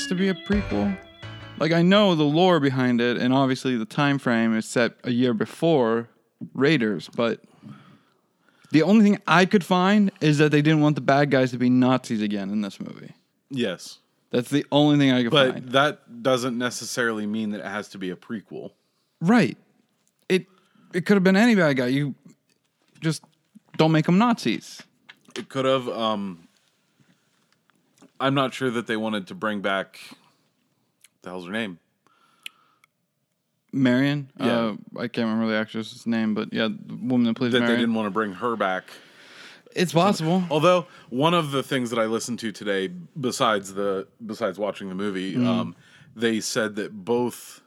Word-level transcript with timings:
has 0.00 0.08
to 0.08 0.14
be 0.14 0.28
a 0.30 0.34
prequel? 0.34 0.96
Like 1.58 1.72
I 1.72 1.82
know 1.82 2.14
the 2.14 2.24
lore 2.24 2.58
behind 2.58 3.00
it, 3.02 3.18
and 3.18 3.34
obviously 3.34 3.76
the 3.76 3.84
time 3.84 4.18
frame 4.18 4.56
is 4.56 4.64
set 4.66 4.92
a 5.04 5.10
year 5.10 5.34
before 5.34 6.08
Raiders, 6.54 7.10
but 7.14 7.40
the 8.70 8.82
only 8.82 9.04
thing 9.04 9.20
I 9.26 9.44
could 9.44 9.62
find 9.62 10.10
is 10.22 10.38
that 10.38 10.52
they 10.52 10.62
didn't 10.62 10.80
want 10.80 10.94
the 10.94 11.02
bad 11.02 11.30
guys 11.30 11.50
to 11.50 11.58
be 11.58 11.68
Nazis 11.68 12.22
again 12.22 12.48
in 12.50 12.62
this 12.62 12.80
movie. 12.80 13.12
Yes. 13.50 13.98
That's 14.30 14.48
the 14.48 14.64
only 14.72 14.96
thing 14.96 15.10
I 15.12 15.22
could 15.24 15.32
But 15.32 15.52
find. 15.52 15.68
that 15.72 16.22
doesn't 16.22 16.56
necessarily 16.56 17.26
mean 17.26 17.50
that 17.50 17.60
it 17.60 17.66
has 17.66 17.88
to 17.88 17.98
be 17.98 18.08
a 18.10 18.16
prequel. 18.16 18.70
Right. 19.20 19.58
It 20.30 20.46
it 20.94 21.04
could 21.04 21.16
have 21.16 21.24
been 21.24 21.36
any 21.36 21.54
bad 21.56 21.76
guy. 21.76 21.88
You 21.88 22.14
just 23.02 23.22
don't 23.76 23.92
make 23.92 24.06
them 24.06 24.16
Nazis. 24.16 24.82
It 25.36 25.50
could 25.50 25.66
have. 25.66 25.88
Um, 25.88 26.48
I'm 28.20 28.34
not 28.34 28.52
sure 28.54 28.70
that 28.70 28.86
they 28.86 28.96
wanted 28.96 29.26
to 29.28 29.34
bring 29.34 29.60
back. 29.62 29.98
What 30.10 31.22
the 31.22 31.30
hell's 31.30 31.46
her 31.46 31.52
name? 31.52 31.78
Marion. 33.72 34.30
Yeah. 34.38 34.46
Uh, 34.46 34.76
I 34.98 35.08
can't 35.08 35.28
remember 35.28 35.48
the 35.48 35.56
actress's 35.58 36.06
name, 36.06 36.34
but 36.34 36.52
yeah, 36.52 36.68
the 36.68 36.94
woman 36.94 37.24
that 37.24 37.36
plays 37.36 37.52
That 37.52 37.60
they 37.60 37.76
didn't 37.76 37.94
want 37.94 38.06
to 38.06 38.10
bring 38.10 38.32
her 38.34 38.56
back. 38.56 38.84
It's 39.76 39.92
possible. 39.92 40.42
Although 40.50 40.86
one 41.10 41.32
of 41.34 41.52
the 41.52 41.62
things 41.62 41.90
that 41.90 41.98
I 41.98 42.06
listened 42.06 42.40
to 42.40 42.50
today, 42.50 42.88
besides 43.18 43.74
the 43.74 44.08
besides 44.24 44.58
watching 44.58 44.88
the 44.88 44.96
movie, 44.96 45.34
Mm-hmm. 45.34 45.46
um, 45.46 45.76
they 46.16 46.40
said 46.40 46.74
that 46.74 47.04
both 47.04 47.60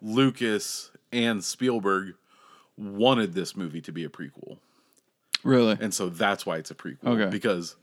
Lucas 0.00 0.92
and 1.10 1.42
Spielberg 1.42 2.14
wanted 2.78 3.34
this 3.34 3.56
movie 3.56 3.80
to 3.80 3.90
be 3.90 4.04
a 4.04 4.08
prequel, 4.08 4.58
Really. 5.42 5.76
and 5.80 5.92
so 5.92 6.08
that's 6.08 6.46
why 6.46 6.58
it's 6.58 6.70
a 6.70 6.74
prequel. 6.76 7.04
Okay. 7.06 7.28
because 7.28 7.74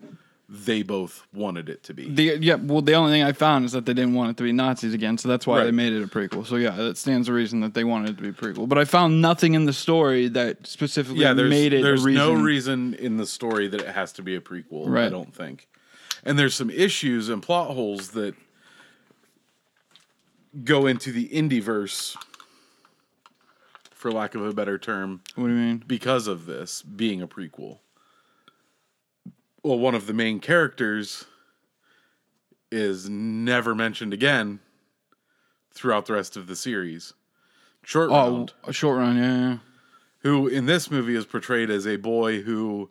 they 0.50 0.82
both 0.82 1.28
wanted 1.34 1.68
it 1.68 1.84
to 1.84 1.94
be. 1.94 2.10
The 2.10 2.38
yeah, 2.40 2.56
well, 2.56 2.82
the 2.82 2.94
only 2.94 3.12
thing 3.12 3.24
I 3.24 3.34
found 3.34 3.66
is 3.66 3.74
that 3.74 3.86
they 3.86 3.94
didn't 3.94 4.14
want 4.14 4.32
it 4.32 4.38
to 4.38 4.44
be 4.44 4.54
Nazis 4.54 4.94
again, 4.94 5.18
so 5.18 5.28
that's 5.28 5.46
why 5.46 5.66
they 5.66 5.72
made 5.72 5.92
it 5.92 6.02
a 6.02 6.08
prequel. 6.08 6.46
So 6.46 6.56
yeah, 6.56 6.72
that 6.72 6.98
stands 6.98 7.28
to 7.28 7.34
reason 7.34 7.60
that 7.62 7.74
they 7.74 7.84
wanted 7.84 8.12
it 8.12 8.18
to 8.18 8.24
be 8.24 8.30
a 8.30 8.32
prequel. 8.32 8.70
But 8.70 8.78
I 8.78 8.86
found 8.86 9.22
nothing 9.22 9.56
in 9.56 9.66
the 9.66 9.74
story 9.74 10.30
that 10.30 10.66
specifically 10.66 11.22
yeah, 11.22 11.34
made 11.34 11.74
it 11.74 11.84
there's 11.84 12.04
a 12.04 12.08
reason. 12.08 12.14
no 12.24 12.34
reason 12.34 12.94
in 12.94 13.18
the 13.18 13.26
story 13.26 13.68
that 13.68 13.82
it 13.82 13.90
has 13.90 14.14
to 14.14 14.22
be 14.22 14.36
a 14.36 14.42
prequel. 14.42 14.98
I 14.98 15.10
don't 15.10 15.36
think. 15.36 15.68
And 16.24 16.40
there's 16.40 16.56
some 16.56 16.70
issues 16.70 17.28
and 17.30 17.44
plot 17.44 17.72
holes 17.72 18.10
that 18.12 18.36
go 20.64 20.88
into 20.88 21.12
the 21.12 21.28
indie 21.30 21.62
verse, 21.62 22.16
for 23.92 24.12
lack 24.12 24.34
of 24.36 24.46
a 24.46 24.54
better 24.54 24.78
term, 24.78 25.22
What 25.36 25.48
do 25.48 25.54
you 25.54 25.60
mean? 25.60 25.84
because 25.86 26.28
of 26.28 26.46
this 26.46 26.82
being 26.82 27.22
a 27.22 27.28
prequel. 27.28 27.80
Well, 29.64 29.80
one 29.80 29.96
of 29.96 30.08
the 30.08 30.14
main 30.14 30.40
characters 30.40 31.26
is 32.72 33.10
never 33.10 33.74
mentioned 33.76 34.14
again 34.14 34.60
throughout 35.74 36.06
the 36.06 36.14
rest 36.14 36.38
of 36.38 36.48
the 36.48 36.56
series. 36.56 37.14
Short 37.84 38.10
Oh, 38.12 38.14
Round 38.14 38.54
a 38.66 38.74
short 38.74 38.98
run. 39.00 39.18
Yeah, 39.18 39.38
yeah. 39.50 39.58
who 40.20 40.48
in 40.48 40.66
this 40.66 40.92
movie 40.92 41.16
is 41.16 41.26
portrayed 41.26 41.70
as 41.70 41.88
a 41.88 41.96
boy 41.96 42.42
who 42.42 42.90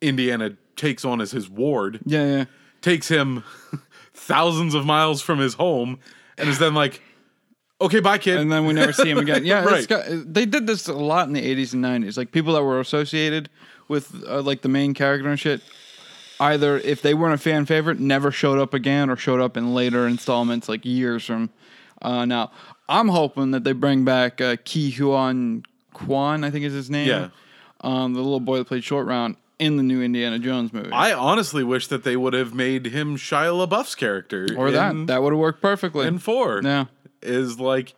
Indiana 0.00 0.56
takes 0.76 1.04
on 1.04 1.20
as 1.20 1.30
his 1.30 1.48
ward, 1.48 2.00
Yeah, 2.04 2.24
yeah. 2.26 2.44
takes 2.82 3.08
him 3.08 3.42
thousands 4.14 4.74
of 4.74 4.84
miles 4.84 5.22
from 5.22 5.38
his 5.38 5.54
home, 5.54 5.98
and 6.36 6.48
is 6.50 6.58
then 6.58 6.74
like, 6.74 7.00
"Okay, 7.80 8.00
bye, 8.00 8.18
kid." 8.18 8.38
and 8.38 8.52
then 8.52 8.66
we 8.66 8.74
never 8.74 8.92
see 8.92 9.08
him 9.10 9.16
again. 9.18 9.44
Yeah, 9.46 9.64
Right. 9.64 9.88
got, 9.88 10.04
they 10.08 10.44
did 10.44 10.66
this 10.66 10.86
a 10.88 10.92
lot 10.92 11.26
in 11.28 11.32
the 11.32 11.40
'80s 11.42 11.72
and 11.72 11.82
'90s. 11.82 12.18
Like 12.18 12.30
people 12.32 12.52
that 12.54 12.62
were 12.62 12.78
associated 12.80 13.48
with 13.88 14.22
uh, 14.28 14.42
like 14.42 14.60
the 14.60 14.68
main 14.68 14.92
character 14.92 15.28
and 15.30 15.40
shit. 15.40 15.62
Either 16.38 16.76
if 16.78 17.00
they 17.02 17.14
weren't 17.14 17.34
a 17.34 17.38
fan 17.38 17.64
favorite, 17.66 17.98
never 17.98 18.30
showed 18.30 18.58
up 18.58 18.74
again, 18.74 19.08
or 19.10 19.16
showed 19.16 19.40
up 19.40 19.56
in 19.56 19.74
later 19.74 20.06
installments, 20.06 20.68
like 20.68 20.84
years 20.84 21.24
from 21.24 21.50
uh, 22.02 22.24
now. 22.24 22.50
I'm 22.88 23.08
hoping 23.08 23.50
that 23.52 23.64
they 23.64 23.72
bring 23.72 24.04
back 24.04 24.40
uh, 24.40 24.56
Ki 24.64 24.90
Huan 24.92 25.64
Kwan, 25.92 26.44
I 26.44 26.50
think 26.50 26.64
is 26.64 26.72
his 26.74 26.90
name. 26.90 27.08
Yeah. 27.08 27.28
um, 27.80 28.12
the 28.14 28.20
little 28.20 28.38
boy 28.40 28.58
that 28.58 28.66
played 28.66 28.84
Short 28.84 29.06
Round 29.06 29.36
in 29.58 29.76
the 29.78 29.82
new 29.82 30.02
Indiana 30.02 30.38
Jones 30.38 30.72
movie. 30.72 30.90
I 30.92 31.12
honestly 31.14 31.64
wish 31.64 31.86
that 31.88 32.04
they 32.04 32.16
would 32.16 32.34
have 32.34 32.52
made 32.54 32.86
him 32.86 33.16
Shia 33.16 33.66
LaBeouf's 33.66 33.94
character, 33.94 34.46
or 34.56 34.68
in, 34.68 34.74
that 34.74 35.06
that 35.06 35.22
would 35.22 35.32
have 35.32 35.40
worked 35.40 35.62
perfectly. 35.62 36.06
in 36.06 36.18
four. 36.18 36.60
yeah, 36.62 36.84
is 37.22 37.58
like, 37.58 37.94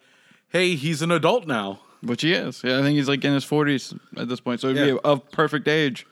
hey, 0.51 0.75
he's 0.77 1.03
an 1.03 1.11
adult 1.11 1.47
now. 1.47 1.81
Which 2.01 2.23
he 2.23 2.33
is. 2.33 2.63
Yeah, 2.63 2.79
I 2.79 2.83
think 2.83 2.97
he's 2.97 3.09
like 3.09 3.25
in 3.25 3.35
his 3.35 3.43
forties 3.43 3.93
at 4.17 4.29
this 4.29 4.39
point, 4.39 4.61
so 4.61 4.69
it'd 4.69 4.87
Yeah. 4.87 4.93
be 4.95 5.01
of 5.03 5.29
perfect 5.33 5.67
age. 5.67 6.07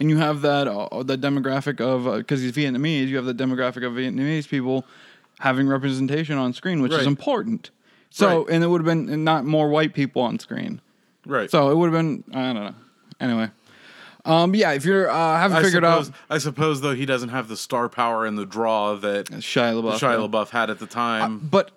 And 0.00 0.10
you 0.10 0.18
have 0.18 0.40
that 0.42 0.66
uh, 0.68 1.02
that 1.04 1.20
demographic 1.20 1.80
of 1.80 2.18
because 2.18 2.40
he's 2.40 2.52
Vietnamese. 2.52 3.08
You 3.08 3.16
have 3.16 3.24
the 3.24 3.34
demographic 3.34 3.84
of 3.86 3.92
Vietnamese 3.92 4.48
people 4.48 4.84
having 5.38 5.68
representation 5.68 6.38
on 6.38 6.52
screen, 6.52 6.82
which 6.82 6.92
is 6.92 7.06
important. 7.06 7.70
So, 8.10 8.42
Right. 8.44 8.54
and 8.54 8.64
it 8.64 8.66
would 8.68 8.80
have 8.80 8.86
been 8.86 9.24
not 9.24 9.44
more 9.44 9.68
white 9.68 9.94
people 9.94 10.22
on 10.22 10.38
screen. 10.38 10.80
Right. 11.26 11.50
So 11.50 11.70
it 11.70 11.76
would 11.76 11.92
have 11.92 11.98
been 11.98 12.24
I 12.34 12.52
don't 12.52 12.64
know. 12.64 12.74
Anyway, 13.20 13.50
um, 14.24 14.54
yeah, 14.54 14.72
if 14.72 14.84
you're 14.84 15.08
uh, 15.10 15.38
haven't 15.38 15.56
I 15.58 15.62
figured 15.62 15.82
suppose, 15.84 16.08
out 16.10 16.14
I 16.30 16.38
suppose 16.38 16.80
though 16.80 16.94
he 16.94 17.06
doesn't 17.06 17.30
have 17.30 17.48
the 17.48 17.56
star 17.56 17.88
power 17.88 18.24
and 18.26 18.36
the 18.38 18.46
draw 18.46 18.94
that 18.96 19.26
Shia 19.26 19.80
LaBeouf, 19.80 19.98
Shia. 19.98 20.28
LaBeouf 20.28 20.50
had 20.50 20.70
at 20.70 20.78
the 20.78 20.86
time. 20.86 21.38
but 21.38 21.70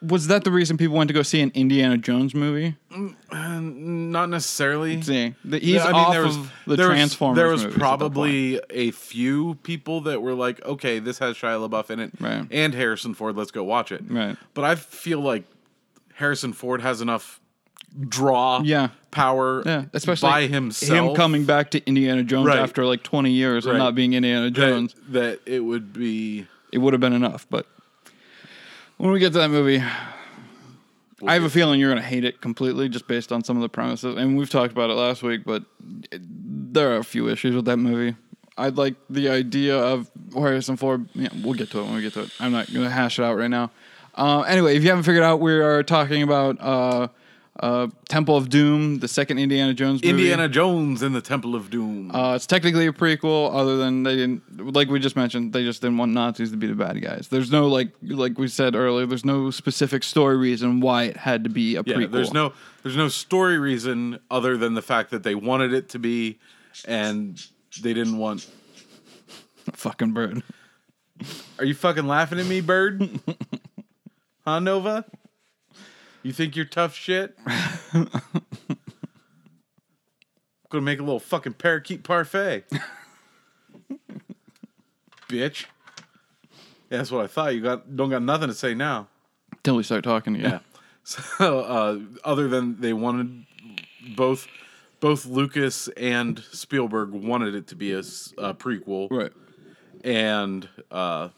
was 0.00 0.28
that 0.28 0.44
the 0.44 0.50
reason 0.52 0.76
people 0.76 0.96
went 0.96 1.08
to 1.08 1.14
go 1.14 1.22
see 1.22 1.40
an 1.40 1.50
Indiana 1.54 1.96
Jones 1.98 2.34
movie? 2.34 2.76
Mm, 2.92 3.74
not 4.10 4.28
necessarily. 4.30 5.00
See, 5.02 5.34
the- 5.44 5.58
he's 5.58 5.74
Yeah, 5.74 5.84
I 5.84 5.86
mean, 5.88 5.94
off 5.96 6.12
there 6.12 6.22
was, 6.24 6.36
of 6.36 6.52
the 6.66 6.76
there 6.76 6.88
was- 6.88 6.96
Transformers. 6.96 7.36
there 7.36 7.48
was 7.48 7.62
that 7.62 7.68
point. 7.70 7.78
probably 7.80 8.60
a 8.70 8.90
few 8.92 9.56
people 9.64 10.00
that 10.02 10.22
were 10.22 10.34
like, 10.34 10.64
"Okay, 10.64 10.98
this 11.00 11.18
has 11.18 11.36
Shia 11.36 11.68
LaBeouf 11.68 11.90
in 11.90 11.98
it, 12.00 12.12
Right. 12.20 12.46
and 12.50 12.74
Harrison 12.74 13.14
Ford. 13.14 13.36
Let's 13.36 13.50
go 13.50 13.64
watch 13.64 13.90
it." 13.92 14.02
Right. 14.08 14.36
But 14.54 14.64
I 14.64 14.74
feel 14.76 15.20
like 15.20 15.44
Harrison 16.14 16.52
Ford 16.52 16.80
has 16.82 17.00
enough 17.00 17.40
draw, 18.08 18.60
Yeah. 18.62 18.88
power, 19.10 19.62
Yeah, 19.64 19.84
especially 19.94 20.28
by 20.30 20.46
himself, 20.46 21.10
him 21.10 21.14
coming 21.16 21.44
back 21.44 21.70
to 21.72 21.84
Indiana 21.86 22.22
Jones 22.22 22.46
Right. 22.46 22.58
after 22.58 22.84
like 22.84 23.02
20 23.02 23.32
years 23.32 23.66
of 23.66 23.76
not 23.76 23.94
being 23.94 24.12
Indiana 24.12 24.44
that, 24.44 24.50
Jones. 24.52 24.94
that 25.08 25.40
it 25.46 25.60
would 25.64 25.92
be. 25.92 26.46
It 26.70 26.78
would 26.78 26.92
have 26.92 27.00
been 27.00 27.14
enough, 27.14 27.46
but 27.48 27.66
when 28.98 29.10
we 29.10 29.18
get 29.18 29.32
to 29.32 29.38
that 29.38 29.48
movie, 29.48 29.82
I 31.26 31.34
have 31.34 31.42
a 31.42 31.50
feeling 31.50 31.80
you're 31.80 31.90
going 31.90 32.02
to 32.02 32.08
hate 32.08 32.24
it 32.24 32.40
completely 32.40 32.88
just 32.88 33.08
based 33.08 33.32
on 33.32 33.42
some 33.42 33.56
of 33.56 33.62
the 33.62 33.68
premises. 33.68 34.16
And 34.16 34.36
we've 34.36 34.50
talked 34.50 34.72
about 34.72 34.90
it 34.90 34.94
last 34.94 35.22
week, 35.22 35.42
but 35.44 35.64
it, 36.12 36.20
there 36.72 36.92
are 36.94 36.98
a 36.98 37.04
few 37.04 37.28
issues 37.28 37.56
with 37.56 37.64
that 37.64 37.78
movie. 37.78 38.16
I'd 38.56 38.76
like 38.76 38.94
the 39.08 39.28
idea 39.28 39.76
of 39.78 40.10
Harrison 40.34 40.76
Ford. 40.76 41.08
Yeah, 41.14 41.28
we'll 41.42 41.54
get 41.54 41.70
to 41.70 41.80
it 41.80 41.84
when 41.84 41.94
we 41.94 42.02
get 42.02 42.12
to 42.14 42.22
it. 42.22 42.30
I'm 42.40 42.52
not 42.52 42.72
going 42.72 42.84
to 42.84 42.90
hash 42.90 43.18
it 43.18 43.24
out 43.24 43.36
right 43.36 43.50
now. 43.50 43.70
Uh, 44.14 44.40
anyway, 44.42 44.76
if 44.76 44.82
you 44.82 44.88
haven't 44.88 45.04
figured 45.04 45.22
out, 45.22 45.40
we 45.40 45.52
are 45.52 45.82
talking 45.84 46.22
about 46.22 46.60
uh, 46.60 47.08
uh, 47.60 47.88
Temple 48.08 48.36
of 48.36 48.48
Doom, 48.48 48.98
the 48.98 49.08
second 49.08 49.38
Indiana 49.38 49.74
Jones 49.74 50.02
movie. 50.02 50.10
Indiana 50.10 50.48
Jones 50.48 51.02
and 51.02 51.14
the 51.14 51.20
Temple 51.20 51.54
of 51.54 51.70
Doom. 51.70 52.14
Uh, 52.14 52.34
it's 52.34 52.46
technically 52.46 52.86
a 52.86 52.92
prequel, 52.92 53.52
other 53.54 53.76
than 53.76 54.04
they 54.04 54.16
didn't, 54.16 54.74
like 54.74 54.88
we 54.88 55.00
just 55.00 55.16
mentioned, 55.16 55.52
they 55.52 55.64
just 55.64 55.82
didn't 55.82 55.98
want 55.98 56.12
Nazis 56.12 56.50
to 56.52 56.56
be 56.56 56.66
the 56.66 56.74
bad 56.74 57.00
guys. 57.02 57.28
There's 57.28 57.50
no 57.50 57.68
like, 57.68 57.90
like 58.02 58.38
we 58.38 58.48
said 58.48 58.74
earlier, 58.74 59.06
there's 59.06 59.24
no 59.24 59.50
specific 59.50 60.04
story 60.04 60.36
reason 60.36 60.80
why 60.80 61.04
it 61.04 61.16
had 61.16 61.44
to 61.44 61.50
be 61.50 61.76
a 61.76 61.82
yeah, 61.84 61.94
prequel. 61.96 62.12
there's 62.12 62.32
no 62.32 62.52
there's 62.82 62.96
no 62.96 63.08
story 63.08 63.58
reason 63.58 64.20
other 64.30 64.56
than 64.56 64.74
the 64.74 64.82
fact 64.82 65.10
that 65.10 65.22
they 65.22 65.34
wanted 65.34 65.72
it 65.72 65.88
to 65.90 65.98
be, 65.98 66.38
and 66.86 67.44
they 67.82 67.92
didn't 67.92 68.18
want. 68.18 68.48
fucking 69.72 70.12
bird. 70.12 70.42
Are 71.58 71.64
you 71.64 71.74
fucking 71.74 72.06
laughing 72.06 72.38
at 72.38 72.46
me, 72.46 72.60
bird? 72.60 73.20
huh, 74.44 74.60
Nova? 74.60 75.04
You 76.28 76.34
think 76.34 76.54
you're 76.56 76.66
tough 76.66 76.94
shit? 76.94 77.38
Gonna 80.68 80.82
make 80.82 80.98
a 80.98 81.02
little 81.02 81.18
fucking 81.20 81.54
parakeet 81.54 82.04
parfait. 82.04 82.64
Bitch. 85.30 85.64
Yeah, 86.90 86.98
that's 86.98 87.10
what 87.10 87.24
I 87.24 87.28
thought. 87.28 87.54
You 87.54 87.62
got 87.62 87.96
don't 87.96 88.10
got 88.10 88.20
nothing 88.20 88.48
to 88.48 88.54
say 88.54 88.74
now. 88.74 89.08
Till 89.62 89.76
we 89.76 89.82
start 89.82 90.04
talking 90.04 90.36
again. 90.36 90.50
Yeah. 90.50 90.58
So, 91.38 91.60
uh, 91.60 91.98
other 92.22 92.48
than 92.48 92.78
they 92.82 92.92
wanted 92.92 93.46
both, 94.14 94.46
both 95.00 95.24
Lucas 95.24 95.88
and 95.96 96.38
Spielberg 96.52 97.12
wanted 97.12 97.54
it 97.54 97.68
to 97.68 97.74
be 97.74 97.92
a 97.94 98.00
prequel, 98.02 99.10
Right. 99.10 99.32
and 100.04 100.68
uh, 100.90 101.30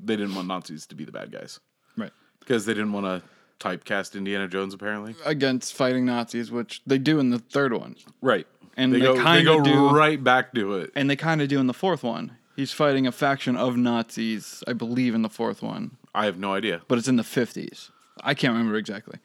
they 0.00 0.16
didn't 0.16 0.34
want 0.34 0.48
Nazis 0.48 0.84
to 0.88 0.96
be 0.96 1.04
the 1.04 1.12
bad 1.12 1.30
guys 1.30 1.60
Right. 1.96 2.10
because 2.40 2.66
they 2.66 2.74
didn't 2.74 2.90
want 2.90 3.06
to 3.06 3.22
typecast 3.60 4.14
Indiana 4.16 4.48
Jones. 4.48 4.74
Apparently, 4.74 5.14
Against 5.24 5.74
fighting 5.74 6.04
Nazis, 6.06 6.50
which 6.50 6.82
they 6.86 6.98
do 6.98 7.18
in 7.18 7.30
the 7.30 7.38
third 7.38 7.72
one, 7.72 7.96
right? 8.22 8.46
And 8.76 8.92
they, 8.94 8.98
they 9.00 9.04
go, 9.06 9.14
they 9.16 9.22
kinda 9.22 9.44
go 9.44 9.62
do- 9.62 9.90
right 9.90 10.22
back 10.22 10.54
to 10.54 10.74
it. 10.74 10.92
and 10.94 11.10
they 11.10 11.16
kind 11.16 11.42
of 11.42 11.48
do 11.48 11.58
in 11.58 11.66
the 11.66 11.74
fourth 11.74 12.02
one. 12.02 12.36
He's 12.56 12.72
fighting 12.72 13.06
a 13.06 13.12
faction 13.12 13.56
of 13.56 13.76
Nazis, 13.76 14.64
I 14.66 14.72
believe, 14.72 15.14
in 15.14 15.22
the 15.22 15.28
fourth 15.28 15.62
one. 15.62 15.96
I 16.14 16.24
have 16.24 16.38
no 16.38 16.54
idea. 16.54 16.82
but 16.88 16.98
it's 16.98 17.06
in 17.08 17.16
the 17.16 17.22
50s. 17.22 17.90
I 18.20 18.34
can't 18.34 18.52
remember 18.52 18.76
exactly. 18.76 19.18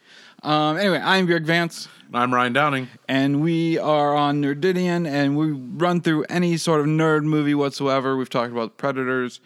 Um, 0.44 0.78
anyway, 0.78 1.02
I'm 1.04 1.26
Björk 1.28 1.46
Vance, 1.46 1.88
I'm 2.14 2.32
Ryan 2.32 2.54
Downing. 2.54 2.88
and 3.08 3.42
we 3.42 3.80
are 3.80 4.14
on 4.16 4.40
Nerdidian, 4.44 5.08
and 5.08 5.36
we 5.36 5.52
run 5.52 6.02
through 6.02 6.26
any 6.30 6.58
sort 6.58 6.80
of 6.82 6.86
nerd 6.86 7.24
movie 7.24 7.56
whatsoever. 7.56 8.16
We've 8.16 8.30
talked 8.30 8.52
about 8.52 8.78
Predators, 8.78 9.40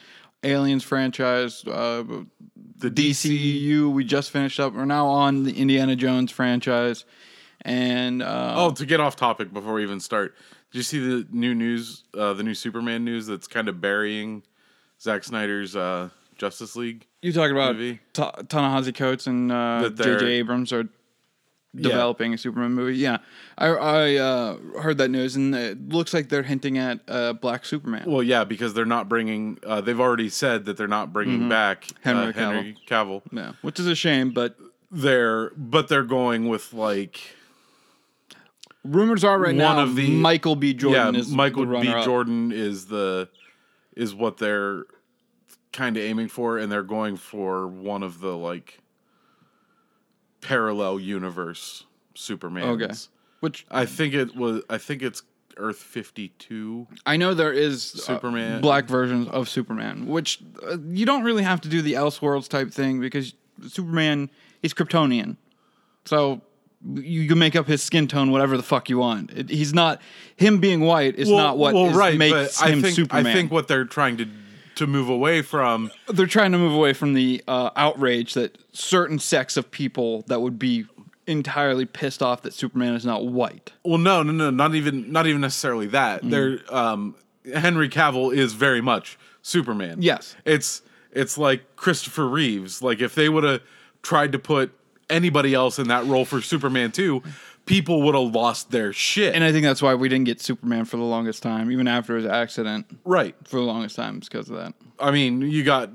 Aliens 0.44 0.84
franchise, 0.84 1.64
uh, 1.66 2.04
The 2.80 2.92
DCU. 2.92 3.92
We 3.92 4.04
just 4.04 4.32
finished 4.32 4.60
up. 4.60 4.74
We're 4.74 4.86
now 4.86 5.08
on 5.08 5.44
the 5.44 5.52
Indiana 5.60 5.96
Jones 5.96 6.32
franchise, 6.32 7.06
and 7.62 8.22
uh, 8.22 8.54
Oh, 8.56 8.72
to 8.72 8.86
get 8.86 9.00
off 9.00 9.16
topic 9.16 9.52
before 9.52 9.74
we 9.74 9.84
even 9.84 10.00
start, 10.00 10.36
did 10.72 10.78
you 10.78 10.84
see 10.84 11.00
the 11.00 11.28
new 11.32 11.56
news? 11.56 12.04
Uh, 12.16 12.34
the 12.34 12.44
new 12.44 12.54
Superman 12.54 13.04
news 13.04 13.26
that's 13.26 13.48
kind 13.48 13.68
of 13.68 13.82
burying 13.82 14.44
Zack 15.02 15.24
Snyder's 15.24 15.76
uh, 15.76 16.10
Justice 16.38 16.76
League. 16.76 17.08
you 17.24 17.34
talking 17.34 17.56
about 17.56 17.76
movie. 17.76 18.00
Ta- 18.14 18.32
Ta-Nehisi 18.48 18.94
Coates 18.94 19.26
and 19.28 19.52
uh, 19.52 19.90
J.J. 19.90 20.26
Abrams 20.26 20.72
are 20.72 20.88
developing 21.76 22.34
a 22.34 22.38
Superman 22.38 22.74
movie. 22.74 22.98
Yeah, 22.98 23.18
I, 23.58 23.68
I 23.68 24.16
uh, 24.16 24.58
heard 24.82 24.98
that 25.00 25.10
news, 25.10 25.36
and 25.36 25.54
it 25.56 25.90
looks 25.90 26.14
like 26.14 26.30
they're 26.30 26.44
hinting 26.44 26.78
at 26.78 27.00
uh, 27.08 27.34
Black 27.34 27.66
Superman. 27.66 28.04
Well, 28.08 28.24
yeah, 28.24 28.44
because 28.44 28.74
they're 28.74 28.86
not 28.86 29.08
bringing. 29.10 29.58
Uh, 29.66 29.82
they've 29.82 30.00
already 30.00 30.30
said 30.30 30.66
that 30.66 30.78
they're 30.78 30.88
not 30.88 31.14
bringing 31.14 31.48
back 31.50 31.86
Mm-hmm. 31.88 32.04
Henry 32.04 32.30
uh, 32.30 32.34
Henry 32.34 32.78
Cavill. 32.88 33.22
yeah, 33.32 33.52
which 33.62 33.80
is 33.80 33.88
a 33.88 33.96
shame, 33.96 34.32
but 34.32 34.58
They're 34.92 35.52
but 35.52 35.88
they're 35.90 36.04
going 36.04 36.48
with 36.48 36.74
like 36.74 37.36
rumors 38.84 39.24
are 39.24 39.38
right 39.38 39.48
One 39.50 39.58
now 39.58 39.80
of 39.84 39.96
the- 39.96 40.10
Michael 40.10 40.56
B. 40.56 40.74
Jordan 40.74 41.14
yeah, 41.14 41.20
is 41.20 41.30
Michael 41.30 41.66
B. 41.66 41.88
Jordan 42.04 42.52
is 42.52 42.86
the 42.88 43.30
is 43.96 44.14
what 44.16 44.38
they're 44.38 44.86
kind 45.74 45.98
of 45.98 46.04
aiming 46.04 46.28
for, 46.30 46.58
and 46.58 46.72
they're 46.72 46.84
going 46.84 47.18
for 47.18 47.68
one 47.68 48.04
of 48.04 48.20
the 48.20 48.36
like 48.38 48.80
parallel 50.48 51.00
universe 51.00 51.84
Supermans. 52.16 52.64
Okay, 52.82 52.94
which 53.42 53.66
I 53.70 53.86
think 53.86 54.14
it 54.14 54.36
was. 54.36 54.64
I 54.70 54.78
think 54.78 55.02
it's 55.02 55.22
Earth 55.58 55.78
fifty 55.78 56.30
two. 56.40 56.88
I 57.06 57.18
know 57.18 57.34
there 57.34 57.54
is 57.54 57.94
uh, 57.96 58.14
Superman. 58.14 58.62
black 58.62 58.86
versions 58.86 59.28
of 59.30 59.50
Superman, 59.50 60.08
which 60.08 60.40
uh, 60.66 60.78
you 60.88 61.06
don't 61.06 61.24
really 61.24 61.44
have 61.44 61.62
to 61.62 61.70
do 61.70 61.82
the 61.82 61.94
Elseworlds 61.94 62.48
type 62.48 62.72
thing 62.72 63.00
because 63.00 63.34
Superman 63.68 64.30
is 64.64 64.74
Kryptonian, 64.74 65.36
so 66.06 66.42
you 66.96 67.28
can 67.28 67.40
make 67.40 67.56
up 67.56 67.68
his 67.68 67.84
skin 67.84 68.08
tone 68.08 68.32
whatever 68.32 68.56
the 68.56 68.64
fuck 68.64 68.90
you 68.90 69.00
want. 69.00 69.32
It, 69.32 69.50
he's 69.50 69.74
not 69.74 70.02
him 70.36 70.60
being 70.60 70.82
white 70.82 71.16
is 71.16 71.30
not 71.30 71.58
what 71.58 71.76
is- 71.76 72.18
makes 72.18 72.62
I 72.62 72.70
him 72.70 72.82
think 72.82 72.96
Superman. 72.96 73.28
I 73.28 73.34
think 73.34 73.52
what 73.52 73.68
they're 73.68 73.86
trying 73.86 74.18
to 74.18 74.28
to 74.78 74.88
move 74.88 75.10
away 75.10 75.42
from. 75.42 75.92
they're 76.08 76.26
trying 76.26 76.52
to 76.52 76.58
move 76.58 76.74
away 76.74 76.94
from 76.94 77.14
the 77.14 77.44
uh, 77.48 77.70
outrage 77.76 78.34
that 78.34 78.58
certain 78.72 79.20
sects 79.20 79.58
of 79.58 79.70
people 79.70 80.24
that 80.28 80.42
would 80.42 80.58
be 80.58 80.86
entirely 81.28 81.86
pissed 81.86 82.24
off 82.24 82.42
that 82.44 82.54
Superman 82.54 82.96
is 82.96 83.06
not 83.06 83.26
white. 83.26 83.74
Well, 83.84 83.98
no, 83.98 84.24
no, 84.24 84.32
no, 84.32 84.50
not 84.50 84.74
even 84.76 85.12
not 85.12 85.28
even 85.28 85.42
necessarily 85.42 85.88
that. 85.88 86.24
Mm. 86.24 86.30
They're 86.30 86.76
um, 86.76 87.16
Henry 87.54 87.90
Cavill 87.90 88.34
is 88.34 88.54
very 88.54 88.82
much 88.82 89.20
Superman. 89.42 90.02
Yes. 90.02 90.36
it's 90.46 90.82
it's 91.12 91.38
like 91.38 91.76
Christopher 91.76 92.28
Reeves. 92.28 92.82
Like 92.82 93.02
if 93.02 93.16
they 93.16 93.30
would 93.30 93.44
have 93.44 93.62
tried 94.02 94.32
to 94.32 94.40
put 94.40 94.72
anybody 95.10 95.54
else 95.54 95.80
in 95.80 95.88
that 95.88 96.06
role 96.06 96.26
for 96.26 96.42
Superman 96.42 96.92
too, 96.92 97.24
people 97.68 98.02
would 98.02 98.16
have 98.16 98.34
lost 98.34 98.72
their 98.72 98.92
shit. 98.92 99.36
And 99.36 99.44
I 99.44 99.52
think 99.52 99.64
that's 99.64 99.82
why 99.82 99.94
we 99.94 100.10
didn't 100.10 100.26
get 100.26 100.42
Superman 100.42 100.86
for 100.86 100.98
the 100.98 101.04
longest 101.04 101.44
time, 101.44 101.72
even 101.72 101.88
after 101.88 102.16
his 102.16 102.26
accident. 102.26 102.88
right. 103.06 103.36
For 103.46 103.58
the 103.58 103.66
longest 103.66 103.96
time, 103.96 104.20
because 104.20 104.50
of 104.50 104.56
that. 104.56 104.74
I 105.00 105.12
mean, 105.12 105.42
you 105.42 105.64
got 105.64 105.92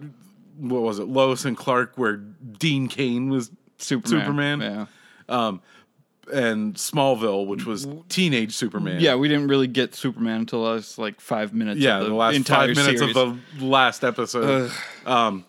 what 0.59 0.83
was 0.83 0.99
it, 1.01 1.09
Lois 1.09 1.45
and 1.45 1.57
Clark, 1.57 1.95
where 1.97 2.17
Dean 2.17 2.87
Cain 2.87 3.31
was 3.31 3.51
Superman. 3.79 4.21
Superman. 4.21 4.61
Yeah. 5.29 5.59
and 6.33 6.75
Smallville, 6.75 7.47
which 7.47 7.67
was 7.67 7.89
teenage 8.09 8.55
Superman. 8.55 9.01
Yeah, 9.01 9.17
we 9.17 9.29
didn't 9.29 9.49
really 9.49 9.67
get 9.67 9.95
Superman 9.95 10.41
until 10.41 10.61
last 10.61 10.99
like 10.99 11.21
five 11.21 11.53
minutes. 11.53 11.81
Yeah, 11.81 11.99
of 11.99 12.05
the, 12.05 12.11
the, 12.11 12.15
last 12.15 12.37
entire 12.37 12.69
five 12.69 12.77
minutes 12.77 13.01
series. 13.01 13.17
of 13.17 13.41
the 13.59 13.65
last 13.65 14.05
episode. 14.05 14.71
Um, 15.05 15.45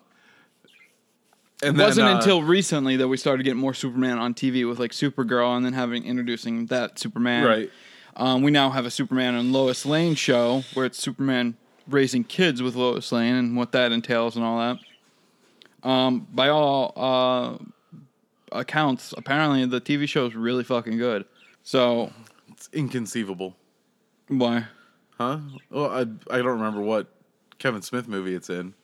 and 1.64 1.78
It 1.78 1.82
wasn't 1.82 2.08
uh, 2.08 2.16
until 2.16 2.42
recently 2.42 2.96
that 2.96 3.08
we 3.08 3.16
started 3.16 3.42
getting 3.44 3.60
more 3.60 3.74
Superman 3.74 4.18
on 4.18 4.34
TV 4.34 4.68
with 4.68 4.78
like 4.78 4.92
Supergirl, 4.92 5.56
and 5.56 5.64
then 5.64 5.72
having 5.72 6.04
introducing 6.04 6.66
that 6.66 6.98
Superman. 6.98 7.44
right. 7.44 7.70
Um, 8.16 8.42
we 8.42 8.52
now 8.52 8.70
have 8.70 8.86
a 8.86 8.90
Superman 8.90 9.34
and 9.34 9.52
Lois 9.52 9.84
Lane 9.84 10.14
show 10.14 10.62
where 10.74 10.86
it's 10.86 10.98
Superman 10.98 11.56
raising 11.88 12.22
kids 12.22 12.62
with 12.62 12.76
Lois 12.76 13.10
Lane 13.10 13.34
and 13.34 13.56
what 13.56 13.72
that 13.72 13.90
entails 13.90 14.36
and 14.36 14.44
all 14.44 14.58
that. 14.58 15.88
Um, 15.88 16.26
by 16.32 16.48
all 16.48 16.92
uh, 16.96 17.58
accounts, 18.52 19.12
apparently 19.16 19.66
the 19.66 19.80
TV 19.80 20.08
show 20.08 20.26
is 20.26 20.34
really 20.36 20.62
fucking 20.64 20.96
good. 20.96 21.24
So 21.64 22.12
It's 22.52 22.68
inconceivable, 22.72 23.56
why? 24.28 24.66
huh? 25.18 25.40
Well, 25.70 25.90
I 25.90 26.00
I 26.30 26.38
don't 26.38 26.46
remember 26.58 26.80
what 26.82 27.08
Kevin 27.58 27.82
Smith 27.82 28.06
movie 28.06 28.34
it's 28.34 28.48
in. 28.48 28.74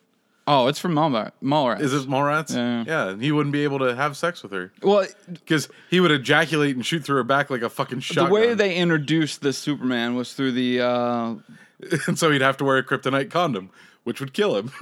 Oh, 0.46 0.66
it's 0.66 0.78
from 0.78 0.94
Mallrats. 0.94 1.32
Mallrats. 1.42 1.80
Is 1.80 1.92
it 1.92 2.08
Mallrats? 2.08 2.54
Yeah. 2.54 2.84
Yeah, 2.86 3.16
he 3.16 3.30
wouldn't 3.30 3.52
be 3.52 3.62
able 3.64 3.78
to 3.80 3.94
have 3.94 4.16
sex 4.16 4.42
with 4.42 4.52
her 4.52 4.72
Well, 4.82 5.06
because 5.32 5.68
he 5.90 6.00
would 6.00 6.10
ejaculate 6.10 6.74
and 6.74 6.84
shoot 6.84 7.04
through 7.04 7.16
her 7.16 7.24
back 7.24 7.50
like 7.50 7.62
a 7.62 7.70
fucking 7.70 8.00
shotgun. 8.00 8.26
the 8.26 8.32
way 8.32 8.54
they 8.54 8.76
introduced 8.76 9.42
this 9.42 9.58
Superman 9.58 10.14
was 10.14 10.34
through 10.34 10.52
the 10.52 10.80
uh, 10.80 11.34
and 12.06 12.18
so 12.18 12.30
he'd 12.30 12.42
have 12.42 12.56
to 12.58 12.64
wear 12.64 12.78
a 12.78 12.82
kryptonite 12.84 13.30
condom, 13.30 13.70
which 14.04 14.20
would 14.20 14.32
kill 14.32 14.56
him. 14.56 14.72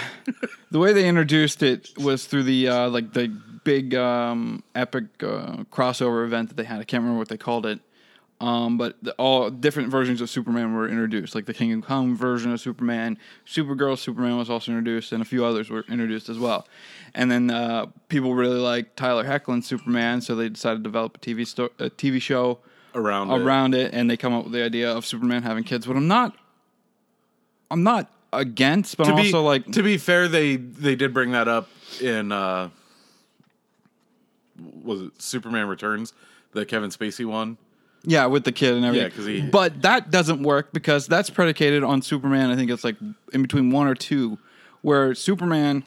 the 0.70 0.78
way 0.78 0.92
they 0.92 1.08
introduced 1.08 1.62
it 1.62 1.90
was 1.98 2.26
through 2.26 2.44
the 2.44 2.68
uh, 2.68 2.88
like 2.88 3.12
the 3.12 3.28
big 3.64 3.94
um, 3.94 4.62
epic 4.74 5.04
uh, 5.22 5.64
crossover 5.70 6.24
event 6.24 6.48
that 6.48 6.56
they 6.56 6.64
had. 6.64 6.80
I 6.80 6.84
can't 6.84 7.02
remember 7.02 7.18
what 7.18 7.28
they 7.28 7.36
called 7.36 7.66
it. 7.66 7.80
Um, 8.42 8.76
but 8.76 8.96
the, 9.00 9.12
all 9.12 9.50
different 9.50 9.88
versions 9.88 10.20
of 10.20 10.28
Superman 10.28 10.74
were 10.74 10.88
introduced, 10.88 11.36
like 11.36 11.46
the 11.46 11.54
Kingdom 11.54 11.80
Come 11.80 12.16
version 12.16 12.52
of 12.52 12.60
Superman, 12.60 13.16
Supergirl 13.46 13.96
Superman 13.96 14.36
was 14.36 14.50
also 14.50 14.72
introduced, 14.72 15.12
and 15.12 15.22
a 15.22 15.24
few 15.24 15.44
others 15.44 15.70
were 15.70 15.84
introduced 15.88 16.28
as 16.28 16.40
well. 16.40 16.66
And 17.14 17.30
then 17.30 17.50
uh, 17.50 17.86
people 18.08 18.34
really 18.34 18.58
liked 18.58 18.96
Tyler 18.96 19.24
Hoechlin's 19.24 19.66
Superman, 19.68 20.20
so 20.20 20.34
they 20.34 20.48
decided 20.48 20.78
to 20.78 20.82
develop 20.82 21.18
a 21.18 21.20
TV 21.20 21.46
sto- 21.46 21.70
a 21.78 21.88
TV 21.88 22.20
show 22.20 22.58
around 22.96 23.30
it. 23.30 23.40
around 23.40 23.74
it, 23.76 23.94
and 23.94 24.10
they 24.10 24.16
come 24.16 24.32
up 24.32 24.42
with 24.42 24.52
the 24.52 24.64
idea 24.64 24.90
of 24.90 25.06
Superman 25.06 25.44
having 25.44 25.62
kids. 25.62 25.86
But 25.86 25.96
I'm 25.96 26.08
not, 26.08 26.34
I'm 27.70 27.84
not 27.84 28.10
against, 28.32 28.96
but 28.96 29.04
to 29.04 29.10
I'm 29.10 29.16
be 29.16 29.28
also 29.28 29.42
like, 29.42 29.70
to 29.70 29.84
be 29.84 29.98
fair, 29.98 30.26
they 30.26 30.56
they 30.56 30.96
did 30.96 31.14
bring 31.14 31.30
that 31.30 31.46
up 31.46 31.68
in 32.00 32.32
uh 32.32 32.70
was 34.82 35.02
it 35.02 35.22
Superman 35.22 35.68
Returns, 35.68 36.12
the 36.52 36.66
Kevin 36.66 36.90
Spacey 36.90 37.24
one. 37.24 37.56
Yeah, 38.04 38.26
with 38.26 38.44
the 38.44 38.52
kid 38.52 38.74
and 38.74 38.84
everything. 38.84 39.10
Yeah, 39.10 39.16
'cause 39.16 39.26
he- 39.26 39.40
But 39.42 39.82
that 39.82 40.10
doesn't 40.10 40.42
work 40.42 40.72
because 40.72 41.06
that's 41.06 41.30
predicated 41.30 41.84
on 41.84 42.02
Superman. 42.02 42.50
I 42.50 42.56
think 42.56 42.70
it's 42.70 42.82
like 42.84 42.96
in 43.32 43.42
between 43.42 43.70
one 43.70 43.86
or 43.86 43.94
two, 43.94 44.38
where 44.80 45.14
Superman 45.14 45.84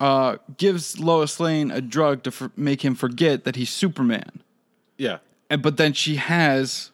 uh, 0.00 0.36
gives 0.56 0.98
Lois 0.98 1.38
Lane 1.38 1.70
a 1.70 1.82
drug 1.82 2.22
to 2.22 2.30
for- 2.30 2.50
make 2.56 2.82
him 2.82 2.94
forget 2.94 3.44
that 3.44 3.56
he's 3.56 3.68
Superman, 3.68 4.40
Yeah, 4.96 5.18
and 5.50 5.60
but 5.60 5.76
then 5.76 5.92
she 5.92 6.16
has 6.16 6.90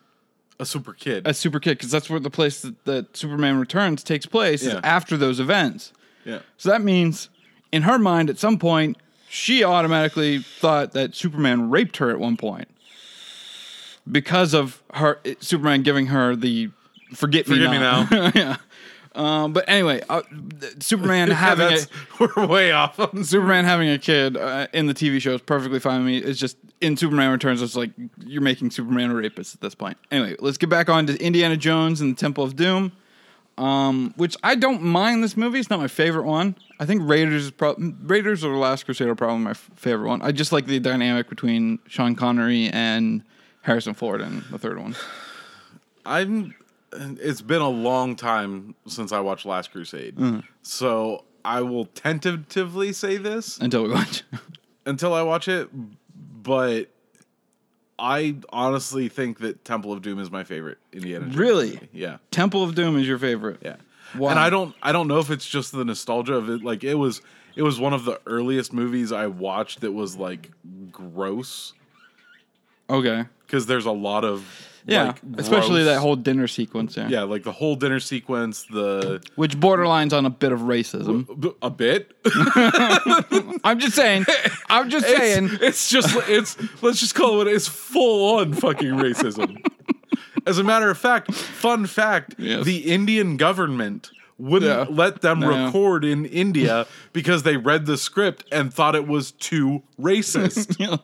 a 0.59 0.67
super 0.67 0.93
kid. 0.93 1.25
a 1.25 1.33
super 1.33 1.61
kid 1.61 1.79
because 1.79 1.93
that's 1.93 2.11
where 2.11 2.19
the 2.19 2.31
place 2.31 2.63
that, 2.63 2.85
that 2.85 3.17
Superman 3.17 3.61
Returns 3.61 4.03
takes 4.03 4.27
place 4.27 4.63
is 4.63 4.73
Yeah. 4.73 4.81
after 4.83 5.17
those 5.17 5.39
events. 5.39 5.93
yeah, 6.25 6.41
So 6.57 6.69
that 6.71 6.83
means, 6.83 7.29
in 7.71 7.83
her 7.83 7.97
mind, 8.01 8.29
at 8.29 8.41
some 8.41 8.59
point, 8.59 8.97
she 9.29 9.63
automatically 9.63 10.39
thought 10.41 10.91
that 10.95 11.15
Superman 11.15 11.71
raped 11.71 11.99
her 11.99 12.11
at 12.11 12.19
one 12.19 12.37
point 12.37 12.67
because 14.11 14.55
of 14.55 14.83
her 14.95 15.21
Superman 15.41 15.83
giving 15.83 16.07
her 16.07 16.37
the 16.37 16.71
"forget, 17.15 17.47
Forget 17.47 17.71
me 17.71 17.79
now." 17.79 18.09
yeah. 18.35 18.57
Um, 19.17 19.55
but 19.55 19.65
anyway, 19.67 20.03
uh, 20.09 20.23
Superman 20.79 21.31
having 21.31 21.79
a 21.79 21.81
we're 22.37 22.47
way 22.47 22.73
off. 22.73 22.97
Superman 23.23 23.65
having 23.65 23.89
a 23.89 23.99
kid 23.99 24.37
uh, 24.37 24.67
in 24.75 24.87
the 24.87 24.95
TV 24.95 25.21
show 25.21 25.35
is 25.35 25.41
perfectly 25.41 25.81
fine 25.81 26.05
with 26.05 26.07
me. 26.07 26.19
It's 26.19 26.39
just 26.39 26.59
in 26.83 26.97
Superman 26.97 27.31
Returns, 27.31 27.63
it's 27.63 27.75
like 27.77 27.91
you're 28.25 28.43
making 28.43 28.71
Superman 28.71 29.11
a 29.11 29.15
rapist 29.15 29.55
at 29.55 29.63
this 29.63 29.75
point. 29.75 29.97
Anyway, 30.11 30.37
let's 30.41 30.59
get 30.59 30.69
back 30.69 30.91
on 30.91 31.07
to 31.07 31.17
Indiana 31.19 31.57
Jones 31.57 32.03
and 32.03 32.15
the 32.15 32.21
Temple 32.21 32.45
of 32.45 32.57
Doom, 32.57 32.93
um, 33.57 34.13
which 34.17 34.37
I 34.43 34.55
don't 34.55 34.83
mind 34.83 35.25
this 35.25 35.37
movie. 35.37 35.59
It's 35.59 35.71
not 35.71 35.81
my 35.81 35.89
favorite 35.89 36.25
one. 36.25 36.55
I 36.79 36.85
think 36.85 37.09
Raiders 37.09 37.47
is 37.47 37.51
pro- 37.51 37.77
Raiders 38.03 38.45
or 38.45 38.53
the 38.53 38.59
Last 38.59 38.85
Crusade 38.85 39.09
are 39.09 39.15
probably 39.15 39.39
my 39.39 39.51
f- 39.53 39.71
favorite 39.77 40.09
one. 40.09 40.21
I 40.21 40.33
just 40.33 40.53
like 40.53 40.67
the 40.67 40.79
dynamic 40.79 41.31
between 41.31 41.79
Sean 41.87 42.15
Connery 42.15 42.69
and 42.69 43.23
Harrison 43.67 43.95
Ford 43.95 44.21
in 44.21 44.45
the 44.51 44.59
third 44.59 44.79
one. 44.79 44.95
I'm. 46.07 46.55
It's 46.93 47.43
been 47.43 47.61
a 47.61 47.69
long 47.69 48.17
time 48.17 48.75
since 48.87 49.13
I 49.13 49.21
watched 49.21 49.45
Last 49.45 49.73
Crusade, 49.73 50.17
Mm. 50.17 50.45
so 50.63 51.25
I 51.45 51.61
will 51.61 51.87
tentatively 51.87 52.93
say 52.93 53.17
this 53.19 53.59
Until 53.59 53.83
we 53.83 53.91
watch. 53.93 54.23
until 54.87 55.13
I 55.13 55.23
watch 55.23 55.49
it. 55.49 55.69
But 56.43 56.87
I 57.99 58.37
honestly 58.51 59.09
think 59.09 59.41
that 59.41 59.65
Temple 59.65 59.93
of 59.93 60.01
Doom 60.01 60.21
is 60.21 60.31
my 60.31 60.45
favorite 60.45 60.79
Indiana. 60.93 61.25
Jones 61.25 61.37
Really? 61.37 61.71
movie. 61.73 61.89
Yeah. 61.93 62.19
Temple 62.31 62.63
of 62.63 62.75
Doom 62.77 62.97
is 62.97 63.07
your 63.09 63.19
favorite. 63.19 63.59
Yeah. 63.63 63.77
Wow. 64.17 64.31
And 64.31 64.39
I 64.39 64.49
don't 64.49 64.75
I 64.81 64.93
don't 64.93 65.09
know 65.09 65.19
if 65.19 65.31
it's 65.31 65.47
just 65.47 65.73
the 65.73 65.85
nostalgia 65.85 66.35
of 66.35 66.49
it. 66.49 66.63
Like 66.63 66.85
it 66.85 66.95
was 66.95 67.21
it 67.57 67.63
was 67.63 67.81
one 67.81 67.93
of 67.95 68.05
the 68.05 68.21
earliest 68.27 68.73
movies 68.73 69.11
I 69.11 69.27
watched 69.27 69.81
that 69.81 69.91
was 69.93 70.17
like 70.17 70.53
gross 70.93 71.75
Okay. 72.89 73.25
Because 73.47 73.67
there's 73.67 73.87
a 73.87 73.93
lot 73.93 74.25
of 74.25 74.45
Yeah, 74.87 75.05
like, 75.07 75.21
especially 75.39 75.83
gross. 75.83 75.95
that 75.95 76.01
whole 76.01 76.17
dinner 76.17 76.47
sequence. 76.49 76.97
Yeah. 76.97 77.09
yeah, 77.09 77.23
like 77.23 77.43
the 77.45 77.53
whole 77.53 77.77
dinner 77.77 78.01
sequence, 78.01 78.65
the 78.65 79.21
which 79.37 79.59
borderlines 79.59 80.13
on 80.17 80.27
a 80.27 80.31
bit 80.31 80.53
of 80.53 80.61
racism. 80.61 81.55
a 81.63 81.71
bit. 81.71 82.13
I'm 83.65 83.79
just 83.79 83.95
saying. 83.97 84.27
I'm 84.69 84.91
just 84.91 85.07
saying. 85.17 85.51
It's, 85.55 85.63
it's 85.63 85.89
just 85.91 86.17
it's 86.29 86.57
let's 86.83 87.01
just 87.01 87.15
call 87.15 87.35
it 87.35 87.37
what 87.39 87.47
it 87.49 87.55
is 87.55 87.69
full 87.69 88.39
on 88.39 88.53
fucking 88.53 88.91
racism. 88.95 89.65
As 90.47 90.59
a 90.59 90.65
matter 90.65 90.89
of 90.91 90.99
fact, 90.99 91.35
fun 91.35 91.87
fact, 91.87 92.37
Yes. 92.39 92.65
the 92.65 92.79
Indian 92.93 93.37
government 93.37 94.11
wouldn't 94.39 94.71
Yeah. 94.91 94.95
let 94.95 95.21
them 95.23 95.41
No. 95.41 95.49
record 95.67 96.05
in 96.05 96.25
India 96.27 96.87
because 97.13 97.43
they 97.43 97.57
read 97.57 97.87
the 97.87 97.97
script 97.97 98.45
and 98.53 98.73
thought 98.73 98.95
it 98.95 99.09
was 99.09 99.33
too 99.33 99.83
racist. 100.01 100.77
Yeah, 100.79 100.97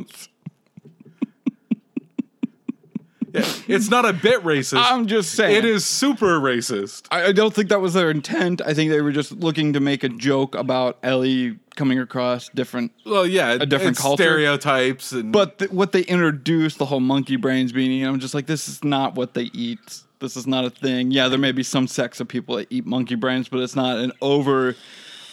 it's 3.34 3.88
not 3.90 4.04
a 4.04 4.12
bit 4.12 4.42
racist. 4.42 4.76
I'm 4.90 5.06
just 5.06 5.32
saying. 5.32 5.56
it 5.56 5.64
is 5.64 5.84
super 5.84 6.38
racist. 6.40 7.06
I, 7.10 7.26
I 7.26 7.32
don't 7.32 7.52
think 7.54 7.68
that 7.70 7.80
was 7.80 7.94
their 7.94 8.10
intent. 8.10 8.60
I 8.64 8.74
think 8.74 8.90
they 8.90 9.00
were 9.00 9.12
just 9.12 9.32
looking 9.32 9.72
to 9.74 9.80
make 9.80 10.04
a 10.04 10.08
joke 10.08 10.54
about 10.54 10.98
Ellie 11.02 11.58
coming 11.76 11.98
across 11.98 12.48
different. 12.50 12.92
Well, 13.06 13.26
yeah, 13.26 13.52
A 13.52 13.64
different 13.66 13.96
culture. 13.96 14.22
stereotypes 14.22 15.12
and 15.12 15.32
But 15.32 15.58
th- 15.58 15.70
what 15.70 15.92
they 15.92 16.02
introduced, 16.02 16.78
the 16.78 16.86
whole 16.86 17.00
monkey 17.00 17.36
brains 17.36 17.72
being 17.72 17.90
eaten, 17.90 18.08
I'm 18.08 18.20
just 18.20 18.34
like, 18.34 18.46
this 18.46 18.68
is 18.68 18.84
not 18.84 19.14
what 19.14 19.34
they 19.34 19.50
eat. 19.54 20.02
This 20.18 20.36
is 20.36 20.46
not 20.46 20.64
a 20.64 20.70
thing. 20.70 21.10
Yeah, 21.10 21.28
there 21.28 21.38
may 21.38 21.52
be 21.52 21.62
some 21.62 21.88
sects 21.88 22.20
of 22.20 22.28
people 22.28 22.56
that 22.56 22.68
eat 22.70 22.86
monkey 22.86 23.14
brains, 23.16 23.48
but 23.48 23.60
it's 23.60 23.74
not 23.74 23.98
an 23.98 24.12
over 24.20 24.76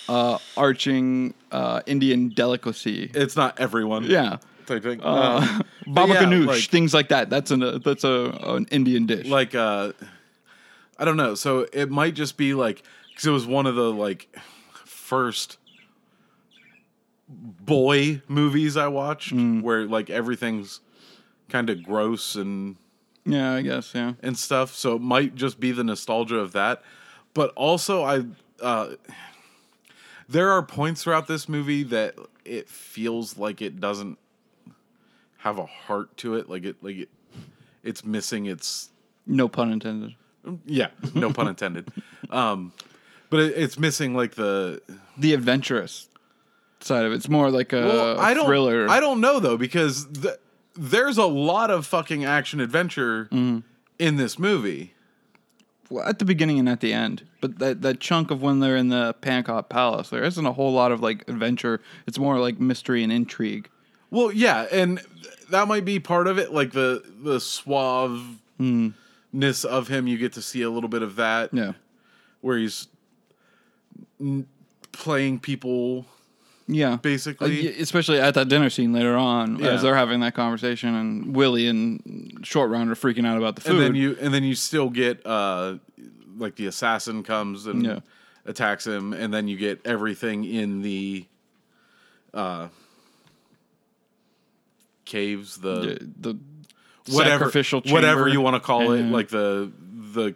uh, 0.08 0.38
arching 0.58 1.34
uh, 1.52 1.82
Indian 1.86 2.30
delicacy. 2.30 3.12
it's 3.14 3.36
not 3.36 3.60
everyone. 3.60 4.06
Yeah. 4.06 4.38
Type 4.70 4.84
thing. 4.84 5.02
Uh, 5.02 5.42
Um, 5.42 5.64
Baba 5.94 6.14
yeah, 6.14 6.24
ganoush, 6.24 6.46
like- 6.48 6.64
things 6.64 6.94
like 6.94 7.10
that. 7.10 7.30
That's 7.30 7.52
an 7.52 7.62
uh, 7.64 7.80
that's 7.84 8.04
a 8.06 8.38
an 8.44 8.68
Indian 8.72 9.06
dish. 9.06 9.28
like 9.28 9.54
uh 9.56 9.92
i 11.02 11.06
don't 11.06 11.16
know 11.18 11.34
so 11.34 11.66
it 11.72 11.90
might 11.90 12.14
just 12.14 12.36
be 12.36 12.54
like 12.54 12.84
because 13.10 13.26
it 13.26 13.32
was 13.32 13.48
one 13.48 13.66
of 13.66 13.76
the 13.76 13.90
like 13.92 14.28
first 14.86 15.58
boy 17.30 18.22
movies 18.28 18.76
i 18.76 18.88
watched 18.88 19.34
Mm. 19.34 19.62
where 19.62 19.86
like 19.86 20.10
everything's 20.10 20.82
kind 21.48 21.70
of 21.70 21.84
gross 21.84 22.36
and 22.36 22.76
yeah, 23.26 23.54
I 23.54 23.62
guess. 23.62 23.94
Yeah. 23.94 24.14
and 24.24 24.38
stuff 24.38 24.74
so 24.76 24.96
it 24.96 25.02
might 25.02 25.36
just 25.36 25.60
be 25.60 25.72
the 25.72 25.84
nostalgia 25.84 26.38
of 26.38 26.52
that 26.54 26.82
but 27.34 27.52
also 27.56 28.04
i 28.04 28.24
uh 28.62 28.90
there 30.28 30.50
are 30.52 30.62
points 30.64 31.04
throughout 31.04 31.28
this 31.28 31.48
movie 31.48 31.84
that 31.84 32.16
it 32.46 32.68
feels 32.68 33.38
like 33.38 33.62
it 33.62 33.80
doesn't 33.80 34.18
have 35.40 35.58
a 35.58 35.66
heart 35.66 36.16
to 36.18 36.36
it 36.36 36.50
like 36.50 36.64
it 36.66 36.78
like 36.82 36.96
it 36.98 37.10
it's 37.84 38.04
missing 38.06 38.46
its 38.46 38.90
No 39.26 39.48
pun 39.48 39.72
intended. 39.72 40.16
yeah, 40.66 40.88
no 41.14 41.32
pun 41.32 41.48
intended. 41.54 41.88
Um, 42.30 42.72
but 43.30 43.40
it, 43.42 43.54
it's 43.58 43.78
missing 43.80 44.14
like 44.16 44.36
the 44.36 44.82
The 45.18 45.34
adventurous 45.34 46.08
side 46.82 47.06
of 47.06 47.12
it. 47.12 47.16
It's 47.16 47.30
more 47.30 47.50
like 47.52 47.74
a 47.74 47.82
well, 47.82 48.20
I 48.20 48.34
don't 48.34 48.46
thriller. 48.46 48.90
I 48.90 49.00
don't 49.00 49.20
know 49.22 49.40
though 49.40 49.58
because 49.58 50.06
th- 50.08 50.36
there's 50.76 51.18
a 51.18 51.26
lot 51.26 51.70
of 51.72 51.86
fucking 51.86 52.24
action 52.26 52.60
adventure 52.60 53.26
Mm-hmm. 53.32 53.60
in 53.98 54.16
this 54.18 54.38
movie. 54.40 54.94
Well, 55.90 56.08
at 56.08 56.20
the 56.20 56.26
beginning 56.26 56.60
and 56.60 56.70
at 56.70 56.82
the 56.82 56.94
end. 56.94 57.24
But 57.42 57.60
that 57.60 57.82
that 57.82 58.00
chunk 58.00 58.30
of 58.32 58.42
when 58.42 58.60
they're 58.60 58.76
in 58.78 58.90
the 58.90 59.16
Pankot 59.22 59.70
Palace, 59.70 60.10
there 60.10 60.24
isn't 60.24 60.46
a 60.46 60.52
whole 60.54 60.72
lot 60.74 60.92
of 60.92 61.02
like 61.02 61.28
adventure. 61.28 61.82
It's 62.08 62.20
more 62.20 62.40
like 62.40 62.60
mystery 62.60 63.04
and 63.04 63.12
intrigue. 63.12 63.70
Well, 64.12 64.32
yeah, 64.32 64.66
and 64.72 65.02
that 65.50 65.68
might 65.68 65.86
be 65.86 66.00
part 66.00 66.28
of 66.28 66.38
it, 66.40 66.52
like 66.54 66.72
the 66.72 67.04
the 67.24 67.38
suaveness 67.38 68.36
of 69.66 69.88
him. 69.88 70.08
You 70.08 70.18
get 70.18 70.34
to 70.34 70.42
see 70.42 70.62
a 70.62 70.70
little 70.70 70.90
bit 70.90 71.02
of 71.04 71.16
that, 71.18 71.54
Yeah. 71.54 71.74
where 72.42 72.58
he's 72.58 72.88
n- 74.20 74.48
playing 74.92 75.40
people. 75.40 76.06
Yeah. 76.68 76.98
Basically. 77.02 77.70
Uh, 77.70 77.82
especially 77.82 78.20
at 78.20 78.36
that 78.36 78.48
dinner 78.48 78.70
scene 78.70 78.94
later 78.94 79.16
on, 79.18 79.58
Yeah. 79.58 79.70
as 79.70 79.82
they're 79.82 79.96
having 79.96 80.20
that 80.20 80.36
conversation, 80.36 80.94
and 80.94 81.36
Willie 81.36 81.68
and 81.68 82.40
Short 82.44 82.70
Round 82.70 82.92
are 82.92 82.96
freaking 82.96 83.26
out 83.26 83.38
about 83.38 83.56
the 83.56 83.62
food. 83.62 83.72
and 83.78 83.82
then 83.82 83.96
you 83.96 84.18
and 84.22 84.34
then 84.34 84.44
you 84.44 84.54
still 84.56 84.90
get 84.90 85.26
uh 85.26 85.76
like 86.38 86.56
the 86.56 86.68
assassin 86.68 87.24
comes 87.24 87.66
and 87.66 87.84
Yeah. 87.84 88.00
attacks 88.46 88.86
him 88.88 89.14
and 89.14 89.34
then 89.34 89.48
you 89.48 89.58
get 89.58 89.82
everything 89.86 90.46
in 90.46 90.82
the 90.84 91.26
uh 92.36 92.68
caves 95.10 95.58
the 95.58 95.98
the, 96.20 96.34
the 96.34 96.40
whatever 97.16 97.46
sacrificial 97.46 97.82
whatever 97.88 98.28
you 98.28 98.40
want 98.40 98.56
to 98.56 98.60
call 98.60 98.92
it 98.92 99.02
like 99.04 99.30
the 99.30 99.72
the 100.14 100.36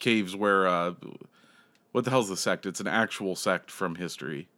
caves 0.00 0.34
where 0.34 0.66
uh 0.66 0.92
what 1.92 2.04
the 2.04 2.10
hell's 2.10 2.28
the 2.28 2.36
sect 2.36 2.66
it's 2.66 2.80
an 2.80 2.88
actual 2.88 3.36
sect 3.36 3.70
from 3.70 3.94
history 3.94 4.48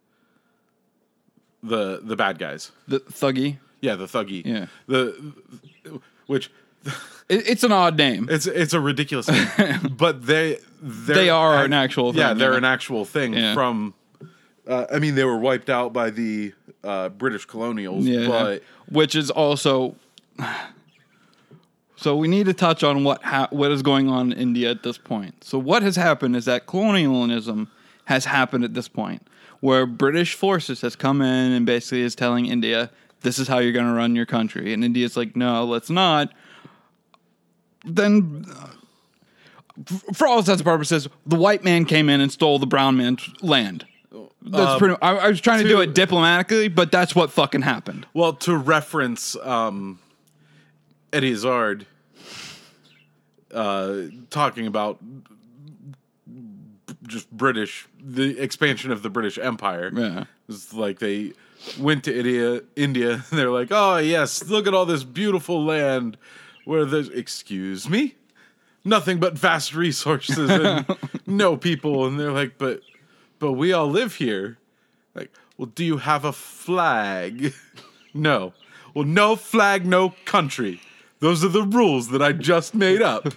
the 1.63 1.99
the 2.03 2.15
bad 2.15 2.37
guys 2.39 2.71
the 2.87 2.99
Thuggee. 2.99 3.57
yeah 3.81 3.95
the 3.95 4.05
Thuggee 4.05 4.43
Yeah. 4.45 4.65
the 4.87 5.33
which 6.27 6.49
It, 7.29 7.47
it's 7.49 7.63
an 7.63 7.71
odd 7.71 7.97
name. 7.97 8.27
It's 8.29 8.45
it's 8.45 8.73
a 8.73 8.79
ridiculous 8.79 9.25
thing, 9.27 9.79
but 9.97 10.27
they 10.27 10.59
They 10.81 11.29
are 11.31 11.63
an 11.65 11.73
actual 11.73 12.15
Yeah, 12.15 12.29
thing, 12.29 12.37
they're 12.37 12.51
yeah. 12.51 12.57
an 12.59 12.65
actual 12.65 13.05
thing 13.05 13.33
Yeah. 13.33 13.53
from. 13.55 13.95
Uh, 14.67 14.85
I 14.91 14.99
mean, 14.99 15.15
they 15.15 15.23
were 15.23 15.37
wiped 15.39 15.69
out 15.69 15.93
by 15.93 16.11
the 16.11 16.53
uh, 16.85 17.09
British 17.09 17.45
colonials, 17.45 18.05
Yeah, 18.05 18.27
but 18.27 18.63
which 18.89 19.15
is 19.15 19.29
also. 19.31 19.95
So 21.97 22.15
we 22.17 22.27
need 22.27 22.45
to 22.47 22.53
touch 22.53 22.83
on 22.83 23.05
what 23.05 23.23
ha- 23.23 23.47
what 23.51 23.71
is 23.71 23.81
going 23.81 24.09
on 24.09 24.33
in 24.33 24.37
India 24.37 24.69
at 24.69 24.83
this 24.83 24.97
point. 24.97 25.45
So 25.45 25.57
what 25.57 25.81
has 25.81 25.95
happened 25.95 26.35
is 26.35 26.43
that 26.43 26.67
colonialism 26.67 27.69
has 28.03 28.25
happened 28.25 28.65
at 28.65 28.73
this 28.73 28.89
point, 28.89 29.25
where 29.61 29.85
British 29.85 30.33
forces 30.35 30.81
has 30.81 30.95
come 30.97 31.21
in 31.21 31.53
and 31.53 31.65
basically 31.65 32.01
is 32.01 32.13
telling 32.13 32.47
India, 32.47 32.91
"This 33.21 33.39
is 33.39 33.47
how 33.47 33.59
you're 33.59 33.71
going 33.71 33.87
to 33.87 33.93
run 33.93 34.13
your 34.13 34.25
country," 34.25 34.73
and 34.73 34.83
India's 34.83 35.15
like, 35.15 35.37
"No, 35.37 35.63
let's 35.63 35.89
not." 35.89 36.33
Then, 37.85 38.45
uh, 38.51 38.67
for 40.13 40.27
all 40.27 40.39
intents 40.39 40.59
and 40.59 40.65
purposes, 40.65 41.07
the 41.25 41.37
white 41.37 41.63
man 41.63 41.85
came 41.85 42.09
in 42.09 42.19
and 42.19 42.31
stole 42.31 42.59
the 42.59 42.67
brown 42.67 42.97
man's 42.97 43.27
land. 43.41 43.85
That's 44.41 44.71
Um, 44.73 44.79
pretty. 44.79 44.95
I, 45.01 45.15
I 45.15 45.27
was 45.29 45.41
trying 45.41 45.63
to, 45.63 45.67
do 45.69 45.81
it 45.81 45.93
diplomatically, 45.93 46.67
but 46.67 46.91
that's 46.91 47.15
what 47.15 47.31
fucking 47.31 47.61
happened. 47.63 48.05
well, 48.13 48.33
to 48.33 48.55
reference 48.55 49.35
um, 49.37 49.99
Eddie 51.13 51.31
Izzard 51.31 51.85
uh, 53.53 54.01
talking 54.29 54.67
about 54.67 54.99
just 57.07 57.29
British, 57.31 57.87
the 58.03 58.39
expansion 58.39 58.91
of 58.91 59.03
the 59.03 59.09
British 59.09 59.37
Empire. 59.37 59.91
Yeah. 59.93 60.23
It's 60.49 60.73
like 60.73 60.99
they 60.99 61.33
went 61.79 62.03
to 62.05 62.17
India, 62.17 62.61
India, 62.75 63.13
and 63.29 63.39
they're 63.39 63.51
like, 63.51 63.69
"Oh 63.71 63.97
yes, 63.97 64.47
look 64.49 64.67
at 64.67 64.73
all 64.73 64.85
this 64.85 65.03
beautiful 65.03 65.63
land 65.63 66.17
where 66.65 66.85
there's 66.85 67.09
excuse 67.09 67.89
me, 67.89 68.15
nothing 68.83 69.19
but 69.19 69.37
vast 69.37 69.73
resources 69.75 70.49
and 70.49 70.85
no 71.25 71.57
people." 71.57 72.05
And 72.05 72.19
they're 72.19 72.31
like, 72.31 72.57
"But, 72.57 72.81
but 73.39 73.53
we 73.53 73.73
all 73.73 73.87
live 73.87 74.15
here." 74.15 74.57
Like, 75.13 75.31
well, 75.57 75.67
do 75.67 75.83
you 75.85 75.97
have 75.97 76.25
a 76.25 76.33
flag? 76.33 77.53
no. 78.13 78.53
Well, 78.93 79.05
no 79.05 79.35
flag, 79.35 79.85
no 79.85 80.13
country. 80.25 80.81
Those 81.19 81.43
are 81.43 81.49
the 81.49 81.63
rules 81.63 82.09
that 82.09 82.21
I 82.21 82.33
just 82.33 82.75
made 82.75 83.01
up. 83.01 83.27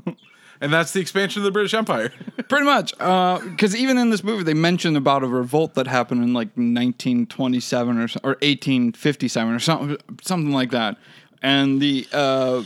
and 0.60 0.72
that's 0.72 0.92
the 0.92 1.00
expansion 1.00 1.40
of 1.40 1.44
the 1.44 1.50
British 1.50 1.74
Empire. 1.74 2.12
Pretty 2.48 2.64
much, 2.64 2.92
because 2.92 3.76
even 3.76 3.98
in 3.98 4.10
this 4.10 4.24
movie, 4.24 4.42
they 4.42 4.54
mentioned 4.54 4.96
about 4.96 5.22
a 5.22 5.26
revolt 5.26 5.74
that 5.74 5.86
happened 5.86 6.22
in 6.22 6.34
like 6.34 6.48
1927 6.48 7.98
or 7.98 8.08
or 8.22 8.32
1857 8.40 9.54
or 9.54 9.58
something, 9.58 9.96
something 10.22 10.52
like 10.52 10.70
that. 10.70 10.96
And 11.42 11.80
the 11.80 12.06
uh, 12.12 12.62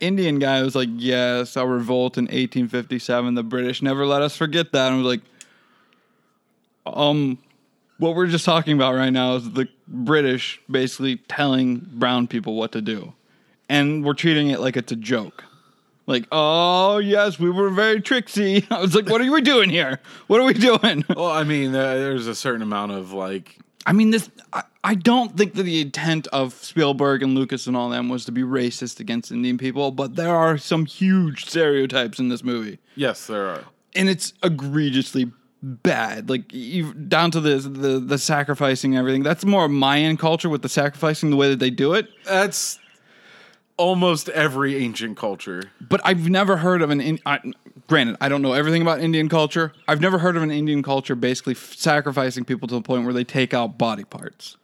Indian 0.00 0.38
guy 0.38 0.62
was 0.62 0.74
like, 0.74 0.88
"Yes, 0.92 1.56
a 1.56 1.66
revolt 1.66 2.18
in 2.18 2.24
1857. 2.24 3.34
The 3.34 3.42
British 3.42 3.82
never 3.82 4.06
let 4.06 4.22
us 4.22 4.36
forget 4.36 4.72
that." 4.72 4.86
And 4.86 4.94
I 4.94 4.98
was 4.98 5.06
like, 5.06 5.22
"Um, 6.86 7.38
what 7.98 8.14
we're 8.14 8.26
just 8.26 8.44
talking 8.44 8.74
about 8.74 8.94
right 8.94 9.10
now 9.10 9.36
is 9.36 9.50
the 9.52 9.68
British 9.88 10.60
basically 10.70 11.16
telling 11.28 11.86
brown 11.94 12.26
people 12.26 12.54
what 12.56 12.72
to 12.72 12.80
do, 12.82 13.12
and 13.68 14.04
we're 14.04 14.14
treating 14.14 14.50
it 14.50 14.60
like 14.60 14.76
it's 14.76 14.92
a 14.92 14.96
joke." 14.96 15.44
Like, 16.06 16.26
oh 16.30 16.98
yes, 16.98 17.38
we 17.38 17.48
were 17.50 17.70
very 17.70 18.00
tricksy. 18.02 18.66
I 18.70 18.80
was 18.80 18.94
like, 18.94 19.08
what 19.08 19.22
are 19.22 19.32
we 19.32 19.40
doing 19.40 19.70
here? 19.70 20.00
What 20.26 20.38
are 20.38 20.44
we 20.44 20.52
doing? 20.52 21.02
well, 21.16 21.30
I 21.30 21.44
mean, 21.44 21.72
there's 21.72 22.26
a 22.26 22.34
certain 22.34 22.60
amount 22.60 22.92
of 22.92 23.12
like 23.12 23.56
I 23.86 23.92
mean, 23.94 24.10
this. 24.10 24.28
I, 24.52 24.64
I 24.86 24.94
don't 24.96 25.34
think 25.34 25.54
that 25.54 25.62
the 25.62 25.80
intent 25.80 26.26
of 26.26 26.52
Spielberg 26.52 27.22
and 27.22 27.34
Lucas 27.34 27.66
and 27.66 27.74
all 27.74 27.88
them 27.88 28.10
was 28.10 28.26
to 28.26 28.32
be 28.32 28.42
racist 28.42 29.00
against 29.00 29.32
Indian 29.32 29.56
people, 29.56 29.92
but 29.92 30.14
there 30.16 30.36
are 30.36 30.58
some 30.58 30.84
huge 30.84 31.46
stereotypes 31.46 32.18
in 32.18 32.28
this 32.28 32.44
movie, 32.44 32.78
Yes, 32.94 33.26
there 33.26 33.46
are. 33.46 33.64
and 33.96 34.10
it's 34.10 34.34
egregiously 34.42 35.32
bad. 35.64 36.28
Like 36.28 36.52
you, 36.52 36.92
down 36.94 37.30
to 37.32 37.40
the, 37.40 37.56
the 37.56 37.98
the 37.98 38.18
sacrificing 38.18 38.92
and 38.92 39.00
everything. 39.00 39.22
That's 39.22 39.44
more 39.44 39.68
Mayan 39.68 40.16
culture 40.16 40.48
with 40.48 40.62
the 40.62 40.68
sacrificing, 40.68 41.30
the 41.30 41.36
way 41.36 41.48
that 41.48 41.58
they 41.58 41.70
do 41.70 41.94
it. 41.94 42.08
That's 42.24 42.78
almost 43.76 44.28
every 44.28 44.76
ancient 44.76 45.16
culture. 45.16 45.70
But 45.80 46.00
I've 46.04 46.28
never 46.28 46.58
heard 46.58 46.82
of 46.82 46.90
an. 46.90 47.00
In, 47.00 47.18
I, 47.24 47.40
granted, 47.88 48.16
I 48.20 48.28
don't 48.28 48.42
know 48.42 48.52
everything 48.52 48.82
about 48.82 49.00
Indian 49.00 49.28
culture. 49.28 49.72
I've 49.88 50.00
never 50.00 50.18
heard 50.18 50.36
of 50.36 50.42
an 50.42 50.50
Indian 50.50 50.82
culture 50.82 51.14
basically 51.14 51.54
f- 51.54 51.74
sacrificing 51.74 52.44
people 52.44 52.68
to 52.68 52.74
the 52.74 52.82
point 52.82 53.04
where 53.04 53.14
they 53.14 53.24
take 53.24 53.54
out 53.54 53.78
body 53.78 54.04
parts. 54.04 54.56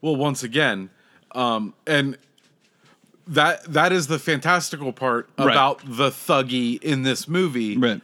Well, 0.00 0.16
once 0.16 0.42
again, 0.42 0.90
um, 1.32 1.74
and 1.86 2.16
that 3.26 3.64
that 3.64 3.92
is 3.92 4.06
the 4.06 4.18
fantastical 4.18 4.92
part 4.92 5.28
about 5.36 5.80
the 5.84 6.10
Thuggee 6.10 6.82
in 6.82 7.02
this 7.02 7.28
movie. 7.28 7.76
Right. 7.76 8.00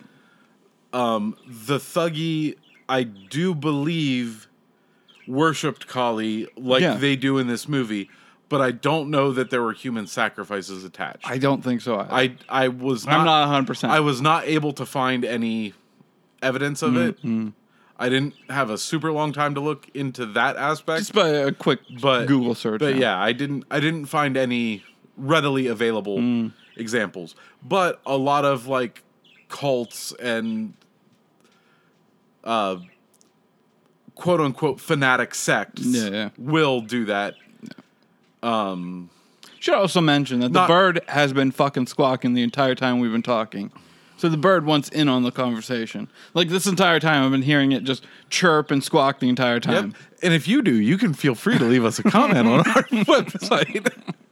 Um, 0.93 1.37
the 1.47 1.79
Thuggee, 1.79 2.57
I 2.89 3.03
do 3.05 3.55
believe, 3.55 4.49
worshipped 5.27 5.87
Kali 5.87 6.47
like 6.57 6.83
Yeah. 6.83 6.95
they 6.97 7.17
do 7.17 7.39
in 7.39 7.47
this 7.49 7.69
movie, 7.69 8.09
but 8.49 8.61
I 8.61 8.71
don't 8.71 9.11
know 9.11 9.33
that 9.33 9.51
there 9.51 9.63
were 9.63 9.73
human 9.73 10.07
sacrifices 10.07 10.85
attached. 10.85 11.29
I 11.29 11.39
don't 11.39 11.63
think 11.63 11.81
so. 11.81 11.99
I, 11.99 12.07
I 12.23 12.37
I 12.49 12.69
was 12.69 13.05
not, 13.07 13.19
I'm 13.21 13.25
not 13.27 13.41
100. 13.49 13.67
percent 13.67 13.93
I 13.93 14.01
was 14.01 14.21
not 14.21 14.45
able 14.47 14.73
to 14.75 14.87
find 14.87 15.25
any 15.25 15.75
evidence 16.43 16.83
of 16.83 16.93
mm, 16.93 17.09
it. 17.09 17.23
Mm. 17.23 17.53
I 17.99 18.09
didn't 18.11 18.35
have 18.51 18.69
a 18.71 18.77
super 18.79 19.11
long 19.11 19.33
time 19.33 19.55
to 19.55 19.61
look 19.61 19.89
into 19.95 20.27
that 20.27 20.57
aspect. 20.57 20.99
just 21.01 21.13
by 21.15 21.29
a 21.29 21.51
quick 21.51 21.81
but 22.01 22.27
Google 22.27 22.55
search. 22.55 22.79
But 22.81 22.95
now. 22.95 23.01
yeah, 23.01 23.19
I 23.19 23.33
didn't 23.33 23.65
I 23.71 23.81
didn't 23.81 24.07
find 24.07 24.37
any 24.37 24.85
readily 25.17 25.67
available 25.67 26.19
Mm. 26.19 26.53
examples. 26.77 27.35
But 27.65 28.01
a 28.07 28.17
lot 28.17 28.45
of 28.45 28.67
like 28.69 29.03
cults 29.49 30.13
and 30.21 30.75
uh 32.45 32.77
quote 34.15 34.41
unquote 34.41 34.81
fanatic 34.81 35.35
sects 35.35 35.85
Yeah, 35.85 36.09
yeah. 36.09 36.29
will 36.39 36.81
do 36.81 37.05
that. 37.07 37.35
Should 39.59 39.75
also 39.75 40.01
mention 40.01 40.41
that 40.41 40.53
the 40.53 40.67
bird 40.67 41.01
has 41.09 41.33
been 41.33 41.51
fucking 41.51 41.87
squawking 41.87 42.35
the 42.35 42.43
entire 42.43 42.75
time 42.75 43.01
we've 43.01 43.11
been 43.13 43.23
talking. 43.23 43.73
So 44.17 44.29
the 44.29 44.37
bird 44.37 44.65
wants 44.65 44.89
in 44.91 45.09
on 45.09 45.25
the 45.25 45.31
conversation. 45.33 46.09
Like 46.35 46.49
this 46.49 46.67
entire 46.67 47.01
time, 47.01 47.25
I've 47.25 47.31
been 47.33 47.43
hearing 47.43 47.73
it 47.73 47.85
just 47.85 48.05
chirp 48.31 48.71
and 48.71 48.83
squawk 48.83 49.19
the 49.21 49.29
entire 49.29 49.61
time. 49.61 49.87
Yep. 49.89 49.95
And 50.23 50.35
if 50.35 50.49
you 50.49 50.63
do, 50.63 50.75
you 50.75 50.97
can 50.97 51.13
feel 51.13 51.35
free 51.35 51.59
to 51.59 51.65
leave 51.65 51.85
us 51.85 51.99
a 51.99 52.03
comment 52.05 52.47
on 52.49 52.61
our 52.61 52.65
website. 53.05 53.93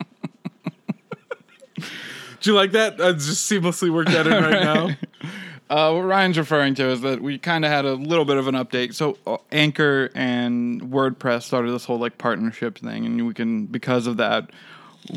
do 2.45 2.51
you 2.51 2.57
like 2.57 2.73
that? 2.73 3.01
I 3.01 3.13
just 3.13 3.51
seamlessly 3.51 3.91
worked 3.91 4.11
that 4.11 4.27
in 4.27 4.33
right 4.45 4.63
now. 4.63 4.89
Uh, 5.71 5.93
what 5.95 6.03
Ryan's 6.03 6.37
referring 6.37 6.75
to 6.75 6.89
is 6.91 7.01
that 7.01 7.23
we 7.23 7.39
kind 7.39 7.65
of 7.65 7.71
had 7.71 7.87
a 7.87 7.95
little 7.95 8.27
bit 8.27 8.37
of 8.37 8.47
an 8.49 8.55
update. 8.55 8.95
So 8.95 9.17
uh, 9.27 9.39
Anchor 9.51 10.11
and 10.15 10.83
WordPress 10.83 11.45
started 11.45 11.73
this 11.73 11.87
whole 11.87 11.99
like 11.99 12.19
partnership 12.19 12.79
thing, 12.79 13.07
and 13.07 13.27
we 13.27 13.33
can 13.33 13.65
because 13.65 14.07
of 14.07 14.19
that 14.19 14.51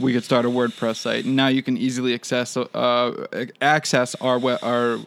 we 0.01 0.13
could 0.13 0.23
start 0.23 0.45
a 0.45 0.49
WordPress 0.49 0.95
site. 0.95 1.25
And 1.25 1.35
now 1.35 1.47
you 1.47 1.61
can 1.61 1.77
easily 1.77 2.13
access 2.13 2.55
uh, 2.55 3.27
access 3.61 4.15
our 4.15 4.39
our 4.63 4.99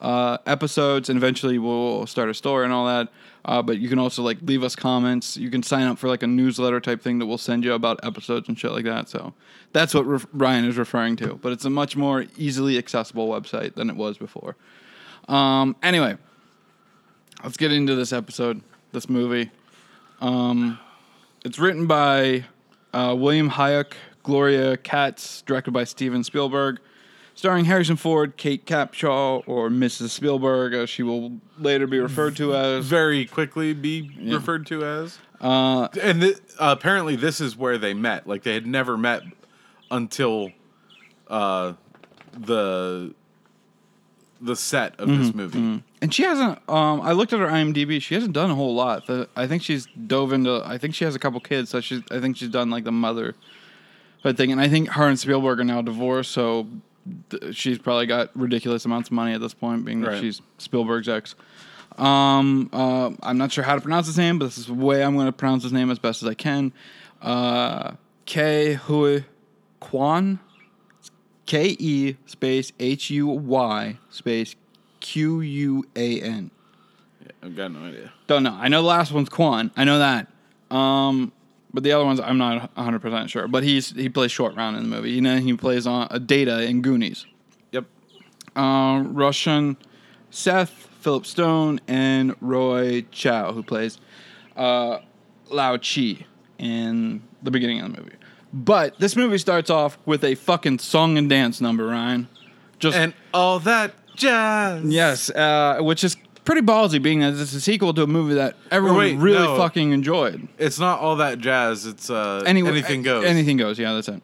uh, 0.00 0.38
episodes, 0.46 1.08
and 1.08 1.16
eventually 1.16 1.58
we'll 1.58 2.06
start 2.06 2.28
a 2.28 2.34
store 2.34 2.64
and 2.64 2.72
all 2.72 2.86
that. 2.86 3.08
Uh, 3.44 3.62
but 3.62 3.78
you 3.78 3.88
can 3.88 3.98
also 3.98 4.22
like 4.22 4.38
leave 4.42 4.62
us 4.62 4.76
comments. 4.76 5.36
You 5.36 5.50
can 5.50 5.62
sign 5.62 5.86
up 5.86 5.98
for 5.98 6.08
like 6.08 6.22
a 6.22 6.26
newsletter 6.26 6.80
type 6.80 7.00
thing 7.00 7.18
that 7.18 7.26
we'll 7.26 7.38
send 7.38 7.64
you 7.64 7.72
about 7.72 8.00
episodes 8.04 8.48
and 8.48 8.58
shit 8.58 8.72
like 8.72 8.84
that. 8.84 9.08
So 9.08 9.32
that's 9.72 9.94
what 9.94 10.06
re- 10.06 10.20
Ryan 10.32 10.64
is 10.64 10.76
referring 10.76 11.16
to. 11.16 11.34
But 11.34 11.52
it's 11.52 11.64
a 11.64 11.70
much 11.70 11.96
more 11.96 12.26
easily 12.36 12.76
accessible 12.78 13.28
website 13.28 13.74
than 13.74 13.88
it 13.88 13.96
was 13.96 14.18
before. 14.18 14.56
Um, 15.28 15.76
anyway, 15.82 16.16
let's 17.42 17.56
get 17.56 17.72
into 17.72 17.94
this 17.94 18.12
episode, 18.12 18.60
this 18.92 19.08
movie. 19.08 19.50
Um, 20.20 20.78
it's 21.44 21.58
written 21.58 21.86
by 21.86 22.44
uh, 22.92 23.14
Willard 23.16 23.52
Huyck, 23.52 23.92
Gloria 24.22 24.76
Katz, 24.76 25.42
directed 25.42 25.70
by 25.70 25.84
Steven 25.84 26.24
Spielberg, 26.24 26.80
starring 27.38 27.66
Harrison 27.66 27.94
Ford, 27.94 28.36
Kate 28.36 28.66
Capshaw, 28.66 29.44
or 29.46 29.70
Mrs. 29.70 30.08
Spielberg, 30.10 30.74
as 30.74 30.90
she 30.90 31.04
will 31.04 31.38
later 31.56 31.86
be 31.86 32.00
referred 32.00 32.34
to 32.38 32.52
as. 32.52 32.84
Very 32.84 33.26
quickly 33.26 33.72
be 33.74 34.10
referred 34.24 34.66
to 34.66 34.84
as. 34.84 35.18
Uh, 35.40 35.86
And 36.02 36.20
th- 36.20 36.38
uh, 36.58 36.74
apparently, 36.76 37.14
this 37.14 37.40
is 37.40 37.56
where 37.56 37.78
they 37.78 37.94
met. 37.94 38.26
Like 38.26 38.42
they 38.42 38.54
had 38.54 38.66
never 38.66 38.96
met 38.98 39.22
until 39.88 40.50
uh, 41.28 41.74
the 42.36 43.14
the 44.40 44.56
set 44.56 44.98
of 44.98 45.08
this 45.08 45.32
movie. 45.32 45.82
and 46.02 46.12
she 46.12 46.24
hasn't. 46.24 46.58
Um, 46.68 47.00
I 47.02 47.12
looked 47.12 47.32
at 47.32 47.38
her 47.38 47.46
IMDb. 47.46 48.02
She 48.02 48.14
hasn't 48.14 48.32
done 48.32 48.50
a 48.50 48.54
whole 48.56 48.74
lot. 48.74 49.06
The, 49.06 49.28
I 49.36 49.46
think 49.46 49.62
she's 49.62 49.86
dove 50.08 50.32
into. 50.32 50.60
I 50.64 50.76
think 50.76 50.96
she 50.96 51.04
has 51.04 51.14
a 51.14 51.20
couple 51.20 51.38
kids, 51.38 51.70
so 51.70 51.80
she's. 51.80 52.02
I 52.10 52.18
think 52.18 52.36
she's 52.36 52.48
done 52.48 52.68
like 52.68 52.82
the 52.82 52.90
mother, 52.92 53.36
but 54.24 54.36
thing. 54.36 54.50
And 54.50 54.60
I 54.60 54.68
think 54.68 54.88
her 54.90 55.06
and 55.06 55.18
Spielberg 55.20 55.60
are 55.60 55.64
now 55.64 55.82
divorced, 55.82 56.32
so 56.32 56.66
she's 57.52 57.78
probably 57.78 58.06
got 58.06 58.30
ridiculous 58.36 58.84
amounts 58.84 59.08
of 59.08 59.12
money 59.12 59.32
at 59.34 59.40
this 59.40 59.54
point, 59.54 59.84
being 59.84 60.00
that 60.02 60.10
Right. 60.10 60.20
she's 60.20 60.40
Spielberg's 60.58 61.08
ex. 61.08 61.34
Um, 61.96 62.70
uh, 62.72 63.10
I'm 63.22 63.38
not 63.38 63.50
sure 63.50 63.64
how 63.64 63.74
to 63.74 63.80
pronounce 63.80 64.06
his 64.06 64.18
name, 64.18 64.38
but 64.38 64.46
this 64.46 64.58
is 64.58 64.66
the 64.66 64.74
way 64.74 65.02
I'm 65.02 65.14
going 65.14 65.26
to 65.26 65.32
pronounce 65.32 65.62
his 65.64 65.72
name 65.72 65.90
as 65.90 65.98
best 65.98 66.22
as 66.22 66.28
I 66.28 66.34
can. 66.34 66.72
Uh, 67.20 67.92
Ke 68.26 68.76
Huy 68.86 69.24
Quan. 69.80 70.38
K 71.46 71.74
E 71.78 72.16
space 72.26 72.72
H 72.78 73.08
U 73.08 73.26
Y 73.26 73.98
space 74.10 74.54
Q 75.00 75.40
U 75.40 75.84
A 75.96 76.20
N. 76.20 76.50
I've 77.42 77.56
got 77.56 77.72
no 77.72 77.86
idea. 77.86 78.12
Don't 78.26 78.42
know. 78.42 78.52
I 78.52 78.68
know 78.68 78.82
the 78.82 78.88
last 78.88 79.12
one's 79.12 79.30
Quan. 79.30 79.70
I 79.74 79.84
know 79.84 79.98
that. 79.98 80.26
Um, 80.70 81.32
but 81.78 81.84
the 81.84 81.92
other 81.92 82.04
ones 82.04 82.18
I'm 82.18 82.38
not 82.38 82.74
100 82.76 82.98
percent 82.98 83.30
sure. 83.30 83.46
But 83.46 83.62
he's 83.62 83.90
he 83.90 84.08
plays 84.08 84.32
short 84.32 84.56
round 84.56 84.76
in 84.76 84.82
the 84.82 84.88
movie. 84.88 85.12
You 85.12 85.20
know 85.20 85.36
he 85.36 85.56
plays 85.56 85.86
on 85.86 86.08
a 86.10 86.18
Data 86.18 86.64
in 86.64 86.82
Goonies. 86.82 87.24
Yep. 87.70 87.84
Uh, 88.56 89.04
Roshan 89.06 89.76
Seth 90.28 90.88
Philip 90.98 91.24
Stone 91.24 91.80
and 91.86 92.34
Roy 92.40 93.02
Chiao 93.12 93.52
who 93.52 93.62
plays 93.62 94.00
uh, 94.56 94.98
Lao 95.50 95.76
Che 95.76 96.26
in 96.58 97.22
the 97.44 97.52
beginning 97.52 97.80
of 97.80 97.94
the 97.94 98.02
movie. 98.02 98.16
But 98.52 98.98
this 98.98 99.14
movie 99.14 99.38
starts 99.38 99.70
off 99.70 99.98
with 100.04 100.24
a 100.24 100.34
fucking 100.34 100.80
song 100.80 101.16
and 101.16 101.30
dance 101.30 101.60
number, 101.60 101.86
Ryan. 101.86 102.26
Just 102.80 102.96
And 102.96 103.14
all 103.32 103.60
that 103.60 103.94
jazz. 104.16 104.82
Yes, 104.84 105.30
uh, 105.30 105.78
which 105.78 106.02
is 106.02 106.16
pretty 106.48 106.62
ballsy, 106.66 107.00
being 107.02 107.20
that 107.20 107.34
it's 107.34 107.52
a 107.52 107.60
sequel 107.60 107.92
to 107.92 108.02
a 108.02 108.06
movie 108.06 108.32
that 108.32 108.56
everyone 108.70 108.96
wait, 108.96 109.16
really 109.18 109.36
no. 109.46 109.58
fucking 109.58 109.92
enjoyed. 109.92 110.48
It's 110.56 110.78
not 110.78 110.98
all 110.98 111.16
that 111.16 111.40
jazz. 111.40 111.84
It's 111.84 112.08
uh, 112.08 112.42
Anyway, 112.46 112.70
anything 112.70 113.02
goes. 113.02 113.26
Anything 113.26 113.58
goes. 113.58 113.78
Yeah, 113.78 113.92
that's 113.92 114.08
it. 114.08 114.22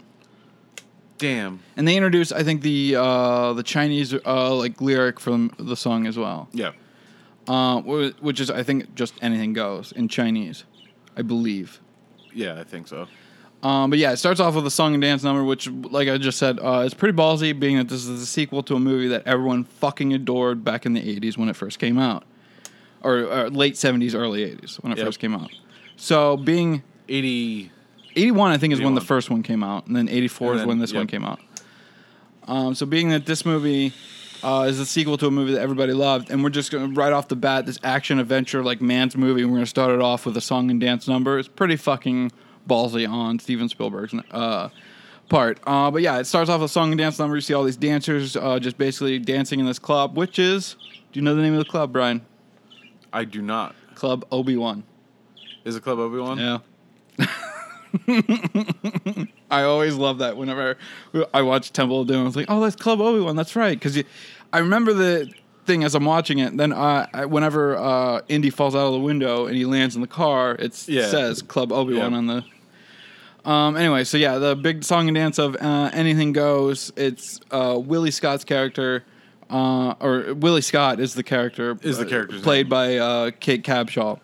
Damn. 1.19 1.61
And 1.77 1.87
they 1.87 1.97
introduced, 1.97 2.33
I 2.33 2.43
think, 2.43 2.63
the 2.63 2.97
uh, 2.97 3.53
the 3.53 3.63
Chinese 3.63 4.15
uh, 4.15 4.55
like 4.55 4.81
lyric 4.81 5.21
from 5.21 5.53
the 5.59 5.77
song 5.77 6.07
as 6.07 6.17
well, 6.17 6.49
Yeah. 6.53 6.73
uh, 7.47 7.83
wh- 7.83 8.23
which 8.23 8.41
is 8.41 8.51
I 8.51 8.63
think 8.63 8.95
just 8.95 9.13
anything 9.21 9.53
goes 9.53 9.93
in 9.93 10.09
Chinese, 10.09 10.65
I 11.19 11.23
believe. 11.23 11.79
Yeah, 12.33 12.59
I 12.59 12.65
think 12.65 12.89
so. 12.89 13.07
Um, 13.65 13.89
but 13.89 13.99
yeah, 13.99 14.13
it 14.13 14.19
starts 14.19 14.41
off 14.41 14.55
with 14.55 14.67
a 14.67 14.71
song 14.71 14.93
and 14.93 15.01
dance 15.01 15.23
number, 15.25 15.43
which, 15.43 15.69
like 15.69 16.07
I 16.09 16.19
just 16.19 16.39
said, 16.39 16.59
uh, 16.61 16.81
is 16.81 16.93
pretty 16.93 17.17
ballsy, 17.17 17.59
being 17.59 17.79
that 17.79 17.89
this 17.89 18.05
is 18.07 18.21
a 18.23 18.27
sequel 18.27 18.63
to 18.65 18.75
a 18.77 18.79
movie 18.81 19.09
that 19.09 19.27
everyone 19.27 19.65
fucking 19.65 20.13
adored 20.13 20.63
back 20.63 20.85
in 20.85 20.93
the 20.93 21.01
'80s 21.01 21.39
when 21.39 21.49
it 21.49 21.57
first 21.57 21.79
came 21.79 21.99
out, 21.99 22.25
or, 23.03 23.21
or 23.21 23.49
late 23.51 23.75
'70s, 23.75 24.15
early 24.15 24.45
'80s 24.45 24.77
when 24.83 24.93
it 24.93 24.99
Yep. 24.99 25.07
first 25.07 25.19
came 25.19 25.35
out. 25.35 25.51
So 25.97 26.37
being 26.37 26.83
80. 27.09 27.71
81, 28.17 28.53
I 28.53 28.59
think, 28.59 28.73
is 28.73 28.81
when 28.81 28.95
the 28.95 29.01
first 29.01 29.29
one 29.29 29.43
came 29.43 29.65
out, 29.65 29.89
and 29.89 29.97
then 29.97 30.09
84 30.09 30.53
And 30.53 30.61
is 30.61 30.67
when 30.67 30.79
this 30.79 30.93
one 30.93 31.09
came 31.09 31.25
out. 31.25 31.41
Um, 32.47 32.75
so, 32.75 32.87
being 32.87 33.09
that 33.09 33.27
this 33.27 33.45
movie 33.45 33.93
uh, 34.45 34.67
is 34.69 34.79
a 34.79 34.87
sequel 34.87 35.17
to 35.19 35.27
a 35.27 35.31
movie 35.33 35.53
that 35.55 35.61
everybody 35.63 35.93
loved, 35.95 36.31
and 36.31 36.45
we're 36.45 36.51
just 36.51 36.71
going 36.71 36.93
to 36.95 37.01
right 37.01 37.13
off 37.13 37.27
the 37.29 37.35
bat 37.35 37.67
this 37.67 37.79
action 37.83 38.19
adventure 38.21 38.63
like 38.63 38.81
man's 38.81 39.17
movie, 39.17 39.41
and 39.43 39.51
we're 39.51 39.57
going 39.57 39.65
to 39.65 39.71
start 39.71 39.91
it 39.91 40.01
off 40.01 40.27
with 40.27 40.37
a 40.37 40.41
song 40.41 40.71
and 40.71 40.81
dance 40.81 41.09
number. 41.09 41.39
It's 41.39 41.49
pretty 41.49 41.77
fucking 41.77 42.31
ballsy 42.69 43.09
on 43.09 43.39
Steven 43.39 43.69
Spielberg's 43.69 44.15
uh, 44.31 44.69
part. 45.29 45.59
Uh, 45.67 45.91
but 45.91 46.03
yeah, 46.03 46.19
it 46.19 46.25
starts 46.25 46.49
off 46.51 46.61
with 46.61 46.71
a 46.71 46.73
song 46.73 46.91
and 46.93 46.99
dance 46.99 47.19
number. 47.19 47.37
You 47.37 47.41
see 47.43 47.55
all 47.55 47.65
these 47.65 47.77
dancers 47.77 48.37
uh, 48.37 48.59
just 48.59 48.79
basically 48.79 49.19
dancing 49.19 49.61
in 49.61 49.67
this 49.67 49.79
club, 49.79 50.17
which 50.17 50.39
is, 50.39 50.77
do 51.13 51.21
you 51.21 51.23
know 51.23 51.35
the 51.35 51.43
name 51.43 51.53
of 51.55 51.59
the 51.59 51.65
club, 51.71 51.93
Brian? 51.93 52.23
I 53.13 53.25
do 53.25 53.41
not. 53.43 53.75
Club 53.95 54.25
Obi 54.33 54.57
Wan. 54.57 54.83
Is 55.65 55.77
it 55.77 55.83
Club 55.83 55.99
Obi 55.99 56.19
Wan? 56.19 56.39
Yeah. 56.39 56.59
I 59.51 59.63
always 59.63 59.95
love 59.95 60.19
that 60.19 60.37
whenever 60.37 60.77
I 61.33 61.43
watch 61.43 61.73
Temple 61.73 62.01
of 62.01 62.09
Doom. 62.09 62.23
I 62.23 62.25
was 62.25 62.37
like, 62.37 62.47
oh, 62.49 62.61
that's 62.61 62.77
Club 62.77 63.01
Obi 63.01 63.21
Wan. 63.21 63.37
That's 63.37 63.55
right. 63.57 63.79
Because 63.79 64.03
I 64.53 64.59
remember 64.59 64.93
the 64.93 65.31
thing 65.65 65.85
as 65.85 65.95
I'm 65.95 66.05
watching 66.05 66.39
it. 66.39 66.57
Then 66.57 66.73
uh, 66.73 67.07
I, 67.15 67.25
whenever 67.27 67.77
uh, 67.77 68.21
Indy 68.29 68.51
falls 68.51 68.75
out 68.75 68.87
of 68.87 68.93
the 68.95 68.99
window 69.01 69.47
and 69.47 69.57
he 69.57 69.65
lands 69.65 69.95
in 69.95 70.01
the 70.01 70.09
car, 70.09 70.57
it 70.59 70.87
Yeah. 70.89 71.07
says 71.09 71.41
Club 71.43 71.73
Obi 71.73 71.95
Wan 71.97 72.13
Yeah. 72.13 72.19
on 72.19 72.27
the. 72.27 72.45
Um, 73.45 73.77
anyway, 73.77 74.05
so 74.05 74.17
yeah, 74.17 74.39
the 74.39 74.57
big 74.57 74.85
song 74.85 75.09
and 75.09 75.15
dance 75.15 75.39
of 75.39 75.57
uh, 75.61 75.91
Anything 75.93 76.33
Goes. 76.33 76.93
It's 76.97 77.41
uh, 77.51 77.79
Willie 77.79 78.11
Scott's 78.11 78.45
character, 78.45 79.05
uh, 79.51 79.95
or 80.01 80.33
Willie 80.35 80.63
Scott 80.63 80.99
is 81.01 81.15
the 81.15 81.23
character. 81.23 81.77
Is 81.83 81.99
the 81.99 82.07
uh, 82.07 82.09
character's 82.09 82.41
played 82.43 82.67
name. 82.67 82.71
by 82.71 82.97
uh, 82.97 83.31
Kate 83.41 83.63
Capshaw 83.63 84.19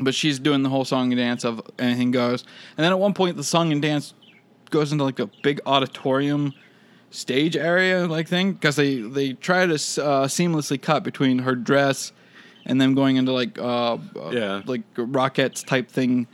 but 0.00 0.14
she's 0.14 0.38
doing 0.38 0.62
the 0.62 0.68
whole 0.68 0.84
song 0.84 1.10
and 1.12 1.18
dance 1.18 1.44
of 1.44 1.60
anything 1.76 2.12
goes 2.12 2.44
and 2.76 2.84
then 2.84 2.92
at 2.92 2.98
one 3.00 3.12
point 3.12 3.36
the 3.36 3.42
song 3.42 3.72
and 3.72 3.82
dance 3.82 4.14
goes 4.70 4.92
into 4.92 5.02
like 5.02 5.18
a 5.18 5.28
big 5.42 5.60
auditorium 5.66 6.52
stage 7.10 7.56
area 7.56 8.06
like 8.06 8.28
thing 8.28 8.52
because 8.52 8.76
they 8.76 9.00
they 9.00 9.32
try 9.32 9.66
to 9.66 9.72
uh, 9.74 10.28
seamlessly 10.28 10.80
cut 10.80 11.02
between 11.02 11.40
her 11.40 11.56
dress 11.56 12.12
and 12.64 12.80
them 12.80 12.94
going 12.94 13.16
into 13.16 13.32
like 13.32 13.56
Yeah. 14.30 14.62
like 14.66 14.82
Rockettes 14.94 15.66
type 15.66 15.90
thing 15.90 16.28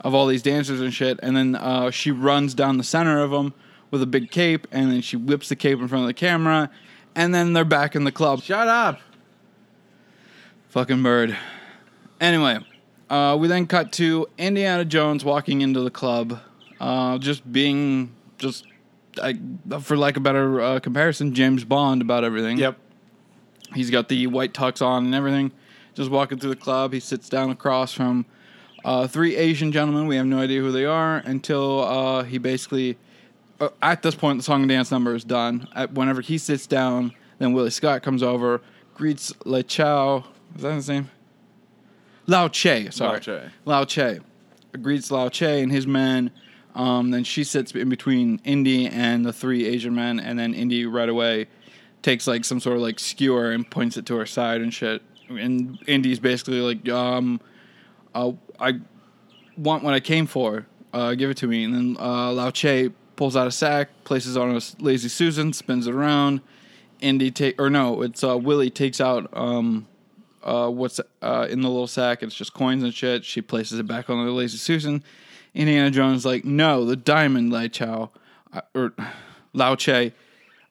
of 0.00 0.14
all 0.14 0.26
these 0.26 0.42
dancers 0.42 0.80
and 0.80 0.92
shit 0.92 1.18
and 1.22 1.36
then 1.36 1.54
uh, 1.56 1.90
she 1.90 2.10
runs 2.10 2.54
down 2.54 2.78
the 2.78 2.84
center 2.84 3.20
of 3.20 3.30
them 3.30 3.52
with 3.90 4.02
a 4.02 4.06
big 4.06 4.30
cape 4.30 4.66
and 4.70 4.90
then 4.90 5.00
she 5.00 5.16
whips 5.16 5.48
the 5.48 5.56
cape 5.56 5.78
in 5.78 5.88
front 5.88 6.02
of 6.02 6.08
the 6.08 6.14
camera 6.14 6.70
and 7.14 7.34
then 7.34 7.52
they're 7.52 7.64
back 7.64 7.94
in 7.94 8.04
the 8.04 8.12
club 8.12 8.42
Shut 8.42 8.68
up. 8.68 9.00
Fucking 10.70 11.02
bird. 11.02 11.36
Anyway, 12.20 12.58
uh, 13.08 13.36
we 13.38 13.48
then 13.48 13.66
cut 13.66 13.90
to 13.90 14.28
Indiana 14.38 14.84
Jones 14.84 15.24
walking 15.24 15.62
into 15.62 15.80
the 15.80 15.90
club, 15.90 16.38
uh, 16.78 17.18
just 17.18 17.50
being 17.50 18.14
just, 18.38 18.66
I, 19.20 19.36
for 19.80 19.96
like 19.96 20.16
a 20.16 20.20
better 20.20 20.60
uh, 20.60 20.78
comparison, 20.78 21.34
James 21.34 21.64
Bond 21.64 22.02
about 22.02 22.22
everything. 22.22 22.56
Yep. 22.56 22.78
He's 23.74 23.90
got 23.90 24.08
the 24.08 24.28
white 24.28 24.54
tux 24.54 24.80
on 24.80 25.06
and 25.06 25.14
everything. 25.14 25.50
Just 25.94 26.08
walking 26.08 26.38
through 26.38 26.50
the 26.50 26.56
club, 26.56 26.92
he 26.92 27.00
sits 27.00 27.28
down 27.28 27.50
across 27.50 27.92
from 27.92 28.24
uh, 28.84 29.06
three 29.06 29.36
Asian 29.36 29.72
gentlemen. 29.72 30.06
We 30.06 30.16
have 30.16 30.26
no 30.26 30.38
idea 30.38 30.60
who 30.60 30.72
they 30.72 30.84
are 30.84 31.18
until 31.18 31.84
uh, 31.84 32.22
he 32.24 32.38
basically. 32.38 32.98
Uh, 33.60 33.68
at 33.82 34.02
this 34.02 34.14
point, 34.14 34.38
the 34.38 34.42
song 34.42 34.62
and 34.62 34.68
dance 34.70 34.90
number 34.90 35.14
is 35.14 35.24
done. 35.24 35.68
At, 35.74 35.92
whenever 35.92 36.22
he 36.22 36.38
sits 36.38 36.66
down, 36.66 37.12
then 37.38 37.52
Willie 37.52 37.70
Scott 37.70 38.02
comes 38.02 38.22
over, 38.22 38.62
greets 38.94 39.34
Le 39.44 39.62
Chow. 39.62 40.24
Is 40.56 40.62
that 40.62 40.74
his 40.74 40.88
name? 40.88 41.10
Lao 42.26 42.48
Che. 42.48 42.90
Sorry, 42.90 43.12
Lao 43.12 43.18
Che. 43.18 43.50
Lao 43.64 43.84
Che. 43.84 44.20
Greets 44.80 45.10
Lao 45.10 45.28
Che 45.28 45.62
and 45.62 45.70
his 45.70 45.86
men. 45.86 46.30
Um, 46.74 47.10
then 47.10 47.24
she 47.24 47.44
sits 47.44 47.72
in 47.72 47.88
between 47.88 48.40
Indy 48.44 48.86
and 48.86 49.26
the 49.26 49.32
three 49.32 49.66
Asian 49.66 49.94
men, 49.94 50.20
and 50.20 50.38
then 50.38 50.54
Indy 50.54 50.86
right 50.86 51.08
away 51.08 51.48
takes 52.02 52.26
like 52.26 52.44
some 52.44 52.60
sort 52.60 52.76
of 52.76 52.82
like 52.82 52.98
skewer 52.98 53.50
and 53.50 53.68
points 53.68 53.96
it 53.96 54.06
to 54.06 54.16
her 54.16 54.26
side 54.26 54.60
and 54.60 54.72
shit. 54.72 55.02
And 55.28 55.78
Indy's 55.86 56.18
basically 56.18 56.60
like, 56.60 56.88
um, 56.88 57.40
uh, 58.14 58.32
I 58.60 58.80
want 59.56 59.82
what 59.82 59.94
I 59.94 60.00
came 60.00 60.26
for. 60.26 60.66
Uh, 60.92 61.14
give 61.14 61.30
it 61.30 61.36
to 61.38 61.46
me. 61.46 61.64
And 61.64 61.74
then 61.74 61.96
uh, 61.98 62.32
Lao 62.32 62.50
Che 62.50 62.90
pulls 63.16 63.36
out 63.36 63.46
a 63.46 63.50
sack, 63.50 63.90
places 64.04 64.36
on 64.36 64.56
a 64.56 64.60
lazy 64.82 65.08
Susan, 65.08 65.52
spins 65.52 65.86
it 65.86 65.94
around. 65.94 66.40
Indy 67.00 67.30
take 67.30 67.60
or 67.60 67.70
no, 67.70 68.02
it's 68.02 68.22
uh, 68.22 68.36
Willie 68.36 68.70
takes 68.70 69.00
out 69.00 69.30
um, 69.32 69.86
uh, 70.42 70.68
what's 70.68 71.00
uh, 71.22 71.46
in 71.50 71.62
the 71.62 71.68
little 71.68 71.86
sack. 71.86 72.22
It's 72.22 72.34
just 72.34 72.52
coins 72.52 72.82
and 72.82 72.92
shit. 72.92 73.24
She 73.24 73.40
places 73.40 73.78
it 73.78 73.86
back 73.86 74.10
on 74.10 74.24
the 74.24 74.32
lazy 74.32 74.58
Susan. 74.58 75.02
Indiana 75.54 75.90
Jones 75.90 76.24
like, 76.24 76.44
no, 76.44 76.84
the 76.84 76.96
diamond, 76.96 77.52
Lai 77.52 77.68
Chow, 77.68 78.10
uh, 78.52 78.60
or 78.74 78.92
Lao 79.52 79.74
Che. 79.76 80.12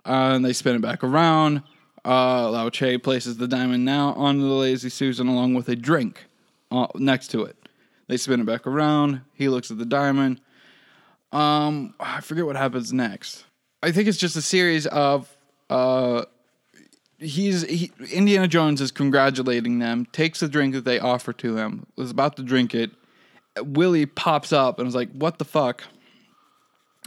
Uh, 0.06 0.34
and 0.36 0.45
they 0.45 0.54
spin 0.54 0.75
it 0.75 0.82
back 0.82 1.04
around. 1.04 1.62
Uh, 2.06 2.49
Lao 2.49 2.69
Che 2.69 2.97
places 2.97 3.38
the 3.38 3.47
diamond 3.47 3.86
now 3.86 4.13
onto 4.13 4.41
the 4.41 4.54
lazy 4.54 4.89
Susan 4.89 5.28
along 5.28 5.54
with 5.54 5.67
a 5.67 5.75
drink 5.75 6.25
uh, 6.71 6.88
next 6.95 7.28
to 7.30 7.43
it. 7.43 7.59
They 8.10 8.17
spin 8.17 8.41
it 8.41 8.45
back 8.48 8.65
around. 8.65 9.22
He 9.36 9.50
looks 9.50 9.69
at 9.69 9.78
the 9.78 9.86
diamond. 9.86 10.41
Um, 11.32 11.93
I 12.00 12.22
forget 12.22 12.43
what 12.43 12.56
happens 12.56 12.91
next. 12.91 13.45
I 13.84 13.91
think 13.91 14.08
it's 14.08 14.17
just 14.17 14.36
a 14.36 14.41
series 14.41 14.88
of 14.88 15.38
uh, 15.69 16.26
he's 17.19 17.62
he, 17.62 17.91
Indiana 18.12 18.48
Jones 18.48 18.82
is 18.82 18.89
congratulating 18.89 19.78
them, 19.78 20.08
takes 20.12 20.39
the 20.39 20.50
drink 20.50 20.74
that 20.74 20.86
they 20.86 21.00
offer 21.00 21.32
to 21.34 21.58
him, 21.58 21.86
was 21.95 22.10
about 22.10 22.36
to 22.38 22.43
drink 22.43 22.74
it. 22.74 22.89
Willie 23.62 24.08
pops 24.08 24.52
up 24.52 24.80
and 24.80 24.88
is 24.88 24.95
like, 24.95 25.12
"What 25.12 25.38
the 25.38 25.45
fuck 25.45 25.84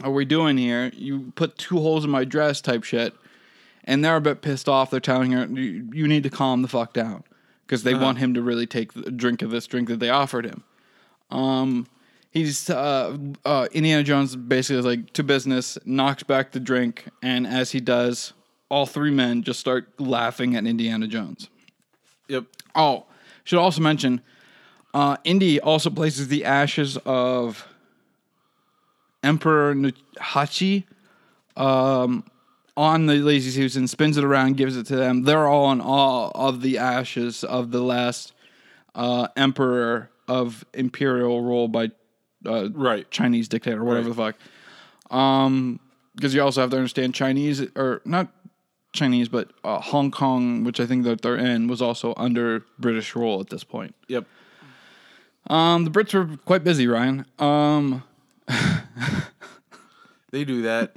are 0.01 0.11
we 0.11 0.23
doing 0.23 0.57
here? 0.57 0.89
You 0.95 1.33
put 1.35 1.57
two 1.57 1.79
holes 1.79 2.05
in 2.05 2.11
my 2.11 2.23
dress, 2.23 2.61
type 2.61 2.85
shit." 2.85 3.13
And 3.83 4.05
they're 4.05 4.15
a 4.15 4.21
bit 4.21 4.41
pissed 4.41 4.69
off. 4.69 4.89
They're 4.89 5.01
telling 5.01 5.33
her, 5.33 5.47
"You, 5.47 5.89
you 5.91 6.07
need 6.07 6.23
to 6.23 6.29
calm 6.29 6.61
the 6.61 6.69
fuck 6.69 6.93
down," 6.93 7.25
because 7.67 7.83
they 7.83 7.93
want 7.93 8.19
him 8.19 8.33
to 8.35 8.41
really 8.41 8.65
take 8.65 8.93
the 8.93 9.11
drink 9.11 9.41
of 9.41 9.51
this 9.51 9.67
drink 9.67 9.89
that 9.89 9.99
they 9.99 10.09
offered 10.09 10.45
him. 10.45 10.63
Um, 11.33 11.87
he's 12.29 12.69
uh, 12.69 13.17
uh, 13.43 13.67
Indiana 13.71 14.03
Jones 14.03 14.35
basically 14.35 14.79
is 14.79 14.85
like 14.85 15.11
to 15.13 15.23
business, 15.23 15.77
knocks 15.83 16.23
back 16.23 16.51
the 16.51 16.59
drink, 16.59 17.07
and 17.21 17.47
as 17.47 17.71
he 17.71 17.79
does, 17.79 18.33
all 18.69 18.85
three 18.85 19.11
men 19.11 19.41
just 19.43 19.59
start 19.59 19.99
laughing 19.99 20.55
at 20.55 20.65
Indiana 20.65 21.07
Jones. 21.07 21.49
Yep. 22.29 22.45
Oh, 22.75 23.05
should 23.43 23.59
also 23.59 23.81
mention, 23.81 24.21
uh, 24.93 25.17
Indy 25.23 25.59
also 25.59 25.89
places 25.89 26.27
the 26.27 26.45
ashes 26.45 26.97
of 27.05 27.67
Emperor 29.23 29.73
Hachi 30.19 30.83
um, 31.57 32.23
on 32.77 33.07
the 33.07 33.15
Lazy 33.15 33.49
Susan, 33.49 33.87
spins 33.87 34.17
it 34.17 34.23
around, 34.23 34.57
gives 34.57 34.77
it 34.77 34.85
to 34.87 34.95
them. 34.95 35.23
They're 35.23 35.47
all 35.47 35.71
in 35.71 35.81
awe 35.81 36.31
of 36.35 36.61
the 36.61 36.77
ashes 36.77 37.43
of 37.43 37.71
the 37.71 37.81
last 37.81 38.33
uh, 38.95 39.27
emperor 39.35 40.09
of 40.27 40.65
imperial 40.73 41.41
rule 41.41 41.67
by 41.67 41.91
uh, 42.45 42.69
Right. 42.71 43.09
Chinese 43.11 43.47
dictator, 43.47 43.83
whatever 43.83 44.09
Right. 44.09 44.35
the 44.35 44.35
fuck. 45.09 45.15
Um, 45.17 45.79
because 46.15 46.33
you 46.33 46.41
also 46.41 46.61
have 46.61 46.69
to 46.71 46.77
understand 46.77 47.13
Chinese 47.15 47.61
or 47.75 48.01
not 48.05 48.27
Chinese, 48.93 49.27
but 49.29 49.51
uh, 49.63 49.79
Hong 49.79 50.11
Kong, 50.11 50.63
which 50.63 50.79
I 50.79 50.85
think 50.85 51.03
that 51.05 51.21
they're 51.21 51.35
in, 51.37 51.67
was 51.67 51.81
also 51.81 52.13
under 52.17 52.63
British 52.77 53.15
rule 53.15 53.39
at 53.41 53.49
this 53.49 53.63
point. 53.63 53.95
Yep. 54.07 54.25
Um, 55.47 55.83
the 55.85 55.89
Brits 55.91 56.13
were 56.13 56.37
quite 56.45 56.63
busy, 56.63 56.87
Ryan. 56.87 57.25
Um, 57.39 58.03
They 60.31 60.43
do 60.45 60.63
that. 60.63 60.95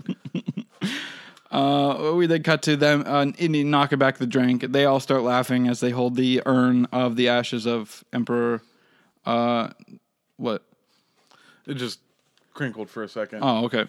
uh, 1.51 2.13
we 2.15 2.27
then 2.27 2.43
cut 2.43 2.63
to 2.63 2.75
them, 2.77 3.05
uh, 3.07 3.27
Indy 3.37 3.65
knocking 3.65 3.99
back 3.99 4.17
the 4.17 4.27
drink. 4.27 4.63
They 4.63 4.87
all 4.87 4.99
start 4.99 5.23
laughing 5.23 5.69
as 5.69 5.81
they 5.81 5.91
hold 5.91 6.17
the 6.17 6.43
urn 6.47 6.87
of 6.87 7.17
the 7.17 7.29
ashes 7.29 7.67
of 7.67 8.03
Emperor. 8.15 8.63
Uh, 9.27 9.71
what? 10.37 10.63
it 11.67 11.75
just 11.75 11.99
crinkled 12.55 12.89
for 12.89 13.03
a 13.03 13.09
second. 13.09 13.41
Oh, 13.43 13.65
okay. 13.65 13.87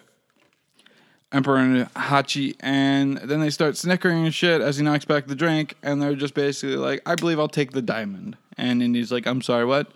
Emperor 1.30 1.58
Hachi, 1.94 2.56
and 2.60 3.18
then 3.18 3.40
they 3.40 3.50
start 3.50 3.76
snickering 3.76 4.24
and 4.24 4.34
shit 4.34 4.62
as 4.62 4.78
he 4.78 4.82
knocks 4.82 5.04
back 5.04 5.26
the 5.26 5.34
drink, 5.34 5.74
and 5.82 6.00
they're 6.00 6.14
just 6.14 6.34
basically 6.34 6.76
like, 6.76 7.02
"I 7.04 7.14
believe 7.16 7.38
I'll 7.38 7.48
take 7.48 7.72
the 7.72 7.82
diamond." 7.82 8.36
And 8.56 8.82
Indy's 8.82 9.12
like, 9.12 9.26
"I'm 9.26 9.42
sorry, 9.42 9.66
what? 9.66 9.92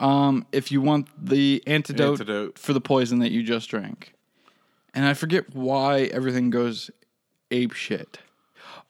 Um, 0.00 0.46
if 0.50 0.72
you 0.72 0.80
want 0.80 1.08
the 1.22 1.62
antidote, 1.66 2.20
Antidote. 2.20 2.58
for 2.58 2.72
the 2.72 2.80
poison 2.80 3.18
that 3.18 3.30
you 3.30 3.42
just 3.42 3.68
drank," 3.68 4.14
and 4.94 5.04
I 5.04 5.12
forget 5.12 5.54
why 5.54 6.04
everything 6.04 6.48
goes 6.48 6.90
ape 7.50 7.72
shit. 7.74 8.18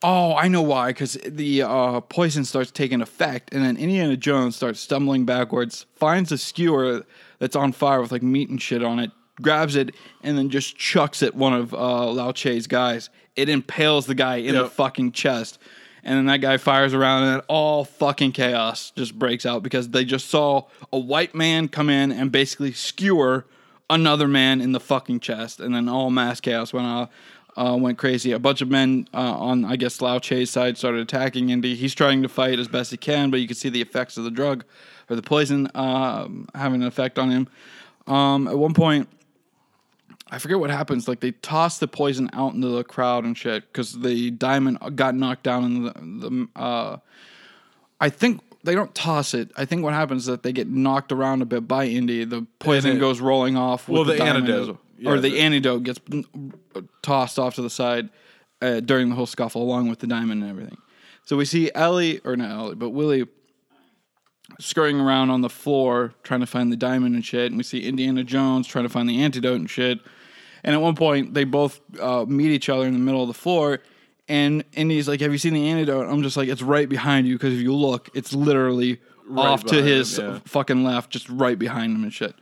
Oh, 0.01 0.35
I 0.35 0.47
know 0.47 0.61
why. 0.61 0.89
Because 0.89 1.17
the 1.25 1.63
uh, 1.63 2.01
poison 2.01 2.45
starts 2.45 2.71
taking 2.71 3.01
effect, 3.01 3.53
and 3.53 3.63
then 3.63 3.77
Indiana 3.77 4.17
Jones 4.17 4.55
starts 4.55 4.79
stumbling 4.79 5.25
backwards, 5.25 5.85
finds 5.95 6.31
a 6.31 6.37
skewer 6.37 7.05
that's 7.39 7.55
on 7.55 7.71
fire 7.71 8.01
with 8.01 8.11
like 8.11 8.23
meat 8.23 8.49
and 8.49 8.61
shit 8.61 8.83
on 8.83 8.99
it, 8.99 9.11
grabs 9.41 9.75
it, 9.75 9.95
and 10.21 10.37
then 10.37 10.49
just 10.49 10.77
chucks 10.77 11.23
at 11.23 11.35
one 11.35 11.53
of 11.53 11.73
uh, 11.73 12.09
Lao 12.11 12.31
Che's 12.31 12.67
guys. 12.67 13.09
It 13.35 13.49
impales 13.49 14.05
the 14.05 14.15
guy 14.15 14.37
in 14.37 14.55
the 14.55 14.69
fucking 14.69 15.13
chest, 15.13 15.57
and 16.03 16.17
then 16.17 16.25
that 16.27 16.41
guy 16.41 16.57
fires 16.57 16.93
around, 16.93 17.23
and 17.23 17.41
all 17.47 17.85
fucking 17.85 18.33
chaos 18.33 18.91
just 18.95 19.17
breaks 19.17 19.45
out 19.45 19.63
because 19.63 19.89
they 19.89 20.05
just 20.05 20.29
saw 20.29 20.63
a 20.91 20.99
white 20.99 21.33
man 21.33 21.67
come 21.67 21.89
in 21.89 22.11
and 22.11 22.31
basically 22.31 22.73
skewer 22.73 23.45
another 23.89 24.27
man 24.27 24.61
in 24.61 24.71
the 24.71 24.79
fucking 24.79 25.19
chest, 25.19 25.59
and 25.59 25.73
then 25.73 25.89
all 25.89 26.09
mass 26.09 26.39
chaos 26.39 26.73
went 26.73 26.87
off 26.87 27.09
uh, 27.55 27.77
went 27.79 27.97
crazy. 27.97 28.31
A 28.31 28.39
bunch 28.39 28.61
of 28.61 28.69
men 28.69 29.07
uh, 29.13 29.17
on, 29.17 29.65
I 29.65 29.75
guess, 29.75 30.01
Lao 30.01 30.19
Che's 30.19 30.49
side 30.49 30.77
started 30.77 31.01
attacking 31.01 31.49
Indy. 31.49 31.75
He's 31.75 31.93
trying 31.93 32.21
to 32.23 32.29
fight 32.29 32.59
as 32.59 32.67
best 32.67 32.91
he 32.91 32.97
can, 32.97 33.29
but 33.29 33.39
you 33.39 33.47
can 33.47 33.55
see 33.55 33.69
the 33.69 33.81
effects 33.81 34.17
of 34.17 34.23
the 34.23 34.31
drug 34.31 34.65
or 35.09 35.15
the 35.15 35.21
poison 35.21 35.69
um, 35.75 36.47
having 36.55 36.81
an 36.81 36.87
effect 36.87 37.19
on 37.19 37.29
him. 37.29 37.47
Um, 38.07 38.47
at 38.47 38.57
one 38.57 38.73
point, 38.73 39.07
I 40.31 40.39
forget 40.39 40.59
what 40.59 40.71
happens. 40.71 41.07
Like 41.07 41.19
they 41.19 41.31
toss 41.31 41.77
the 41.77 41.87
poison 41.87 42.29
out 42.33 42.53
into 42.53 42.67
the 42.67 42.83
crowd 42.83 43.23
and 43.23 43.37
shit 43.37 43.71
because 43.71 43.99
the 43.99 44.31
diamond 44.31 44.79
got 44.95 45.15
knocked 45.15 45.43
down 45.43 45.63
in 45.63 45.83
the. 45.83 45.91
the 46.27 46.59
uh, 46.59 46.97
I 48.01 48.09
think 48.09 48.41
they 48.63 48.75
don't 48.75 48.93
toss 48.95 49.33
it. 49.33 49.51
I 49.55 49.65
think 49.65 49.83
what 49.83 49.93
happens 49.93 50.23
is 50.23 50.27
that 50.27 50.43
they 50.43 50.51
get 50.51 50.67
knocked 50.67 51.11
around 51.11 51.41
a 51.41 51.45
bit 51.45 51.67
by 51.67 51.85
Indy. 51.85 52.23
The 52.23 52.47
poison 52.59 52.97
goes 52.97 53.21
rolling 53.21 53.57
off. 53.57 53.87
With 53.87 53.95
Well, 53.95 54.03
the, 54.05 54.13
the 54.13 54.17
diamond 54.17 54.49
antidote. 54.49 54.79
Yeah, 54.97 55.11
or 55.11 55.19
the, 55.19 55.31
the- 55.31 55.39
antidote 55.39 55.83
gets 55.83 55.99
tossed 57.01 57.39
off 57.39 57.55
to 57.55 57.61
the 57.61 57.69
side 57.69 58.09
uh, 58.61 58.79
during 58.79 59.09
the 59.09 59.15
whole 59.15 59.25
scuffle, 59.25 59.61
along 59.61 59.89
with 59.89 59.99
the 59.99 60.07
diamond 60.07 60.41
and 60.41 60.49
everything. 60.49 60.77
So 61.25 61.37
we 61.37 61.45
see 61.45 61.71
Ellie, 61.73 62.19
or 62.23 62.35
not 62.35 62.51
Ellie, 62.51 62.75
but 62.75 62.89
Willie 62.89 63.25
scurrying 64.59 64.99
around 64.99 65.29
on 65.29 65.41
the 65.41 65.49
floor 65.49 66.13
trying 66.23 66.41
to 66.41 66.45
find 66.45 66.71
the 66.71 66.77
diamond 66.77 67.15
and 67.15 67.25
shit. 67.25 67.47
And 67.47 67.57
we 67.57 67.63
see 67.63 67.87
Indiana 67.87 68.23
Jones 68.23 68.67
trying 68.67 68.85
to 68.85 68.89
find 68.89 69.07
the 69.09 69.21
antidote 69.23 69.59
and 69.59 69.69
shit. 69.69 69.99
And 70.63 70.75
at 70.75 70.81
one 70.81 70.95
point, 70.95 71.33
they 71.33 71.43
both 71.43 71.79
uh, 71.99 72.25
meet 72.27 72.51
each 72.51 72.69
other 72.69 72.85
in 72.85 72.93
the 72.93 72.99
middle 72.99 73.21
of 73.21 73.27
the 73.27 73.33
floor. 73.33 73.79
And 74.27 74.63
Indy's 74.73 75.07
like, 75.07 75.19
Have 75.21 75.31
you 75.31 75.37
seen 75.37 75.53
the 75.53 75.67
antidote? 75.69 76.07
I'm 76.07 76.23
just 76.23 76.37
like, 76.37 76.47
It's 76.49 76.61
right 76.61 76.87
behind 76.87 77.27
you 77.27 77.35
because 77.35 77.53
if 77.53 77.59
you 77.59 77.73
look, 77.73 78.09
it's 78.13 78.33
literally 78.33 79.01
Right 79.27 79.45
off 79.47 79.61
to 79.63 79.69
behind 79.69 79.87
his 79.87 80.19
him, 80.19 80.33
yeah. 80.33 80.39
fucking 80.45 80.83
left, 80.83 81.09
just 81.09 81.29
right 81.29 81.57
behind 81.57 81.95
him 81.95 82.03
and 82.03 82.13
shit. 82.13 82.35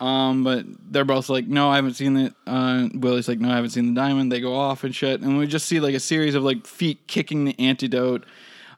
Um, 0.00 0.44
but 0.44 0.64
they're 0.90 1.04
both 1.04 1.28
like, 1.28 1.48
no, 1.48 1.70
I 1.70 1.76
haven't 1.76 1.94
seen 1.94 2.16
it. 2.16 2.34
Uh, 2.46 2.88
Willie's 2.94 3.26
like, 3.26 3.40
no, 3.40 3.50
I 3.50 3.56
haven't 3.56 3.70
seen 3.70 3.94
the 3.94 4.00
diamond. 4.00 4.30
They 4.30 4.40
go 4.40 4.54
off 4.54 4.84
and 4.84 4.94
shit, 4.94 5.20
and 5.20 5.38
we 5.38 5.46
just 5.46 5.66
see 5.66 5.80
like 5.80 5.94
a 5.94 6.00
series 6.00 6.34
of 6.34 6.44
like 6.44 6.66
feet 6.66 7.06
kicking 7.08 7.44
the 7.44 7.58
antidote. 7.58 8.24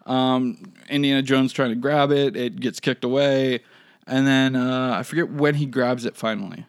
Um, 0.07 0.73
Indiana 0.89 1.23
Jones 1.23 1.53
trying 1.53 1.71
to 1.71 1.77
grab 1.77 2.11
it, 2.11 2.37
it 2.37 2.59
gets 2.59 2.81
kicked 2.81 3.05
away, 3.05 3.61
and 4.07 4.27
then 4.27 4.57
uh, 4.57 4.97
I 4.99 5.03
forget 5.03 5.31
when 5.31 5.57
he 5.57 5.67
grabs 5.67 6.07
it 6.07 6.17
finally. 6.17 6.65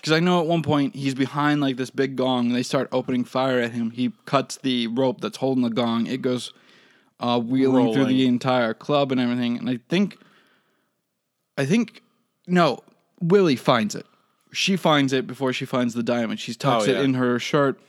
Because 0.00 0.12
I 0.12 0.20
know 0.20 0.40
at 0.40 0.46
one 0.46 0.62
point 0.62 0.94
he's 0.94 1.14
behind 1.14 1.60
like 1.60 1.76
this 1.76 1.90
big 1.90 2.16
gong. 2.16 2.46
And 2.46 2.54
they 2.54 2.62
start 2.62 2.88
opening 2.90 3.22
fire 3.22 3.60
at 3.60 3.72
him. 3.72 3.90
He 3.90 4.12
cuts 4.24 4.56
the 4.62 4.86
rope 4.86 5.20
that's 5.20 5.36
holding 5.36 5.62
the 5.62 5.68
gong. 5.68 6.06
It 6.06 6.22
goes 6.22 6.54
uh, 7.18 7.38
wheeling 7.38 7.92
through 7.92 8.06
the 8.06 8.26
entire 8.26 8.72
club 8.72 9.12
and 9.12 9.20
everything. 9.20 9.58
And 9.58 9.68
I 9.68 9.78
think, 9.90 10.16
I 11.58 11.66
think, 11.66 12.02
no, 12.46 12.78
Willie 13.20 13.56
finds 13.56 13.94
it. 13.94 14.06
She 14.52 14.76
finds 14.76 15.12
it 15.12 15.26
before 15.26 15.52
she 15.52 15.64
finds 15.64 15.94
the 15.94 16.02
diamond. 16.02 16.40
She 16.40 16.54
tucks 16.54 16.88
Oh, 16.88 16.90
it 16.90 16.96
in 16.98 17.14
her 17.14 17.38
shirt. 17.38 17.80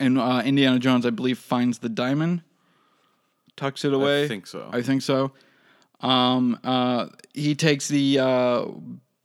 And 0.00 0.18
uh, 0.18 0.42
Indiana 0.44 0.78
Jones, 0.78 1.04
I 1.06 1.10
believe, 1.10 1.38
finds 1.38 1.78
the 1.80 1.88
diamond, 1.90 2.42
tucks 3.56 3.84
it 3.84 3.92
away. 3.92 4.24
I 4.24 4.28
think 4.28 4.46
so. 4.46 4.68
I 4.72 4.82
think 4.82 5.02
so. 5.02 5.32
Um, 6.00 6.58
uh, 6.64 7.08
he 7.34 7.54
takes 7.54 7.86
the 7.88 8.18
uh, 8.18 8.64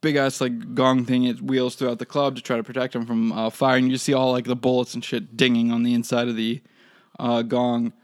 big 0.02 0.16
ass 0.16 0.40
like 0.40 0.74
gong 0.74 1.06
thing. 1.06 1.24
It 1.24 1.40
wheels 1.40 1.74
throughout 1.76 1.98
the 1.98 2.06
club 2.06 2.36
to 2.36 2.42
try 2.42 2.56
to 2.58 2.62
protect 2.62 2.94
him 2.94 3.06
from 3.06 3.32
uh, 3.32 3.48
fire. 3.50 3.78
And 3.78 3.90
you 3.90 3.96
see 3.96 4.12
all 4.12 4.32
like 4.32 4.44
the 4.44 4.54
bullets 4.54 4.92
and 4.94 5.02
shit 5.02 5.36
dinging 5.36 5.72
on 5.72 5.82
the 5.82 5.94
inside 5.94 6.28
of 6.28 6.36
the 6.36 6.60
uh, 7.18 7.40
gong. 7.42 7.94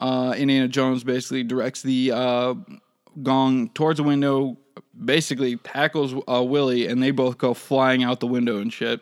Uh, 0.00 0.34
Indiana 0.36 0.66
Jones 0.66 1.04
basically 1.04 1.44
directs 1.44 1.82
the 1.82 2.10
uh, 2.12 2.54
gong 3.22 3.68
towards 3.68 4.00
a 4.00 4.02
window. 4.02 4.56
Basically 5.02 5.56
tackles 5.56 6.14
uh, 6.28 6.42
Willie, 6.42 6.86
and 6.86 7.02
they 7.02 7.10
both 7.10 7.38
go 7.38 7.54
flying 7.54 8.02
out 8.04 8.20
the 8.20 8.26
window 8.26 8.58
and 8.58 8.72
shit. 8.72 9.00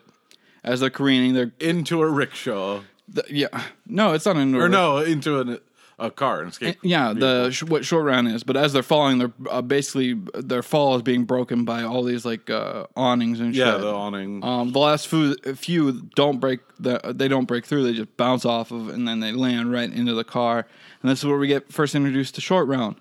As 0.63 0.79
they're 0.79 0.89
careening, 0.89 1.33
they're 1.33 1.51
into 1.59 2.01
a 2.01 2.09
rickshaw, 2.09 2.81
the, 3.07 3.23
yeah. 3.29 3.47
No, 3.85 4.13
it's 4.13 4.25
not 4.25 4.37
an 4.37 4.55
or 4.55 4.69
no, 4.69 4.97
into 4.97 5.39
an, 5.41 5.59
a 5.99 6.09
car, 6.09 6.41
an 6.41 6.47
escape. 6.47 6.77
Yeah, 6.81 7.13
the 7.13 7.51
sh- 7.51 7.63
what 7.63 7.83
short 7.85 8.05
round 8.05 8.29
is, 8.29 8.43
but 8.43 8.55
as 8.55 8.71
they're 8.73 8.81
falling, 8.81 9.17
they're 9.17 9.33
uh, 9.49 9.61
basically 9.61 10.13
their 10.33 10.63
fall 10.63 10.95
is 10.95 11.01
being 11.01 11.25
broken 11.25 11.65
by 11.65 11.83
all 11.83 12.01
these 12.01 12.25
like 12.25 12.49
uh, 12.49 12.87
awnings 12.95 13.39
and 13.41 13.53
shit. 13.53 13.65
yeah, 13.65 13.77
the 13.77 13.93
awning. 13.93 14.43
um, 14.43 14.71
the 14.71 14.79
last 14.79 15.07
few, 15.09 15.35
few 15.35 16.09
don't 16.15 16.39
break 16.39 16.61
the 16.79 16.99
they 17.13 17.27
don't 17.27 17.45
break 17.45 17.65
through. 17.65 17.83
They 17.83 17.93
just 17.93 18.15
bounce 18.15 18.45
off 18.45 18.71
of, 18.71 18.87
and 18.87 19.05
then 19.07 19.19
they 19.19 19.33
land 19.33 19.71
right 19.71 19.91
into 19.91 20.13
the 20.13 20.23
car. 20.23 20.65
And 21.01 21.11
this 21.11 21.19
is 21.19 21.25
where 21.25 21.37
we 21.37 21.47
get 21.47 21.71
first 21.71 21.93
introduced 21.93 22.35
to 22.35 22.41
short 22.41 22.67
round. 22.67 22.95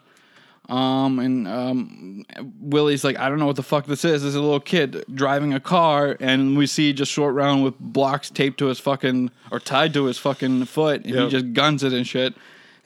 Um, 0.73 1.19
and 1.19 1.47
um, 1.47 2.25
Willie's 2.61 3.05
like, 3.05 3.19
I 3.19 3.29
don't 3.29 3.39
know 3.39 3.47
what 3.47 3.57
the 3.57 3.63
fuck 3.63 3.85
this 3.85 4.07
is. 4.07 4.23
This 4.23 4.31
is 4.31 4.35
a 4.37 4.41
little 4.41 4.59
kid 4.59 5.05
driving 5.13 5.53
a 5.53 5.61
car, 5.61 6.17
and 6.19 6.57
we 6.57 6.67
see 6.67 6.95
just 6.95 7.13
short 7.13 7.35
round 7.35 7.63
with 7.63 7.79
blocks 7.79 8.31
taped 8.31 8.59
to 8.61 8.67
his 8.67 8.81
fucking 8.81 9.31
or 9.51 9.61
tied 9.61 9.93
to 9.95 10.05
his 10.07 10.17
fucking 10.17 10.65
foot, 10.65 11.05
and 11.05 11.15
he 11.15 11.29
just 11.29 11.53
guns 11.53 11.83
it 11.83 11.93
and 11.93 12.07
shit. 12.07 12.35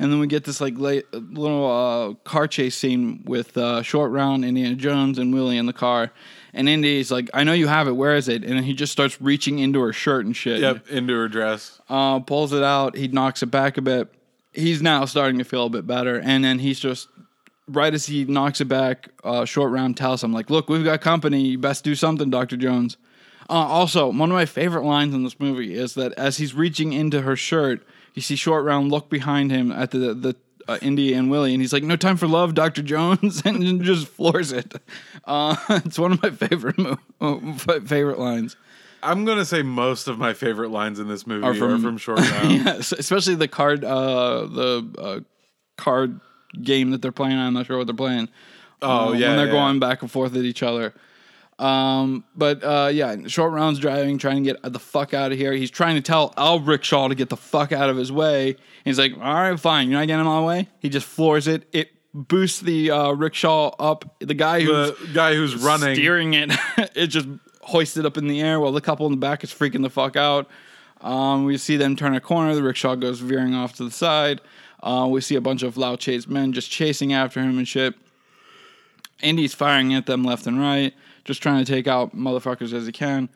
And 0.00 0.12
then 0.12 0.18
we 0.18 0.26
get 0.26 0.44
this 0.44 0.60
like 0.60 0.76
late, 0.76 1.06
little 1.14 1.70
uh, 1.70 2.14
car 2.28 2.48
chase 2.48 2.74
scene 2.76 3.22
with 3.24 3.56
uh, 3.56 3.82
short 3.82 4.10
round 4.10 4.44
Indiana 4.44 4.74
Jones 4.74 5.18
and 5.18 5.32
Willie 5.32 5.56
in 5.56 5.66
the 5.66 5.72
car. 5.72 6.10
And 6.52 6.68
Indy's 6.68 7.12
like, 7.12 7.30
I 7.32 7.44
know 7.44 7.52
you 7.52 7.68
have 7.68 7.86
it. 7.86 7.92
Where 7.92 8.16
is 8.16 8.28
it? 8.28 8.44
And 8.44 8.64
he 8.64 8.74
just 8.74 8.92
starts 8.92 9.20
reaching 9.20 9.58
into 9.58 9.80
her 9.80 9.92
shirt 9.92 10.26
and 10.26 10.34
shit. 10.36 10.60
yep, 10.60 10.88
into 10.88 11.14
her 11.14 11.28
dress. 11.28 11.80
Uh, 11.88 12.18
pulls 12.20 12.52
it 12.52 12.62
out. 12.62 12.96
He 12.96 13.08
knocks 13.08 13.42
it 13.42 13.46
back 13.46 13.76
a 13.76 13.82
bit. 13.82 14.12
He's 14.52 14.82
now 14.82 15.04
starting 15.04 15.38
to 15.38 15.44
feel 15.44 15.66
a 15.66 15.70
bit 15.70 15.86
better. 15.86 16.18
And 16.18 16.42
then 16.42 16.58
he's 16.58 16.80
just, 16.80 17.08
right 17.68 17.92
as 17.92 18.06
he 18.06 18.24
knocks 18.24 18.60
it 18.60 18.66
back, 18.66 19.08
uh, 19.24 19.44
short 19.44 19.70
round 19.72 19.96
tells 19.96 20.22
him, 20.22 20.32
like, 20.32 20.50
look, 20.50 20.68
we've 20.68 20.84
got 20.84 21.00
company. 21.00 21.40
You 21.42 21.58
best 21.58 21.84
do 21.84 21.94
something, 21.94 22.30
Dr. 22.30 22.56
Jones. 22.56 22.96
Uh, 23.48 23.52
also, 23.54 24.06
one 24.08 24.30
of 24.30 24.34
my 24.34 24.46
favorite 24.46 24.84
lines 24.84 25.14
in 25.14 25.22
this 25.22 25.38
movie 25.38 25.74
is 25.74 25.94
that 25.94 26.12
as 26.14 26.36
he's 26.38 26.54
reaching 26.54 26.92
into 26.92 27.22
her 27.22 27.36
shirt, 27.36 27.86
you 28.14 28.22
see 28.22 28.34
short 28.36 28.64
round 28.64 28.90
look 28.90 29.08
behind 29.08 29.50
him 29.50 29.70
at 29.70 29.90
the, 29.92 29.98
the, 30.14 30.36
uh, 30.68 30.78
Indy 30.82 31.14
and 31.14 31.30
Willie, 31.30 31.52
and 31.52 31.60
he's 31.62 31.72
like, 31.72 31.84
"No 31.84 31.94
time 31.94 32.16
for 32.16 32.26
love, 32.26 32.54
Doctor 32.54 32.82
Jones," 32.82 33.40
and 33.44 33.82
just 33.84 34.08
floors 34.08 34.50
it. 34.50 34.74
Uh, 35.24 35.54
it's 35.68 35.96
one 35.96 36.10
of 36.10 36.20
my 36.20 36.30
favorite 36.30 36.76
mo- 36.76 36.98
favorite 37.84 38.18
lines. 38.18 38.56
I'm 39.00 39.24
gonna 39.24 39.44
say 39.44 39.62
most 39.62 40.08
of 40.08 40.18
my 40.18 40.32
favorite 40.32 40.70
lines 40.72 40.98
in 40.98 41.06
this 41.06 41.24
movie 41.24 41.46
Are 41.46 41.52
are 41.52 41.54
from- 41.54 41.82
from, 41.82 41.98
Short 41.98 42.18
Round. 42.32 42.50
Yes, 42.50 42.90
especially 42.90 43.36
the 43.36 43.46
card, 43.46 43.84
uh, 43.84 44.46
the 44.46 44.90
uh, 44.98 45.20
card 45.80 46.20
game 46.62 46.90
that 46.90 47.02
they're 47.02 47.12
playing. 47.12 47.38
I'm 47.38 47.54
not 47.54 47.66
sure 47.66 47.78
what 47.78 47.86
they're 47.86 47.96
playing. 47.96 48.28
Oh, 48.82 49.08
Uh, 49.08 49.12
yeah, 49.12 49.28
when 49.28 49.36
they're 49.38 49.46
yeah. 49.46 49.52
going 49.52 49.78
back 49.78 50.02
and 50.02 50.10
forth 50.10 50.34
at 50.36 50.42
each 50.44 50.62
other. 50.62 50.92
Um, 51.58 52.24
but 52.36 52.62
uh, 52.62 52.90
yeah, 52.92 53.16
short 53.28 53.52
rounds 53.52 53.78
driving, 53.78 54.18
trying 54.18 54.44
to 54.44 54.52
get 54.52 54.72
the 54.72 54.78
fuck 54.78 55.14
out 55.14 55.32
of 55.32 55.38
here. 55.38 55.52
He's 55.54 55.70
trying 55.70 55.94
to 55.94 56.02
tell 56.02 56.34
Al 56.36 56.60
Rickshaw 56.60 57.08
to 57.08 57.14
get 57.14 57.30
the 57.30 57.36
fuck 57.36 57.72
out 57.72 57.88
of 57.88 57.96
his 57.96 58.12
way. 58.12 58.56
He's 58.84 58.98
like, 58.98 59.14
"All 59.16 59.20
right, 59.34 59.58
fine, 59.58 59.88
you're 59.90 59.98
not 59.98 60.06
getting 60.06 60.20
in 60.20 60.26
my 60.26 60.42
way." 60.44 60.68
He 60.80 60.90
just 60.90 61.06
floors 61.06 61.48
it. 61.48 61.66
It 61.72 61.92
boosts 62.12 62.60
the 62.60 62.90
uh, 62.90 63.12
rickshaw 63.12 63.68
up. 63.78 64.04
The 64.20 64.34
guy 64.34 64.60
who's 64.60 64.98
The 64.98 65.08
guy 65.14 65.34
who's 65.34 65.56
running. 65.56 65.94
steering 65.94 66.34
it, 66.34 66.50
it 66.94 67.06
just 67.06 67.26
hoisted 67.62 68.04
up 68.04 68.18
in 68.18 68.28
the 68.28 68.42
air 68.42 68.60
while 68.60 68.72
the 68.72 68.82
couple 68.82 69.06
in 69.06 69.12
the 69.12 69.18
back 69.18 69.42
is 69.42 69.50
freaking 69.50 69.80
the 69.82 69.90
fuck 69.90 70.14
out. 70.14 70.48
Um, 71.00 71.44
we 71.46 71.56
see 71.56 71.78
them 71.78 71.96
turn 71.96 72.14
a 72.14 72.20
corner. 72.20 72.54
The 72.54 72.62
rickshaw 72.62 72.96
goes 72.96 73.20
veering 73.20 73.54
off 73.54 73.72
to 73.76 73.84
the 73.84 73.90
side. 73.90 74.42
Uh, 74.82 75.06
we 75.10 75.20
see 75.20 75.34
a 75.36 75.40
bunch 75.40 75.62
of 75.62 75.76
Lao 75.76 75.96
Che's 75.96 76.28
men 76.28 76.52
just 76.52 76.70
chasing 76.70 77.12
after 77.12 77.40
him 77.40 77.58
and 77.58 77.66
shit. 77.66 77.94
Indy's 79.22 79.54
firing 79.54 79.94
at 79.94 80.06
them 80.06 80.24
left 80.24 80.46
and 80.46 80.60
right, 80.60 80.92
just 81.24 81.42
trying 81.42 81.64
to 81.64 81.70
take 81.70 81.86
out 81.86 82.14
motherfuckers 82.14 82.72
as 82.72 82.86
he 82.86 82.92
can. 82.92 83.28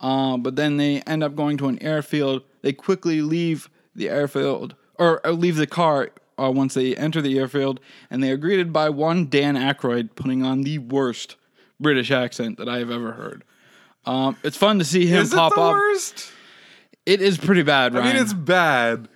Uh, 0.00 0.36
but 0.36 0.56
then 0.56 0.76
they 0.76 1.00
end 1.02 1.22
up 1.22 1.36
going 1.36 1.56
to 1.58 1.68
an 1.68 1.80
airfield. 1.82 2.42
They 2.62 2.72
quickly 2.72 3.22
leave 3.22 3.70
the 3.94 4.08
airfield, 4.08 4.74
or, 4.98 5.24
or 5.24 5.32
leave 5.32 5.56
the 5.56 5.66
car 5.66 6.10
uh, 6.38 6.50
once 6.50 6.74
they 6.74 6.96
enter 6.96 7.20
the 7.20 7.38
airfield, 7.38 7.80
and 8.10 8.22
they 8.22 8.30
are 8.30 8.36
greeted 8.36 8.72
by 8.72 8.88
one 8.88 9.28
Dan 9.28 9.56
Aykroyd 9.56 10.14
putting 10.14 10.42
on 10.42 10.62
the 10.62 10.78
worst 10.78 11.36
British 11.78 12.10
accent 12.10 12.58
that 12.58 12.68
I 12.68 12.78
have 12.78 12.90
ever 12.90 13.12
heard. 13.12 13.44
Um, 14.06 14.36
it's 14.42 14.56
fun 14.56 14.78
to 14.78 14.84
see 14.84 15.06
him 15.06 15.22
Is 15.22 15.32
it 15.32 15.36
pop 15.36 15.54
the 15.54 15.60
up. 15.60 15.72
worst? 15.74 16.32
It 17.06 17.20
is 17.20 17.38
pretty 17.38 17.62
bad, 17.62 17.94
I 17.96 18.04
mean, 18.04 18.16
it's 18.16 18.32
bad, 18.32 19.08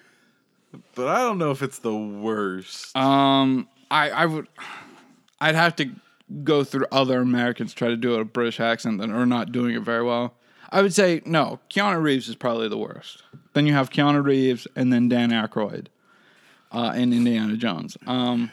but 0.94 1.08
I 1.08 1.18
don't 1.18 1.38
know 1.38 1.50
if 1.50 1.62
it's 1.62 1.78
the 1.78 1.94
worst. 1.94 2.96
Um, 2.96 3.68
I 3.90 4.10
I 4.10 4.26
would, 4.26 4.48
I'd 5.40 5.54
have 5.54 5.76
to 5.76 5.90
go 6.42 6.64
through 6.64 6.87
other 6.90 7.20
Americans 7.20 7.74
try 7.74 7.88
to 7.88 7.96
do 7.96 8.14
a 8.14 8.24
British 8.24 8.60
accent 8.60 9.00
that 9.00 9.10
are 9.10 9.26
not 9.26 9.52
doing 9.52 9.74
it 9.74 9.82
very 9.82 10.02
well. 10.02 10.34
I 10.70 10.82
would 10.82 10.94
say 10.94 11.22
no. 11.24 11.60
Keanu 11.70 12.02
Reeves 12.02 12.28
is 12.28 12.34
probably 12.34 12.68
the 12.68 12.78
worst. 12.78 13.22
Then 13.52 13.66
you 13.66 13.74
have 13.74 13.90
Keanu 13.90 14.24
Reeves 14.24 14.66
and 14.74 14.92
then 14.92 15.08
Dan 15.08 15.30
Aykroyd, 15.30 15.87
uh, 16.72 16.92
in 16.96 17.12
Indiana 17.12 17.56
Jones. 17.56 17.96
Um, 18.06 18.50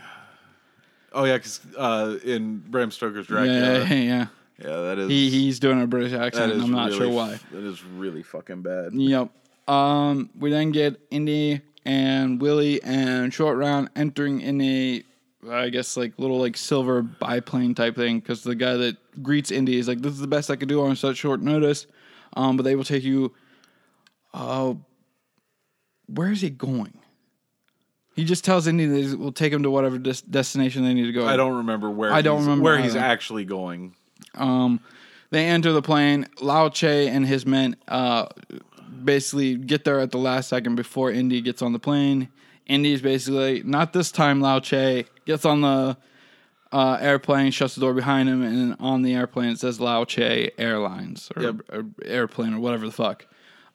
oh 1.13 1.23
yeah, 1.23 1.38
because 1.38 1.60
uh, 1.77 2.17
in 2.23 2.60
Bram 2.60 2.91
Stoker's 2.91 3.27
Dracula, 3.27 3.79
yeah, 3.86 3.93
yeah. 3.93 4.27
yeah, 4.60 4.81
that 4.81 4.99
is 4.99 5.10
He 5.10 5.29
he's 5.29 5.60
doing 5.60 5.81
a 5.81 5.88
British 5.88 6.13
accent. 6.13 6.53
and 6.53 6.62
I'm 6.62 6.71
not 6.71 6.89
really, 6.89 6.97
sure 6.99 7.10
why. 7.10 7.39
That 7.51 7.63
is 7.63 7.84
really 7.84 8.23
fucking 8.23 8.62
bad. 8.62 8.93
Yep. 8.93 9.29
Um, 9.67 10.29
we 10.38 10.51
then 10.51 10.71
get 10.71 10.99
Indy 11.10 11.62
and 11.85 12.41
Willie 12.41 12.81
and 12.83 13.33
Short 13.33 13.57
Round 13.57 13.89
entering 13.95 14.41
in 14.41 14.61
a, 14.61 15.03
I 15.49 15.69
guess 15.69 15.97
like 15.97 16.13
little 16.17 16.39
like 16.39 16.57
silver 16.57 17.01
biplane 17.01 17.73
type 17.75 17.95
thing 17.95 18.19
because 18.19 18.43
the 18.43 18.55
guy 18.55 18.75
that 18.75 19.23
greets 19.23 19.51
Indy 19.51 19.77
is 19.77 19.87
like, 19.87 20.01
"This 20.01 20.13
is 20.13 20.19
the 20.19 20.27
best 20.27 20.49
I 20.51 20.55
could 20.55 20.69
do 20.69 20.83
on 20.83 20.95
such 20.95 21.17
short 21.17 21.41
notice." 21.41 21.87
Um, 22.35 22.57
but 22.57 22.63
they 22.63 22.75
will 22.75 22.83
take 22.83 23.03
you. 23.03 23.33
Uh, 24.33 24.75
where 26.07 26.31
is 26.31 26.41
he 26.41 26.49
going? 26.49 26.97
He 28.15 28.25
just 28.25 28.43
tells 28.43 28.67
Indy 28.67 28.85
that 28.85 28.97
he 28.97 29.15
will 29.15 29.31
take 29.31 29.53
him 29.53 29.63
to 29.63 29.71
whatever 29.71 29.97
des- 29.97 30.25
destination 30.29 30.83
they 30.83 30.93
need 30.93 31.05
to 31.05 31.13
go. 31.13 31.25
I 31.25 31.37
don't 31.37 31.57
remember 31.57 31.89
where. 31.89 32.13
I 32.13 32.21
don't 32.21 32.41
remember 32.41 32.63
where 32.63 32.77
he's 32.77 32.95
actually 32.95 33.45
going. 33.45 33.95
Um, 34.35 34.81
they 35.31 35.45
enter 35.45 35.71
the 35.71 35.81
plane. 35.81 36.27
Lao 36.41 36.69
Che 36.69 37.07
and 37.07 37.25
his 37.25 37.45
men 37.45 37.77
uh, 37.87 38.27
basically 39.04 39.56
get 39.56 39.84
there 39.84 39.99
at 39.99 40.12
the 40.12 40.17
last 40.17 40.49
second 40.49 40.75
before 40.75 41.12
Indy 41.12 41.41
gets 41.41 41.62
on 41.62 41.73
the 41.73 41.80
plane. 41.80 42.30
Indy's 42.67 43.01
basically 43.01 43.63
not 43.63 43.93
this 43.93 44.12
time. 44.12 44.39
Lao 44.41 44.60
Che 44.60 45.06
gets 45.25 45.45
on 45.45 45.62
the 45.62 45.97
uh, 46.71 46.97
airplane, 47.01 47.51
shuts 47.51 47.75
the 47.75 47.82
door 47.82 47.93
behind 47.93 48.30
him, 48.30 48.41
and 48.41 48.77
on 48.80 49.01
the 49.01 49.13
airplane 49.13 49.49
it 49.49 49.60
says 49.60 49.80
Lao 49.80 50.06
Che 50.06 50.51
Airlines 50.58 51.30
or, 51.36 51.41
Yep. 51.43 51.56
or 51.71 51.86
airplane 52.06 52.54
or 52.54 52.60
whatever 52.60 52.86
the 52.86 52.91
fuck. 52.93 53.25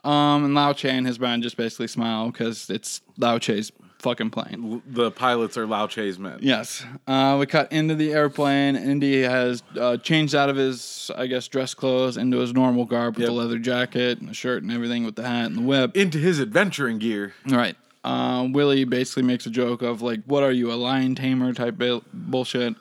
Um, 0.04 0.44
and 0.44 0.54
Lao 0.54 0.72
Che 0.72 0.88
and 0.90 1.06
his 1.06 1.18
band 1.18 1.42
just 1.42 1.56
basically 1.56 1.88
smile 1.88 2.30
because 2.30 2.70
it's 2.70 3.02
Lao 3.18 3.38
Che's 3.38 3.70
fucking 3.98 4.30
plane. 4.30 4.82
The 4.86 5.10
pilots 5.10 5.56
are 5.56 5.66
Lao 5.66 5.86
Che's 5.86 6.18
men. 6.18 6.38
Yes. 6.42 6.84
Uh, 7.06 7.36
we 7.40 7.46
cut 7.46 7.70
into 7.72 7.94
the 7.94 8.12
airplane. 8.12 8.76
Indy 8.76 9.22
has 9.22 9.62
uh, 9.78 9.96
changed 9.98 10.34
out 10.34 10.48
of 10.48 10.56
his, 10.56 11.10
I 11.16 11.26
guess, 11.26 11.48
dress 11.48 11.74
clothes 11.74 12.16
into 12.16 12.38
his 12.38 12.52
normal 12.52 12.84
garb 12.84 13.14
with 13.16 13.22
Yep. 13.22 13.28
the 13.28 13.32
leather 13.34 13.58
jacket 13.58 14.18
and 14.20 14.28
the 14.28 14.34
shirt 14.34 14.62
and 14.62 14.70
everything 14.72 15.04
with 15.04 15.16
the 15.16 15.26
hat 15.26 15.46
and 15.46 15.56
the 15.56 15.62
whip. 15.62 15.96
Into 15.96 16.18
his 16.18 16.40
adventuring 16.40 16.98
gear. 16.98 17.34
Right. 17.46 17.76
Uh, 18.04 18.46
Willie 18.52 18.84
basically 18.84 19.24
makes 19.24 19.46
a 19.46 19.50
joke 19.50 19.82
of 19.82 20.00
like, 20.02 20.20
"What 20.26 20.44
are 20.44 20.52
you, 20.52 20.70
a 20.72 20.74
lion 20.74 21.16
tamer?" 21.16 21.52
type 21.52 21.76
bu- 21.76 22.02
bullshit. 22.12 22.76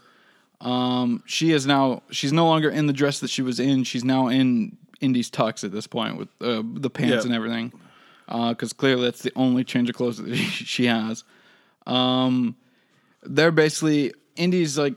Um, 0.62 1.24
she 1.26 1.52
is 1.52 1.66
now 1.66 2.04
she's 2.12 2.32
no 2.32 2.46
longer 2.46 2.70
in 2.70 2.86
the 2.88 2.94
dress 2.94 3.20
that 3.22 3.30
she 3.30 3.42
was 3.42 3.60
in. 3.60 3.84
She's 3.86 4.04
now 4.04 4.28
in 4.28 4.78
Indy's 5.02 5.30
tux 5.32 5.64
at 5.64 5.72
this 5.72 5.88
point 5.88 6.18
with 6.18 6.28
uh, 6.42 6.62
the 6.64 6.90
pants 6.90 7.16
Yep. 7.16 7.26
and 7.26 7.34
everything. 7.34 7.74
Because 8.28 8.74
clearly 8.74 9.04
that's 9.04 9.22
the 9.22 9.32
only 9.36 9.64
change 9.64 9.90
of 9.90 9.96
clothes 9.96 10.18
that 10.18 10.36
she 10.36 10.86
has. 10.88 11.24
Um, 11.86 12.56
they're 13.24 13.52
basically 13.52 14.14
Indy's 14.36 14.78
like 14.78 14.96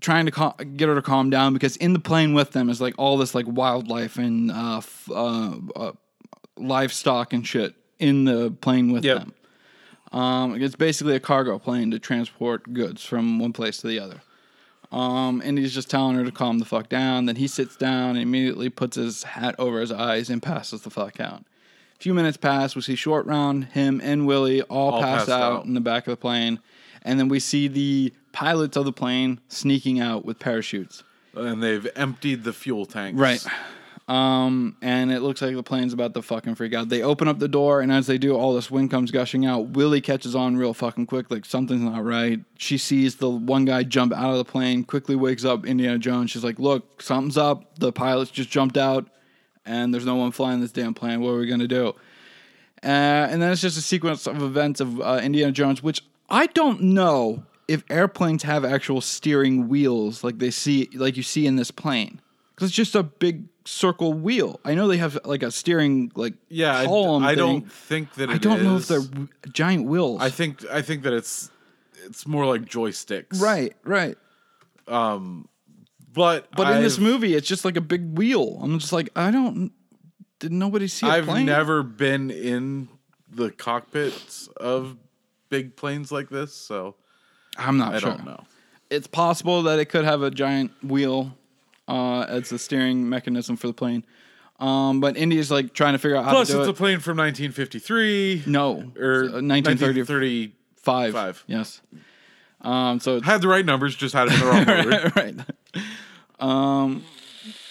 trying 0.00 0.24
to 0.26 0.32
cal- 0.32 0.56
get 0.76 0.88
her 0.88 0.94
to 0.94 1.02
calm 1.02 1.30
down 1.30 1.52
because 1.52 1.76
in 1.76 1.92
the 1.92 1.98
plane 2.00 2.32
with 2.34 2.52
them 2.52 2.68
is 2.70 2.80
like 2.80 2.94
all 2.98 3.16
this 3.18 3.34
like 3.34 3.46
wildlife 3.46 4.16
and 4.16 4.50
uh, 4.50 4.78
f- 4.78 5.08
uh, 5.10 5.54
uh, 5.76 5.92
livestock 6.56 7.32
and 7.32 7.46
shit 7.46 7.74
in 7.98 8.24
the 8.24 8.50
plane 8.50 8.92
with 8.92 9.04
Yep. 9.04 9.18
them. 9.18 9.34
Um, 10.18 10.60
it's 10.60 10.76
basically 10.76 11.14
a 11.14 11.20
cargo 11.20 11.58
plane 11.58 11.90
to 11.92 11.98
transport 11.98 12.72
goods 12.74 13.04
from 13.04 13.38
one 13.38 13.52
place 13.52 13.78
to 13.78 13.86
the 13.86 13.98
other. 13.98 14.20
Um, 14.90 15.40
and 15.42 15.56
he's 15.56 15.72
just 15.72 15.88
telling 15.88 16.16
her 16.16 16.24
to 16.24 16.30
calm 16.32 16.58
the 16.58 16.66
fuck 16.66 16.90
down. 16.90 17.24
Then 17.24 17.36
he 17.36 17.46
sits 17.46 17.76
down 17.76 18.10
and 18.10 18.18
immediately 18.18 18.68
puts 18.68 18.96
his 18.96 19.22
hat 19.22 19.54
over 19.58 19.80
his 19.80 19.90
eyes 19.90 20.28
and 20.28 20.42
passes 20.42 20.82
the 20.82 20.90
fuck 20.90 21.18
out. 21.18 21.44
Few 22.02 22.14
minutes 22.14 22.36
pass. 22.36 22.74
We 22.74 22.82
see 22.82 22.96
Short 22.96 23.26
Round, 23.26 23.66
him, 23.66 24.00
and 24.02 24.26
Willie 24.26 24.60
all, 24.62 24.94
All 24.94 25.00
pass 25.00 25.28
out, 25.28 25.40
out. 25.52 25.64
in 25.66 25.74
the 25.74 25.80
back 25.80 26.08
of 26.08 26.10
the 26.10 26.16
plane. 26.16 26.58
And 27.02 27.16
then 27.16 27.28
we 27.28 27.38
see 27.38 27.68
the 27.68 28.12
pilots 28.32 28.76
of 28.76 28.84
the 28.86 28.92
plane 28.92 29.38
sneaking 29.46 30.00
out 30.00 30.24
with 30.24 30.40
parachutes. 30.40 31.04
And 31.36 31.62
they've 31.62 31.86
emptied 31.94 32.42
the 32.42 32.52
fuel 32.52 32.86
tanks. 32.86 33.20
Right. 33.20 33.46
Um, 34.08 34.76
and 34.82 35.12
it 35.12 35.20
looks 35.20 35.42
like 35.42 35.54
the 35.54 35.62
plane's 35.62 35.92
about 35.92 36.12
to 36.14 36.22
fucking 36.22 36.56
freak 36.56 36.74
out. 36.74 36.88
They 36.88 37.02
open 37.02 37.28
up 37.28 37.38
the 37.38 37.46
door, 37.46 37.80
and 37.80 37.92
as 37.92 38.08
they 38.08 38.18
do, 38.18 38.34
all 38.36 38.52
this 38.52 38.68
wind 38.68 38.90
comes 38.90 39.12
gushing 39.12 39.46
out. 39.46 39.68
Willie 39.68 40.00
catches 40.00 40.34
on 40.34 40.56
real 40.56 40.74
fucking 40.74 41.06
quick, 41.06 41.30
like 41.30 41.44
something's 41.44 41.82
not 41.82 42.04
right. 42.04 42.40
She 42.58 42.78
sees 42.78 43.14
the 43.14 43.30
one 43.30 43.64
guy 43.64 43.84
jump 43.84 44.12
out 44.12 44.32
of 44.32 44.38
the 44.38 44.44
plane, 44.44 44.82
quickly 44.82 45.14
wakes 45.14 45.44
up 45.44 45.64
Indiana 45.64 45.98
Jones. 45.98 46.32
She's 46.32 46.42
like, 46.42 46.58
Look, 46.58 47.00
something's 47.00 47.38
up. 47.38 47.78
The 47.78 47.92
pilots 47.92 48.32
just 48.32 48.50
jumped 48.50 48.76
out, 48.76 49.06
and 49.64 49.92
there's 49.92 50.06
no 50.06 50.16
one 50.16 50.32
flying 50.32 50.60
this 50.60 50.72
damn 50.72 50.94
plane. 50.94 51.20
What 51.20 51.30
are 51.30 51.38
we 51.38 51.46
gonna 51.46 51.68
do? 51.68 51.88
Uh, 52.82 52.86
and 53.30 53.40
then 53.40 53.52
it's 53.52 53.60
just 53.60 53.78
a 53.78 53.82
sequence 53.82 54.26
of 54.26 54.42
events 54.42 54.80
of 54.80 55.00
uh, 55.00 55.20
Indiana 55.22 55.52
Jones, 55.52 55.82
which 55.82 56.02
I 56.28 56.46
don't 56.48 56.80
know 56.80 57.44
if 57.68 57.84
airplanes 57.88 58.42
have 58.42 58.64
actual 58.64 59.00
steering 59.00 59.68
wheels 59.68 60.24
like 60.24 60.38
they 60.38 60.50
see, 60.50 60.88
like 60.94 61.16
you 61.16 61.22
see 61.22 61.46
in 61.46 61.54
this 61.56 61.70
plane, 61.70 62.20
because 62.54 62.68
it's 62.70 62.76
just 62.76 62.96
a 62.96 63.04
big 63.04 63.44
circle 63.64 64.12
wheel. 64.12 64.58
I 64.64 64.74
know 64.74 64.88
they 64.88 64.96
have 64.96 65.16
like 65.24 65.44
a 65.44 65.52
steering 65.52 66.10
like 66.16 66.34
Yeah, 66.48 66.76
I, 66.76 66.86
column. 66.86 67.22
I 67.22 67.28
thing. 67.28 67.38
don't 67.38 67.72
think 67.72 68.14
that 68.14 68.28
I 68.30 68.38
don't 68.38 68.64
know 68.64 68.76
if 68.78 68.88
they're 68.88 69.00
w- 69.00 69.28
giant 69.52 69.86
wheels. 69.86 70.20
I 70.20 70.30
think 70.30 70.64
I 70.68 70.82
think 70.82 71.04
that 71.04 71.12
it's 71.12 71.50
it's 72.04 72.26
more 72.26 72.46
like 72.46 72.62
joysticks. 72.62 73.40
right, 73.40 73.74
right. 73.84 74.18
But 76.14 76.48
But 76.54 76.76
in 76.76 76.82
this 76.82 76.98
movie, 76.98 77.34
it's 77.34 77.46
just 77.48 77.64
like 77.64 77.76
a 77.76 77.80
big 77.80 78.16
wheel. 78.18 78.58
I'm 78.62 78.78
just 78.78 78.92
like, 78.92 79.08
I 79.16 79.30
don't. 79.30 79.72
Did 80.38 80.52
nobody 80.52 80.88
see 80.88 81.06
a 81.06 81.10
I've 81.10 81.24
plane? 81.26 81.46
never 81.46 81.82
been 81.82 82.30
in 82.30 82.88
the 83.30 83.50
cockpits 83.50 84.48
of 84.56 84.96
big 85.48 85.76
planes 85.76 86.10
like 86.12 86.28
this, 86.28 86.52
so 86.54 86.96
I'm 87.56 87.78
not 87.78 87.94
I 87.94 87.98
sure. 88.00 88.10
don't 88.10 88.24
know. 88.26 88.44
it's 88.90 89.06
possible 89.06 89.62
that 89.62 89.78
it 89.78 89.86
could 89.86 90.04
have 90.04 90.22
a 90.22 90.30
giant 90.30 90.72
wheel 90.82 91.36
uh, 91.88 92.22
as 92.28 92.48
the 92.50 92.58
steering 92.58 93.08
mechanism 93.08 93.56
for 93.56 93.68
the 93.68 93.72
plane. 93.72 94.04
Um, 94.58 95.00
but 95.00 95.16
Indy's 95.16 95.50
like 95.50 95.72
trying 95.74 95.92
to 95.94 95.98
figure 95.98 96.16
out 96.16 96.24
how 96.24 96.30
Plus, 96.32 96.48
to 96.48 96.54
do 96.54 96.60
it's 96.60 96.68
it. 96.68 96.70
a 96.72 96.74
plane 96.74 96.98
from 97.00 97.16
1953 97.18 98.44
no, 98.46 98.72
or 98.98 99.24
uh, 99.24 99.40
1935. 99.42 100.52
1935. 100.78 101.12
Five. 101.12 101.44
Yes. 101.46 101.80
Um, 102.60 103.00
so 103.00 103.16
it's, 103.16 103.26
Had 103.26 103.40
the 103.42 103.48
right 103.48 103.64
numbers, 103.64 103.94
just 103.96 104.14
had 104.14 104.28
it 104.28 104.34
in 104.34 104.40
the 104.40 104.46
wrong 104.46 104.68
order. 104.68 105.12
right. 105.16 105.34
Um, 106.42 107.04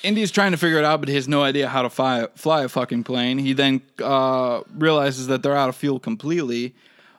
Indy's 0.04 0.32
trying 0.32 0.52
to 0.52 0.58
figure 0.58 0.80
it 0.80 0.86
out, 0.86 1.00
but 1.00 1.10
he 1.10 1.16
has 1.16 1.28
no 1.28 1.44
idea 1.44 1.68
how 1.68 1.84
to 1.84 1.90
fly, 1.90 2.28
fly 2.36 2.64
a 2.64 2.70
fucking 2.70 3.04
plane. 3.04 3.38
He 3.38 3.54
then 3.54 3.82
uh, 4.04 4.62
realizes 4.76 5.28
that 5.28 5.44
they're 5.44 5.56
out 5.56 5.70
of 5.70 5.76
fuel 5.76 6.00
completely, 6.00 6.74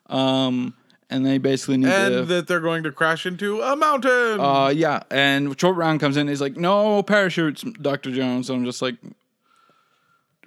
um, 0.07 0.75
and 1.09 1.25
they 1.25 1.39
basically 1.39 1.77
need 1.77 1.87
to. 1.87 2.19
and 2.21 2.29
that 2.29 2.49
they're 2.49 2.61
going 2.61 2.83
to 2.83 2.91
crash 2.91 3.25
into 3.27 3.61
a 3.61 3.77
mountain. 3.77 4.41
Uh, 4.41 4.69
yeah, 4.75 5.03
and 5.11 5.59
short 5.61 5.77
round 5.77 6.01
comes 6.01 6.17
in. 6.17 6.27
He's 6.27 6.41
like, 6.41 6.57
"No 6.57 7.03
parachutes, 7.05 7.63
Doctor 7.81 8.11
Jones." 8.11 8.51
And 8.51 8.59
I'm 8.61 8.65
just 8.65 8.83
like, 8.83 8.97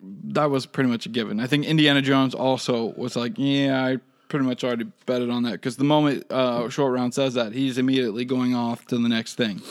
that 0.02 0.50
was 0.50 0.66
pretty 0.66 0.90
much 0.90 1.06
a 1.06 1.10
given. 1.10 1.40
I 1.40 1.48
think 1.48 1.66
Indiana 1.66 2.02
Jones 2.02 2.36
also 2.36 2.94
was 2.98 3.16
like, 3.16 3.34
"Yeah, 3.38 3.82
I 3.86 3.98
pretty 4.28 4.46
much 4.46 4.64
already 4.64 4.86
betted 5.06 5.30
on 5.30 5.44
that." 5.44 5.54
Because 5.54 5.78
the 5.78 5.84
moment 5.86 6.30
uh, 6.32 6.68
short 6.70 6.94
round 6.94 7.14
says 7.14 7.36
that, 7.36 7.54
he's 7.54 7.78
immediately 7.78 8.26
going 8.26 8.54
off 8.56 8.86
to 8.88 8.98
the 8.98 9.08
next 9.10 9.36
thing. 9.36 9.62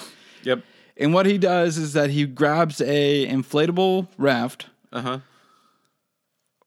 yep. 0.43 0.63
And 0.97 1.13
what 1.13 1.27
he 1.27 1.39
does 1.39 1.77
is 1.77 1.93
that 1.95 2.11
he 2.11 2.25
grabs 2.27 2.81
a 2.81 3.27
inflatable 3.27 4.09
raft, 4.17 4.67
Uh 4.93 5.01
huh. 5.03 5.19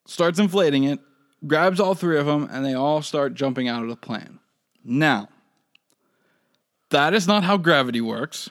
starts 0.06 0.38
inflating 0.40 0.84
it, 0.84 1.00
grabs 1.46 1.80
all 1.80 1.94
three 1.96 2.18
of 2.18 2.26
them, 2.26 2.48
and 2.52 2.66
they 2.66 2.74
all 2.74 3.02
start 3.02 3.34
jumping 3.36 3.68
out 3.68 3.84
of 3.84 3.90
the 3.90 3.96
plane. 3.96 4.40
Now, 4.84 5.30
that 6.90 7.14
is 7.14 7.28
not 7.28 7.44
how 7.44 7.58
gravity 7.58 8.02
works. 8.02 8.50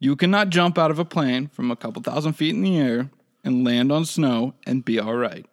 You 0.00 0.16
cannot 0.16 0.50
jump 0.50 0.78
out 0.78 0.90
of 0.90 0.98
a 0.98 1.04
plane 1.04 1.48
from 1.48 1.70
a 1.70 1.76
couple 1.76 2.02
thousand 2.02 2.34
feet 2.34 2.54
in 2.54 2.62
the 2.62 2.76
air 2.78 3.10
and 3.42 3.64
land 3.64 3.90
on 3.92 4.04
snow 4.04 4.54
and 4.66 4.84
be 4.84 4.98
all 5.00 5.14
right. 5.14 5.46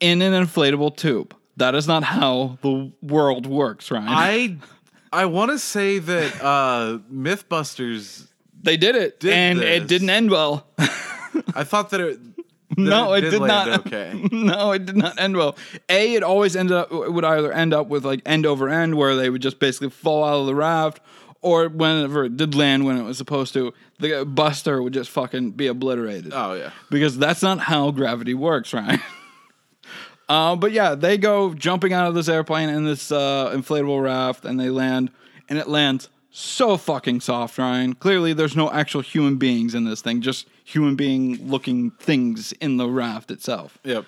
In 0.00 0.22
an 0.22 0.32
inflatable 0.32 0.96
tube. 0.96 1.34
That 1.58 1.74
is 1.74 1.86
not 1.86 2.02
how 2.02 2.58
the 2.62 2.90
world 3.02 3.46
works, 3.46 3.90
Ryan. 3.90 4.08
I 4.08 4.56
I 5.12 5.26
want 5.26 5.50
to 5.50 5.58
say 5.58 5.98
that 5.98 6.34
uh, 6.42 6.98
MythBusters. 7.12 8.26
they 8.62 8.76
did 8.76 8.96
it, 8.96 9.20
Did 9.20 9.32
and 9.32 9.60
it 9.60 9.86
didn't 9.86 10.10
end 10.10 10.30
well. 10.30 10.66
I 11.54 11.64
thought 11.64 11.90
that 11.90 12.00
it. 12.00 12.18
that 12.36 12.78
no, 12.78 13.12
it, 13.12 13.22
did, 13.22 13.40
land 13.40 13.70
not. 13.70 13.86
Okay. 13.86 14.28
no, 14.32 14.72
it 14.72 14.86
did 14.86 14.96
not 14.96 15.20
end 15.20 15.36
well. 15.36 15.56
A, 15.88 16.14
it 16.14 16.22
always 16.22 16.56
ended 16.56 16.76
up 16.76 16.90
it 16.90 17.12
would 17.12 17.24
either 17.24 17.52
end 17.52 17.74
up 17.74 17.88
with 17.88 18.04
like 18.04 18.22
end 18.24 18.46
over 18.46 18.68
end, 18.68 18.94
where 18.96 19.14
they 19.14 19.28
would 19.28 19.42
just 19.42 19.58
basically 19.58 19.90
fall 19.90 20.24
out 20.24 20.40
of 20.40 20.46
the 20.46 20.54
raft, 20.54 21.00
or 21.42 21.68
whenever 21.68 22.24
it 22.24 22.36
did 22.36 22.54
land 22.54 22.84
when 22.84 22.96
it 22.96 23.02
was 23.02 23.18
supposed 23.18 23.52
to, 23.54 23.74
the 23.98 24.24
Buster 24.24 24.82
would 24.82 24.94
just 24.94 25.10
fucking 25.10 25.52
be 25.52 25.66
obliterated. 25.66 26.32
Oh 26.34 26.54
yeah. 26.54 26.70
Because 26.90 27.18
that's 27.18 27.42
not 27.42 27.58
how 27.58 27.90
gravity 27.90 28.34
works, 28.34 28.72
right? 28.72 29.00
Uh, 30.32 30.56
but 30.56 30.72
yeah, 30.72 30.94
they 30.94 31.18
go 31.18 31.52
jumping 31.52 31.92
out 31.92 32.08
of 32.08 32.14
this 32.14 32.26
airplane 32.26 32.70
in 32.70 32.86
this 32.86 33.12
uh, 33.12 33.50
inflatable 33.54 34.02
raft, 34.02 34.46
and 34.46 34.58
they 34.58 34.70
land, 34.70 35.10
and 35.50 35.58
it 35.58 35.68
lands 35.68 36.08
so 36.30 36.78
fucking 36.78 37.20
soft, 37.20 37.58
Ryan. 37.58 37.94
Clearly, 37.94 38.32
there's 38.32 38.56
no 38.56 38.70
actual 38.70 39.02
human 39.02 39.36
beings 39.36 39.74
in 39.74 39.84
this 39.84 40.00
thing, 40.00 40.22
just 40.22 40.48
human 40.64 40.96
being 40.96 41.36
looking 41.46 41.90
things 41.90 42.52
in 42.52 42.78
the 42.78 42.88
raft 42.88 43.30
itself. 43.30 43.78
Yep. 43.84 44.06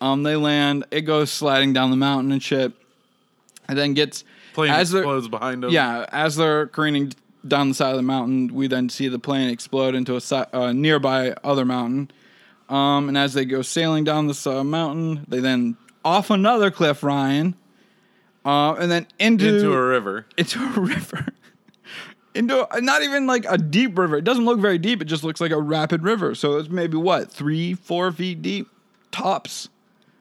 Um, 0.00 0.22
they 0.22 0.36
land, 0.36 0.86
it 0.90 1.02
goes 1.02 1.30
sliding 1.30 1.74
down 1.74 1.90
the 1.90 1.96
mountain 1.96 2.32
and 2.32 2.42
shit, 2.42 2.72
and 3.68 3.76
then 3.76 3.92
gets 3.92 4.24
Plane 4.54 4.70
as 4.70 4.94
explodes 4.94 5.28
behind 5.28 5.62
them. 5.62 5.70
yeah, 5.70 6.06
as 6.10 6.36
they're 6.36 6.68
careening 6.68 7.12
down 7.46 7.68
the 7.68 7.74
side 7.74 7.90
of 7.90 7.96
the 7.96 8.02
mountain, 8.02 8.54
we 8.54 8.66
then 8.66 8.88
see 8.88 9.08
the 9.08 9.18
plane 9.18 9.50
explode 9.50 9.94
into 9.94 10.16
a 10.16 10.22
si- 10.22 10.42
uh, 10.54 10.72
nearby 10.72 11.34
other 11.44 11.66
mountain. 11.66 12.10
Um, 12.68 13.08
and 13.08 13.16
as 13.16 13.34
they 13.34 13.44
go 13.44 13.62
sailing 13.62 14.04
down 14.04 14.26
this 14.26 14.46
uh, 14.46 14.64
mountain, 14.64 15.24
they 15.28 15.40
then 15.40 15.76
off 16.04 16.30
another 16.30 16.70
cliff, 16.70 17.02
Ryan, 17.02 17.54
uh, 18.44 18.74
and 18.74 18.90
then 18.90 19.06
into 19.18 19.54
Into 19.56 19.72
a 19.72 19.82
river. 19.86 20.26
into 20.36 20.62
a 20.64 20.80
river. 20.80 21.26
Into 22.34 22.66
a, 22.74 22.80
not 22.80 23.02
even 23.02 23.26
like 23.26 23.44
a 23.48 23.56
deep 23.56 23.96
river. 23.96 24.16
It 24.16 24.24
doesn't 24.24 24.44
look 24.44 24.58
very 24.60 24.78
deep. 24.78 25.00
It 25.00 25.06
just 25.06 25.24
looks 25.24 25.40
like 25.40 25.52
a 25.52 25.60
rapid 25.60 26.02
river. 26.02 26.34
So 26.34 26.58
it's 26.58 26.68
maybe 26.68 26.96
what 26.96 27.30
three, 27.30 27.74
four 27.74 28.12
feet 28.12 28.42
deep, 28.42 28.68
tops. 29.10 29.68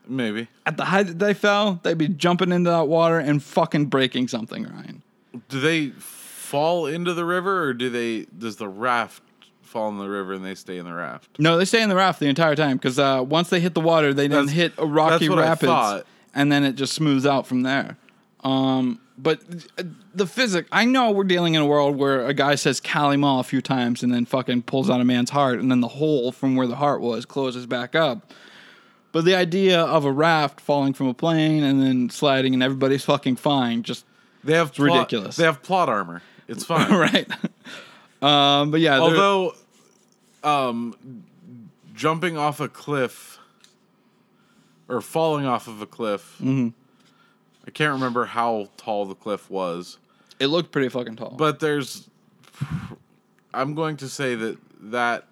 Maybe. 0.07 0.47
At 0.65 0.77
the 0.77 0.85
height 0.85 1.07
that 1.07 1.19
they 1.19 1.33
fell, 1.33 1.79
they'd 1.83 1.97
be 1.97 2.07
jumping 2.07 2.51
into 2.51 2.69
that 2.69 2.87
water 2.87 3.17
and 3.19 3.43
fucking 3.43 3.87
breaking 3.87 4.27
something, 4.27 4.63
Ryan. 4.63 5.01
Do 5.49 5.59
they 5.59 5.89
fall 5.89 6.85
into 6.85 7.13
the 7.13 7.25
river, 7.25 7.63
or 7.63 7.73
do 7.73 7.89
they? 7.89 8.27
Does 8.37 8.55
the 8.57 8.67
raft 8.69 9.21
fall 9.75 9.89
in 9.89 9.97
the 9.97 10.07
river 10.07 10.31
and 10.33 10.45
they 10.45 10.55
stay 10.55 10.77
in 10.77 10.85
the 10.85 10.93
raft? 10.93 11.37
No, 11.37 11.57
they 11.57 11.65
stay 11.65 11.81
in 11.81 11.89
the 11.89 11.95
raft 11.95 12.21
the 12.21 12.27
entire 12.27 12.55
time 12.55 12.77
because 12.77 12.97
uh, 12.97 13.21
once 13.27 13.49
they 13.49 13.59
hit 13.59 13.73
the 13.73 13.81
water, 13.81 14.13
they 14.13 14.27
then 14.27 14.45
That's- 14.45 14.55
hit 14.55 14.73
a 14.77 14.85
rocky 14.85 15.25
that's 15.27 15.29
what 15.29 15.39
I 15.39 15.49
rapids, 15.49 15.69
thought. 15.69 16.05
and 16.33 16.49
then 16.51 16.63
it 16.63 16.73
just 16.73 16.93
smooths 16.93 17.25
out 17.25 17.45
from 17.45 17.63
there. 17.63 17.97
Um, 18.43 19.01
but 19.17 19.41
uh, 19.77 19.83
the 20.13 20.25
physics, 20.27 20.69
I 20.71 20.85
know 20.85 21.11
we're 21.11 21.23
dealing 21.25 21.55
in 21.55 21.61
a 21.61 21.65
world 21.65 21.97
where 21.97 22.25
a 22.25 22.33
guy 22.33 22.55
says 22.55 22.79
Kali 22.79 23.17
Ma 23.17 23.39
a 23.39 23.43
few 23.43 23.61
times 23.61 24.01
and 24.03 24.13
then 24.13 24.25
fucking 24.25 24.61
pulls 24.63 24.89
out 24.89 25.01
a 25.01 25.05
man's 25.05 25.29
heart, 25.31 25.59
and 25.59 25.69
then 25.69 25.81
the 25.81 25.87
hole 25.89 26.31
from 26.31 26.55
where 26.55 26.67
the 26.67 26.75
heart 26.77 27.01
was 27.01 27.25
closes 27.25 27.65
back 27.65 27.95
up. 27.95 28.31
But 29.11 29.25
the 29.25 29.35
idea 29.35 29.81
of 29.81 30.05
a 30.05 30.11
raft 30.11 30.61
falling 30.61 30.93
from 30.93 31.07
a 31.07 31.13
plane 31.13 31.63
and 31.63 31.81
then 31.81 32.09
sliding 32.09 32.53
and 32.53 32.61
everybody's 32.63 33.03
fucking 33.03 33.35
fine, 33.37 33.83
just 33.83 34.05
They 34.43 34.53
have 34.53 34.73
plot, 34.73 34.85
ridiculous. 34.93 35.35
They 35.35 35.43
have 35.45 35.61
plot 35.63 35.89
armor. 35.89 36.21
It's 36.47 36.63
fine. 36.73 36.91
right. 36.93 37.27
um, 38.21 38.71
but 38.71 38.79
yeah, 38.81 38.95
they're- 38.95 39.01
Although, 39.03 39.53
um, 40.45 41.23
jumping 41.93 42.37
off 42.37 42.59
a 42.59 42.69
cliff 42.69 43.39
or 44.87 45.01
falling 45.01 45.45
off 45.45 45.67
of 45.67 45.81
a 45.81 45.85
cliff, 45.87 46.37
Mm-hmm. 46.41 46.69
I 47.67 47.71
can't 47.71 47.93
remember 47.93 48.25
how 48.25 48.69
tall 48.77 49.05
the 49.05 49.15
cliff 49.15 49.49
was. 49.49 49.97
It 50.39 50.47
looked 50.47 50.71
pretty 50.71 50.89
fucking 50.89 51.15
tall. 51.15 51.31
But 51.31 51.59
there's, 51.59 52.07
I'm 53.55 53.73
going 53.73 53.97
to 53.97 54.07
say 54.07 54.35
that 54.35 54.57
that 54.81 55.25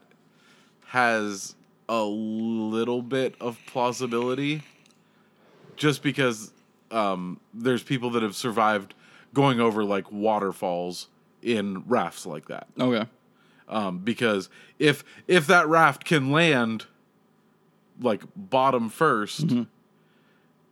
has 0.88 1.54
a 1.88 2.04
little 2.04 3.04
bit 3.04 3.36
of 3.40 3.60
plausibility, 3.68 4.64
just 5.76 6.02
because 6.02 6.52
um, 6.90 7.40
there's 7.54 7.84
people 7.84 8.10
that 8.12 8.24
have 8.24 8.36
survived 8.36 8.96
going 9.34 9.60
over 9.60 9.84
like 9.84 10.12
waterfalls 10.12 11.10
in 11.44 11.84
rafts 11.88 12.26
like 12.26 12.48
that. 12.48 12.68
okay. 12.80 13.08
Um, 13.74 13.98
because 14.00 14.50
if 14.80 15.04
if 15.28 15.48
that 15.48 15.68
raft 15.68 16.06
can 16.06 16.32
land 16.32 16.86
like 18.00 18.22
bottom 18.36 18.90
1st 18.90 19.68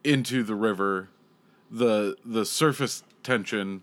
into 0.04 0.44
the 0.44 0.56
river, 0.56 1.10
the 1.70 2.16
the 2.26 2.46
surface 2.46 3.04
tension, 3.24 3.82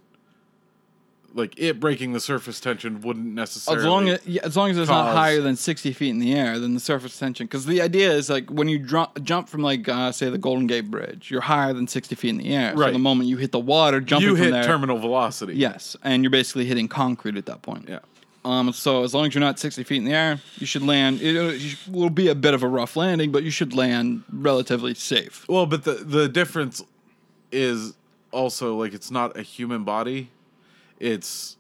like 1.34 1.54
it 1.58 1.78
breaking 1.80 2.12
the 2.12 2.20
surface 2.20 2.60
tension, 2.60 3.00
wouldn't 3.00 3.34
necessarily. 3.34 3.80
As 3.82 3.86
long 3.86 4.08
as 4.08 4.26
yeah, 4.26 4.40
as 4.44 4.56
long 4.56 4.70
as 4.70 4.78
it's 4.78 4.88
not 4.90 5.14
higher 5.14 5.40
than 5.40 5.56
sixty 5.56 5.92
feet 5.92 6.10
in 6.10 6.18
the 6.18 6.34
air, 6.34 6.58
then 6.58 6.74
the 6.74 6.80
surface 6.80 7.18
tension. 7.18 7.46
Because 7.46 7.66
the 7.66 7.80
idea 7.80 8.10
is 8.12 8.28
like 8.28 8.50
when 8.50 8.68
you 8.68 8.78
dr- 8.78 9.22
jump 9.22 9.48
from 9.48 9.62
like 9.62 9.88
uh, 9.88 10.10
say 10.12 10.28
the 10.30 10.38
Golden 10.38 10.66
Gate 10.66 10.90
Bridge, 10.90 11.30
you're 11.30 11.40
higher 11.42 11.72
than 11.72 11.86
sixty 11.86 12.14
feet 12.14 12.30
in 12.30 12.38
the 12.38 12.54
air. 12.54 12.72
So 12.76 12.90
the 12.92 12.98
moment 12.98 13.28
you 13.28 13.36
hit 13.36 13.52
the 13.52 13.60
water, 13.60 14.00
jumping 14.00 14.28
you 14.28 14.36
from 14.36 14.44
hit 14.44 14.50
there, 14.52 14.64
terminal 14.64 14.98
velocity. 14.98 15.54
yes, 15.54 15.96
and 16.02 16.22
you're 16.22 16.30
basically 16.30 16.64
hitting 16.66 16.88
concrete 16.88 17.36
at 17.36 17.46
that 17.46 17.62
point. 17.62 17.88
Yeah. 17.88 18.00
Um. 18.45 18.72
So 18.72 19.05
as 19.05 19.14
long 19.14 19.26
as 19.26 19.34
you're 19.34 19.41
not 19.41 19.59
sixty 19.59 19.82
feet 19.84 19.99
in 19.99 20.05
the 20.05 20.12
air, 20.14 20.41
you 20.59 20.66
should 20.66 20.82
land. 20.82 21.20
It 21.20 21.36
it 21.36 21.78
will 21.91 22.11
be 22.11 22.28
a 22.28 22.34
bit 22.34 22.55
of 22.55 22.62
a 22.62 22.68
rough 22.68 22.97
landing, 22.97 23.32
but 23.32 23.43
you 23.43 23.51
should 23.51 23.74
land 23.74 24.22
relatively 24.32 24.95
safe. 24.95 25.45
Well, 25.49 25.66
but 25.66 25.84
the 25.84 25.95
the 25.95 26.28
difference 26.28 26.82
is 27.51 27.95
also 28.30 28.76
like 28.76 28.95
it's 28.95 29.11
not 29.11 29.36
a 29.36 29.43
human 29.43 29.84
body. 29.84 30.30
It's 30.99 31.57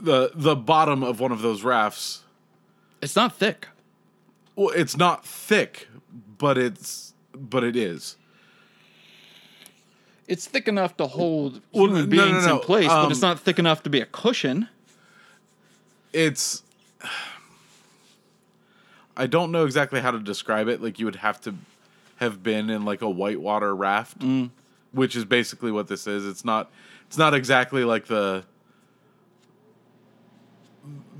the 0.00 0.30
the 0.34 0.56
bottom 0.56 1.02
of 1.02 1.20
one 1.20 1.32
of 1.32 1.42
those 1.42 1.62
rafts 1.62 2.22
It's 3.02 3.16
not 3.16 3.36
thick. 3.36 3.68
Well, 4.56 4.70
it's 4.70 4.96
not 4.96 5.26
thick, 5.26 5.88
but 6.38 6.56
it's 6.58 7.14
but 7.34 7.64
it 7.64 7.76
is. 7.76 8.16
It's 10.26 10.46
thick 10.46 10.68
enough 10.68 10.96
to 10.96 11.06
hold 11.06 11.60
Well, 11.72 11.86
human 11.86 12.08
no, 12.08 12.16
no, 12.16 12.30
beings 12.32 12.46
no, 12.46 12.54
in 12.56 12.60
place, 12.60 12.90
um, 12.90 13.04
but 13.04 13.10
it's 13.12 13.20
not 13.20 13.40
thick 13.40 13.58
enough 13.58 13.82
to 13.82 13.90
be 13.90 14.00
a 14.00 14.06
cushion. 14.06 14.68
It's 16.14 16.62
I 19.16 19.26
don't 19.26 19.52
know 19.52 19.64
exactly 19.64 20.00
how 20.00 20.10
to 20.12 20.18
describe 20.20 20.68
it. 20.68 20.80
Like 20.82 20.98
you 20.98 21.04
would 21.06 21.16
have 21.16 21.40
to 21.42 21.54
have 22.16 22.42
been 22.42 22.70
in 22.70 22.84
like 22.84 23.02
a 23.02 23.10
whitewater 23.10 23.74
raft, 23.74 24.20
Mm. 24.20 24.50
which 24.92 25.14
is 25.16 25.24
basically 25.24 25.70
what 25.72 25.88
this 25.88 26.06
is. 26.06 26.24
It's 26.26 26.44
not 26.44 26.70
it's 27.08 27.18
not 27.18 27.34
exactly 27.34 27.84
like 27.84 28.06
the 28.06 28.44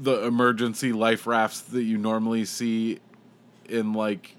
the 0.01 0.25
emergency 0.27 0.93
life 0.93 1.27
rafts 1.27 1.61
that 1.61 1.83
you 1.83 1.97
normally 1.99 2.45
see 2.45 3.01
in 3.69 3.93
like 3.95 4.37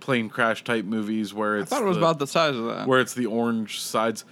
plane 0.00 0.28
crash 0.28 0.62
type 0.64 0.84
movies 0.84 1.32
where 1.34 1.58
it's 1.58 1.72
I 1.72 1.76
thought 1.76 1.84
it 1.84 1.88
was 1.88 1.96
the- 1.96 2.02
about 2.02 2.18
the 2.18 2.26
size 2.26 2.54
of 2.56 2.64
that. 2.66 2.86
where 2.86 3.00
it's 3.00 3.14
the 3.14 3.26
orange 3.26 3.80
sides. 3.80 4.24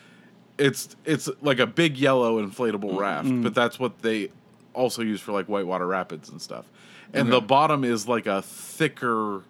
It's 0.59 0.95
it's 1.05 1.29
like 1.41 1.59
a 1.59 1.67
big 1.67 1.97
yellow 1.97 2.45
inflatable 2.45 2.97
raft, 2.99 3.29
Mm-hmm. 3.29 3.43
but 3.43 3.55
that's 3.55 3.79
what 3.79 4.01
they 4.03 4.31
also 4.75 5.03
used 5.03 5.23
for 5.23 5.33
like 5.33 5.47
whitewater 5.47 5.87
rapids 5.87 6.29
and 6.29 6.41
stuff. 6.41 6.67
And 7.13 7.29
Okay. 7.29 7.41
the 7.41 7.47
bottom 7.47 7.83
is 7.85 8.07
like 8.07 8.27
a 8.27 8.41
thicker 8.43 9.43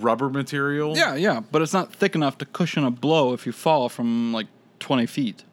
rubber 0.00 0.28
material. 0.28 0.96
Yeah, 0.96 1.14
yeah, 1.14 1.40
but 1.52 1.62
it's 1.62 1.72
not 1.72 1.92
thick 1.94 2.14
enough 2.14 2.38
to 2.38 2.44
cushion 2.46 2.84
a 2.84 2.90
blow 2.90 3.32
if 3.32 3.46
you 3.46 3.52
fall 3.52 3.88
from 3.88 4.32
like 4.32 4.46
20 4.80 5.06
feet. 5.06 5.44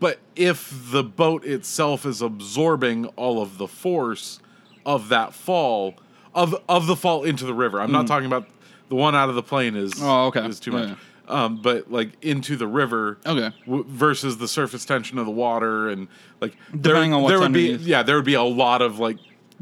But 0.00 0.18
if 0.36 0.70
the 0.90 1.02
boat 1.02 1.44
itself 1.46 2.04
is 2.04 2.20
absorbing 2.20 3.06
all 3.16 3.40
of 3.40 3.58
the 3.58 3.66
force 3.68 4.40
of 4.84 5.08
that 5.08 5.32
fall 5.32 5.94
of 6.34 6.54
of 6.68 6.86
the 6.86 6.96
fall 6.96 7.24
into 7.24 7.46
the 7.46 7.54
river, 7.54 7.80
I'm 7.80 7.92
not 7.92 8.06
talking 8.06 8.26
about 8.26 8.46
the 8.90 8.96
one 8.96 9.14
out 9.14 9.28
of 9.30 9.34
the 9.34 9.42
plane 9.42 9.74
is 9.76 9.94
Mm. 9.94 10.02
Oh, 10.02 10.26
okay. 10.26 10.44
is 10.46 10.60
too 10.60 10.72
Yeah, 10.72 10.86
much. 10.86 10.98
Um, 11.26 11.56
but 11.62 11.90
like 11.90 12.10
into 12.22 12.56
the 12.56 12.66
river, 12.66 13.18
Okay. 13.24 13.54
w- 13.64 13.84
versus 13.88 14.36
the 14.38 14.46
surface 14.48 14.84
tension 14.84 15.16
of 15.18 15.24
the 15.24 15.32
water 15.32 15.88
and 15.88 16.08
like 16.40 16.52
there, 16.70 16.92
Depending 16.92 17.14
on 17.14 17.22
what's 17.22 17.30
there 17.32 17.40
would 17.40 17.52
be 17.52 17.72
yeah 17.80 18.02
there 18.02 18.16
would 18.16 18.24
be 18.26 18.34
a 18.34 18.42
lot 18.42 18.82
of 18.82 18.98
like 18.98 19.16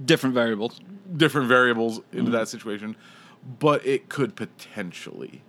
Different 0.05 0.35
variables. 0.35 0.81
different 1.17 1.47
variables 1.49 2.01
into 2.13 2.31
Mm. 2.31 2.35
that 2.35 2.49
situation, 2.49 2.97
but 3.61 3.87
it 3.87 4.09
could 4.09 4.35
potentially 4.35 5.43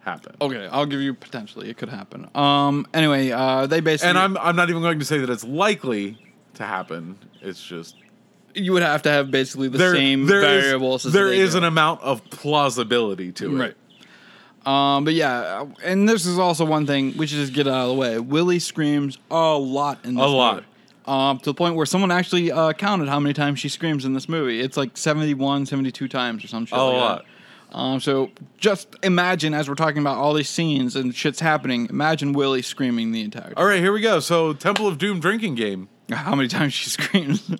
happen. 0.00 0.34
Okay, 0.40 0.66
I'll 0.72 0.86
give 0.86 1.00
you 1.00 1.14
potentially 1.14 1.68
it 1.70 1.76
could 1.76 1.90
happen. 1.90 2.28
Um 2.34 2.86
anyway, 2.94 3.30
uh 3.30 3.66
they 3.66 3.80
basically 3.80 4.10
And 4.10 4.18
I'm 4.18 4.36
I'm 4.38 4.56
not 4.56 4.68
even 4.70 4.82
going 4.82 4.98
to 4.98 5.04
say 5.04 5.18
that 5.18 5.30
it's 5.30 5.44
likely 5.44 6.18
to 6.54 6.64
happen. 6.64 7.18
It's 7.42 7.62
just 7.62 7.94
you 8.54 8.72
would 8.72 8.82
have 8.82 9.02
to 9.02 9.10
have 9.10 9.30
basically 9.30 9.68
the 9.68 9.78
there, 9.78 9.94
same 9.94 10.26
there 10.26 10.42
is- 10.42 10.62
variables 10.64 11.06
as 11.06 11.12
there 11.12 11.30
is 11.32 11.54
an 11.54 11.62
amount 11.62 12.00
of 12.02 12.24
plausibility 12.30 13.30
to 13.32 13.54
it. 13.54 13.58
Right. 13.60 13.74
Um, 14.66 15.04
but 15.04 15.14
yeah, 15.14 15.64
and 15.84 16.08
this 16.08 16.26
is 16.26 16.38
also 16.38 16.64
one 16.64 16.86
thing 16.86 17.16
we 17.16 17.26
should 17.26 17.38
just 17.38 17.52
get 17.52 17.68
out 17.68 17.82
of 17.84 17.88
the 17.88 17.94
way. 17.94 18.18
Willie 18.18 18.58
screams 18.58 19.16
a 19.30 19.56
lot 19.56 20.04
in 20.04 20.14
this 20.16 20.24
A 20.24 20.26
lot. 20.28 20.54
movie. 20.56 20.66
Um, 21.06 21.38
to 21.38 21.44
the 21.44 21.54
point 21.54 21.76
where 21.76 21.86
someone 21.86 22.10
actually 22.10 22.50
uh, 22.50 22.72
counted 22.72 23.08
how 23.08 23.20
many 23.20 23.32
times 23.32 23.60
she 23.60 23.68
screams 23.68 24.04
in 24.04 24.12
this 24.12 24.28
movie. 24.28 24.60
It's 24.60 24.76
like 24.76 24.96
71, 24.96 25.66
72 25.66 26.08
times 26.08 26.44
or 26.44 26.48
some 26.48 26.66
shit. 26.66 26.76
A 26.76 26.82
like 26.82 26.94
lot. 26.96 27.24
That. 27.70 27.76
Um, 27.78 28.00
so 28.00 28.30
just 28.58 28.96
imagine 29.04 29.54
as 29.54 29.68
we're 29.68 29.76
talking 29.76 29.98
about 29.98 30.16
all 30.18 30.34
these 30.34 30.48
scenes 30.48 30.96
and 30.96 31.14
shit's 31.14 31.38
happening, 31.38 31.86
imagine 31.90 32.32
Willie 32.32 32.62
screaming 32.62 33.12
the 33.12 33.20
entire 33.22 33.44
time. 33.44 33.54
All 33.56 33.66
right, 33.66 33.78
here 33.80 33.92
we 33.92 34.00
go. 34.00 34.18
So 34.18 34.52
Temple 34.52 34.88
of 34.88 34.98
Doom 34.98 35.20
drinking 35.20 35.54
game. 35.54 35.88
How 36.10 36.34
many 36.34 36.48
times 36.48 36.72
she 36.72 36.90
screams. 36.90 37.52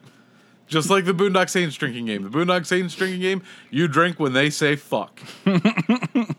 Just 0.66 0.90
like 0.90 1.04
the 1.04 1.12
Boondock 1.14 1.48
Saints 1.48 1.76
drinking 1.76 2.06
game. 2.06 2.24
The 2.24 2.28
Boondock 2.28 2.66
Saints 2.66 2.96
drinking 2.96 3.20
game, 3.20 3.42
you 3.70 3.86
drink 3.86 4.18
when 4.18 4.32
they 4.32 4.50
say 4.50 4.74
fuck. 4.74 5.20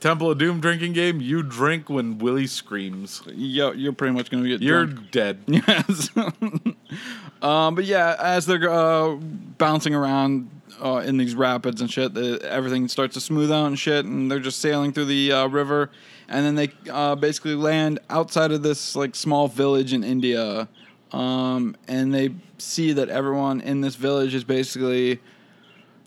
Temple 0.00 0.30
of 0.30 0.38
Doom 0.38 0.60
drinking 0.60 0.94
game, 0.94 1.20
you 1.20 1.42
drink 1.42 1.90
when 1.90 2.18
Willie 2.18 2.46
screams. 2.46 3.22
Yo, 3.26 3.72
you're 3.72 3.92
pretty 3.92 4.14
much 4.14 4.30
going 4.30 4.42
to 4.42 4.48
get 4.48 4.62
You're 4.62 4.86
drunk. 4.86 5.10
dead. 5.10 5.38
Yes. 5.46 6.10
um, 7.42 7.74
but 7.74 7.84
yeah, 7.84 8.16
as 8.18 8.46
they're 8.46 8.70
uh, 8.70 9.16
bouncing 9.16 9.94
around 9.94 10.50
uh, 10.82 11.02
in 11.04 11.18
these 11.18 11.34
rapids 11.34 11.80
and 11.80 11.90
shit, 11.90 12.14
the, 12.14 12.40
everything 12.42 12.88
starts 12.88 13.14
to 13.14 13.20
smooth 13.20 13.52
out 13.52 13.66
and 13.66 13.78
shit, 13.78 14.04
and 14.06 14.30
they're 14.30 14.40
just 14.40 14.60
sailing 14.60 14.92
through 14.92 15.04
the 15.04 15.32
uh, 15.32 15.46
river, 15.48 15.90
and 16.28 16.46
then 16.46 16.54
they 16.54 16.70
uh, 16.90 17.14
basically 17.14 17.54
land 17.54 17.98
outside 18.08 18.52
of 18.52 18.62
this 18.62 18.96
like 18.96 19.14
small 19.14 19.48
village 19.48 19.92
in 19.92 20.02
India, 20.02 20.66
um, 21.12 21.76
and 21.86 22.14
they 22.14 22.30
see 22.56 22.92
that 22.94 23.10
everyone 23.10 23.60
in 23.60 23.82
this 23.82 23.96
village 23.96 24.34
is 24.34 24.44
basically 24.44 25.20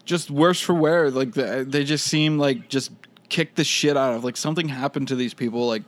just 0.05 0.31
worse 0.31 0.59
for 0.59 0.73
wear. 0.73 1.11
Like 1.11 1.33
they, 1.33 1.63
they 1.63 1.83
just 1.83 2.05
seem 2.05 2.39
like 2.39 2.69
just 2.69 2.91
kicked 3.33 3.55
the 3.55 3.63
shit 3.63 3.97
out 3.97 4.13
of. 4.13 4.23
Like 4.23 4.37
something 4.37 4.67
happened 4.69 5.07
to 5.07 5.15
these 5.15 5.33
people. 5.33 5.67
Like 5.67 5.81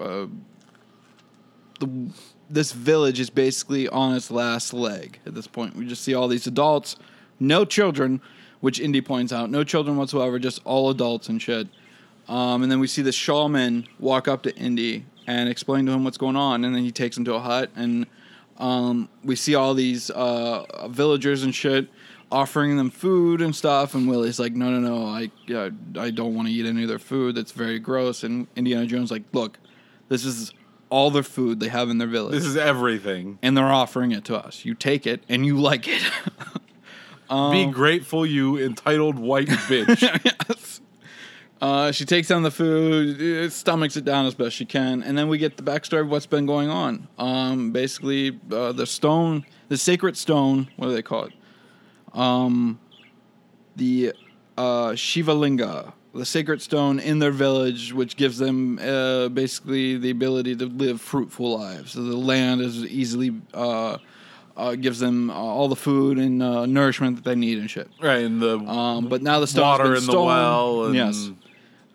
uh, 0.00 0.26
the 1.78 2.10
this 2.48 2.72
village 2.72 3.20
is 3.20 3.28
basically 3.28 3.86
on 3.88 4.14
its 4.14 4.30
last 4.30 4.72
leg 4.72 5.18
at 5.26 5.34
this 5.34 5.46
point. 5.46 5.76
We 5.76 5.86
just 5.86 6.02
see 6.02 6.14
all 6.14 6.26
these 6.26 6.46
adults, 6.46 6.96
no 7.38 7.66
children, 7.66 8.22
which 8.60 8.80
Indy 8.80 9.02
points 9.02 9.30
out, 9.30 9.50
no 9.50 9.62
children 9.62 9.98
whatsoever, 9.98 10.38
just 10.38 10.62
all 10.64 10.88
adults 10.88 11.28
and 11.28 11.42
shit. 11.42 11.68
Um, 12.28 12.62
and 12.62 12.72
then 12.72 12.80
we 12.80 12.86
see 12.86 13.02
the 13.02 13.12
shaman 13.12 13.86
walk 13.98 14.26
up 14.26 14.42
to 14.44 14.56
Indy 14.56 15.04
and 15.26 15.50
explain 15.50 15.84
to 15.86 15.92
him 15.92 16.02
what's 16.02 16.16
going 16.16 16.36
on, 16.36 16.64
and 16.64 16.74
then 16.74 16.82
he 16.82 16.92
takes 16.92 17.18
him 17.18 17.24
to 17.26 17.34
a 17.34 17.40
hut, 17.40 17.70
and 17.76 18.06
um, 18.58 19.08
we 19.22 19.36
see 19.36 19.54
all 19.54 19.74
these 19.74 20.08
uh, 20.10 20.88
villagers 20.88 21.42
and 21.42 21.54
shit 21.54 21.90
offering 22.30 22.76
them 22.76 22.90
food 22.90 23.40
and 23.40 23.54
stuff, 23.54 23.94
and 23.94 24.08
Willie's 24.08 24.38
like, 24.40 24.52
no, 24.54 24.70
no, 24.70 24.80
no, 24.80 25.06
I, 25.06 25.30
uh, 25.54 25.70
I 25.98 26.10
don't 26.10 26.34
want 26.34 26.48
to 26.48 26.54
eat 26.54 26.66
any 26.66 26.82
of 26.82 26.88
their 26.88 26.98
food. 26.98 27.34
That's 27.36 27.52
very 27.52 27.78
gross. 27.78 28.24
And 28.24 28.46
Indiana 28.56 28.86
Jones 28.86 29.10
like, 29.10 29.22
look, 29.32 29.58
this 30.08 30.24
is 30.24 30.52
all 30.90 31.10
their 31.10 31.22
food 31.22 31.60
they 31.60 31.68
have 31.68 31.88
in 31.90 31.98
their 31.98 32.06
village, 32.08 32.34
This 32.34 32.44
is 32.44 32.56
everything. 32.56 33.38
and 33.42 33.56
they're 33.56 33.64
offering 33.72 34.12
it 34.12 34.24
to 34.26 34.36
us. 34.36 34.64
You 34.64 34.74
take 34.74 35.06
it 35.06 35.22
and 35.28 35.44
you 35.46 35.56
like 35.58 35.86
it. 35.88 36.02
Um, 37.28 37.50
Be 37.50 37.66
grateful, 37.66 38.24
you 38.24 38.56
entitled 38.56 39.18
white 39.18 39.48
bitch. 39.68 40.00
yes. 40.48 40.80
Uh, 41.60 41.90
she 41.90 42.04
takes 42.04 42.28
down 42.28 42.44
the 42.44 42.52
food, 42.52 43.20
uh, 43.20 43.50
stomachs 43.50 43.96
it 43.96 44.04
down 44.04 44.26
as 44.26 44.34
best 44.36 44.54
she 44.54 44.64
can, 44.64 45.02
and 45.02 45.18
then 45.18 45.26
we 45.26 45.36
get 45.36 45.56
the 45.56 45.62
backstory 45.64 46.02
of 46.02 46.08
what's 46.08 46.26
been 46.26 46.46
going 46.46 46.68
on. 46.70 47.08
Um, 47.18 47.72
basically, 47.72 48.38
uh, 48.52 48.70
the 48.70 48.86
stone, 48.86 49.44
the 49.68 49.76
sacred 49.76 50.16
stone, 50.16 50.68
what 50.76 50.86
do 50.86 50.92
they 50.94 51.02
call 51.02 51.24
it? 51.24 51.32
Um, 52.16 52.80
the 53.76 54.14
uh, 54.56 54.94
Shiva 54.94 55.34
Linga, 55.34 55.92
the 56.14 56.24
sacred 56.24 56.62
stone 56.62 56.98
in 56.98 57.18
their 57.18 57.30
village, 57.30 57.92
which 57.92 58.16
gives 58.16 58.38
them 58.38 58.78
uh, 58.78 59.28
basically 59.28 59.98
the 59.98 60.10
ability 60.10 60.56
to 60.56 60.66
live 60.66 61.00
fruitful 61.00 61.58
lives. 61.58 61.92
So 61.92 62.02
the 62.02 62.16
land 62.16 62.62
is 62.62 62.84
easily 62.84 63.34
uh, 63.52 63.98
uh, 64.56 64.74
gives 64.74 64.98
them 64.98 65.30
uh, 65.30 65.34
all 65.34 65.68
the 65.68 65.76
food 65.76 66.18
and 66.18 66.42
uh, 66.42 66.66
nourishment 66.66 67.16
that 67.16 67.24
they 67.24 67.34
need 67.34 67.58
and 67.58 67.70
shit. 67.70 67.90
right, 68.00 68.24
and 68.24 68.40
the 68.40 68.58
Um, 68.58 69.08
but 69.08 69.22
now 69.22 69.40
the 69.40 69.46
stone's 69.46 69.62
water 69.62 69.94
in 69.94 70.06
the 70.06 70.22
well. 70.22 70.86
And 70.86 70.94
yes. 70.94 71.30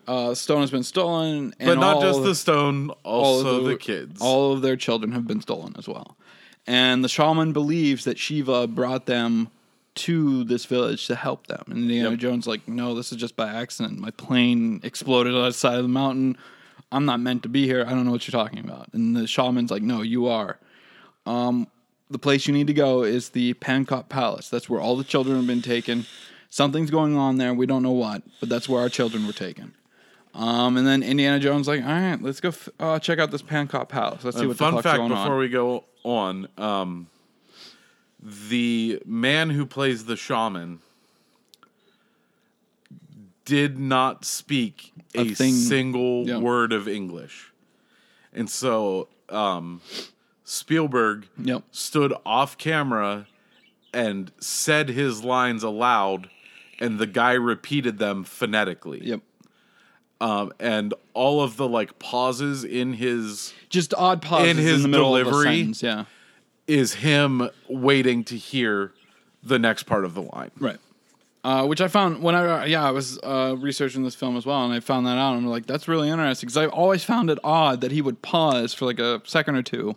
uh, 0.06 0.34
stone 0.34 0.60
has 0.60 0.70
been 0.70 0.84
stolen, 0.84 1.54
and 1.58 1.66
but 1.66 1.78
not 1.78 2.00
just 2.00 2.22
the 2.22 2.34
stone, 2.34 2.90
also 3.02 3.60
of 3.60 3.64
the, 3.64 3.76
kids. 3.76 4.20
All 4.20 4.52
of 4.52 4.62
their 4.62 4.76
children 4.76 5.12
have 5.12 5.26
been 5.26 5.40
stolen 5.40 5.74
as 5.76 5.88
well. 5.88 6.16
And 6.64 7.02
the 7.02 7.08
shaman 7.08 7.52
believes 7.52 8.04
that 8.04 8.18
Shiva 8.18 8.68
brought 8.68 9.06
them 9.06 9.50
to 9.94 10.44
this 10.44 10.64
village 10.64 11.06
to 11.06 11.14
help 11.14 11.46
them. 11.46 11.64
And 11.68 11.78
Indiana 11.78 12.10
Yep. 12.10 12.18
Jones 12.18 12.46
like, 12.46 12.66
no, 12.66 12.94
this 12.94 13.12
is 13.12 13.18
just 13.18 13.36
by 13.36 13.48
accident. 13.52 13.98
My 13.98 14.10
plane 14.10 14.80
exploded 14.82 15.34
on 15.34 15.44
the 15.44 15.52
side 15.52 15.76
of 15.76 15.82
the 15.82 15.88
mountain. 15.88 16.36
I'm 16.90 17.04
not 17.04 17.20
meant 17.20 17.42
to 17.44 17.48
be 17.48 17.66
here. 17.66 17.84
I 17.86 17.90
don't 17.90 18.04
know 18.04 18.10
what 18.10 18.26
you're 18.26 18.32
talking 18.42 18.58
about. 18.58 18.88
And 18.92 19.16
the 19.16 19.26
shaman's 19.26 19.70
like, 19.70 19.82
no, 19.82 20.02
you 20.02 20.26
are. 20.28 20.58
Um, 21.26 21.66
the 22.10 22.18
place 22.18 22.46
you 22.46 22.52
need 22.52 22.66
to 22.66 22.74
go 22.74 23.02
is 23.02 23.30
the 23.30 23.54
Pankot 23.54 24.08
Palace. 24.08 24.48
That's 24.48 24.68
where 24.68 24.80
all 24.80 24.96
the 24.96 25.04
children 25.04 25.36
have 25.36 25.46
been 25.46 25.62
taken. 25.62 26.06
Something's 26.50 26.90
going 26.90 27.16
on 27.16 27.38
there. 27.38 27.54
We 27.54 27.64
don't 27.66 27.82
know 27.82 27.92
what, 27.92 28.22
but 28.40 28.48
that's 28.50 28.68
where 28.68 28.80
our 28.82 28.90
children 28.90 29.26
were 29.26 29.32
taken. 29.32 29.74
Um, 30.34 30.76
and 30.76 30.86
then 30.86 31.02
Indiana 31.02 31.38
Jones 31.38 31.68
like, 31.68 31.82
all 31.82 31.88
right, 31.88 32.20
let's 32.20 32.40
go 32.40 32.48
f- 32.48 32.68
uh, 32.80 32.98
check 32.98 33.18
out 33.18 33.30
this 33.30 33.42
Pankot 33.42 33.88
Palace. 33.88 34.24
Let's 34.24 34.38
see 34.38 34.46
what 34.46 34.56
the 34.58 34.64
fun 34.64 34.82
fact 34.82 35.02
before 35.08 35.32
on. 35.32 35.38
we 35.38 35.48
go 35.48 35.84
on, 36.04 36.48
um, 36.58 37.06
the 38.22 39.02
man 39.04 39.50
who 39.50 39.66
plays 39.66 40.04
the 40.04 40.16
shaman 40.16 40.78
did 43.44 43.78
not 43.78 44.24
speak 44.24 44.92
a, 45.14 45.32
A 45.32 45.34
single 45.34 46.26
yeah. 46.28 46.38
word 46.38 46.72
of 46.72 46.86
English. 46.88 47.52
And 48.32 48.48
so 48.48 49.08
um, 49.28 49.80
Spielberg 50.44 51.26
Yep. 51.42 51.64
stood 51.72 52.14
off 52.24 52.56
camera 52.56 53.26
and 53.92 54.30
said 54.40 54.88
his 54.88 55.22
lines 55.22 55.62
aloud, 55.62 56.30
and 56.78 56.98
the 56.98 57.06
guy 57.06 57.32
repeated 57.32 57.98
them 57.98 58.24
phonetically. 58.24 59.00
Yep. 59.06 59.20
Um, 60.20 60.52
and 60.60 60.94
all 61.14 61.42
of 61.42 61.56
the 61.56 61.68
like 61.68 61.98
pauses 61.98 62.62
in 62.64 62.92
his 62.94 63.52
Just 63.68 63.92
odd 63.94 64.22
pauses 64.22 64.50
in, 64.52 64.58
In 64.58 64.64
his 64.64 64.84
of 64.84 64.92
delivery, 64.92 65.44
sentence. 65.44 65.82
Yeah. 65.82 66.04
Is 66.66 66.94
him 66.94 67.48
waiting 67.68 68.24
to 68.24 68.36
hear 68.36 68.92
the 69.42 69.58
next 69.58 69.84
part 69.84 70.04
of 70.04 70.14
the 70.14 70.22
line. 70.22 70.50
Right. 70.58 70.78
Uh, 71.44 71.66
which 71.66 71.80
I 71.80 71.88
found 71.88 72.22
when 72.22 72.36
I 72.36 72.66
yeah 72.66 72.86
I 72.86 72.92
was 72.92 73.18
uh, 73.18 73.56
researching 73.58 74.04
this 74.04 74.14
film 74.14 74.36
as 74.36 74.46
well, 74.46 74.64
and 74.64 74.72
I 74.72 74.78
found 74.78 75.06
that 75.06 75.18
out. 75.18 75.34
And 75.34 75.44
I'm 75.44 75.50
like, 75.50 75.66
that's 75.66 75.88
really 75.88 76.08
interesting 76.08 76.46
because 76.46 76.56
I've 76.56 76.70
always 76.70 77.02
found 77.02 77.30
it 77.30 77.38
odd 77.42 77.80
that 77.80 77.90
he 77.90 78.00
would 78.00 78.22
pause 78.22 78.72
for 78.72 78.84
like 78.84 79.00
a 79.00 79.20
second 79.24 79.56
or 79.56 79.62
two, 79.62 79.96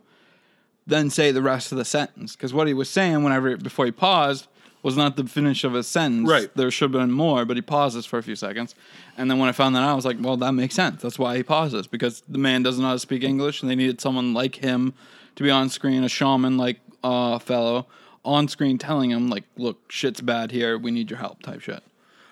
then 0.88 1.11
say 1.11 1.32
the 1.32 1.43
rest 1.43 1.72
of 1.72 1.78
the 1.78 1.86
sentence. 1.86 2.36
Because 2.36 2.51
what 2.51 2.66
he 2.66 2.74
was 2.74 2.89
saying 2.89 3.24
whenever 3.24 3.57
before 3.57 3.86
he 3.86 3.91
paused 3.91 4.47
was 4.82 4.97
not 4.97 5.18
the 5.18 5.26
finish 5.26 5.63
of 5.63 5.76
a 5.76 5.84
sentence. 5.84 6.28
Right. 6.28 6.49
There 6.55 6.70
should 6.72 6.93
have 6.93 6.99
been 6.99 7.11
more, 7.11 7.45
but 7.45 7.57
he 7.57 7.61
pauses 7.61 8.07
for 8.07 8.18
a 8.18 8.24
few 8.24 8.36
seconds. 8.36 8.74
And 9.16 9.30
then 9.30 9.38
when 9.38 9.49
I 9.49 9.51
found 9.51 9.76
that 9.76 9.82
out, 9.82 9.89
I 9.89 9.95
was 9.95 10.05
like, 10.05 10.18
well, 10.20 10.38
that 10.38 10.51
makes 10.53 10.74
sense. 10.74 11.01
That's 11.01 11.20
why 11.20 11.38
he 11.38 11.43
pauses 11.43 11.86
because 11.86 12.24
the 12.28 12.38
man 12.39 12.63
doesn't 12.63 12.82
know 12.82 12.89
how 12.89 12.93
to 12.93 12.99
speak 12.99 13.24
English, 13.24 13.61
and 13.61 13.70
they 13.70 13.76
needed 13.76 14.01
someone 14.01 14.34
like 14.34 14.55
him 14.55 14.95
to 15.36 15.43
be 15.43 15.49
on 15.49 15.69
screen, 15.69 16.03
a 16.03 16.09
shaman 16.09 16.57
like 16.57 16.79
uh, 17.03 17.39
fellow 17.39 17.88
on 18.23 18.47
screen 18.47 18.77
telling 18.77 19.11
him 19.11 19.29
like, 19.29 19.43
look, 19.57 19.91
shit's 19.91 20.21
bad 20.21 20.51
here. 20.51 20.77
We 20.77 20.91
need 20.91 21.09
your 21.09 21.19
help, 21.19 21.43
type 21.43 21.61
shit. 21.61 21.83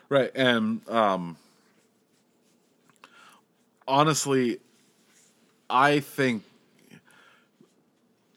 Right. 0.10 0.32
And 0.36 0.88
um, 0.90 1.38
honestly, 3.88 4.60
I 5.70 6.00
think 6.00 6.44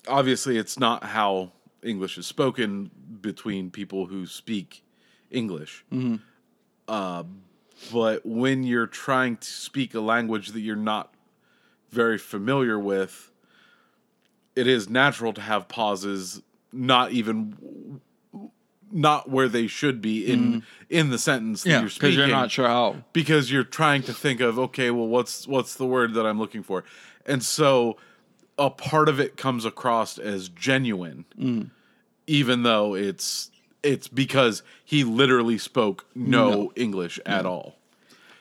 obviously 0.07 0.59
it's 0.59 0.79
not 0.79 1.05
how 1.05 1.53
English 1.83 2.19
is 2.19 2.27
spoken 2.27 2.91
between 3.21 3.71
people 3.71 4.07
who 4.07 4.27
speak 4.27 4.83
English. 5.31 5.85
Uh, 6.89 7.25
but 7.93 8.25
when 8.25 8.63
you're 8.63 8.87
trying 8.87 9.37
to 9.37 9.47
speak 9.47 9.95
a 9.95 10.01
language 10.01 10.49
that 10.49 10.61
you're 10.61 10.77
not 10.77 11.13
very 11.91 12.19
familiar 12.19 12.79
with, 12.79 13.31
it 14.57 14.67
is 14.67 14.89
natural 14.89 15.33
to 15.35 15.41
have 15.41 15.69
pauses, 15.69 16.43
not 16.73 17.13
even 17.13 18.01
not 18.93 19.29
where 19.29 19.49
they 19.49 19.67
should 19.67 20.01
be 20.01 20.25
in 20.27 20.63
in 20.89 21.11
the 21.11 21.19
sentence 21.19 21.65
that 21.65 21.81
you're 21.81 21.89
speaking. 21.89 22.11
because 22.11 22.17
you're 22.17 22.29
not 22.29 22.51
sure 22.51 22.69
how. 22.69 22.97
because 23.13 23.51
you're 23.51 23.65
trying 23.65 24.03
to 24.03 24.13
think 24.15 24.41
of 24.41 24.59
okay 24.59 24.91
well 24.91 25.09
what's 25.09 25.47
what's 25.49 25.75
the 25.75 25.85
word 25.85 26.15
that 26.15 26.25
i'm 26.25 26.39
looking 26.39 26.63
for 26.63 26.85
and 27.27 27.43
so 27.43 27.97
a 28.59 28.71
part 28.71 29.09
of 29.09 29.19
it 29.19 29.37
comes 29.37 29.65
across 29.65 30.19
as 30.19 30.49
genuine 30.49 31.25
Mm. 31.37 31.71
even 32.29 32.63
though 32.63 32.95
it's 32.95 33.51
it's 33.83 34.07
because 34.07 34.63
he 34.85 35.03
literally 35.03 35.59
spoke 35.59 36.07
no, 36.15 36.73
english 36.77 37.19
at 37.27 37.45
all 37.45 37.75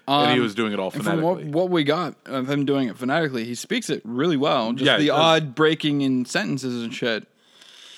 and 0.07 0.33
he 0.33 0.39
was 0.39 0.55
doing 0.55 0.73
it 0.73 0.79
all 0.79 0.91
Um, 0.93 1.01
from 1.01 1.21
what, 1.21 1.43
what 1.43 1.69
we 1.69 1.83
got 1.83 2.15
of 2.25 2.49
him 2.49 2.65
doing 2.65 2.87
it 2.87 2.97
phonetically, 2.97 3.45
he 3.45 3.55
speaks 3.55 3.89
it 3.89 4.01
really 4.03 4.37
well. 4.37 4.73
Just 4.73 4.85
Yeah, 4.85 4.97
the 4.97 5.09
odd 5.09 5.55
breaking 5.55 6.01
in 6.01 6.25
sentences 6.25 6.83
and 6.83 6.93
shit 6.93 7.27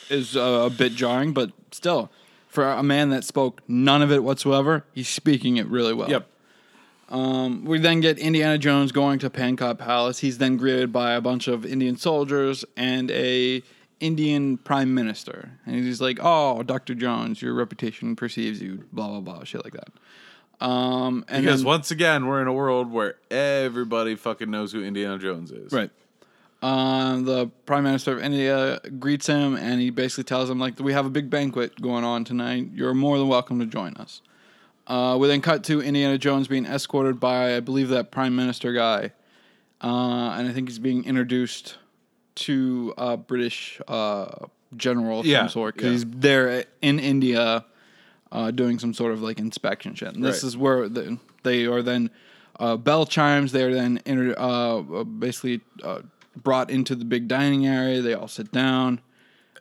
is 0.10 0.38
uh, 0.38 0.64
a 0.66 0.70
bit 0.70 0.94
jarring, 0.94 1.34
but 1.34 1.52
still, 1.72 2.10
for 2.48 2.70
a 2.70 2.84
man 2.84 3.10
that 3.10 3.24
spoke 3.24 3.62
none 3.68 4.02
of 4.02 4.12
it 4.12 4.24
whatsoever, 4.24 4.86
he's 4.94 5.10
speaking 5.10 5.58
it 5.58 5.68
really 5.68 5.94
well. 5.94 6.10
yep 6.10 6.28
We 7.12 7.78
then 7.80 8.00
get 8.00 8.18
Indiana 8.18 8.58
Jones 8.58 8.92
going 8.92 9.20
to 9.20 9.30
Pankot 9.30 9.78
Palace. 9.78 10.20
He's 10.20 10.38
then 10.38 10.58
greeted 10.58 10.92
by 10.92 11.14
a 11.14 11.22
bunch 11.22 11.48
of 11.48 11.66
Indian 11.66 11.98
soldiers 11.98 12.66
and 12.76 13.12
a 13.12 13.64
Indian 14.00 14.58
prime 14.58 14.94
minister. 14.94 15.60
And 15.66 15.76
he's 15.76 16.02
like, 16.02 16.20
"Oh, 16.22 16.64
Doctor 16.64 16.94
Jones, 16.94 17.42
your 17.42 17.54
reputation 17.54 18.16
perceives 18.16 18.62
you." 18.62 18.86
Blah 18.92 19.08
blah 19.08 19.20
blah, 19.22 19.44
shit 19.44 19.64
like 19.64 19.74
that. 19.74 19.90
Um, 20.60 21.24
and 21.28 21.44
because 21.46 21.62
then- 21.62 21.68
once 21.68 21.92
again 21.92 22.26
we're 22.26 22.42
in 22.42 22.48
a 22.48 22.54
world 22.54 22.92
where 22.92 23.16
everybody 23.30 24.16
fucking 24.16 24.50
knows 24.50 24.72
who 24.72 24.84
indiana 24.84 25.20
jones 25.20 25.52
is 25.52 25.72
Right. 25.72 25.92
Um, 26.64 27.26
the 27.26 27.48
prime 27.68 27.84
minister 27.84 28.14
of 28.14 28.20
India 28.24 28.80
greets 28.98 29.28
him, 29.28 29.56
and 29.56 29.80
he 29.80 29.92
basically 29.92 30.24
tells 30.24 30.50
him 30.50 30.58
like, 30.58 30.80
"We 30.80 30.92
have 30.92 31.06
a 31.06 31.10
big 31.12 31.30
banquet 31.30 31.80
going 31.80 32.04
on 32.04 32.24
tonight. 32.24 32.70
You're 32.74 32.96
more 32.96 33.20
than 33.20 33.28
welcome 33.28 33.60
to 33.60 33.68
join 33.68 33.94
us." 33.98 34.24
Uh, 34.88 35.16
we 35.20 35.28
then 35.28 35.40
cut 35.42 35.64
to 35.66 35.82
Indiana 35.84 36.18
Jones 36.18 36.48
being 36.48 36.66
escorted 36.66 37.20
by, 37.20 37.56
I 37.56 37.60
believe, 37.60 37.90
that 37.90 38.10
prime 38.10 38.36
minister 38.36 38.74
guy, 38.74 39.12
uh, 39.84 40.34
and 40.36 40.48
I 40.48 40.52
think 40.52 40.68
he's 40.70 40.80
being 40.80 41.06
introduced 41.06 41.78
to 42.38 42.92
a 42.98 43.18
British 43.18 43.80
uh, 43.88 44.48
general 44.76 45.20
of 45.20 45.28
Yeah, 45.28 45.42
some 45.42 45.50
sort 45.50 45.76
because 45.76 45.86
yeah. 46.04 46.10
he's 46.10 46.20
there 46.22 46.66
in 46.82 46.98
India 46.98 47.66
uh, 48.32 48.52
doing 48.52 48.80
some 48.80 48.94
sort 48.94 49.14
of 49.14 49.22
like 49.22 49.40
inspection 49.40 49.96
shit. 49.96 50.14
And 50.16 50.24
this 50.24 50.44
Right. 50.44 50.48
is 50.48 50.58
where 50.58 50.90
the, 50.90 51.18
they 51.44 51.66
are 51.66 51.82
then 51.82 52.10
uh, 52.60 52.76
bell 52.78 53.06
chimes. 53.06 53.52
They 53.52 53.64
are 53.64 53.74
then 53.74 54.02
inter- 54.06 54.36
uh, 54.38 55.04
basically 55.04 55.62
uh, 55.84 56.02
brought 56.36 56.70
into 56.70 56.96
the 56.96 57.06
big 57.06 57.28
dining 57.28 57.66
area. 57.68 58.02
They 58.02 58.14
all 58.14 58.28
sit 58.28 58.52
down. 58.52 59.02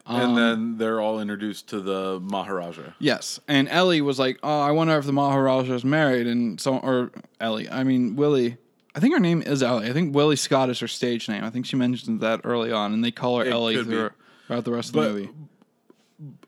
Um, 0.09 0.21
and 0.21 0.39
then 0.39 0.79
they're 0.79 1.01
all 1.01 1.19
introduced 1.19 1.67
to 1.71 1.81
the 1.81 2.21
maharaja 2.21 2.93
Yes, 3.01 3.41
and 3.49 3.69
Ellie 3.69 4.01
was 4.01 4.21
like, 4.21 4.39
"Oh, 4.41 4.61
I 4.61 4.71
wonder 4.71 4.97
if 4.99 5.05
the 5.05 5.13
Maharaja's 5.13 5.85
married." 5.85 6.29
And 6.29 6.61
so, 6.61 6.77
or 6.79 7.11
Ellie, 7.41 7.69
I 7.69 7.83
mean 7.83 8.15
Willie. 8.15 8.57
I 8.95 9.01
think 9.01 9.15
her 9.15 9.19
name 9.21 9.43
is 9.43 9.65
Ellie. 9.65 9.89
I 9.89 9.93
think 9.93 10.15
Willie 10.15 10.37
Scott 10.37 10.71
is 10.71 10.79
her 10.79 10.87
stage 10.87 11.29
name. 11.29 11.43
I 11.43 11.51
think 11.51 11.67
she 11.67 11.75
mentioned 11.75 12.21
that 12.21 12.43
early 12.45 12.71
on, 12.71 12.93
and 12.93 13.03
they 13.03 13.11
call 13.11 13.41
her 13.41 13.47
Ellie 13.47 13.75
could 13.75 13.87
be. 13.87 13.91
through, 13.95 14.11
throughout 14.47 14.65
the 14.65 14.71
rest 14.71 14.91
of 14.91 14.95
But- 14.95 15.09
the 15.09 15.13
movie. 15.13 15.31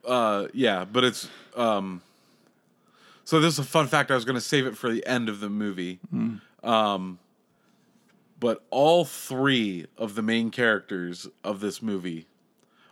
Uh, 0.07 0.47
yeah, 0.53 0.85
but 0.85 1.03
it's 1.03 1.27
um. 1.55 2.01
So 3.29 3.39
this 3.39 3.53
is 3.53 3.59
a 3.59 3.63
fun 3.63 3.85
fact. 3.85 4.09
I 4.09 4.15
was 4.15 4.25
going 4.25 4.37
to 4.37 4.41
save 4.41 4.65
it 4.65 4.75
for 4.75 4.89
the 4.89 5.05
end 5.05 5.29
of 5.29 5.39
the 5.39 5.51
movie. 5.51 5.99
Um, 6.63 7.19
but 8.39 8.65
all 8.71 9.05
three 9.05 9.85
of 9.99 10.15
the 10.15 10.23
main 10.23 10.49
characters 10.49 11.27
of 11.43 11.59
this 11.59 11.79
movie 11.79 12.25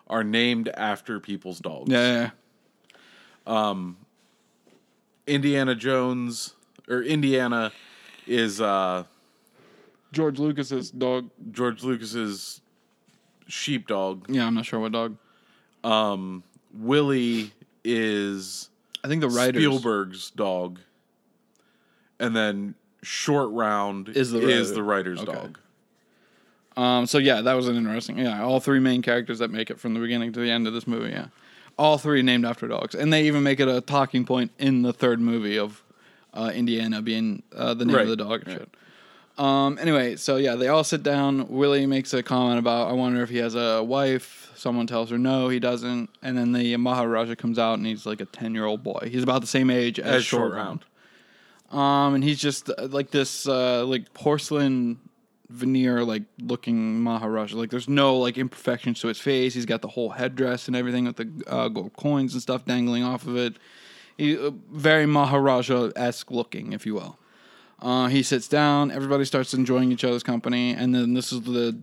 are 0.05 0.23
named 0.23 0.69
after 0.75 1.19
people's 1.19 1.57
dogs. 1.57 1.91
Yeah, 1.91 2.29
yeah, 3.47 3.71
yeah. 3.73 3.91
Indiana 5.25 5.73
Jones 5.73 6.53
or 6.87 7.01
Indiana 7.01 7.71
is 8.27 8.61
uh, 8.61 9.05
George 10.11 10.37
Lucas's 10.37 10.91
dog. 10.91 11.31
George 11.49 11.81
Lucas's 11.81 12.61
sheepdog. 13.47 14.29
Yeah, 14.29 14.45
I'm 14.45 14.53
not 14.53 14.67
sure 14.67 14.79
what 14.81 14.91
dog. 14.91 15.17
Um, 15.83 16.43
Willie 16.75 17.53
is 17.83 18.69
I 19.03 19.07
think 19.07 19.21
the 19.21 19.29
writers 19.29 19.61
Spielberg's 19.61 20.31
dog, 20.31 20.79
and 22.19 22.35
then 22.35 22.75
Short 23.03 23.51
Round 23.51 24.09
Is 24.09 24.31
the 24.31 24.39
is 24.47 24.73
the 24.73 24.83
writer's 24.83 25.21
Okay. 25.21 25.31
dog. 25.31 25.59
Um, 26.75 27.07
so 27.07 27.17
yeah, 27.17 27.41
that 27.41 27.53
was 27.53 27.67
an 27.67 27.75
interesting. 27.75 28.19
Yeah, 28.19 28.43
all 28.43 28.59
three 28.59 28.79
main 28.79 29.01
characters 29.01 29.39
that 29.39 29.49
make 29.49 29.69
it 29.71 29.79
from 29.79 29.93
the 29.93 29.99
beginning 29.99 30.33
to 30.33 30.39
the 30.39 30.49
end 30.51 30.67
of 30.67 30.73
this 30.73 30.85
movie. 30.87 31.11
Yeah, 31.11 31.27
all 31.77 31.97
three 31.97 32.21
named 32.21 32.45
after 32.45 32.67
dogs, 32.67 32.93
and 32.95 33.11
they 33.11 33.25
even 33.27 33.43
make 33.43 33.59
it 33.59 33.67
a 33.67 33.81
talking 33.81 34.25
point 34.25 34.51
in 34.59 34.81
the 34.83 34.93
third 34.93 35.19
movie 35.19 35.57
of 35.57 35.81
uh, 36.33 36.51
Indiana 36.53 37.01
being 37.01 37.41
uh, 37.55 37.73
the 37.73 37.85
name 37.85 37.95
Right. 37.95 38.03
of 38.03 38.09
the 38.09 38.15
dog 38.17 38.43
and 38.45 38.53
shit. 38.59 38.69
Um, 39.39 39.77
anyway, 39.79 40.15
so 40.15 40.37
yeah, 40.37 40.55
they 40.55 40.67
all 40.67 40.83
sit 40.83 41.03
down. 41.03 41.47
Willie 41.49 41.85
makes 41.85 42.13
a 42.13 42.23
comment 42.23 42.57
about, 42.59 42.89
I 42.89 42.93
wonder 42.93 43.21
if 43.21 43.29
he 43.29 43.37
has 43.37 43.53
a 43.55 43.83
wife. 43.83 44.46
Someone 44.57 44.87
tells 44.87 45.09
her 45.11 45.17
no, 45.17 45.49
he 45.49 45.59
doesn't. 45.59 46.09
And 46.21 46.37
then 46.37 46.51
the 46.51 46.75
Maharaja 46.77 47.35
comes 47.35 47.59
out 47.59 47.73
and 47.75 47.85
he's 47.85 48.05
like 48.05 48.21
a 48.21 48.25
10 48.25 48.55
year 48.55 48.65
old 48.65 48.83
boy. 48.83 49.09
He's 49.11 49.23
about 49.23 49.41
the 49.41 49.47
same 49.47 49.69
age 49.69 49.99
as, 49.99 50.15
As 50.15 50.25
Short 50.25 50.51
Short 50.51 50.53
Round. 50.53 50.85
Um, 51.71 52.15
and 52.15 52.23
he's 52.23 52.39
just 52.39 52.69
uh, 52.69 52.87
like 52.87 53.11
this, 53.11 53.47
uh, 53.47 53.85
like 53.85 54.13
porcelain 54.13 54.99
veneer, 55.49 56.03
like 56.03 56.23
looking 56.41 57.01
Maharaja. 57.01 57.55
Like 57.55 57.69
there's 57.69 57.89
no 57.89 58.17
like 58.17 58.37
imperfections 58.37 58.99
to 59.01 59.09
his 59.09 59.19
face. 59.19 59.53
He's 59.53 59.65
got 59.65 59.81
the 59.81 59.89
whole 59.89 60.09
headdress 60.09 60.67
and 60.67 60.75
everything 60.75 61.05
with 61.05 61.17
the 61.17 61.43
uh, 61.47 61.67
gold 61.67 61.93
coins 61.93 62.33
and 62.33 62.41
stuff 62.41 62.65
dangling 62.65 63.03
off 63.03 63.27
of 63.27 63.35
it. 63.37 63.57
He, 64.17 64.37
uh, 64.37 64.51
very 64.71 65.05
Maharaja 65.05 65.91
esque 65.95 66.31
looking, 66.31 66.73
if 66.73 66.85
you 66.85 66.95
will. 66.95 67.19
Uh, 67.79 68.07
he 68.07 68.23
sits 68.23 68.47
down. 68.47 68.89
Everybody 68.89 69.23
starts 69.25 69.53
enjoying 69.53 69.91
each 69.91 70.03
other's 70.03 70.23
company, 70.23 70.71
and 70.71 70.95
then 70.95 71.13
this 71.13 71.31
is 71.31 71.41
the 71.41 71.77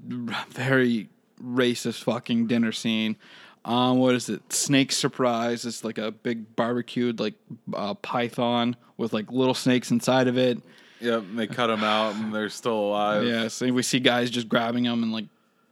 very 0.49 1.09
racist 1.45 2.03
fucking 2.03 2.47
dinner 2.47 2.72
scene. 2.72 3.16
Um, 3.64 3.99
what 3.99 4.14
is 4.14 4.28
it? 4.28 4.53
Snake 4.53 4.92
surprise. 4.92 5.64
It's 5.64 5.84
like 5.84 5.99
a 5.99 6.11
big 6.11 6.55
barbecued 6.57 7.18
like 7.20 7.34
uh, 7.72 7.95
python 7.95 8.76
with 8.97 9.12
like 9.12 9.30
little 9.32 9.55
snakes 9.55 9.90
inside 9.90 10.28
of 10.28 10.36
it. 10.36 10.59
Yep, 11.01 11.20
and 11.22 11.38
they 11.38 11.47
cut 11.47 11.66
them 11.68 11.82
out 11.84 12.14
and 12.14 12.34
they're 12.34 12.49
still 12.49 12.78
alive. 12.78 13.24
Yeah, 13.24 13.49
so 13.49 13.70
we 13.72 13.82
see 13.82 14.01
guys 14.01 14.30
just 14.30 14.49
grabbing 14.49 14.84
them 14.84 15.03
and 15.03 15.12
like 15.12 15.26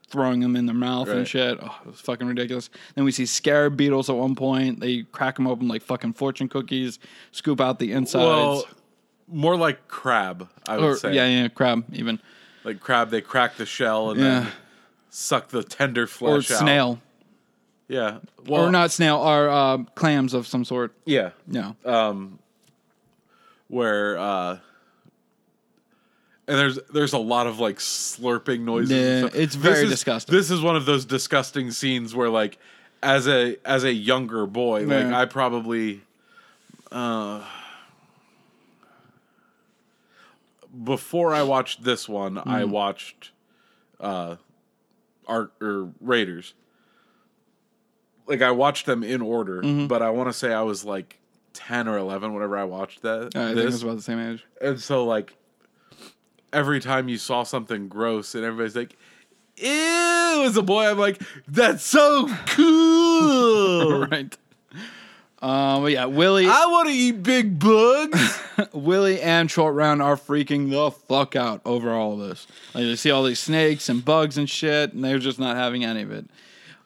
throwing 0.09 0.41
them 0.41 0.57
in 0.57 0.67
their 0.67 0.75
mouth 0.75 1.09
and 1.09 1.27
shit. 1.27 1.59
Oh, 1.63 1.75
it's 1.89 2.01
fucking 2.01 2.27
ridiculous. 2.27 2.69
Then 2.95 3.05
we 3.05 3.13
see 3.13 3.25
scarab 3.25 3.77
beetles 3.77 4.11
at 4.11 4.17
one 4.17 4.35
point. 4.35 4.81
They 4.81 5.03
crack 5.05 5.37
them 5.37 5.47
open 5.47 5.69
like 5.69 5.83
fucking 5.83 6.15
fortune 6.15 6.49
cookies, 6.49 6.99
scoop 7.31 7.61
out 7.61 7.79
the 7.79 7.93
insides. 7.93 8.25
Well, 8.27 8.65
more 9.29 9.57
like 9.57 9.89
crab, 9.89 10.49
I 10.69 10.77
would 10.77 10.85
or, 10.85 10.97
say. 10.97 11.15
yeah, 11.15 11.27
yeah, 11.27 11.49
crab 11.49 11.85
even. 11.93 12.21
Like 12.65 12.81
crab, 12.81 13.11
they 13.11 13.21
crack 13.23 13.57
the 13.57 13.65
shell 13.67 14.11
and 14.11 14.21
Yeah. 14.21 14.41
then 14.41 14.53
suck 15.15 15.49
the 15.49 15.63
tender 15.63 16.05
Or 16.05 16.07
flesh 16.07 16.51
out. 16.51 16.59
snail. 16.61 17.01
Yeah. 17.87 18.19
Well, 18.47 18.63
or 18.65 18.71
not 18.71 18.91
snail, 18.91 19.17
or 19.19 19.49
uh, 19.51 19.79
clams 19.95 20.33
of 20.33 20.47
some 20.47 20.65
sort. 20.65 20.93
Yeah. 21.05 21.31
Yeah. 21.47 21.73
Um 21.85 22.39
where 23.69 24.19
uh 24.19 24.59
and 26.49 26.59
there's 26.59 26.79
there's 26.93 27.13
a 27.13 27.19
lot 27.19 27.47
of 27.47 27.59
like 27.61 27.77
slurping 27.79 28.61
noises. 28.61 28.91
and 28.91 29.01
Yeah, 29.01 29.19
stuff. 29.29 29.35
it's 29.41 29.55
This 29.55 29.63
very 29.63 29.85
is- 29.85 29.91
disgusting. 29.91 30.35
This 30.35 30.51
is 30.51 30.61
one 30.63 30.77
of 30.77 30.87
those 30.87 31.05
disgusting 31.05 31.71
scenes 31.71 32.15
where 32.15 32.31
like 32.31 32.59
as 33.03 33.29
a 33.29 33.57
as 33.67 33.85
a 33.85 33.93
younger 33.93 34.47
boy, 34.47 34.85
like 34.87 35.07
I 35.13 35.27
probably 35.27 36.01
uh 36.91 37.45
before 40.85 41.35
I 41.35 41.43
watched 41.43 41.85
this 41.85 42.09
one, 42.09 42.39
I 42.39 42.63
Mm. 42.63 42.71
watched 42.71 43.31
uh 44.01 44.37
Art 45.27 45.53
or 45.61 45.91
Raiders. 46.01 46.55
Like 48.27 48.43
I 48.43 48.51
watched 48.53 48.87
them 48.87 49.03
in 49.03 49.21
order, 49.21 49.63
Mm-hmm. 49.63 49.87
but 49.89 50.03
I 50.03 50.11
want 50.11 50.29
to 50.29 50.33
say 50.33 50.53
I 50.53 50.63
was 50.63 50.85
like 50.85 51.19
10 51.55 51.89
or 51.89 51.99
11 51.99 52.33
whenever 52.33 52.57
I 52.57 52.65
watched 52.65 53.03
that. 53.03 53.37
I 53.37 53.47
think 53.53 53.57
this. 53.57 53.75
it's 53.75 53.83
about 53.83 53.97
the 53.97 54.03
same 54.03 54.19
age. 54.21 54.45
And 54.61 54.81
so 54.81 55.05
like 55.05 55.35
every 56.53 56.81
time 56.81 57.09
you 57.09 57.19
saw 57.19 57.43
something 57.43 57.89
gross 57.89 58.35
and 58.35 58.45
everybody's 58.45 58.77
like, 58.77 58.97
Ew, 59.59 60.45
as 60.45 60.57
a 60.57 60.63
boy, 60.63 60.87
I'm 60.89 60.99
like, 60.99 61.21
that's 61.47 61.85
so 61.85 62.27
cool. 62.47 64.07
right. 64.07 64.37
Um, 65.43 65.83
but 65.83 65.91
yeah, 65.91 66.05
Willie, 66.05 66.47
I 66.47 66.67
want 66.67 66.89
to 66.89 66.95
eat 66.95 67.23
big 67.25 67.59
bugs. 67.59 68.41
Willie 68.73 69.21
and 69.21 69.51
Short 69.51 69.75
Round 69.75 70.01
are 70.01 70.15
freaking 70.15 70.71
the 70.71 70.93
fuck 70.93 71.35
out 71.35 71.61
over 71.65 71.93
all 71.93 72.17
this. 72.17 72.47
Like 72.75 72.85
they 72.85 72.95
see 72.95 73.11
all 73.11 73.25
these 73.25 73.41
snakes 73.41 73.89
and 73.89 74.05
bugs 74.05 74.39
and 74.39 74.49
shit, 74.49 74.93
and 74.93 75.03
they're 75.03 75.19
just 75.19 75.41
not 75.41 75.57
having 75.57 75.85
any 75.85 76.03
of 76.03 76.13
it. 76.13 76.27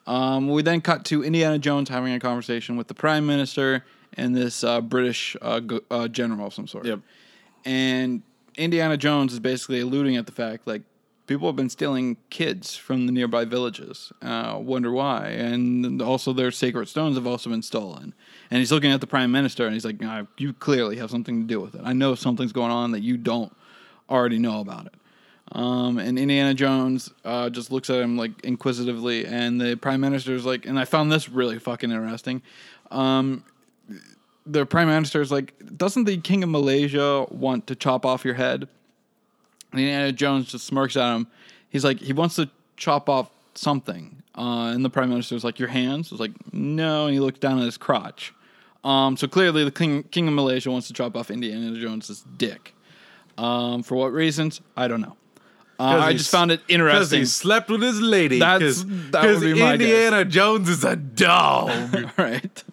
Um, 0.06 0.48
we 0.48 0.62
then 0.62 0.80
cut 0.80 1.04
to 1.06 1.22
Indiana 1.22 1.58
Jones 1.58 1.90
having 1.90 2.14
a 2.14 2.18
conversation 2.18 2.76
with 2.78 2.88
the 2.88 2.94
Prime 2.94 3.26
Minister 3.26 3.84
and 4.14 4.34
this 4.34 4.64
uh, 4.64 4.80
British 4.80 5.36
uh, 5.42 5.60
go- 5.60 5.82
uh, 5.90 6.08
general 6.08 6.46
of 6.46 6.54
some 6.54 6.66
sort. 6.66 6.86
Yep. 6.86 7.00
And 7.66 8.22
Indiana 8.56 8.96
Jones 8.96 9.34
is 9.34 9.40
basically 9.40 9.80
alluding 9.80 10.16
at 10.16 10.24
the 10.24 10.32
fact 10.32 10.66
like 10.66 10.82
people 11.26 11.48
have 11.48 11.56
been 11.56 11.70
stealing 11.70 12.16
kids 12.30 12.76
from 12.76 13.06
the 13.06 13.12
nearby 13.12 13.44
villages. 13.44 14.12
Uh, 14.22 14.58
wonder 14.60 14.92
why? 14.92 15.28
And 15.28 16.00
also 16.00 16.32
their 16.32 16.50
sacred 16.50 16.88
stones 16.88 17.16
have 17.16 17.26
also 17.26 17.50
been 17.50 17.62
stolen. 17.62 18.14
And 18.50 18.58
he's 18.58 18.72
looking 18.72 18.92
at 18.92 19.00
the 19.00 19.06
prime 19.06 19.32
minister 19.32 19.64
and 19.64 19.74
he's 19.74 19.84
like, 19.84 19.96
"Ah, 20.02 20.26
"You 20.38 20.52
clearly 20.52 20.96
have 20.96 21.10
something 21.10 21.42
to 21.42 21.46
do 21.46 21.60
with 21.60 21.74
it. 21.74 21.82
I 21.84 21.92
know 21.92 22.14
something's 22.14 22.52
going 22.52 22.70
on 22.70 22.92
that 22.92 23.00
you 23.00 23.16
don't 23.16 23.54
already 24.08 24.38
know 24.38 24.60
about 24.60 24.86
it." 24.86 24.94
Um, 25.52 25.98
and 25.98 26.18
Indiana 26.18 26.54
Jones 26.54 27.12
uh, 27.24 27.50
just 27.50 27.70
looks 27.70 27.88
at 27.88 28.00
him 28.00 28.16
like 28.16 28.44
inquisitively, 28.44 29.26
and 29.26 29.60
the 29.60 29.76
prime 29.76 30.00
minister's 30.00 30.44
like, 30.44 30.66
and 30.66 30.78
I 30.78 30.84
found 30.84 31.12
this 31.12 31.28
really 31.28 31.58
fucking 31.58 31.90
interesting. 31.90 32.42
Um, 32.90 33.44
the 34.44 34.66
prime 34.66 34.88
minister 34.88 35.20
is 35.20 35.30
like, 35.30 35.54
doesn't 35.76 36.04
the 36.04 36.18
king 36.18 36.42
of 36.42 36.48
Malaysia 36.48 37.26
want 37.30 37.66
to 37.68 37.74
chop 37.74 38.04
off 38.04 38.24
your 38.24 38.34
head? 38.34 38.68
And 39.76 39.80
Indiana 39.84 40.12
Jones 40.12 40.46
just 40.50 40.66
smirks 40.66 40.96
at 40.96 41.14
him. 41.14 41.26
He's 41.68 41.84
like, 41.84 41.98
he 42.00 42.12
wants 42.12 42.36
to 42.36 42.48
chop 42.76 43.08
off 43.08 43.30
something. 43.54 44.22
Uh, 44.36 44.72
and 44.74 44.84
the 44.84 44.90
prime 44.90 45.08
minister's 45.10 45.44
like, 45.44 45.58
your 45.58 45.68
hands? 45.68 46.10
He's 46.10 46.20
like, 46.20 46.32
no. 46.52 47.06
And 47.06 47.14
he 47.14 47.20
looks 47.20 47.38
down 47.38 47.58
at 47.58 47.64
his 47.64 47.76
crotch. 47.76 48.32
Um, 48.84 49.16
so 49.16 49.26
clearly, 49.26 49.64
the 49.64 49.70
king, 49.70 50.04
king 50.04 50.28
of 50.28 50.34
Malaysia 50.34 50.70
wants 50.70 50.86
to 50.88 50.92
chop 50.94 51.16
off 51.16 51.30
Indiana 51.30 51.78
Jones's 51.78 52.24
dick. 52.36 52.74
Um, 53.36 53.82
for 53.82 53.96
what 53.96 54.12
reasons? 54.12 54.60
I 54.76 54.88
don't 54.88 55.00
know. 55.00 55.16
Uh, 55.78 55.82
I 55.84 56.12
just 56.14 56.30
found 56.30 56.50
it 56.52 56.60
Because 56.66 56.72
interesting. 57.12 57.18
he 57.20 57.24
slept 57.26 57.68
with 57.68 57.82
his 57.82 58.00
lady. 58.00 58.38
That's- 58.38 58.82
that 59.10 59.40
be 59.40 59.52
my 59.52 59.76
guess. 59.76 59.86
Indiana 59.88 60.24
Jones 60.24 60.68
is 60.70 60.84
a 60.84 60.96
dog. 60.96 61.70
right. 62.16 62.64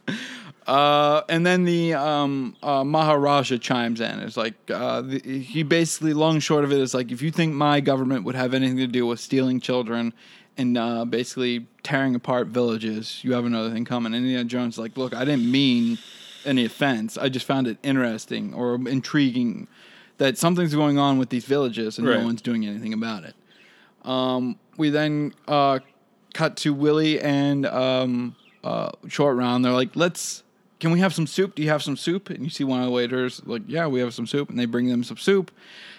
Uh, 0.65 1.21
and 1.27 1.45
then 1.45 1.65
the 1.65 1.93
um, 1.93 2.55
uh, 2.63 2.83
Maharaja 2.83 3.57
chimes 3.57 3.99
in. 3.99 4.19
It's 4.19 4.37
like 4.37 4.53
uh, 4.69 5.01
the, 5.01 5.19
he 5.19 5.63
basically, 5.63 6.13
long 6.13 6.39
short 6.39 6.63
of 6.63 6.71
it, 6.71 6.79
is 6.79 6.93
like 6.93 7.11
if 7.11 7.21
you 7.21 7.31
think 7.31 7.53
my 7.53 7.79
government 7.81 8.23
would 8.23 8.35
have 8.35 8.53
anything 8.53 8.77
to 8.77 8.87
do 8.87 9.05
with 9.05 9.19
stealing 9.19 9.59
children 9.59 10.13
and 10.57 10.77
uh, 10.77 11.03
basically 11.05 11.67
tearing 11.81 12.15
apart 12.15 12.47
villages, 12.47 13.19
you 13.23 13.33
have 13.33 13.45
another 13.45 13.71
thing 13.71 13.85
coming. 13.85 14.13
And 14.13 14.23
Indiana 14.23 14.45
Jones 14.45 14.75
is 14.75 14.79
like, 14.79 14.95
look, 14.97 15.13
I 15.13 15.25
didn't 15.25 15.49
mean 15.51 15.97
any 16.45 16.63
offense. 16.65 17.17
I 17.17 17.29
just 17.29 17.45
found 17.45 17.67
it 17.67 17.77
interesting 17.83 18.53
or 18.53 18.75
intriguing 18.87 19.67
that 20.17 20.37
something's 20.37 20.75
going 20.75 20.97
on 20.97 21.17
with 21.17 21.29
these 21.29 21.45
villages 21.45 21.97
and 21.97 22.07
Right. 22.07 22.19
no 22.19 22.25
one's 22.25 22.41
doing 22.41 22.65
anything 22.65 22.93
about 22.93 23.23
it. 23.23 23.35
Um, 24.03 24.57
we 24.77 24.89
then 24.89 25.33
uh, 25.47 25.79
cut 26.33 26.55
to 26.57 26.73
Willie 26.73 27.19
and 27.19 27.65
um, 27.65 28.35
uh, 28.63 28.91
Short 29.07 29.35
Round. 29.35 29.65
They're 29.65 29.71
like, 29.71 29.95
let's. 29.95 30.42
Can 30.83 30.91
we 30.91 30.99
have 30.99 31.13
some 31.13 31.27
soup? 31.27 31.55
Do 31.55 31.63
you 31.63 31.69
have 31.69 31.81
some 31.81 31.95
soup? 31.95 32.29
And 32.29 32.43
you 32.43 32.49
see 32.49 32.65
one 32.65 32.81
of 32.81 32.85
the 32.85 32.91
waiters 32.91 33.41
like, 33.45 33.61
yeah, 33.67 33.87
we 33.87 34.01
have 34.01 34.13
some 34.13 34.27
soup, 34.27 34.49
and 34.49 34.59
they 34.59 34.65
bring 34.65 34.89
them 34.89 35.01
some 35.05 35.15
soup. 35.15 35.49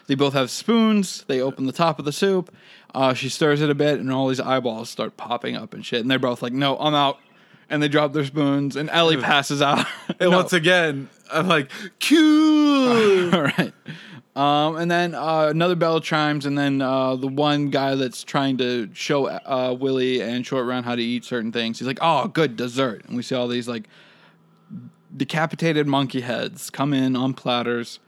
They 0.08 0.14
both 0.14 0.34
have 0.34 0.50
spoons. 0.50 1.24
They 1.26 1.40
open 1.40 1.64
the 1.64 1.72
top 1.72 1.98
of 1.98 2.04
the 2.04 2.12
soup. 2.12 2.54
Uh, 2.94 3.14
she 3.14 3.30
stirs 3.30 3.62
it 3.62 3.70
a 3.70 3.74
bit, 3.74 3.98
and 3.98 4.12
all 4.12 4.28
these 4.28 4.40
eyeballs 4.40 4.90
start 4.90 5.16
popping 5.16 5.56
up 5.56 5.72
and 5.72 5.86
shit. 5.86 6.02
And 6.02 6.10
they're 6.10 6.18
both 6.18 6.42
like, 6.42 6.52
no, 6.52 6.76
I'm 6.78 6.94
out. 6.94 7.18
And 7.70 7.82
they 7.82 7.88
drop 7.88 8.12
their 8.12 8.26
spoons, 8.26 8.76
and 8.76 8.90
Ellie 8.90 9.16
passes 9.22 9.62
out. 9.62 9.86
and 10.20 10.30
No. 10.30 10.36
once 10.36 10.52
again, 10.52 11.08
I'm 11.32 11.48
like, 11.48 11.70
cool. 12.06 13.34
All 13.34 13.42
right. 13.58 13.72
Um, 14.36 14.76
and 14.76 14.90
then 14.90 15.14
uh, 15.14 15.46
another 15.50 15.76
bell 15.76 15.98
chimes, 16.00 16.44
and 16.44 16.58
then 16.58 16.82
uh, 16.82 17.16
the 17.16 17.28
one 17.28 17.70
guy 17.70 17.94
that's 17.94 18.22
trying 18.22 18.58
to 18.58 18.90
show 18.92 19.28
uh, 19.28 19.74
Willie 19.80 20.20
and 20.20 20.44
Short 20.44 20.66
Round 20.66 20.84
how 20.84 20.94
to 20.94 21.02
eat 21.02 21.24
certain 21.24 21.52
things, 21.52 21.78
he's 21.78 21.86
like, 21.88 22.00
"Oh, 22.02 22.28
good 22.28 22.56
dessert!" 22.56 23.04
And 23.06 23.16
we 23.16 23.22
see 23.22 23.34
all 23.34 23.46
these 23.48 23.66
like 23.68 23.88
decapitated 25.16 25.86
monkey 25.86 26.20
heads 26.20 26.70
come 26.70 26.92
in 26.92 27.14
on 27.16 27.34
platters, 27.34 28.00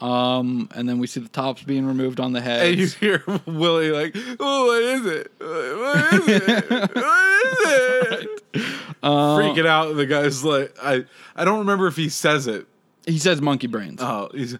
um, 0.00 0.68
and 0.74 0.88
then 0.88 0.98
we 0.98 1.06
see 1.06 1.20
the 1.20 1.28
tops 1.28 1.62
being 1.62 1.84
removed 1.86 2.20
on 2.20 2.32
the 2.32 2.40
heads. 2.40 2.68
and 2.70 2.78
you 2.78 2.86
hear 2.86 3.22
Willie 3.46 3.90
like, 3.90 4.16
oh, 4.38 4.66
what 4.66 4.82
is 4.82 5.06
it? 5.06 5.32
What 5.38 6.12
is 6.14 6.28
it? 6.48 6.94
What 6.94 7.44
is 7.66 8.26
it? 8.54 8.74
Uh, 9.02 9.36
Freaking 9.38 9.66
out. 9.66 9.94
The 9.96 10.06
guy's 10.06 10.44
like, 10.44 10.74
I, 10.82 11.04
I 11.36 11.44
don't 11.44 11.58
remember 11.60 11.86
if 11.86 11.96
he 11.96 12.08
says 12.08 12.46
it. 12.46 12.66
he 13.06 13.18
says 13.18 13.40
monkey 13.40 13.66
brains. 13.66 14.00
Oh, 14.02 14.28
he's 14.34 14.56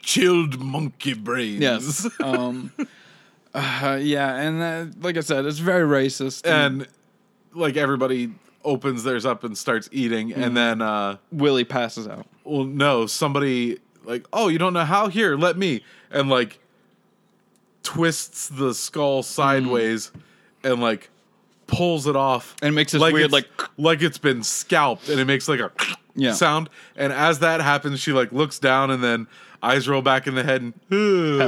chilled 0.00 0.60
monkey 0.60 1.14
brains. 1.14 1.60
yes. 1.60 2.08
Um, 2.20 2.72
uh, 3.54 3.98
yeah, 4.00 4.34
and 4.36 4.62
uh, 4.62 4.92
like 5.00 5.16
I 5.16 5.20
said, 5.20 5.44
it's 5.46 5.58
very 5.58 5.86
racist. 5.86 6.46
and 6.46 6.86
like 7.54 7.76
everybody 7.76 8.32
opens 8.64 9.02
theirs 9.04 9.24
up 9.26 9.44
and 9.44 9.56
starts 9.56 9.88
eating, 9.92 10.30
Mm-hmm. 10.30 10.42
and 10.42 10.56
then, 10.56 10.82
uh, 10.82 11.16
Willie 11.30 11.64
passes 11.64 12.06
out. 12.08 12.26
well, 12.44 12.64
no, 12.64 13.06
somebody 13.06 13.78
like, 14.04 14.26
oh, 14.32 14.48
you 14.48 14.58
don't 14.58 14.72
know 14.72 14.84
how? 14.84 15.08
Here, 15.08 15.36
let 15.36 15.56
me, 15.56 15.82
and 16.10 16.28
like 16.28 16.58
twists 17.82 18.48
the 18.48 18.74
skull 18.74 19.22
sideways 19.22 20.12
and 20.62 20.80
like 20.80 21.10
pulls 21.66 22.06
it 22.06 22.16
off 22.16 22.54
And 22.62 22.74
makes 22.74 22.92
this 22.92 23.00
weird, 23.00 23.32
like- 23.32 23.48
like 23.78 24.02
it's 24.02 24.18
been 24.18 24.42
scalped, 24.42 25.08
and 25.08 25.18
it 25.18 25.24
makes 25.24 25.48
like 25.48 25.60
a 25.60 25.70
Yeah. 26.14 26.32
sound. 26.34 26.68
And 26.96 27.12
as 27.12 27.38
that 27.40 27.60
happens, 27.60 28.00
she 28.00 28.12
like 28.12 28.30
looks 28.32 28.58
down 28.58 28.90
and 28.90 29.02
then 29.02 29.26
eyes 29.62 29.88
roll 29.88 30.02
back 30.02 30.26
in 30.26 30.34
the 30.34 30.42
head 30.44 30.60
and 30.62 30.74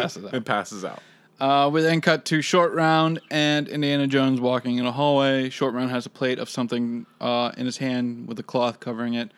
Passes 0.01 0.25
out. 0.25 0.33
and 0.33 0.47
passes 0.47 0.85
out. 0.85 1.03
Uh, 1.41 1.69
we 1.73 1.83
then 1.83 2.01
cut 2.01 2.25
to 2.27 2.41
Short 2.41 2.73
Round 2.73 3.21
and 3.31 3.69
Indiana 3.69 4.07
Jones 4.07 4.41
walking 4.41 4.79
in 4.79 4.87
a 4.87 4.93
hallway. 4.93 5.51
Short 5.51 5.75
Round 5.75 5.91
has 5.91 6.07
a 6.07 6.11
plate 6.11 6.39
of 6.39 6.49
something 6.49 7.07
uh, 7.21 7.51
in 7.57 7.67
his 7.67 7.77
hand 7.77 8.29
with 8.29 8.39
a 8.39 8.43
cloth 8.43 8.81
covering 8.81 9.15
it. 9.15 9.33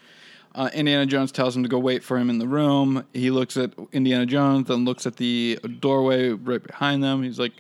Uh, 0.54 0.70
Indiana 0.72 1.06
Jones 1.06 1.32
tells 1.32 1.56
him 1.56 1.62
to 1.62 1.68
go 1.68 1.78
wait 1.78 2.02
for 2.02 2.18
him 2.18 2.30
in 2.30 2.38
the 2.38 2.46
room. 2.46 3.06
He 3.12 3.30
looks 3.30 3.56
at 3.56 3.72
Indiana 3.92 4.26
Jones, 4.26 4.68
then 4.68 4.84
looks 4.84 5.06
at 5.06 5.16
the 5.16 5.58
doorway 5.80 6.30
right 6.30 6.62
behind 6.62 7.02
them. 7.02 7.22
He's 7.22 7.38
like, 7.38 7.52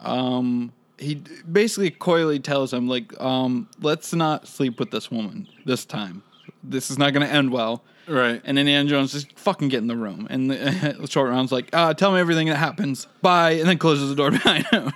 um, 0.00 0.72
he 0.98 1.16
basically 1.50 1.90
coyly 1.90 2.38
tells 2.38 2.72
him 2.72 2.88
like, 2.88 3.18
um, 3.20 3.68
let's 3.80 4.12
not 4.12 4.46
sleep 4.46 4.78
with 4.78 4.90
this 4.90 5.10
woman 5.10 5.48
this 5.64 5.84
time. 5.84 6.22
This 6.62 6.90
is 6.90 6.98
not 6.98 7.12
going 7.12 7.26
to 7.26 7.32
end 7.32 7.50
well. 7.50 7.82
Right. 8.08 8.40
And 8.44 8.56
then 8.56 8.66
Indiana 8.66 8.88
Jones 8.88 9.12
just 9.12 9.38
fucking 9.38 9.68
get 9.68 9.78
in 9.78 9.86
the 9.86 9.96
room. 9.96 10.26
And 10.30 10.50
the 10.50 11.06
short 11.08 11.30
round's 11.30 11.52
like, 11.52 11.68
uh, 11.72 11.94
tell 11.94 12.12
me 12.12 12.20
everything 12.20 12.48
that 12.48 12.56
happens. 12.56 13.06
Bye. 13.20 13.52
And 13.52 13.68
then 13.68 13.78
closes 13.78 14.08
the 14.08 14.16
door 14.16 14.30
behind 14.32 14.66
him. 14.66 14.92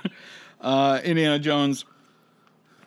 Uh, 0.61 1.01
Indiana 1.05 1.39
Jones 1.39 1.85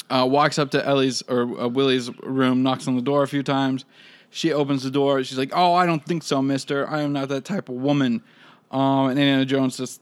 uh, 0.09 0.27
walks 0.29 0.57
up 0.57 0.71
to 0.71 0.85
Ellie's 0.85 1.21
or 1.23 1.43
uh, 1.59 1.67
Willie's 1.67 2.09
room, 2.23 2.63
knocks 2.63 2.87
on 2.87 2.95
the 2.95 3.01
door 3.01 3.23
a 3.23 3.27
few 3.27 3.43
times. 3.43 3.85
She 4.29 4.51
opens 4.51 4.83
the 4.83 4.91
door. 4.91 5.23
She's 5.23 5.37
like, 5.37 5.51
"Oh, 5.53 5.73
I 5.73 5.85
don't 5.85 6.03
think 6.03 6.21
so, 6.23 6.41
Mister. 6.41 6.89
I 6.89 7.01
am 7.01 7.13
not 7.13 7.29
that 7.29 7.45
type 7.45 7.69
of 7.69 7.75
woman." 7.75 8.21
Um, 8.69 9.07
and 9.07 9.11
Indiana 9.11 9.45
Jones 9.45 9.77
just 9.77 10.01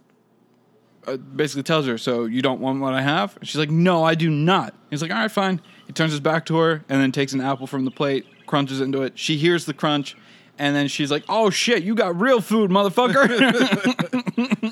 uh, 1.06 1.18
basically 1.18 1.64
tells 1.64 1.86
her, 1.86 1.98
"So 1.98 2.26
you 2.26 2.42
don't 2.42 2.60
want 2.60 2.80
what 2.80 2.94
I 2.94 3.02
have?" 3.02 3.38
She's 3.44 3.58
like, 3.58 3.70
"No, 3.70 4.04
I 4.04 4.16
do 4.16 4.30
not." 4.32 4.74
He's 4.90 5.02
like, 5.04 5.12
"All 5.12 5.18
right, 5.18 5.32
fine." 5.32 5.62
He 5.86 5.94
turns 5.94 6.12
his 6.12 6.20
back 6.20 6.46
to 6.48 6.58
her 6.58 6.84
and 6.90 7.02
then 7.02 7.12
takes 7.12 7.34
an 7.34 7.42
apple 7.42 7.68
from 7.68 7.86
the 7.86 7.92
plate, 7.92 8.26
crunches 8.54 8.80
into 8.82 9.02
it. 9.02 9.18
She 9.18 9.38
hears 9.38 9.66
the 9.66 9.74
crunch, 9.74 10.16
and 10.60 10.76
then 10.76 10.88
she's 10.88 11.10
like, 11.10 11.24
"Oh 11.28 11.50
shit, 11.50 11.82
you 11.82 11.96
got 11.96 12.22
real 12.22 12.40
food, 12.40 12.70
motherfucker!" 12.70 13.26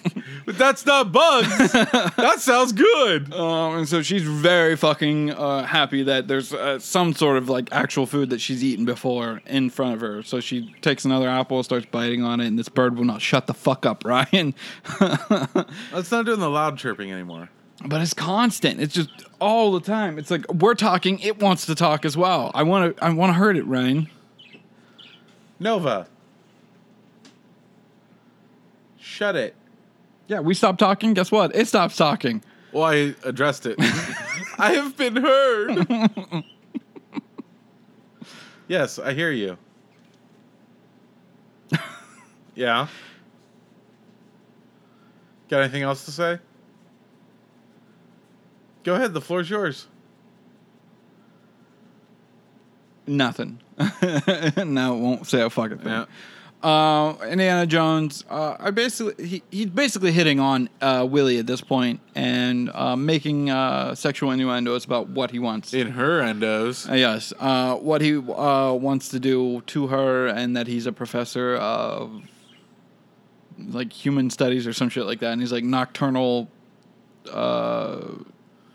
But 0.46 0.58
that's 0.58 0.86
not 0.86 1.12
bugs. 1.12 1.72
that 1.72 2.36
sounds 2.40 2.74
good. 2.74 3.32
Um, 3.34 3.78
and 3.78 3.88
so 3.88 4.02
she's 4.02 4.24
very 4.24 4.76
fucking 4.76 5.32
uh, 5.32 5.64
happy 5.66 6.04
that 6.04 6.28
there's 6.28 6.52
uh, 6.54 6.78
some 6.80 7.14
sort 7.14 7.38
of 7.38 7.48
like 7.50 7.70
actual 7.72 8.06
food 8.06 8.30
that 8.32 8.42
she's 8.42 8.64
eaten 8.64 8.86
before 8.86 9.42
in 9.48 9.70
front 9.72 9.94
of 9.96 10.02
her. 10.02 10.22
So 10.24 10.40
she 10.40 10.74
takes 10.82 11.06
another 11.06 11.28
apple, 11.30 11.62
starts 11.64 11.86
biting 11.88 12.24
on 12.24 12.40
it, 12.40 12.48
and 12.48 12.58
this 12.60 12.70
bird 12.70 12.98
will 12.98 13.06
not 13.06 13.22
shut 13.22 13.48
the 13.48 13.54
fuck 13.54 13.86
up, 13.86 14.04
Ryan. 14.06 14.54
It's 15.94 16.12
not 16.12 16.26
doing 16.26 16.40
the 16.40 16.50
loud 16.50 16.78
chirping 16.78 17.12
anymore. 17.12 17.50
but 17.86 18.02
it's 18.02 18.14
constant. 18.14 18.80
It's 18.82 18.94
just 18.96 19.10
all 19.42 19.72
the 19.74 19.82
time. 19.82 20.18
It's 20.18 20.32
like 20.32 20.50
we're 20.54 20.76
talking, 20.76 21.20
it 21.20 21.40
wants 21.42 21.66
to 21.66 21.76
talk 21.76 22.06
as 22.06 22.16
well. 22.16 22.52
I 22.54 22.64
want 22.64 22.96
to. 22.96 23.04
I 23.04 23.10
want 23.12 23.32
to 23.32 23.34
hurt 23.34 23.58
it, 23.58 23.64
Ryan. 23.64 24.10
Nova. 25.60 26.08
Shut 28.98 29.36
it. 29.36 29.56
Yeah, 30.28 30.40
we 30.40 30.54
stop 30.54 30.78
talking. 30.78 31.14
Guess 31.14 31.32
what? 31.32 31.54
It 31.56 31.68
stops 31.68 31.98
talking. 31.98 32.42
Well, 32.72 32.86
I 32.86 33.16
addressed 33.24 33.66
it. 33.66 33.76
I 34.58 34.74
have 34.74 34.96
been 34.96 35.18
heard. 35.18 35.86
yes, 38.68 38.98
I 38.98 39.14
hear 39.14 39.32
you. 39.32 39.58
yeah. 42.56 42.88
Got 45.50 45.64
anything 45.64 45.84
else 45.84 46.06
to 46.06 46.12
say? 46.12 46.40
Go 48.84 48.96
ahead, 48.96 49.14
the 49.14 49.22
floor's 49.22 49.50
yours. 49.50 49.88
Nothing. 53.08 53.60
no, 53.78 54.96
it 54.96 55.00
won't 55.00 55.28
say 55.28 55.42
a 55.42 55.50
fucking 55.50 55.80
thing. 55.80 55.88
Yeah. 55.88 56.06
Uh, 56.64 57.16
Indiana 57.28 57.66
Jones. 57.66 58.24
Uh, 58.30 58.56
I 58.60 58.70
basically 58.70 59.26
he, 59.26 59.44
he's 59.50 59.66
basically 59.68 60.12
hitting 60.12 60.40
on 60.40 60.70
uh, 60.80 61.08
Willie 61.10 61.40
at 61.40 61.48
this 61.48 61.62
point 61.62 62.00
and 62.14 62.70
uh, 62.74 62.96
making 62.96 63.50
uh, 63.50 63.96
sexual 63.96 64.30
innuendos 64.30 64.86
about 64.86 65.10
what 65.10 65.32
he 65.32 65.40
wants. 65.40 65.74
In 65.74 65.88
her 65.92 66.22
endos. 66.22 66.90
Uh, 66.90 66.94
yes, 66.94 67.34
uh, 67.40 67.76
what 67.78 68.02
he 68.02 68.16
uh, 68.16 68.74
wants 68.74 69.10
to 69.10 69.20
do 69.20 69.62
to 69.68 69.88
her, 69.88 70.28
and 70.28 70.56
that 70.56 70.68
he's 70.68 70.86
a 70.86 70.92
professor 70.92 71.56
of 71.56 72.22
like 73.58 73.92
human 73.92 74.30
studies 74.30 74.68
or 74.68 74.74
some 74.74 74.90
shit 74.90 75.06
like 75.06 75.20
that, 75.20 75.32
and 75.32 75.42
he's 75.42 75.52
like 75.52 75.64
nocturnal 75.64 76.48
uh, 77.32 78.02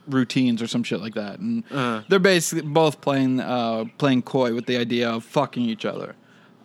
routines 0.08 0.60
or 0.62 0.66
some 0.66 0.82
shit 0.82 1.00
like 1.00 1.14
that, 1.14 1.38
and 1.38 1.64
Uh. 1.72 2.02
they're 2.08 2.18
basically 2.18 2.68
both 2.68 3.00
playing 3.00 3.40
uh, 3.40 3.84
playing 3.98 4.22
coy 4.22 4.54
with 4.54 4.66
the 4.66 4.76
idea 4.76 5.08
of 5.10 5.24
fucking 5.24 5.62
each 5.64 5.84
other. 5.84 6.14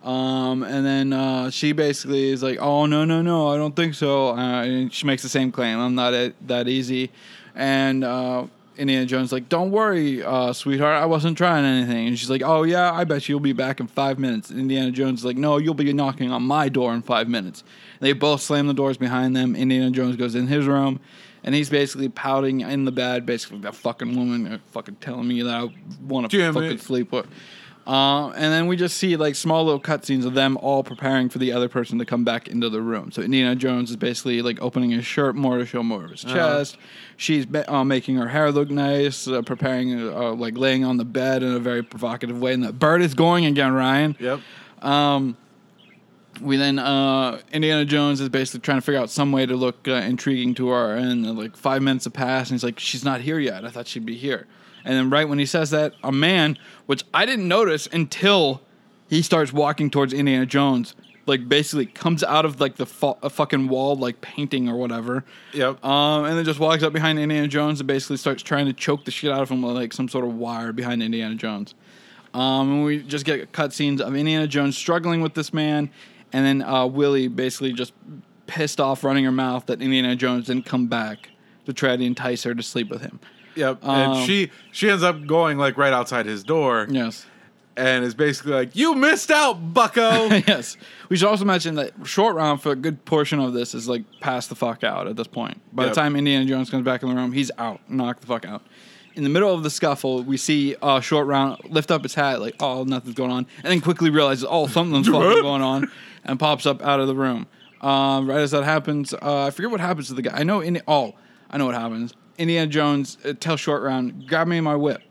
Um, 0.04 0.64
and 0.64 0.84
then 0.84 1.12
uh, 1.12 1.50
she 1.50 1.72
basically 1.72 2.30
is 2.30 2.42
like, 2.42 2.58
"Oh 2.60 2.86
no, 2.86 3.04
no, 3.04 3.22
no, 3.22 3.48
I 3.48 3.56
don't 3.56 3.76
think 3.76 3.94
so." 3.94 4.30
Uh, 4.30 4.62
and 4.64 4.92
she 4.92 5.06
makes 5.06 5.22
the 5.22 5.28
same 5.28 5.52
claim, 5.52 5.78
"I'm 5.78 5.94
not 5.94 6.12
a- 6.12 6.32
that 6.46 6.66
easy." 6.66 7.10
And 7.54 8.02
uh, 8.02 8.46
Indiana 8.76 9.06
Jones 9.06 9.30
like, 9.30 9.48
"Don't 9.48 9.70
worry, 9.70 10.24
uh, 10.24 10.52
sweetheart, 10.52 11.00
I 11.00 11.06
wasn't 11.06 11.38
trying 11.38 11.64
anything." 11.64 12.08
And 12.08 12.18
she's 12.18 12.30
like, 12.30 12.42
"Oh 12.44 12.64
yeah, 12.64 12.92
I 12.92 13.04
bet 13.04 13.28
you'll 13.28 13.38
be 13.38 13.52
back 13.52 13.78
in 13.78 13.86
five 13.86 14.18
minutes." 14.18 14.50
And 14.50 14.58
Indiana 14.58 14.90
Jones 14.90 15.20
is 15.20 15.24
like, 15.24 15.36
"No, 15.36 15.58
you'll 15.58 15.74
be 15.74 15.92
knocking 15.92 16.32
on 16.32 16.42
my 16.42 16.68
door 16.68 16.92
in 16.94 17.02
five 17.02 17.28
minutes." 17.28 17.62
They 18.00 18.12
both 18.12 18.40
slam 18.40 18.66
the 18.66 18.74
doors 18.74 18.96
behind 18.96 19.36
them. 19.36 19.54
Indiana 19.54 19.92
Jones 19.92 20.16
goes 20.16 20.34
in 20.34 20.48
his 20.48 20.66
room. 20.66 20.98
And 21.44 21.54
he's 21.54 21.70
basically 21.70 22.08
pouting 22.08 22.60
in 22.60 22.84
the 22.84 22.92
bed, 22.92 23.26
basically 23.26 23.58
that 23.60 23.74
fucking 23.74 24.16
woman 24.16 24.46
uh, 24.46 24.58
fucking 24.70 24.96
telling 24.96 25.26
me 25.26 25.42
that 25.42 25.54
I 25.54 25.68
want 26.06 26.30
to 26.30 26.36
fucking 26.54 26.78
sleep 26.78 27.10
with. 27.12 27.26
Uh, 27.84 28.28
and 28.28 28.52
then 28.52 28.68
we 28.68 28.76
just 28.76 28.96
see 28.96 29.16
like 29.16 29.34
small 29.34 29.64
little 29.64 29.80
cutscenes 29.80 30.24
of 30.24 30.34
them 30.34 30.56
all 30.58 30.84
preparing 30.84 31.28
for 31.28 31.38
the 31.38 31.50
other 31.50 31.68
person 31.68 31.98
to 31.98 32.04
come 32.04 32.22
back 32.22 32.46
into 32.46 32.68
the 32.70 32.80
room. 32.80 33.10
So 33.10 33.22
Indiana 33.22 33.56
Jones 33.56 33.90
is 33.90 33.96
basically 33.96 34.40
like 34.40 34.62
opening 34.62 34.90
his 34.90 35.04
shirt 35.04 35.34
more 35.34 35.58
to 35.58 35.66
show 35.66 35.82
more 35.82 36.04
of 36.04 36.12
his 36.12 36.22
chest. 36.22 36.78
She's 37.16 37.44
ba- 37.44 37.68
uh, 37.72 37.82
making 37.82 38.14
her 38.18 38.28
hair 38.28 38.52
look 38.52 38.70
nice, 38.70 39.26
uh, 39.26 39.42
preparing 39.42 39.98
uh, 40.00 40.32
like 40.34 40.56
laying 40.56 40.84
on 40.84 40.96
the 40.96 41.04
bed 41.04 41.42
in 41.42 41.52
a 41.52 41.58
very 41.58 41.82
provocative 41.82 42.40
way. 42.40 42.52
And 42.52 42.62
the 42.62 42.72
bird 42.72 43.02
is 43.02 43.14
going 43.14 43.46
again, 43.46 43.72
Ryan. 43.72 44.16
Yep. 44.20 44.40
We 46.40 46.56
then 46.56 46.78
uh, 46.78 47.40
Indiana 47.52 47.84
Jones 47.84 48.20
is 48.20 48.28
basically 48.28 48.60
trying 48.60 48.78
to 48.78 48.82
figure 48.82 49.00
out 49.00 49.10
some 49.10 49.32
way 49.32 49.46
to 49.46 49.54
look 49.54 49.86
uh, 49.86 49.92
intriguing 49.92 50.54
to 50.54 50.68
her, 50.68 50.94
and 50.94 51.26
uh, 51.26 51.32
like 51.32 51.56
five 51.56 51.82
minutes 51.82 52.04
have 52.04 52.14
passed, 52.14 52.50
and 52.50 52.56
he's 52.56 52.64
like, 52.64 52.78
"She's 52.78 53.04
not 53.04 53.20
here 53.20 53.38
yet. 53.38 53.64
I 53.64 53.70
thought 53.70 53.86
she'd 53.86 54.06
be 54.06 54.16
here." 54.16 54.46
And 54.84 54.94
then 54.94 55.10
right 55.10 55.28
when 55.28 55.38
he 55.38 55.46
says 55.46 55.70
that, 55.70 55.94
a 56.02 56.10
man, 56.10 56.58
which 56.86 57.04
I 57.14 57.26
didn't 57.26 57.46
notice 57.46 57.86
until 57.92 58.62
he 59.08 59.22
starts 59.22 59.52
walking 59.52 59.90
towards 59.90 60.12
Indiana 60.12 60.46
Jones, 60.46 60.94
like 61.26 61.48
basically 61.48 61.86
comes 61.86 62.24
out 62.24 62.44
of 62.44 62.60
like 62.60 62.76
the 62.76 62.86
fu- 62.86 63.16
a 63.22 63.30
fucking 63.30 63.68
wall, 63.68 63.96
like 63.96 64.20
painting 64.20 64.68
or 64.68 64.76
whatever. 64.76 65.24
Yep. 65.52 65.84
Um, 65.84 66.24
and 66.24 66.36
then 66.36 66.44
just 66.44 66.58
walks 66.58 66.82
up 66.82 66.92
behind 66.92 67.18
Indiana 67.18 67.48
Jones 67.48 67.80
and 67.80 67.86
basically 67.86 68.16
starts 68.16 68.42
trying 68.42 68.66
to 68.66 68.72
choke 68.72 69.04
the 69.04 69.10
shit 69.10 69.30
out 69.30 69.42
of 69.42 69.50
him 69.50 69.62
with 69.62 69.76
like 69.76 69.92
some 69.92 70.08
sort 70.08 70.24
of 70.24 70.34
wire 70.34 70.72
behind 70.72 71.02
Indiana 71.02 71.34
Jones. 71.34 71.74
Um, 72.34 72.72
and 72.72 72.84
we 72.84 73.02
just 73.02 73.24
get 73.24 73.52
cutscenes 73.52 74.00
of 74.00 74.16
Indiana 74.16 74.46
Jones 74.46 74.76
struggling 74.76 75.20
with 75.20 75.34
this 75.34 75.52
man, 75.52 75.90
and 76.32 76.44
then 76.46 76.62
uh, 76.62 76.86
Willie 76.86 77.28
basically 77.28 77.72
just 77.72 77.92
pissed 78.46 78.80
off, 78.80 79.04
running 79.04 79.24
her 79.24 79.32
mouth 79.32 79.66
that 79.66 79.80
Indiana 79.82 80.16
Jones 80.16 80.46
didn't 80.46 80.66
come 80.66 80.86
back 80.86 81.30
to 81.66 81.72
try 81.72 81.96
to 81.96 82.04
entice 82.04 82.42
her 82.44 82.54
to 82.54 82.62
sleep 82.62 82.88
with 82.90 83.02
him. 83.02 83.20
Yep. 83.54 83.84
Um, 83.84 83.90
and 84.12 84.26
she 84.26 84.50
she 84.72 84.88
ends 84.90 85.02
up 85.02 85.26
going 85.26 85.58
like 85.58 85.76
right 85.76 85.92
outside 85.92 86.24
his 86.26 86.42
door 86.42 86.86
Yes. 86.90 87.26
and 87.76 88.02
is 88.04 88.14
basically 88.14 88.52
like, 88.52 88.74
"You 88.74 88.94
missed 88.94 89.30
out, 89.30 89.74
Bucko." 89.74 90.26
yes. 90.46 90.76
We 91.10 91.16
should 91.18 91.28
also 91.28 91.44
mention 91.44 91.74
that 91.76 91.92
short 92.04 92.34
round 92.34 92.62
for 92.62 92.72
a 92.72 92.76
good 92.76 93.04
portion 93.04 93.38
of 93.40 93.52
this 93.52 93.74
is 93.74 93.88
like 93.88 94.04
past 94.20 94.48
the 94.48 94.54
fuck 94.54 94.82
out 94.84 95.06
at 95.06 95.16
this 95.16 95.26
point. 95.26 95.60
By 95.74 95.84
Yep. 95.84 95.94
the 95.94 96.00
time 96.00 96.16
Indiana 96.16 96.46
Jones 96.46 96.70
comes 96.70 96.84
back 96.84 97.02
in 97.02 97.10
the 97.10 97.14
room, 97.14 97.32
he's 97.32 97.50
out, 97.58 97.80
knocked 97.90 98.22
the 98.22 98.26
fuck 98.26 98.44
out. 98.46 98.62
In 99.14 99.24
the 99.24 99.28
middle 99.28 99.52
of 99.52 99.62
the 99.62 99.70
scuffle, 99.70 100.22
we 100.22 100.36
see 100.36 100.74
uh, 100.80 101.00
short 101.00 101.26
round 101.26 101.60
lift 101.68 101.90
up 101.90 102.02
his 102.02 102.14
hat, 102.14 102.40
like, 102.40 102.54
oh, 102.60 102.84
nothing's 102.84 103.14
going 103.14 103.30
on, 103.30 103.46
and 103.56 103.64
then 103.64 103.80
quickly 103.80 104.08
realizes, 104.08 104.46
oh, 104.48 104.66
something's 104.66 105.06
fucking 105.06 105.42
going 105.42 105.60
on, 105.60 105.90
and 106.24 106.40
pops 106.40 106.64
up 106.64 106.82
out 106.82 106.98
of 106.98 107.08
the 107.08 107.14
room. 107.14 107.46
Um, 107.82 108.28
right 108.28 108.40
as 108.40 108.52
that 108.52 108.64
happens, 108.64 109.12
uh, 109.12 109.46
I 109.46 109.50
forget 109.50 109.70
what 109.70 109.80
happens 109.80 110.08
to 110.08 110.14
the 110.14 110.22
guy. 110.22 110.38
I 110.38 110.44
know 110.44 110.60
in 110.60 110.80
oh, 110.88 111.14
I 111.50 111.58
know 111.58 111.66
what 111.66 111.74
happens. 111.74 112.14
Indiana 112.38 112.68
Jones 112.68 113.18
uh, 113.24 113.34
tells 113.38 113.60
Short 113.60 113.82
Round, 113.82 114.26
grab 114.26 114.46
me 114.46 114.60
my 114.60 114.76
whip. 114.76 115.02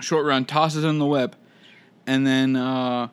Short 0.00 0.26
Round 0.26 0.46
tosses 0.46 0.84
him 0.84 0.98
the 0.98 1.06
whip, 1.06 1.36
and 2.06 2.26
then 2.26 2.56
uh, 2.56 3.08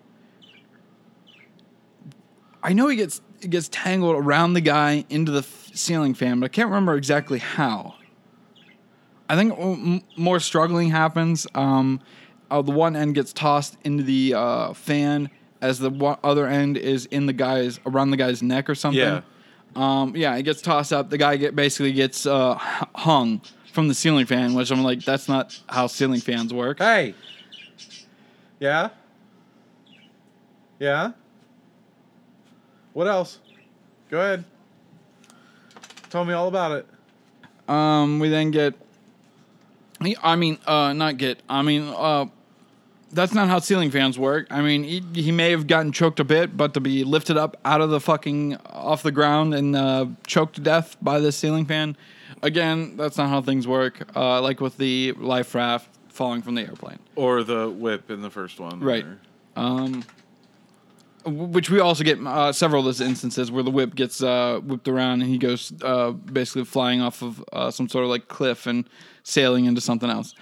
I 2.64 2.74
know 2.74 2.88
he 2.88 2.98
gets 2.98 3.22
gets 3.50 3.70
tangled 3.70 4.16
around 4.16 4.54
the 4.54 4.62
guy 4.62 5.06
into 5.10 5.32
the 5.32 5.40
f- 5.40 5.72
ceiling 5.74 6.14
fan, 6.14 6.40
but 6.40 6.46
I 6.46 6.50
can't 6.50 6.68
remember 6.68 6.96
exactly 6.96 7.40
how. 7.40 7.96
I 9.32 9.36
think 9.38 9.58
m- 9.58 10.02
more 10.18 10.42
struggling 10.42 10.90
happens. 10.90 11.48
Um, 11.56 12.02
uh, 12.50 12.62
the 12.62 12.74
one 12.74 12.98
end 12.98 13.16
gets 13.16 13.32
tossed 13.32 13.78
into 13.86 14.04
the 14.04 14.34
uh, 14.34 14.74
fan 14.74 15.30
as 15.62 15.80
the 15.80 15.90
one, 15.90 16.18
other 16.22 16.46
end 16.48 16.76
is 16.76 17.06
in 17.06 17.28
the 17.28 17.34
guy's 17.34 17.80
around 17.86 18.12
the 18.12 18.18
guy's 18.18 18.44
neck 18.44 18.70
or 18.70 18.76
something. 18.76 19.00
Yeah. 19.00 19.22
Um, 19.74 20.18
yeah, 20.18 20.36
it 20.36 20.44
gets 20.44 20.62
tossed 20.62 20.92
up. 20.92 21.10
The 21.10 21.18
guy 21.18 21.38
get 21.38 21.56
basically 21.56 21.94
gets 21.94 22.26
uh, 22.26 22.56
hung 22.94 23.40
from 23.72 23.88
the 23.88 23.94
ceiling 23.94 24.26
fan, 24.26 24.54
which 24.54 24.70
I'm 24.70 24.84
like, 24.84 25.06
that's 25.06 25.30
not 25.30 25.58
how 25.70 25.88
ceiling 25.88 26.20
fans 26.20 26.54
work. 26.54 26.80
hey. 26.80 27.16
Yeah. 28.60 28.90
Yeah. 30.78 31.14
What 32.92 33.08
else? 33.08 33.40
Go 34.10 34.20
ahead. 34.20 34.44
Tell 36.10 36.26
me 36.26 36.34
all 36.34 36.50
about 36.50 36.74
it. 36.74 36.88
Um, 37.70 38.20
we 38.20 38.28
then 38.28 38.52
get. 38.52 38.74
I 40.22 40.36
mean, 40.36 40.58
uh, 40.66 40.93
not 40.93 41.18
get. 41.18 41.41
I 41.49 41.62
mean, 41.62 41.84
uh, 41.95 42.26
that's 43.12 43.34
not 43.34 43.47
how 43.49 43.60
ceiling 43.60 43.91
fans 43.91 44.18
work. 44.18 44.47
I 44.49 44.62
mean, 44.62 44.84
he, 44.84 45.04
he 45.14 45.32
may 45.32 45.52
have 45.52 45.68
gotten 45.68 45.91
choked 45.91 46.20
a 46.20 46.24
bit, 46.24 46.56
but 46.56 46.74
to 46.76 46.80
be 46.80 47.04
lifted 47.04 47.38
up 47.38 47.58
out 47.66 47.82
of 47.82 47.89
the 47.89 47.99
fucking 47.99 48.58
off 48.68 49.04
the 49.04 49.12
ground 49.12 49.54
and 49.54 49.76
uh, 49.76 50.06
choked 50.26 50.56
to 50.56 50.62
death 50.62 50.95
by 51.02 51.20
this 51.20 51.36
ceiling 51.38 51.66
fan, 51.66 51.97
again, 52.41 52.95
that's 52.97 53.18
not 53.18 53.30
how 53.30 53.41
things 53.41 53.68
work. 53.68 54.10
Uh, 54.16 54.41
like 54.41 54.62
with 54.62 54.78
the 54.78 55.12
life 55.14 55.54
raft 55.54 55.89
falling 56.10 56.41
from 56.41 56.56
the 56.56 56.62
airplane, 56.62 56.99
Or 57.16 57.43
the 57.43 57.70
whip 57.70 58.10
in 58.12 58.22
the 58.22 58.30
first 58.30 58.60
one. 58.60 58.80
Right. 58.80 59.06
um, 59.56 60.04
which 61.24 61.70
we 61.70 61.80
also 61.80 62.04
get 62.04 62.20
uh, 62.26 62.52
several 62.52 62.80
of 62.80 62.86
those 62.86 62.99
instances 62.99 63.52
where 63.52 63.62
the 63.62 63.70
whip 63.70 63.93
gets 63.93 64.24
uh, 64.24 64.60
whipped 64.64 64.88
around 64.88 65.22
and 65.22 65.30
he 65.30 65.38
goes 65.38 65.72
uh, 65.84 66.10
basically 66.12 66.66
flying 66.66 66.99
off 66.99 67.22
of 67.22 67.43
uh, 67.54 67.70
some 67.70 67.88
sort 67.88 68.04
of 68.04 68.10
like 68.10 68.28
cliff 68.28 68.66
and 68.66 68.89
sailing 69.24 69.66
into 69.66 69.82
something 69.82 70.10
else. 70.10 70.34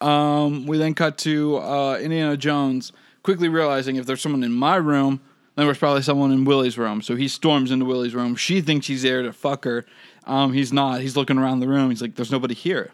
Um, 0.00 0.66
we 0.66 0.78
then 0.78 0.94
cut 0.94 1.18
to 1.18 1.58
uh, 1.58 1.98
Indiana 1.98 2.36
Jones 2.36 2.92
quickly 3.22 3.48
realizing 3.48 3.96
if 3.96 4.06
there's 4.06 4.20
someone 4.20 4.42
in 4.42 4.52
my 4.52 4.76
room, 4.76 5.20
then 5.54 5.66
there's 5.66 5.78
probably 5.78 6.02
someone 6.02 6.32
in 6.32 6.44
Willie's 6.44 6.78
room. 6.78 7.02
So 7.02 7.14
he 7.14 7.28
storms 7.28 7.70
into 7.70 7.84
Willie's 7.84 8.14
room. 8.14 8.36
She 8.36 8.60
thinks 8.60 8.86
he's 8.86 9.02
there 9.02 9.22
to 9.22 9.32
fuck 9.32 9.64
her. 9.64 9.84
Um, 10.24 10.52
he's 10.52 10.72
not. 10.72 11.00
He's 11.00 11.16
looking 11.16 11.38
around 11.38 11.60
the 11.60 11.68
room. 11.68 11.90
He's 11.90 12.00
like, 12.02 12.14
"There's 12.14 12.30
nobody 12.30 12.54
here. 12.54 12.92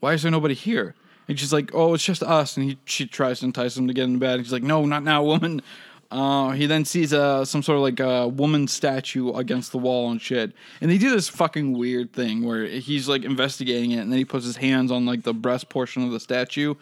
Why 0.00 0.12
is 0.12 0.22
there 0.22 0.30
nobody 0.30 0.54
here?" 0.54 0.94
And 1.28 1.38
she's 1.38 1.52
like, 1.52 1.74
"Oh, 1.74 1.94
it's 1.94 2.04
just 2.04 2.22
us." 2.22 2.56
And 2.56 2.70
he 2.70 2.78
she 2.84 3.06
tries 3.06 3.40
to 3.40 3.46
entice 3.46 3.76
him 3.76 3.88
to 3.88 3.94
get 3.94 4.04
in 4.04 4.18
bed. 4.18 4.40
He's 4.40 4.52
like, 4.52 4.62
"No, 4.62 4.84
not 4.84 5.02
now, 5.02 5.22
woman." 5.22 5.62
Uh, 6.10 6.50
he 6.50 6.66
then 6.66 6.84
sees 6.84 7.12
uh, 7.12 7.44
some 7.44 7.62
sort 7.62 7.76
of 7.76 7.82
like 7.82 7.98
a 8.00 8.28
woman 8.28 8.68
statue 8.68 9.32
against 9.32 9.72
the 9.72 9.78
wall 9.78 10.10
and 10.10 10.22
shit. 10.22 10.52
And 10.80 10.90
they 10.90 10.98
do 10.98 11.10
this 11.10 11.28
fucking 11.28 11.76
weird 11.76 12.12
thing 12.12 12.44
where 12.44 12.64
he's 12.66 13.08
like 13.08 13.24
investigating 13.24 13.90
it, 13.90 13.98
and 13.98 14.12
then 14.12 14.18
he 14.18 14.24
puts 14.24 14.44
his 14.44 14.56
hands 14.56 14.92
on 14.92 15.04
like 15.04 15.22
the 15.24 15.34
breast 15.34 15.68
portion 15.68 16.04
of 16.04 16.12
the 16.12 16.20
statue, 16.20 16.74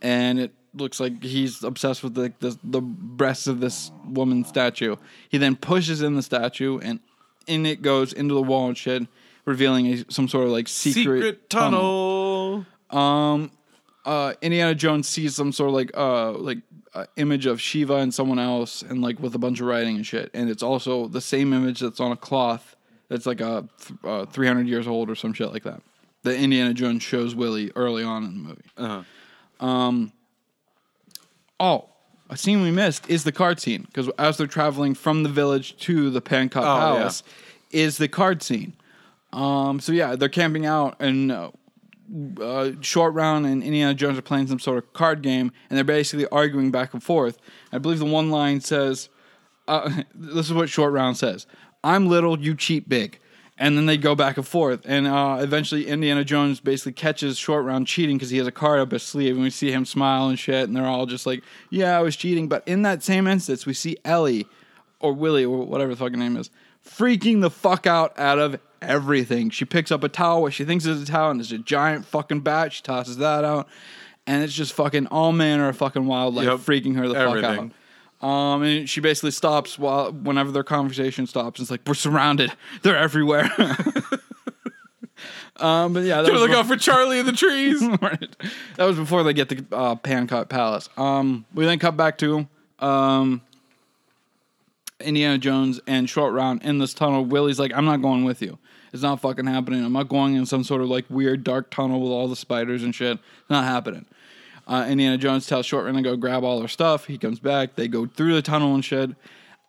and 0.00 0.40
it 0.40 0.52
looks 0.74 0.98
like 1.00 1.22
he's 1.22 1.62
obsessed 1.62 2.02
with 2.02 2.16
like 2.16 2.38
the 2.40 2.58
the 2.64 2.80
breasts 2.80 3.46
of 3.46 3.60
this 3.60 3.90
woman 4.06 4.44
statue. 4.44 4.96
He 5.28 5.36
then 5.38 5.54
pushes 5.56 6.00
in 6.00 6.14
the 6.14 6.22
statue, 6.22 6.78
and 6.78 7.00
in 7.46 7.66
it 7.66 7.82
goes 7.82 8.12
into 8.12 8.32
the 8.34 8.42
wall 8.42 8.68
and 8.68 8.78
shit, 8.78 9.06
revealing 9.44 9.86
a, 9.86 10.04
some 10.10 10.28
sort 10.28 10.46
of 10.46 10.50
like 10.50 10.66
secret, 10.68 11.02
Secret 11.18 11.50
tunnel. 11.50 12.64
um, 12.90 13.50
uh, 14.04 14.34
Indiana 14.42 14.74
Jones 14.74 15.08
sees 15.08 15.34
some 15.36 15.52
sort 15.52 15.68
of 15.68 15.74
like 15.74 15.90
uh 15.96 16.32
like 16.32 16.58
uh, 16.94 17.06
image 17.16 17.46
of 17.46 17.60
Shiva 17.60 17.94
and 17.96 18.12
someone 18.12 18.38
else, 18.38 18.82
and 18.82 19.00
like 19.00 19.18
with 19.20 19.34
a 19.34 19.38
bunch 19.38 19.60
of 19.60 19.66
writing 19.66 19.96
and 19.96 20.06
shit, 20.06 20.30
and 20.34 20.50
it's 20.50 20.62
also 20.62 21.08
the 21.08 21.20
same 21.20 21.52
image 21.52 21.80
that's 21.80 22.00
on 22.00 22.12
a 22.12 22.16
cloth 22.16 22.76
that's 23.08 23.26
like 23.26 23.40
a 23.40 23.68
th- 23.84 23.98
uh, 24.04 24.26
three 24.26 24.46
hundred 24.46 24.66
years 24.68 24.86
old 24.86 25.08
or 25.10 25.14
some 25.14 25.32
shit 25.32 25.52
like 25.52 25.62
that. 25.64 25.80
That 26.24 26.36
Indiana 26.36 26.72
Jones 26.74 27.02
shows 27.02 27.34
Willie 27.34 27.72
early 27.74 28.04
on 28.04 28.24
in 28.24 28.34
the 28.34 28.48
movie. 28.48 28.62
Uh-huh. 28.76 29.02
Oh, 31.60 31.88
a 32.30 32.36
scene 32.36 32.62
we 32.62 32.70
missed 32.70 33.08
is 33.08 33.24
the 33.24 33.32
card 33.32 33.60
scene 33.60 33.82
because 33.82 34.08
as 34.18 34.36
they're 34.36 34.46
traveling 34.46 34.94
from 34.94 35.22
the 35.22 35.28
village 35.28 35.76
to 35.78 36.10
the 36.10 36.20
Pankot 36.22 36.56
Oh, 36.62 36.64
yeah. 36.64 36.96
Palace, 36.98 37.22
is 37.70 37.98
the 37.98 38.08
card 38.08 38.42
scene. 38.42 38.74
Um, 39.32 39.80
so 39.80 39.92
yeah, 39.92 40.16
they're 40.16 40.28
camping 40.28 40.66
out 40.66 40.96
and 41.00 41.30
uh, 42.40 42.72
Short 42.80 43.14
Round 43.14 43.46
and 43.46 43.62
Indiana 43.62 43.94
Jones 43.94 44.18
are 44.18 44.22
playing 44.22 44.48
some 44.48 44.58
sort 44.58 44.78
of 44.78 44.92
card 44.92 45.22
game, 45.22 45.52
and 45.68 45.76
they're 45.76 45.84
basically 45.84 46.26
arguing 46.28 46.70
back 46.70 46.92
and 46.92 47.02
forth. 47.02 47.38
I 47.72 47.78
believe 47.78 47.98
the 47.98 48.04
one 48.04 48.30
line 48.30 48.60
says, 48.60 49.08
uh, 49.68 50.02
"This 50.14 50.46
is 50.46 50.54
what 50.54 50.68
Short 50.68 50.92
Round 50.92 51.16
says: 51.16 51.46
I'm 51.82 52.06
little, 52.06 52.38
you 52.38 52.54
cheat 52.54 52.88
big." 52.88 53.18
And 53.58 53.76
then 53.76 53.86
they 53.86 53.98
go 53.98 54.14
back 54.14 54.38
and 54.38 54.46
forth, 54.46 54.80
and 54.86 55.06
uh, 55.06 55.38
eventually 55.40 55.86
Indiana 55.86 56.24
Jones 56.24 56.58
basically 56.58 56.92
catches 56.92 57.38
Short 57.38 57.64
Round 57.64 57.86
cheating 57.86 58.16
because 58.16 58.30
he 58.30 58.38
has 58.38 58.46
a 58.46 58.52
card 58.52 58.80
up 58.80 58.90
his 58.90 59.02
sleeve, 59.02 59.34
and 59.34 59.42
we 59.42 59.50
see 59.50 59.70
him 59.70 59.84
smile 59.84 60.28
and 60.28 60.38
shit, 60.38 60.66
and 60.66 60.74
they're 60.74 60.86
all 60.86 61.06
just 61.06 61.26
like, 61.26 61.44
"Yeah, 61.70 61.96
I 61.96 62.02
was 62.02 62.16
cheating." 62.16 62.48
But 62.48 62.66
in 62.66 62.82
that 62.82 63.02
same 63.02 63.26
instance, 63.26 63.66
we 63.66 63.74
see 63.74 63.96
Ellie 64.04 64.46
or 65.00 65.12
Willie 65.12 65.44
or 65.44 65.64
whatever 65.66 65.90
the 65.90 65.96
fucking 65.96 66.18
name 66.18 66.36
is, 66.36 66.50
freaking 66.84 67.40
the 67.40 67.50
fuck 67.50 67.86
out 67.86 68.18
out 68.18 68.38
of 68.38 68.58
everything. 68.82 69.50
She 69.50 69.64
picks 69.64 69.90
up 69.90 70.02
a 70.04 70.08
towel, 70.08 70.42
what 70.42 70.52
she 70.52 70.64
thinks 70.64 70.84
is 70.86 71.02
a 71.02 71.06
towel, 71.06 71.30
and 71.30 71.40
it's 71.40 71.52
a 71.52 71.58
giant 71.58 72.04
fucking 72.06 72.40
bat. 72.40 72.72
She 72.72 72.82
tosses 72.82 73.16
that 73.18 73.44
out, 73.44 73.68
and 74.26 74.42
it's 74.42 74.52
just 74.52 74.72
fucking 74.74 75.06
all 75.08 75.32
manner 75.32 75.68
of 75.68 75.76
fucking 75.76 76.06
wildlife 76.06 76.46
Yep. 76.46 76.58
freaking 76.60 76.96
her 76.96 77.08
the 77.08 77.14
fuck 77.14 77.42
out. 77.42 77.70
Um, 78.26 78.62
and 78.62 78.88
she 78.88 79.00
basically 79.00 79.32
stops 79.32 79.78
while 79.78 80.12
whenever 80.12 80.52
their 80.52 80.62
conversation 80.62 81.26
stops. 81.26 81.60
It's 81.60 81.70
like 81.70 81.80
we're 81.86 81.94
surrounded; 81.94 82.52
they're 82.82 82.96
everywhere. 82.96 83.50
um, 85.56 85.92
but 85.92 86.04
yeah, 86.04 86.22
that 86.22 86.32
look 86.32 86.50
out 86.50 86.66
for 86.66 86.76
Charlie 86.76 87.18
in 87.18 87.26
the 87.26 87.32
trees. 87.32 87.82
That 88.76 88.84
was 88.86 88.96
before 88.96 89.22
they 89.22 89.32
get 89.34 89.48
to 89.50 89.64
uh, 89.72 89.96
Pankot 89.96 90.48
Palace. 90.48 90.88
Um, 90.96 91.44
we 91.54 91.64
then 91.64 91.78
cut 91.78 91.96
back 91.96 92.16
to 92.18 92.46
um, 92.78 93.42
Indiana 95.00 95.38
Jones 95.38 95.80
and 95.86 96.08
Short 96.08 96.32
Round 96.32 96.62
in 96.62 96.78
this 96.78 96.94
tunnel. 96.94 97.24
Willie's 97.24 97.58
like, 97.58 97.72
I'm 97.74 97.84
not 97.84 98.00
going 98.02 98.24
with 98.24 98.40
you. 98.40 98.58
It's 98.92 99.02
not 99.02 99.20
fucking 99.20 99.46
happening. 99.46 99.84
I'm 99.84 99.92
not 99.92 100.08
going 100.08 100.34
in 100.34 100.46
some 100.46 100.64
sort 100.64 100.82
of 100.82 100.88
like 100.88 101.06
weird 101.08 101.44
dark 101.44 101.70
tunnel 101.70 102.00
with 102.00 102.10
all 102.10 102.28
the 102.28 102.36
spiders 102.36 102.82
and 102.82 102.94
shit. 102.94 103.18
It's 103.40 103.50
not 103.50 103.64
happening. 103.64 104.06
Uh, 104.66 104.86
Indiana 104.88 105.18
Jones 105.18 105.46
tells 105.46 105.66
Short 105.66 105.84
Round 105.84 105.96
to 105.96 106.02
go 106.02 106.16
grab 106.16 106.44
all 106.44 106.58
their 106.58 106.68
stuff. 106.68 107.06
He 107.06 107.18
comes 107.18 107.40
back. 107.40 107.74
They 107.74 107.88
go 107.88 108.06
through 108.06 108.34
the 108.34 108.42
tunnel 108.42 108.74
and 108.74 108.84
shit. 108.84 109.10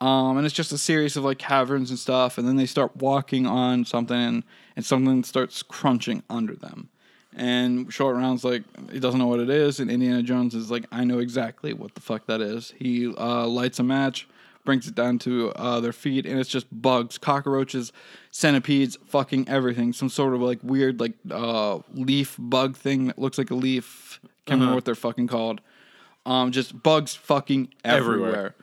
Um, 0.01 0.37
and 0.37 0.45
it's 0.45 0.53
just 0.53 0.71
a 0.71 0.77
series 0.77 1.15
of 1.15 1.23
like 1.23 1.39
caverns 1.39 1.89
and 1.89 1.97
stuff. 1.97 2.37
And 2.37 2.47
then 2.47 2.57
they 2.57 2.65
start 2.65 2.97
walking 2.97 3.47
on 3.47 3.85
something, 3.85 4.15
and, 4.15 4.43
and 4.75 4.85
something 4.85 5.23
starts 5.23 5.63
crunching 5.63 6.23
under 6.29 6.55
them. 6.55 6.89
And 7.35 7.91
Short 7.91 8.15
Round's 8.15 8.43
like, 8.43 8.63
he 8.91 8.99
doesn't 8.99 9.19
know 9.19 9.27
what 9.27 9.39
it 9.39 9.49
is. 9.49 9.79
And 9.79 9.89
Indiana 9.89 10.21
Jones 10.21 10.53
is 10.53 10.69
like, 10.69 10.85
I 10.91 11.03
know 11.03 11.19
exactly 11.19 11.73
what 11.73 11.95
the 11.95 12.01
fuck 12.01 12.27
that 12.27 12.41
is. 12.41 12.73
He 12.77 13.07
uh, 13.07 13.47
lights 13.47 13.79
a 13.79 13.83
match, 13.83 14.27
brings 14.63 14.87
it 14.87 14.95
down 14.95 15.19
to 15.19 15.51
uh, 15.51 15.79
their 15.79 15.93
feet, 15.93 16.25
and 16.25 16.39
it's 16.39 16.49
just 16.49 16.67
bugs, 16.71 17.17
cockroaches, 17.17 17.91
centipedes, 18.31 18.97
fucking 19.05 19.47
everything. 19.49 19.93
Some 19.93 20.09
sort 20.09 20.33
of 20.33 20.41
like 20.41 20.59
weird, 20.63 20.99
like 20.99 21.13
uh, 21.29 21.79
leaf 21.93 22.35
bug 22.39 22.75
thing 22.75 23.07
that 23.07 23.19
looks 23.19 23.37
like 23.37 23.51
a 23.51 23.55
leaf. 23.55 24.19
Can't 24.45 24.59
remember 24.59 24.75
what 24.75 24.85
they're 24.85 24.95
fucking 24.95 25.27
called. 25.27 25.61
Um, 26.25 26.51
just 26.51 26.81
bugs 26.81 27.15
fucking 27.15 27.73
everywhere. 27.83 28.29
Everywhere. 28.29 28.55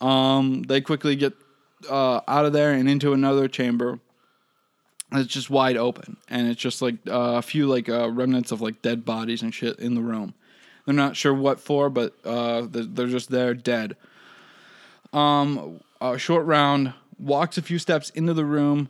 Um, 0.00 0.62
they 0.62 0.80
quickly 0.80 1.16
get 1.16 1.34
uh, 1.88 2.20
out 2.26 2.46
of 2.46 2.52
there 2.52 2.72
and 2.72 2.88
into 2.88 3.12
another 3.12 3.48
chamber. 3.48 4.00
It's 5.12 5.32
just 5.32 5.50
wide 5.50 5.76
open, 5.76 6.18
and 6.28 6.48
it's 6.48 6.60
just 6.60 6.80
like 6.80 6.94
uh, 7.08 7.34
a 7.38 7.42
few 7.42 7.66
like 7.66 7.88
uh, 7.88 8.10
remnants 8.10 8.52
of 8.52 8.60
like 8.60 8.80
dead 8.80 9.04
bodies 9.04 9.42
and 9.42 9.52
shit 9.52 9.78
in 9.80 9.94
the 9.94 10.00
room. 10.00 10.34
They're 10.86 10.94
not 10.94 11.16
sure 11.16 11.34
what 11.34 11.60
for, 11.60 11.90
but 11.90 12.14
uh, 12.24 12.62
they're, 12.62 12.84
they're 12.84 13.06
just 13.08 13.30
there 13.30 13.54
dead. 13.54 13.96
Um, 15.12 15.80
a 16.00 16.18
short 16.18 16.46
round 16.46 16.92
walks 17.18 17.58
a 17.58 17.62
few 17.62 17.78
steps 17.78 18.10
into 18.10 18.32
the 18.34 18.44
room, 18.44 18.88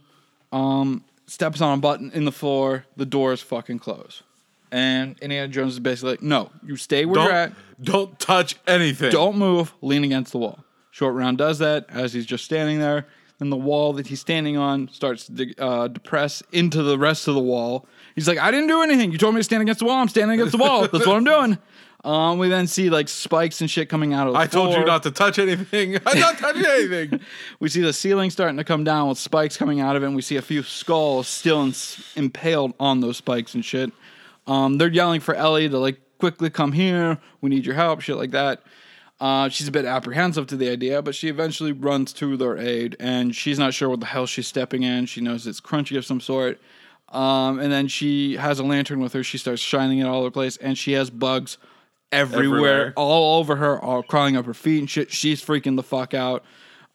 um, 0.53 1.05
steps 1.27 1.61
on 1.61 1.79
a 1.79 1.81
button 1.81 2.11
in 2.13 2.25
the 2.25 2.33
floor. 2.33 2.85
The 2.97 3.07
doors 3.07 3.41
fucking 3.41 3.79
close, 3.79 4.23
and 4.71 5.19
Indiana 5.21 5.49
Jones 5.49 5.75
is 5.75 5.81
basically 5.81 6.13
like, 6.13 6.23
"No, 6.23 6.51
you 6.65 6.77
stay 6.77 7.05
where 7.05 7.23
you're 7.23 7.33
at. 7.33 7.53
Don't, 7.83 8.09
don't 8.09 8.19
touch 8.21 8.57
anything. 8.67 9.11
Don't 9.11 9.37
move. 9.37 9.73
Lean 9.81 10.05
against 10.05 10.33
the 10.33 10.39
wall." 10.39 10.65
Short 10.91 11.15
round 11.15 11.39
does 11.39 11.59
that 11.61 11.87
as 11.89 12.13
he's 12.13 12.27
just 12.27 12.45
standing 12.45 12.79
there. 12.81 13.07
Then 13.39 13.49
the 13.49 13.57
wall 13.57 13.95
that 13.95 14.09
he's 14.09 14.21
standing 14.21 14.59
on 14.59 14.89
starts 14.93 15.25
to 15.27 15.33
de- 15.33 15.55
uh, 15.59 15.89
depress 15.89 16.43
into 16.53 16.83
the 16.83 16.99
rest 16.99 17.27
of 17.27 17.35
the 17.35 17.41
wall. 17.41 17.87
He's 18.15 18.29
like, 18.29 18.39
"I 18.39 18.51
didn't 18.51 18.67
do 18.67 18.83
anything. 18.83 19.13
You 19.13 19.19
told 19.19 19.35
me 19.35 19.41
to 19.41 19.45
stand 19.45 19.63
against 19.63 19.79
the 19.79 19.87
wall. 19.87 19.97
I'm 19.97 20.09
standing 20.09 20.35
against 20.39 20.53
the 20.53 20.59
wall. 20.63 20.87
That's 20.87 21.07
what 21.07 21.17
I'm 21.17 21.25
doing." 21.25 21.59
Um, 22.03 22.39
we 22.39 22.49
then 22.49 22.67
see 22.67 22.89
like 22.89 23.09
spikes 23.09 23.61
and 23.61 23.71
shit 23.71 23.91
coming 23.91 24.15
out 24.15 24.27
of 24.27 24.33
the 24.33 24.39
I 24.39 24.47
told 24.47 24.75
you 24.75 24.85
not 24.85 25.03
to 25.03 25.11
touch 25.11 25.39
anything. 25.39 25.99
I'm 26.07 26.19
not 26.19 26.39
touching 26.39 26.65
anything. 26.65 27.21
We 27.61 27.69
see 27.69 27.83
the 27.83 27.93
ceiling 27.93 28.31
starting 28.31 28.57
to 28.57 28.65
come 28.65 28.85
down 28.85 29.09
with 29.09 29.19
spikes 29.19 29.57
coming 29.59 29.81
out 29.81 29.97
of 29.97 30.03
it, 30.03 30.07
and 30.07 30.17
we 30.17 30.23
see 30.23 30.37
a 30.37 30.43
few 30.43 30.63
skulls 30.63 31.29
still 31.29 31.63
ins- 31.63 32.13
impaled 32.17 32.73
on 32.81 33.01
those 33.01 33.19
spikes 33.19 33.55
and 33.55 33.63
shit. 33.63 33.93
Um, 34.47 34.79
they're 34.79 34.89
yelling 34.89 35.21
for 35.21 35.35
Ellie 35.35 35.69
to 35.69 35.79
like 35.79 36.01
quickly 36.19 36.49
come 36.49 36.73
here. 36.73 37.19
We 37.43 37.51
need 37.51 37.67
your 37.67 37.75
help, 37.75 38.01
shit 38.01 38.17
like 38.17 38.31
that. 38.31 38.63
Uh, 39.21 39.51
she's 39.51 39.69
a 39.69 39.71
bit 39.71 39.85
apprehensive 39.85 40.47
to 40.47 40.57
the 40.57 40.71
idea, 40.71 41.03
but 41.03 41.15
she 41.15 41.29
eventually 41.29 41.73
runs 41.73 42.15
to 42.15 42.39
their 42.39 42.57
aid, 42.57 42.97
and 42.99 43.37
she's 43.37 43.59
not 43.59 43.75
sure 43.75 43.91
what 43.91 44.01
the 44.01 44.07
hell 44.07 44.25
she's 44.25 44.47
stepping 44.47 44.83
in. 44.83 45.05
She 45.05 45.21
knows 45.21 45.47
it's 45.47 45.61
crunchy 45.61 45.99
of 45.99 46.07
some 46.07 46.21
sort. 46.21 46.59
Um, 47.11 47.59
and 47.59 47.71
then 47.71 47.89
she 47.89 48.37
has 48.37 48.59
a 48.59 48.65
lantern 48.65 49.01
with 49.01 49.13
her. 49.13 49.23
She 49.23 49.37
starts 49.37 49.61
shining 49.61 49.99
it 49.99 50.05
all 50.05 50.21
over 50.21 50.29
the 50.29 50.31
place, 50.31 50.57
and 50.57 50.79
she 50.79 50.93
has 50.93 51.11
bugs 51.11 51.59
everywhere, 52.13 52.45
Everywhere. 52.59 52.93
all 52.97 53.39
over 53.39 53.57
her, 53.57 53.81
all 53.81 54.03
crawling 54.03 54.37
up 54.37 54.47
her 54.47 54.55
feet 54.55 54.79
and 54.79 54.89
shit. 54.91 55.11
She's 55.13 55.45
freaking 55.45 55.77
the 55.77 55.83
fuck 55.83 56.15
out. 56.15 56.45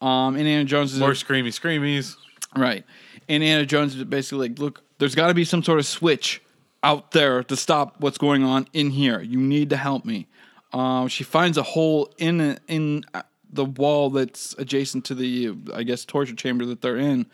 Um, 0.02 0.36
Indiana 0.36 0.66
Jones 0.66 0.94
is 0.94 1.00
More 1.00 1.12
screamy 1.12 1.48
screamies. 1.50 2.16
right. 2.56 2.84
Indiana 3.28 3.66
Jones 3.66 3.96
is 3.96 4.04
basically 4.04 4.50
like, 4.50 4.60
look, 4.60 4.84
there's 5.00 5.16
got 5.16 5.28
to 5.28 5.34
be 5.34 5.46
some 5.46 5.64
sort 5.64 5.80
of 5.80 5.86
switch 5.86 6.42
out 6.84 7.12
there 7.12 7.44
to 7.44 7.56
stop 7.56 7.96
what's 8.00 8.18
going 8.20 8.44
on 8.44 8.68
in 8.74 8.92
here. 8.92 9.20
You 9.22 9.40
need 9.40 9.72
to 9.72 9.78
help 9.78 10.06
me. 10.06 10.28
Um, 10.74 11.08
she 11.08 11.24
finds 11.24 11.58
a 11.58 11.64
hole 11.64 12.14
in 12.18 12.60
in 12.68 13.04
the 13.52 13.66
wall 13.66 14.10
that's 14.10 14.54
adjacent 14.58 15.06
to 15.06 15.16
the, 15.16 15.54
I 15.74 15.84
guess, 15.84 16.04
torture 16.06 16.36
chamber 16.36 16.66
that 16.66 16.82
they're 16.82 16.98
in. 16.98 17.26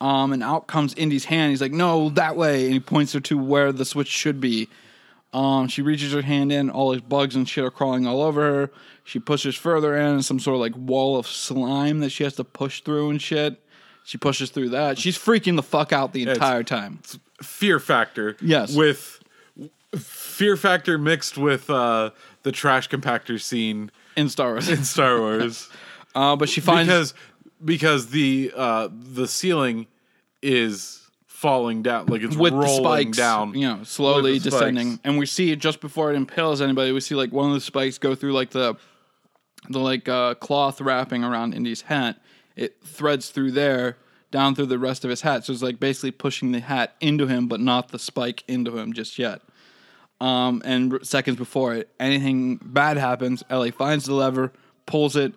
Um, 0.00 0.32
and 0.32 0.42
out 0.42 0.66
comes 0.66 0.94
Indy's 0.94 1.26
hand. 1.26 1.50
He's 1.50 1.60
like, 1.60 1.72
no, 1.72 2.08
that 2.10 2.34
way. 2.36 2.64
And 2.64 2.72
he 2.74 2.80
points 2.80 3.12
her 3.12 3.20
to 3.20 3.38
where 3.38 3.70
the 3.70 3.84
switch 3.84 4.08
should 4.08 4.40
be. 4.40 4.68
Um, 5.32 5.68
she 5.68 5.80
reaches 5.82 6.12
her 6.12 6.22
hand 6.22 6.50
in, 6.50 6.70
all 6.70 6.90
these 6.92 7.02
bugs 7.02 7.36
and 7.36 7.48
shit 7.48 7.64
are 7.64 7.70
crawling 7.70 8.06
all 8.06 8.20
over 8.22 8.40
her. 8.42 8.70
She 9.04 9.18
pushes 9.20 9.54
further 9.54 9.96
in, 9.96 10.22
some 10.22 10.40
sort 10.40 10.54
of 10.56 10.60
like 10.60 10.72
wall 10.76 11.16
of 11.16 11.26
slime 11.26 12.00
that 12.00 12.10
she 12.10 12.24
has 12.24 12.34
to 12.34 12.44
push 12.44 12.80
through 12.82 13.10
and 13.10 13.22
shit. 13.22 13.62
She 14.02 14.18
pushes 14.18 14.50
through 14.50 14.70
that. 14.70 14.98
She's 14.98 15.16
freaking 15.16 15.54
the 15.56 15.62
fuck 15.62 15.92
out 15.92 16.12
the 16.12 16.22
it's- 16.22 16.36
entire 16.36 16.62
time. 16.64 17.00
Fear 17.42 17.78
factor. 17.78 18.36
Yes. 18.42 18.74
With 18.74 19.22
fear 19.96 20.56
factor 20.56 20.98
mixed 20.98 21.38
with 21.38 21.70
uh, 21.70 22.10
the 22.42 22.52
trash 22.52 22.88
compactor 22.88 23.40
scene 23.40 23.90
In 24.16 24.28
Star 24.28 24.50
Wars. 24.52 24.68
in 24.68 24.84
Star 24.84 25.18
Wars. 25.20 25.68
Uh, 26.14 26.34
but 26.36 26.48
she 26.48 26.60
finds 26.60 26.88
because 26.88 27.14
because 27.64 28.06
the 28.08 28.52
uh, 28.56 28.88
the 28.92 29.26
ceiling 29.28 29.86
is 30.42 30.99
falling 31.40 31.82
down, 31.82 32.04
like 32.04 32.20
it's 32.20 32.36
with 32.36 32.52
the 32.52 32.58
rolling 32.58 32.84
spikes, 32.84 33.16
down. 33.16 33.54
you 33.54 33.66
know, 33.66 33.82
slowly 33.82 34.38
descending. 34.38 35.00
And 35.04 35.16
we 35.16 35.24
see 35.24 35.56
just 35.56 35.80
before 35.80 36.12
it 36.12 36.16
impales 36.16 36.60
anybody, 36.60 36.92
we 36.92 37.00
see 37.00 37.14
like 37.14 37.32
one 37.32 37.48
of 37.48 37.54
the 37.54 37.62
spikes 37.62 37.96
go 37.96 38.14
through 38.14 38.34
like 38.34 38.50
the 38.50 38.76
the 39.70 39.78
like 39.78 40.06
uh, 40.06 40.34
cloth 40.34 40.82
wrapping 40.82 41.24
around 41.24 41.54
Indy's 41.54 41.80
hat. 41.82 42.20
It 42.56 42.76
threads 42.84 43.30
through 43.30 43.52
there 43.52 43.96
down 44.30 44.54
through 44.54 44.66
the 44.66 44.78
rest 44.78 45.02
of 45.02 45.08
his 45.08 45.22
hat. 45.22 45.46
So 45.46 45.54
it's 45.54 45.62
like 45.62 45.80
basically 45.80 46.10
pushing 46.10 46.52
the 46.52 46.60
hat 46.60 46.94
into 47.00 47.26
him, 47.26 47.48
but 47.48 47.58
not 47.58 47.88
the 47.88 47.98
spike 47.98 48.44
into 48.46 48.76
him 48.76 48.92
just 48.92 49.18
yet. 49.18 49.40
Um, 50.20 50.60
and 50.66 50.92
r- 50.92 51.00
seconds 51.02 51.38
before 51.38 51.74
it, 51.74 51.88
anything 51.98 52.56
bad 52.62 52.98
happens, 52.98 53.42
Ellie 53.48 53.70
finds 53.70 54.04
the 54.04 54.14
lever, 54.14 54.52
pulls 54.84 55.16
it. 55.16 55.32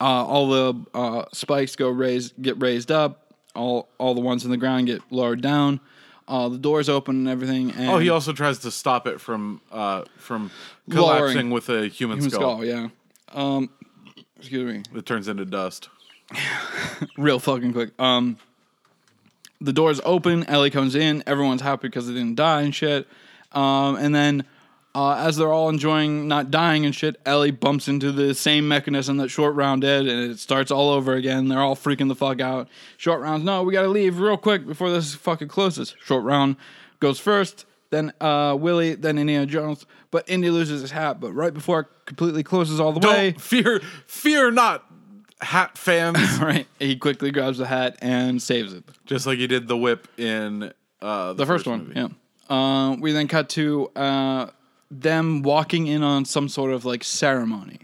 Uh, 0.00 0.26
all 0.26 0.48
the 0.48 0.86
uh, 0.92 1.24
spikes 1.32 1.76
go 1.76 1.88
raised, 1.88 2.34
get 2.42 2.60
raised 2.60 2.90
up. 2.90 3.25
All 3.56 3.88
all 3.98 4.14
the 4.14 4.20
ones 4.20 4.44
in 4.44 4.50
the 4.50 4.56
ground 4.56 4.86
get 4.86 5.02
lowered 5.10 5.40
down. 5.40 5.80
Uh, 6.28 6.48
the 6.48 6.58
doors 6.58 6.88
open 6.88 7.16
and 7.16 7.28
everything. 7.28 7.70
And 7.70 7.88
Oh, 7.90 7.98
he 7.98 8.10
also 8.10 8.32
tries 8.32 8.58
to 8.60 8.70
stop 8.70 9.06
it 9.06 9.20
from 9.20 9.60
uh, 9.70 10.04
from 10.18 10.50
collapsing 10.90 11.50
with 11.50 11.68
a 11.68 11.86
human, 11.88 12.18
human 12.18 12.30
skull. 12.30 12.56
skull. 12.58 12.64
Yeah. 12.64 12.88
Um, 13.32 13.70
excuse 14.38 14.72
me. 14.72 14.82
It 14.98 15.06
turns 15.06 15.28
into 15.28 15.44
dust. 15.44 15.88
real 17.16 17.38
fucking 17.38 17.72
quick. 17.72 17.90
Um, 18.00 18.38
the 19.60 19.72
doors 19.72 20.00
open. 20.04 20.44
Ellie 20.44 20.70
comes 20.70 20.94
in. 20.94 21.22
Everyone's 21.26 21.62
happy 21.62 21.88
because 21.88 22.06
they 22.08 22.14
didn't 22.14 22.34
die 22.34 22.62
and 22.62 22.74
shit. 22.74 23.06
Um, 23.52 23.96
and 23.96 24.14
then, 24.14 24.44
uh, 24.96 25.14
as 25.16 25.36
they're 25.36 25.52
all 25.52 25.68
enjoying 25.68 26.26
not 26.26 26.50
dying 26.50 26.86
and 26.86 26.94
shit, 26.94 27.16
Ellie 27.26 27.50
bumps 27.50 27.86
into 27.86 28.10
the 28.12 28.34
same 28.34 28.66
mechanism 28.66 29.18
that 29.18 29.28
Short 29.28 29.54
Round 29.54 29.82
did, 29.82 30.08
and 30.08 30.30
it 30.30 30.38
starts 30.38 30.70
all 30.70 30.88
over 30.90 31.12
again. 31.12 31.48
They're 31.48 31.60
all 31.60 31.76
freaking 31.76 32.08
the 32.08 32.14
fuck 32.14 32.40
out. 32.40 32.68
Short 32.96 33.20
Round's 33.20 33.44
no, 33.44 33.62
we 33.62 33.74
gotta 33.74 33.88
leave 33.88 34.18
real 34.18 34.38
quick 34.38 34.66
before 34.66 34.90
this 34.90 35.14
fucking 35.14 35.48
closes. 35.48 35.94
Short 36.02 36.24
Round 36.24 36.56
goes 36.98 37.18
first. 37.20 37.66
Then 37.90 38.12
uh, 38.20 38.56
Willie, 38.58 38.94
then 38.94 39.18
Indiana 39.18 39.44
Jones, 39.46 39.84
but 40.10 40.28
Indy 40.28 40.50
loses 40.50 40.80
his 40.80 40.90
hat. 40.92 41.20
But 41.20 41.32
right 41.34 41.52
before 41.54 41.80
it 41.80 41.86
completely 42.06 42.42
closes 42.42 42.80
all 42.80 42.92
the 42.92 43.00
Don't 43.00 43.12
way, 43.12 43.32
fear, 43.38 43.80
fear 44.06 44.50
not, 44.50 44.84
hat 45.42 45.76
fans. 45.78 46.18
right, 46.40 46.66
he 46.80 46.96
quickly 46.96 47.30
grabs 47.30 47.58
the 47.58 47.66
hat 47.66 47.96
and 48.00 48.40
saves 48.42 48.72
it. 48.72 48.82
Just 49.04 49.26
like 49.26 49.38
he 49.38 49.46
did 49.46 49.68
the 49.68 49.76
whip 49.76 50.08
in 50.18 50.72
uh, 51.02 51.28
the, 51.28 51.34
The 51.34 51.46
first, 51.46 51.66
one, 51.66 51.88
movie. 51.88 52.00
yeah. 52.00 52.08
Uh, 52.48 52.96
we 53.00 53.12
then 53.12 53.28
cut 53.28 53.48
to 53.50 53.88
uh, 53.96 54.46
them 54.90 55.42
walking 55.42 55.86
in 55.86 56.02
on 56.02 56.24
some 56.24 56.48
sort 56.48 56.72
of 56.72 56.84
like 56.84 57.04
ceremony. 57.04 57.80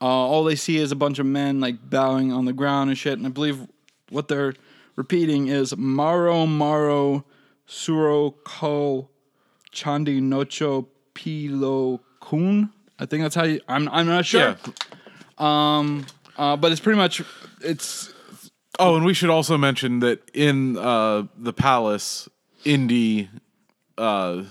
Uh, 0.00 0.06
all 0.06 0.44
they 0.44 0.56
see 0.56 0.76
is 0.76 0.92
a 0.92 0.96
bunch 0.96 1.18
of 1.18 1.26
men 1.26 1.60
like 1.60 1.88
bowing 1.88 2.32
on 2.32 2.44
the 2.44 2.52
ground 2.52 2.90
and 2.90 2.98
shit. 2.98 3.16
And 3.18 3.26
I 3.26 3.30
believe 3.30 3.66
what 4.10 4.28
they're 4.28 4.54
repeating 4.94 5.48
is 5.48 5.76
Maro 5.76 6.46
Maro 6.46 7.24
Suro 7.66 8.34
Ko 8.44 9.08
Chandi 9.72 10.20
Nocho 10.20 10.86
Pilo 11.14 12.00
Kun. 12.20 12.70
I 12.98 13.06
think 13.06 13.22
that's 13.22 13.34
how 13.34 13.44
you. 13.44 13.60
I'm 13.68 13.88
I'm 13.88 14.06
not 14.06 14.26
sure. 14.26 14.56
Yeah. 14.56 15.76
Um. 15.78 16.06
Uh, 16.36 16.54
but 16.54 16.70
it's 16.70 16.80
pretty 16.82 16.98
much 16.98 17.22
it's 17.62 18.12
Oh, 18.78 18.96
and 18.96 19.04
we 19.04 19.14
should 19.14 19.30
also 19.30 19.56
mention 19.56 20.00
that 20.00 20.30
in 20.34 20.76
uh, 20.76 21.24
the 21.36 21.52
palace, 21.52 22.28
Indy, 22.64 23.30
uh, 23.96 24.42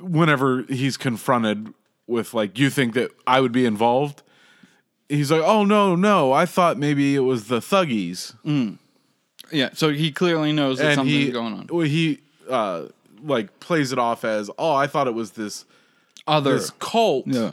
whenever 0.00 0.62
he's 0.68 0.96
confronted 0.96 1.72
with 2.06 2.34
like, 2.34 2.58
"You 2.58 2.70
think 2.70 2.94
that 2.94 3.10
I 3.26 3.40
would 3.40 3.52
be 3.52 3.64
involved?" 3.66 4.22
He's 5.08 5.30
like, 5.30 5.42
"Oh 5.44 5.64
no, 5.64 5.94
no! 5.94 6.32
I 6.32 6.46
thought 6.46 6.78
maybe 6.78 7.14
it 7.14 7.20
was 7.20 7.48
the 7.48 7.60
Thuggees." 7.60 8.34
yeah. 9.50 9.70
So 9.74 9.90
he 9.90 10.10
clearly 10.12 10.52
knows 10.52 10.78
that 10.78 10.86
and 10.88 10.94
something's 10.96 11.26
he 11.26 11.30
going 11.30 11.54
on. 11.54 11.66
Well, 11.70 11.86
he 11.86 12.20
uh, 12.48 12.86
like 13.22 13.60
plays 13.60 13.92
it 13.92 13.98
off 13.98 14.24
as, 14.24 14.50
"Oh, 14.58 14.74
I 14.74 14.86
thought 14.86 15.06
it 15.06 15.14
was 15.14 15.32
this 15.32 15.64
Other 16.26 16.54
this 16.54 16.70
cult." 16.78 17.26
yeah. 17.26 17.52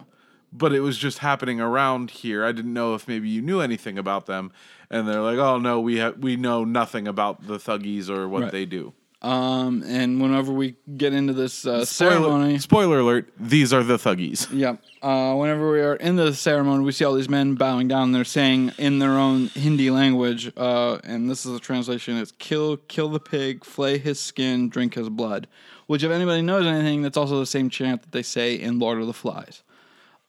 but 0.54 0.74
it 0.74 0.80
was 0.82 0.98
just 0.98 1.20
happening 1.20 1.60
around 1.62 2.12
here. 2.12 2.44
I 2.46 2.52
didn't 2.52 2.74
know 2.74 2.96
if 2.96 3.08
maybe 3.08 3.30
you 3.30 3.42
knew 3.42 3.60
anything 3.62 3.98
about 3.98 4.26
them. 4.26 4.52
And 4.92 5.08
they're 5.08 5.22
like, 5.22 5.38
"Oh 5.38 5.60
no, 5.60 5.80
we 5.80 5.98
have 5.98 6.18
we 6.18 6.36
know 6.36 6.64
nothing 6.64 7.08
about 7.08 7.46
the 7.46 7.58
Thuggees 7.58 8.10
or 8.10 8.28
what 8.28 8.44
Right. 8.44 8.52
they 8.52 8.66
do." 8.66 8.94
Um, 9.22 9.84
and 9.86 10.22
whenever 10.22 10.54
we 10.54 10.76
get 10.96 11.14
into 11.14 11.34
this 11.34 11.66
uh, 11.68 11.84
Spoiler, 11.84 12.12
ceremony, 12.14 12.60
spoiler 12.60 13.00
alert: 13.00 13.34
These 13.38 13.74
are 13.74 13.84
the 13.84 13.98
Thuggees. 13.98 14.48
yeah, 14.54 14.78
uh, 15.02 15.36
whenever 15.36 15.70
we 15.72 15.82
are 15.82 15.96
in 15.96 16.16
the 16.16 16.34
ceremony, 16.34 16.86
we 16.86 16.94
see 16.94 17.04
all 17.04 17.14
these 17.16 17.28
men 17.28 17.56
bowing 17.56 17.90
down. 17.90 18.14
They're 18.14 18.24
saying 18.24 18.72
in 18.78 19.00
their 19.00 19.12
own 19.18 19.48
Hindi 19.48 19.90
language, 19.92 20.54
uh, 20.56 21.00
and 21.04 21.30
this 21.30 21.46
is 21.46 21.52
the 21.52 21.60
translation: 21.60 22.16
"It's 22.16 22.32
kill, 22.40 22.78
kill 22.78 23.10
the 23.10 23.20
pig, 23.20 23.66
flay 23.66 23.98
his 23.98 24.22
skin, 24.22 24.70
drink 24.70 24.94
his 24.94 25.10
blood." 25.10 25.48
Which, 25.88 26.02
if 26.04 26.12
anybody 26.12 26.42
knows 26.42 26.66
anything, 26.66 27.02
that's 27.02 27.18
also 27.18 27.40
the 27.40 27.46
same 27.46 27.70
chant 27.70 28.04
that 28.04 28.14
they 28.14 28.24
say 28.24 28.56
in 28.56 28.80
Lord 28.80 29.02
of 29.02 29.08
the 29.08 29.14
Flies. 29.14 29.64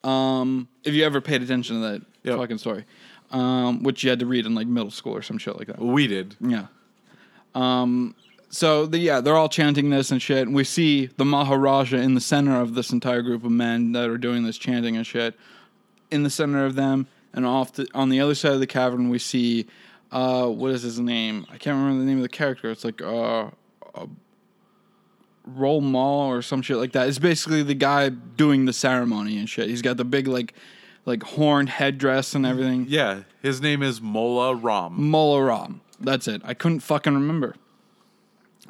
Um, 0.02 0.66
if 0.82 0.94
you 0.94 1.04
ever 1.04 1.20
paid 1.20 1.42
attention 1.42 1.76
to 1.76 1.82
that 1.92 2.02
Yep. 2.24 2.38
fucking 2.38 2.58
story, 2.58 2.84
um, 3.30 3.82
which 3.84 4.02
you 4.02 4.10
had 4.10 4.18
to 4.18 4.26
read 4.26 4.46
in 4.46 4.54
like 4.56 4.66
middle 4.66 4.90
school 4.90 5.14
or 5.14 5.22
some 5.22 5.38
shit 5.38 5.56
like 5.56 5.68
that. 5.68 5.78
We 5.78 6.08
did. 6.08 6.34
Yeah. 6.40 6.66
Um. 7.54 8.16
So 8.50 8.84
the, 8.84 8.98
yeah, 8.98 9.20
they're 9.20 9.36
all 9.36 9.48
chanting 9.48 9.90
this 9.90 10.10
and 10.10 10.20
shit, 10.20 10.46
and 10.46 10.54
we 10.54 10.64
see 10.64 11.06
the 11.06 11.24
Maharaja 11.24 11.98
in 11.98 12.14
the 12.14 12.20
center 12.20 12.60
of 12.60 12.74
this 12.74 12.90
entire 12.90 13.22
group 13.22 13.44
of 13.44 13.52
men 13.52 13.92
that 13.92 14.10
are 14.10 14.18
doing 14.18 14.42
this 14.42 14.58
chanting 14.58 14.96
and 14.96 15.06
shit. 15.06 15.36
In 16.10 16.24
the 16.24 16.30
center 16.30 16.66
of 16.66 16.74
them, 16.74 17.06
and 17.32 17.46
off 17.46 17.72
the, 17.74 17.86
on 17.94 18.08
the 18.08 18.20
other 18.20 18.34
side 18.34 18.52
of 18.52 18.60
the 18.60 18.66
cavern, 18.66 19.08
we 19.08 19.20
see 19.20 19.66
uh, 20.10 20.46
what 20.46 20.72
is 20.72 20.82
his 20.82 20.98
name? 20.98 21.46
I 21.48 21.58
can't 21.58 21.76
remember 21.76 22.00
the 22.00 22.06
name 22.06 22.18
of 22.18 22.22
the 22.22 22.28
character. 22.28 22.70
It's 22.70 22.84
like 22.84 23.00
uh, 23.00 23.50
uh 23.94 24.06
Roll 25.46 25.80
Mall 25.80 26.30
or 26.30 26.42
some 26.42 26.62
shit 26.62 26.76
like 26.76 26.92
that. 26.92 27.08
It's 27.08 27.18
basically 27.18 27.62
the 27.62 27.74
guy 27.74 28.08
doing 28.08 28.66
the 28.66 28.72
ceremony 28.72 29.38
and 29.38 29.48
shit. 29.48 29.68
He's 29.68 29.82
got 29.82 29.96
the 29.96 30.04
big 30.04 30.26
like 30.26 30.54
like 31.06 31.22
horned 31.22 31.70
headdress 31.70 32.34
and 32.34 32.44
everything. 32.44 32.86
Yeah, 32.88 33.22
his 33.42 33.60
name 33.60 33.82
is 33.82 34.00
Mola 34.00 34.54
Ram. 34.54 34.94
Mola 34.96 35.42
Ram. 35.42 35.80
That's 35.98 36.28
it. 36.28 36.42
I 36.44 36.54
couldn't 36.54 36.80
fucking 36.80 37.14
remember. 37.14 37.54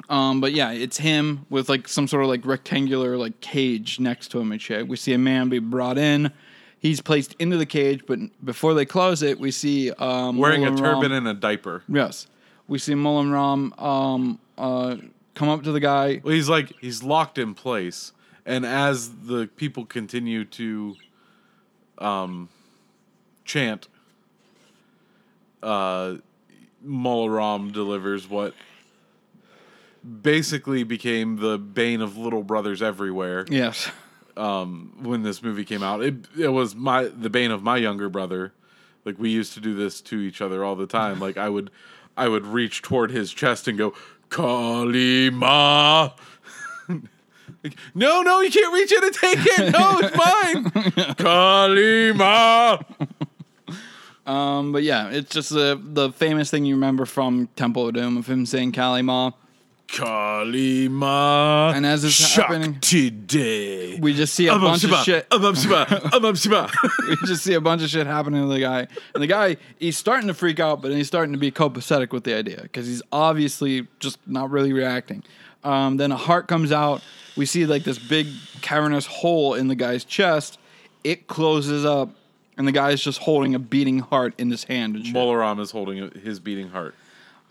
Um, 0.09 0.41
but 0.41 0.53
yeah, 0.53 0.71
it's 0.71 0.97
him 0.97 1.45
with 1.49 1.69
like 1.69 1.87
some 1.87 2.07
sort 2.07 2.23
of 2.23 2.29
like 2.29 2.45
rectangular 2.45 3.17
like 3.17 3.39
cage 3.41 3.99
next 3.99 4.29
to 4.31 4.39
him 4.39 4.51
and 4.51 4.61
shit. 4.61 4.87
We 4.87 4.97
see 4.97 5.13
a 5.13 5.17
man 5.17 5.49
be 5.49 5.59
brought 5.59 5.97
in. 5.97 6.31
He's 6.79 6.99
placed 6.99 7.35
into 7.37 7.57
the 7.57 7.65
cage, 7.65 8.03
but 8.07 8.19
before 8.43 8.73
they 8.73 8.85
close 8.85 9.21
it, 9.21 9.39
we 9.39 9.51
see 9.51 9.91
um, 9.91 10.37
Wearing 10.37 10.65
a 10.65 10.75
turban 10.75 11.11
Ram- 11.11 11.11
and 11.11 11.27
a 11.27 11.33
diaper. 11.33 11.83
yes, 11.87 12.27
we 12.67 12.79
see 12.79 12.95
Mola 12.95 13.27
Ram 13.31 13.73
um, 13.77 14.39
uh, 14.57 14.97
come 15.35 15.49
up 15.49 15.61
to 15.63 15.71
the 15.71 15.79
guy. 15.79 16.21
Well, 16.23 16.33
he's 16.33 16.49
like 16.49 16.73
he's 16.81 17.03
locked 17.03 17.37
in 17.37 17.53
place, 17.53 18.13
and 18.45 18.65
as 18.65 19.09
the 19.25 19.47
people 19.55 19.85
continue 19.85 20.43
to 20.45 20.95
um, 21.99 22.49
chant, 23.45 23.87
uh, 25.61 26.15
Molaram 26.85 27.71
delivers 27.71 28.27
what 28.27 28.55
basically 30.03 30.83
became 30.83 31.37
the 31.37 31.57
bane 31.57 32.01
of 32.01 32.17
little 32.17 32.43
brothers 32.43 32.81
everywhere 32.81 33.45
Yes, 33.49 33.89
when 34.35 35.21
this 35.23 35.43
movie 35.43 35.65
came 35.65 35.83
out. 35.83 36.01
It 36.03 36.15
it 36.37 36.49
was 36.49 36.75
my 36.75 37.03
the 37.05 37.29
bane 37.29 37.51
of 37.51 37.61
my 37.63 37.77
younger 37.77 38.09
brother. 38.09 38.53
Like 39.05 39.17
we 39.19 39.29
used 39.29 39.53
to 39.53 39.59
do 39.59 39.75
this 39.75 40.01
to 40.01 40.19
each 40.19 40.41
other 40.41 40.63
all 40.63 40.75
the 40.75 40.87
time. 40.87 41.19
Like 41.19 41.37
I 41.37 41.49
would 41.49 41.69
I 42.17 42.27
would 42.27 42.45
reach 42.45 42.81
toward 42.81 43.11
his 43.11 43.31
chest 43.33 43.67
and 43.67 43.77
go, 43.77 43.93
Kali 44.29 45.29
Ma. 45.29 46.11
like, 47.63 47.77
no, 47.95 48.21
no, 48.21 48.41
you 48.41 48.51
can't 48.51 48.73
reach 48.73 48.91
in 48.91 49.03
and 49.03 49.13
take 49.13 49.39
it. 49.39 49.71
No, 49.71 49.99
it's 50.01 50.95
mine. 50.95 51.15
Kali 51.17 52.11
Ma. 52.13 52.79
um, 54.25 54.71
but 54.71 54.83
yeah, 54.83 55.09
it's 55.09 55.31
just 55.31 55.49
the 55.49 55.79
the 55.81 56.11
famous 56.11 56.49
thing 56.51 56.65
you 56.65 56.75
remember 56.75 57.05
from 57.05 57.47
Temple 57.55 57.87
of 57.87 57.93
Doom 57.93 58.17
of 58.17 58.27
him 58.27 58.45
saying 58.45 58.71
Kali 59.91 60.07
Ma. 60.07 60.41
Kali 60.43 60.87
Ma. 60.89 61.71
And 61.75 61.85
as 61.85 62.03
it's 62.03 62.35
happening- 62.35 62.79
today. 62.79 63.99
We 63.99 64.13
just 64.13 64.33
see 64.33 64.47
a 64.47 64.53
bunch 64.57 64.83
of 64.83 64.91
shit. 65.03 65.27
we 67.09 67.15
just 67.25 67.43
see 67.43 67.53
a 67.53 67.61
bunch 67.61 67.83
of 67.83 67.89
shit 67.89 68.07
happening 68.07 68.41
to 68.41 68.47
the 68.47 68.59
guy, 68.59 68.87
and 69.13 69.21
the 69.21 69.27
guy 69.27 69.57
he's 69.79 69.97
starting 69.97 70.27
to 70.27 70.33
freak 70.33 70.59
out, 70.59 70.81
but 70.81 70.91
he's 70.91 71.07
starting 71.07 71.33
to 71.33 71.39
be 71.39 71.51
copacetic 71.51 72.11
with 72.11 72.23
the 72.23 72.33
idea 72.33 72.61
because 72.61 72.87
he's 72.87 73.01
obviously 73.11 73.87
just 73.99 74.17
not 74.27 74.49
really 74.49 74.73
reacting. 74.73 75.23
Um, 75.63 75.97
then 75.97 76.11
a 76.11 76.17
heart 76.17 76.47
comes 76.47 76.71
out. 76.71 77.03
We 77.37 77.45
see 77.45 77.65
like 77.65 77.83
this 77.83 77.99
big 77.99 78.27
cavernous 78.61 79.05
hole 79.05 79.53
in 79.53 79.67
the 79.67 79.75
guy's 79.75 80.03
chest. 80.03 80.57
It 81.03 81.27
closes 81.27 81.85
up, 81.85 82.09
and 82.57 82.67
the 82.67 82.71
guy's 82.71 83.01
just 83.01 83.19
holding 83.19 83.55
a 83.55 83.59
beating 83.59 83.99
heart 83.99 84.33
in 84.37 84.49
his 84.51 84.63
hand. 84.63 84.95
And 84.95 85.05
shit. 85.05 85.15
Molaram 85.15 85.59
is 85.59 85.71
holding 85.71 86.11
his 86.11 86.39
beating 86.39 86.69
heart. 86.69 86.95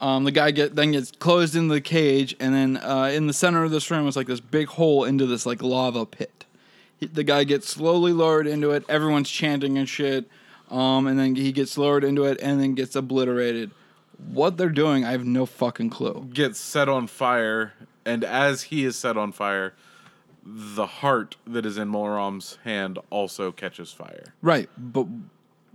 Um, 0.00 0.24
the 0.24 0.32
guy 0.32 0.50
get 0.50 0.74
then 0.74 0.92
gets 0.92 1.10
closed 1.10 1.54
into 1.54 1.74
the 1.74 1.80
cage, 1.80 2.34
and 2.40 2.54
then 2.54 2.76
uh, 2.78 3.10
in 3.12 3.26
the 3.26 3.34
center 3.34 3.64
of 3.64 3.70
this 3.70 3.90
room 3.90 4.08
is 4.08 4.16
like 4.16 4.26
this 4.26 4.40
big 4.40 4.68
hole 4.68 5.04
into 5.04 5.26
this 5.26 5.44
like 5.44 5.62
lava 5.62 6.06
pit. 6.06 6.46
He, 6.96 7.06
the 7.06 7.24
guy 7.24 7.44
gets 7.44 7.68
slowly 7.68 8.12
lowered 8.12 8.46
into 8.46 8.70
it. 8.70 8.84
Everyone's 8.88 9.28
chanting 9.28 9.76
and 9.76 9.88
shit, 9.88 10.26
um, 10.70 11.06
and 11.06 11.18
then 11.18 11.34
he 11.34 11.52
gets 11.52 11.76
lowered 11.76 12.04
into 12.04 12.24
it, 12.24 12.38
and 12.40 12.58
then 12.60 12.74
gets 12.74 12.96
obliterated. 12.96 13.72
What 14.16 14.56
they're 14.56 14.68
doing, 14.68 15.04
I 15.04 15.12
have 15.12 15.24
no 15.24 15.44
fucking 15.44 15.90
clue. 15.90 16.28
Gets 16.32 16.58
set 16.58 16.88
on 16.88 17.06
fire, 17.06 17.74
and 18.06 18.24
as 18.24 18.64
he 18.64 18.84
is 18.84 18.96
set 18.96 19.18
on 19.18 19.32
fire, 19.32 19.74
the 20.42 20.86
heart 20.86 21.36
that 21.46 21.66
is 21.66 21.76
in 21.76 21.88
Molaram's 21.90 22.58
hand 22.64 22.98
also 23.10 23.52
catches 23.52 23.92
fire. 23.92 24.32
Right, 24.40 24.70
but 24.78 25.06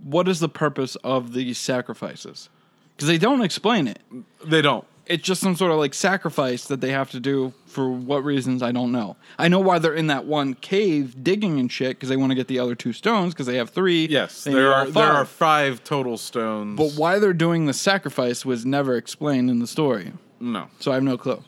what 0.02 0.26
is 0.26 0.40
the 0.40 0.48
purpose 0.48 0.96
of 0.96 1.32
these 1.32 1.58
sacrifices? 1.58 2.48
Because 2.96 3.08
they 3.08 3.18
don't 3.18 3.42
explain 3.42 3.88
it. 3.88 4.00
They 4.44 4.62
don't. 4.62 4.86
It's 5.06 5.22
just 5.22 5.40
some 5.40 5.54
sort 5.54 5.70
of 5.70 5.78
like 5.78 5.94
sacrifice 5.94 6.66
that 6.66 6.80
they 6.80 6.90
have 6.90 7.10
to 7.12 7.20
do 7.20 7.52
for 7.66 7.88
what 7.88 8.24
reasons 8.24 8.60
I 8.60 8.72
don't 8.72 8.90
know. 8.90 9.16
I 9.38 9.46
know 9.46 9.60
why 9.60 9.78
they're 9.78 9.94
in 9.94 10.08
that 10.08 10.24
one 10.24 10.54
cave 10.54 11.22
digging 11.22 11.60
and 11.60 11.70
shit 11.70 11.90
because 11.90 12.08
they 12.08 12.16
want 12.16 12.32
to 12.32 12.34
get 12.34 12.48
the 12.48 12.58
other 12.58 12.74
two 12.74 12.92
stones 12.92 13.32
because 13.32 13.46
they 13.46 13.56
have 13.56 13.70
three. 13.70 14.06
Yes, 14.06 14.42
They 14.42 14.52
there 14.52 14.72
are 14.72 14.86
there 14.86 15.04
are 15.04 15.24
five 15.24 15.84
total 15.84 16.16
stones. 16.16 16.76
But 16.76 16.92
why 16.94 17.20
they're 17.20 17.32
doing 17.32 17.66
the 17.66 17.72
sacrifice 17.72 18.44
was 18.44 18.66
never 18.66 18.96
explained 18.96 19.48
in 19.48 19.60
the 19.60 19.68
story, 19.68 20.12
no, 20.40 20.68
so 20.80 20.90
I 20.90 20.94
have 20.94 21.04
no 21.04 21.16
clue. 21.16 21.44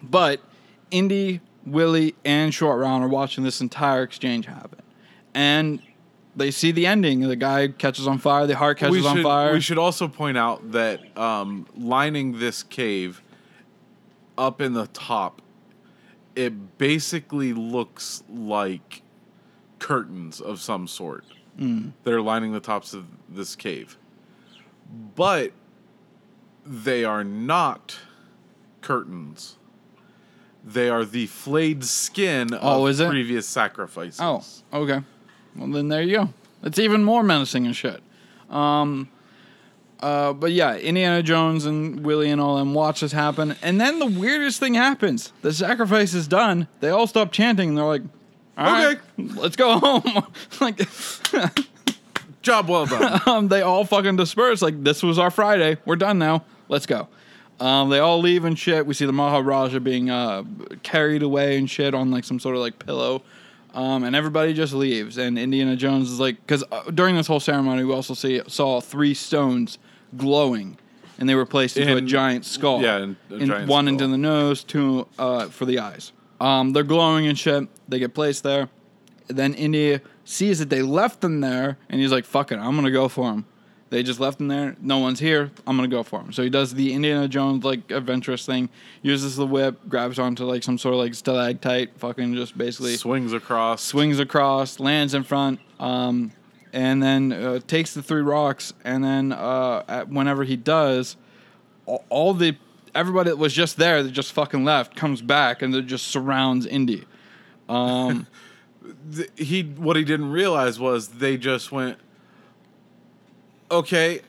But 0.00 0.40
Indy, 0.92 1.40
Willie, 1.66 2.14
and 2.24 2.54
Short 2.54 2.78
Round 2.78 3.02
are 3.02 3.08
watching 3.08 3.42
this 3.42 3.60
entire 3.60 4.02
exchange 4.04 4.46
happen, 4.46 4.82
and 5.34 5.80
they 6.36 6.50
see 6.50 6.72
the 6.72 6.86
ending. 6.86 7.20
The 7.20 7.36
guy 7.36 7.68
catches 7.68 8.06
on 8.06 8.18
fire. 8.18 8.46
The 8.46 8.56
heart 8.56 8.78
catches 8.78 8.92
we 9.02 9.06
on 9.06 9.16
should 9.16 9.22
fire. 9.24 9.52
we 9.52 9.60
should 9.60 9.78
also 9.78 10.08
point 10.08 10.36
out 10.38 10.72
that 10.72 11.16
um, 11.18 11.66
lining 11.76 12.38
this 12.38 12.62
cave 12.62 13.22
up 14.38 14.60
in 14.60 14.72
the 14.72 14.86
top, 14.88 15.42
it 16.34 16.78
basically 16.78 17.52
looks 17.52 18.22
like 18.32 19.02
curtains 19.78 20.40
of 20.40 20.60
some 20.60 20.86
sort 20.86 21.24
Mm. 21.60 21.92
that 22.04 22.14
are 22.14 22.22
lining 22.22 22.52
the 22.52 22.60
tops 22.60 22.94
of 22.94 23.04
this 23.28 23.54
cave, 23.54 23.98
but 25.14 25.52
they 26.64 27.04
are 27.04 27.22
not 27.22 27.98
curtains. 28.80 29.58
They 30.64 30.88
are 30.88 31.04
the 31.04 31.26
flayed 31.26 31.84
skin 31.84 32.48
Oh, 32.58 32.86
of 32.86 32.96
previous 32.96 33.46
sacrifices. 33.46 34.18
Oh, 34.18 34.42
okay. 34.72 35.02
Well, 35.56 35.68
then 35.68 35.88
there 35.88 36.02
you 36.02 36.16
go. 36.16 36.28
It's 36.62 36.78
even 36.78 37.04
more 37.04 37.22
menacing 37.22 37.66
and 37.66 37.74
shit. 37.74 38.02
Um, 38.50 39.08
uh, 40.00 40.32
but 40.32 40.52
yeah, 40.52 40.76
Indiana 40.76 41.22
Jones 41.22 41.64
and 41.64 42.04
Willie 42.04 42.30
and 42.30 42.40
all 42.40 42.56
them 42.56 42.74
watch 42.74 43.00
this 43.00 43.12
happen, 43.12 43.56
and 43.62 43.80
then 43.80 43.98
the 43.98 44.06
weirdest 44.06 44.58
thing 44.58 44.74
happens. 44.74 45.32
The 45.42 45.52
sacrifice 45.52 46.12
is 46.12 46.26
done. 46.26 46.66
They 46.80 46.90
all 46.90 47.06
stop 47.06 47.30
chanting, 47.32 47.70
and 47.70 47.78
they're 47.78 47.84
like, 47.84 48.02
"All 48.58 48.64
right, 48.66 48.98
let's 49.16 49.56
go 49.56 49.78
home." 49.78 50.26
like, 50.60 50.80
Job 52.42 52.68
well 52.68 52.86
done. 52.86 53.20
um, 53.26 53.48
they 53.48 53.62
all 53.62 53.84
fucking 53.84 54.16
disperse. 54.16 54.60
Like, 54.62 54.82
this 54.82 55.02
was 55.02 55.18
our 55.18 55.30
Friday. 55.30 55.78
We're 55.84 55.96
done 55.96 56.18
now. 56.18 56.44
Let's 56.68 56.86
go. 56.86 57.08
Um, 57.60 57.90
they 57.90 58.00
all 58.00 58.18
leave 58.18 58.44
and 58.44 58.58
shit. 58.58 58.84
We 58.86 58.94
see 58.94 59.06
the 59.06 59.12
Maharaja 59.12 59.78
being 59.78 60.10
uh, 60.10 60.42
carried 60.82 61.22
away 61.22 61.56
and 61.56 61.70
shit 61.70 61.94
on 61.94 62.10
like 62.10 62.24
some 62.24 62.40
sort 62.40 62.56
of 62.56 62.60
like 62.60 62.84
pillow. 62.84 63.22
Um, 63.74 64.04
and 64.04 64.14
everybody 64.14 64.52
just 64.52 64.72
leaves. 64.74 65.16
And 65.18 65.38
Indiana 65.38 65.76
Jones 65.76 66.10
is 66.10 66.20
like, 66.20 66.36
because 66.40 66.62
uh, 66.70 66.90
during 66.90 67.16
this 67.16 67.26
whole 67.26 67.40
ceremony, 67.40 67.84
we 67.84 67.92
also 67.94 68.12
see 68.14 68.40
saw 68.46 68.80
three 68.80 69.14
stones 69.14 69.78
glowing, 70.16 70.76
and 71.18 71.28
they 71.28 71.34
were 71.34 71.46
placed 71.46 71.76
into 71.78 71.96
a 71.96 72.02
giant 72.02 72.44
skull. 72.44 72.82
yeah, 72.82 72.98
in 72.98 73.16
In- 73.30 73.46
giant 73.46 73.68
one 73.68 73.84
skull. 73.86 73.88
into 73.94 74.06
the 74.08 74.18
nose, 74.18 74.62
two 74.64 75.06
uh, 75.18 75.46
for 75.48 75.64
the 75.64 75.78
eyes. 75.78 76.12
Um, 76.40 76.72
they're 76.72 76.82
glowing 76.82 77.26
and 77.26 77.38
shit. 77.38 77.68
They 77.88 77.98
get 77.98 78.14
placed 78.14 78.42
there. 78.42 78.68
Then 79.28 79.54
Indy 79.54 80.00
sees 80.24 80.58
that 80.58 80.68
they 80.68 80.82
left 80.82 81.20
them 81.22 81.40
there, 81.40 81.78
and 81.88 82.00
he's 82.00 82.12
like, 82.12 82.24
"Fuck 82.26 82.52
it, 82.52 82.58
I'm 82.58 82.74
gonna 82.74 82.90
go 82.90 83.08
for 83.08 83.30
him." 83.32 83.46
They 83.92 84.02
just 84.02 84.20
left 84.20 84.40
him 84.40 84.48
there. 84.48 84.74
No 84.80 84.96
one's 84.96 85.20
here. 85.20 85.50
I'm 85.66 85.76
gonna 85.76 85.86
go 85.86 86.02
for 86.02 86.18
him. 86.18 86.32
So 86.32 86.42
he 86.42 86.48
does 86.48 86.72
the 86.72 86.94
Indiana 86.94 87.28
Jones 87.28 87.62
like 87.62 87.90
adventurous 87.90 88.46
thing. 88.46 88.70
Uses 89.02 89.36
the 89.36 89.46
whip, 89.46 89.86
grabs 89.86 90.18
onto 90.18 90.46
like 90.46 90.62
some 90.62 90.78
sort 90.78 90.94
of 90.94 91.00
like 91.00 91.14
stalactite, 91.14 91.98
fucking 91.98 92.34
just 92.34 92.56
basically 92.56 92.96
Swings 92.96 93.34
across. 93.34 93.82
swings 93.82 94.18
across, 94.18 94.80
lands 94.80 95.12
in 95.12 95.24
front, 95.24 95.60
um, 95.78 96.32
and 96.72 97.02
then 97.02 97.34
uh, 97.34 97.60
takes 97.66 97.92
the 97.92 98.02
three 98.02 98.22
rocks. 98.22 98.72
And 98.82 99.04
then 99.04 99.30
uh, 99.30 99.84
at, 99.86 100.08
whenever 100.08 100.44
he 100.44 100.56
does, 100.56 101.18
all, 101.84 102.02
all 102.08 102.32
the 102.32 102.56
everybody 102.94 103.28
that 103.28 103.36
was 103.36 103.52
just 103.52 103.76
there 103.76 104.02
that 104.02 104.12
just 104.12 104.32
fucking 104.32 104.64
left 104.64 104.96
comes 104.96 105.20
back 105.20 105.60
and 105.60 105.74
it 105.74 105.82
just 105.82 106.06
surrounds 106.06 106.64
Indy. 106.64 107.04
Um, 107.68 108.26
he 109.36 109.64
what 109.64 109.96
he 109.96 110.04
didn't 110.04 110.30
realize 110.30 110.80
was 110.80 111.08
they 111.08 111.36
just 111.36 111.70
went 111.70 111.98
okay 113.72 114.20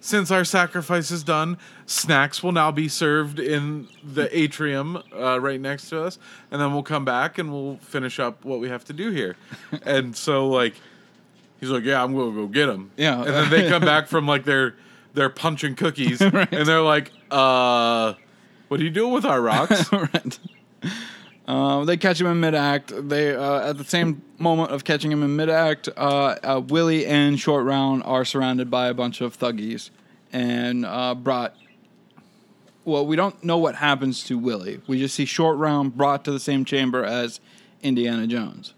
since 0.00 0.32
our 0.32 0.44
sacrifice 0.44 1.10
is 1.12 1.22
done 1.22 1.56
snacks 1.86 2.42
will 2.42 2.50
now 2.52 2.72
be 2.72 2.88
served 2.88 3.38
in 3.38 3.86
the 4.02 4.26
atrium 4.36 5.00
uh, 5.14 5.38
right 5.40 5.60
next 5.60 5.88
to 5.90 6.02
us 6.02 6.18
and 6.50 6.60
then 6.60 6.72
we'll 6.72 6.82
come 6.82 7.04
back 7.04 7.38
and 7.38 7.52
we'll 7.52 7.76
finish 7.76 8.18
up 8.18 8.44
what 8.44 8.58
we 8.58 8.68
have 8.68 8.84
to 8.84 8.92
do 8.92 9.10
here 9.10 9.36
and 9.84 10.16
so 10.16 10.48
like 10.48 10.74
he's 11.60 11.70
like 11.70 11.84
yeah 11.84 12.02
i'm 12.02 12.16
gonna 12.16 12.32
go 12.32 12.46
get 12.48 12.66
them 12.66 12.90
Yeah. 12.96 13.18
and 13.18 13.28
then 13.28 13.50
they 13.50 13.68
come 13.68 13.82
back 13.82 14.08
from 14.08 14.26
like 14.26 14.44
their 14.44 14.74
their 15.14 15.28
punch 15.28 15.62
and 15.62 15.76
cookies 15.76 16.20
and 16.20 16.32
they're 16.66 16.80
like 16.80 17.12
uh 17.30 18.14
what 18.68 18.80
are 18.80 18.84
you 18.84 18.90
doing 18.90 19.12
with 19.12 19.24
our 19.26 19.40
rocks 19.40 19.92
right. 19.92 20.38
Um, 21.46 21.86
they 21.86 21.96
catch 21.96 22.20
him 22.20 22.28
in 22.28 22.40
mid 22.40 22.54
act. 22.54 22.92
They 23.08 23.34
uh, 23.34 23.70
at 23.70 23.78
the 23.78 23.84
same 23.84 24.22
moment 24.38 24.70
of 24.70 24.84
catching 24.84 25.10
him 25.10 25.22
in 25.22 25.34
mid 25.34 25.50
act, 25.50 25.88
uh, 25.96 26.36
uh, 26.42 26.60
Willie 26.60 27.06
and 27.06 27.38
Short 27.38 27.64
Round 27.64 28.02
are 28.04 28.24
surrounded 28.24 28.70
by 28.70 28.88
a 28.88 28.94
bunch 28.94 29.20
of 29.20 29.38
Thuggees 29.38 29.90
and 30.32 30.86
uh, 30.86 31.14
brought. 31.14 31.56
Well, 32.84 33.06
we 33.06 33.16
don't 33.16 33.42
know 33.44 33.58
what 33.58 33.76
happens 33.76 34.24
to 34.24 34.38
Willie. 34.38 34.80
We 34.86 34.98
just 34.98 35.14
see 35.14 35.24
Short 35.24 35.56
Round 35.56 35.96
brought 35.96 36.24
to 36.24 36.32
the 36.32 36.40
same 36.40 36.64
chamber 36.64 37.04
as 37.04 37.40
Indiana 37.80 38.26
Jones. 38.26 38.74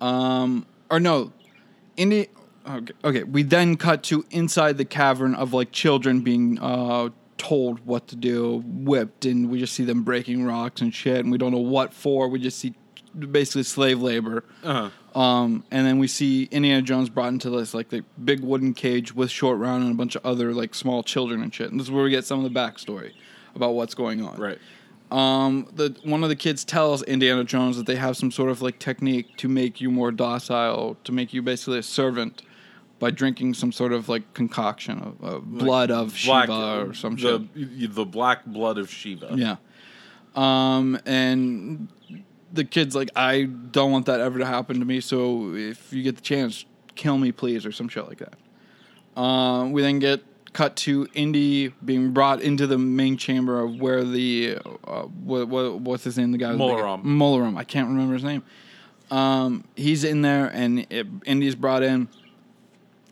Um, 0.00 0.66
or 0.90 1.00
no, 1.00 1.32
Indy. 1.96 2.28
Okay, 2.64 2.92
okay, 3.02 3.22
we 3.24 3.42
then 3.42 3.76
cut 3.76 4.04
to 4.04 4.24
inside 4.30 4.78
the 4.78 4.84
cavern 4.84 5.34
of 5.34 5.52
like 5.52 5.72
children 5.72 6.20
being 6.20 6.58
uh, 6.60 7.08
told 7.42 7.84
what 7.84 8.06
to 8.06 8.14
do, 8.14 8.62
whipped, 8.64 9.26
and 9.26 9.50
we 9.50 9.58
just 9.58 9.74
see 9.74 9.82
them 9.82 10.04
breaking 10.04 10.44
rocks 10.44 10.80
and 10.80 10.94
shit, 10.94 11.18
and 11.18 11.32
we 11.32 11.38
don't 11.38 11.50
know 11.50 11.58
what 11.58 11.92
for. 11.92 12.28
We 12.28 12.38
just 12.38 12.60
see 12.60 12.72
basically 13.18 13.64
slave 13.64 14.00
labor. 14.00 14.44
uh-huh. 14.62 14.90
Um, 15.20 15.64
and 15.70 15.84
then 15.84 15.98
we 15.98 16.06
see 16.06 16.44
Indiana 16.44 16.80
Jones 16.80 17.10
brought 17.10 17.32
into 17.32 17.50
this 17.50 17.74
like 17.74 17.90
the 17.90 18.02
big 18.24 18.40
wooden 18.40 18.72
cage 18.72 19.14
with 19.14 19.30
Short 19.30 19.58
Round 19.58 19.82
and 19.82 19.92
a 19.92 19.94
bunch 19.94 20.14
of 20.14 20.24
other 20.24 20.54
like 20.54 20.74
small 20.74 21.02
children 21.02 21.42
and 21.42 21.52
shit. 21.52 21.70
And 21.70 21.78
this 21.78 21.88
is 21.88 21.90
where 21.90 22.04
we 22.04 22.10
get 22.10 22.24
some 22.24 22.42
of 22.42 22.50
the 22.50 22.58
backstory 22.58 23.12
about 23.54 23.74
what's 23.74 23.92
going 23.94 24.24
on. 24.24 24.36
right 24.36 24.58
Um, 25.10 25.68
the 25.74 25.94
one 26.04 26.22
of 26.22 26.30
the 26.30 26.36
kids 26.36 26.64
tells 26.64 27.02
Indiana 27.02 27.44
Jones 27.44 27.76
that 27.76 27.86
they 27.86 27.96
have 27.96 28.16
some 28.16 28.30
sort 28.30 28.50
of 28.50 28.62
like 28.62 28.78
technique 28.78 29.36
to 29.38 29.48
make 29.48 29.80
you 29.80 29.90
more 29.90 30.12
docile, 30.12 30.96
to 31.04 31.12
make 31.12 31.34
you 31.34 31.42
basically 31.42 31.78
a 31.78 31.82
servant 31.82 32.42
by 33.02 33.10
drinking 33.10 33.52
some 33.52 33.72
sort 33.72 33.92
of 33.92 34.08
like 34.08 34.32
concoction 34.32 35.00
of, 35.00 35.24
of 35.24 35.58
blood 35.58 35.90
of 35.90 36.16
black 36.24 36.46
Shiva 36.46 36.82
or 36.86 36.94
some 36.94 37.16
the, 37.16 37.48
shit. 37.56 37.96
the 37.96 38.04
black 38.04 38.46
blood 38.46 38.78
of 38.78 38.88
Shiva 38.88 39.34
Yeah. 39.34 39.56
Um, 40.36 40.96
and 41.04 41.88
the 42.52 42.62
kid's 42.62 42.94
like, 42.94 43.10
I 43.16 43.42
don't 43.42 43.90
want 43.90 44.06
that 44.06 44.20
ever 44.20 44.38
to 44.38 44.46
happen 44.46 44.78
to 44.78 44.84
me. 44.84 45.00
So 45.00 45.52
if 45.56 45.92
you 45.92 46.04
get 46.04 46.14
the 46.14 46.22
chance, 46.22 46.64
kill 46.94 47.18
me, 47.18 47.32
please, 47.32 47.66
or 47.66 47.72
some 47.72 47.88
shit 47.88 48.06
like 48.06 48.18
that. 48.18 49.20
Um, 49.20 49.72
we 49.72 49.82
then 49.82 49.98
get 49.98 50.22
cut 50.52 50.76
to 50.76 51.08
Indy 51.12 51.74
being 51.84 52.12
brought 52.12 52.40
into 52.40 52.68
the 52.68 52.78
main 52.78 53.16
chamber 53.16 53.58
of 53.58 53.80
where 53.80 54.04
the 54.04 54.58
uh, 54.86 55.02
what, 55.02 55.48
what 55.48 55.80
what's 55.80 56.04
his 56.04 56.16
name? 56.16 56.30
The 56.30 56.38
guy 56.38 56.52
Molaram. 56.52 57.02
Molaram. 57.02 57.56
I 57.56 57.64
can't 57.64 57.88
remember 57.88 58.14
his 58.14 58.22
name. 58.22 58.44
Um, 59.10 59.64
he's 59.74 60.04
in 60.04 60.22
there, 60.22 60.46
and 60.54 60.86
it, 60.88 61.06
Indy's 61.26 61.56
brought 61.56 61.82
in, 61.82 62.08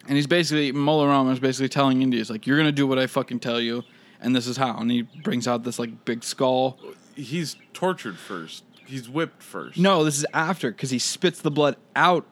and 0.06 0.16
he's 0.16 0.26
basically 0.26 0.72
Molaram 0.72 1.30
is 1.32 1.40
basically 1.40 1.68
telling 1.68 2.02
Indy, 2.02 2.18
"Is 2.18 2.30
like 2.30 2.46
you're 2.46 2.56
gonna 2.56 2.72
do 2.72 2.86
what 2.86 2.98
I 2.98 3.06
fucking 3.06 3.40
tell 3.40 3.60
you, 3.60 3.84
and 4.20 4.34
this 4.34 4.46
is 4.46 4.56
how. 4.56 4.76
And 4.76 4.90
he 4.90 5.02
brings 5.02 5.46
out 5.46 5.64
this 5.64 5.78
like 5.78 6.04
big 6.04 6.24
skull. 6.24 6.78
He's 7.14 7.56
tortured 7.72 8.16
first. 8.18 8.64
He's 8.86 9.08
whipped 9.08 9.42
first. 9.42 9.78
No, 9.78 10.04
this 10.04 10.18
is 10.18 10.26
after 10.32 10.70
because 10.70 10.90
he 10.90 10.98
spits 10.98 11.40
the 11.40 11.50
blood 11.50 11.76
out 11.94 12.26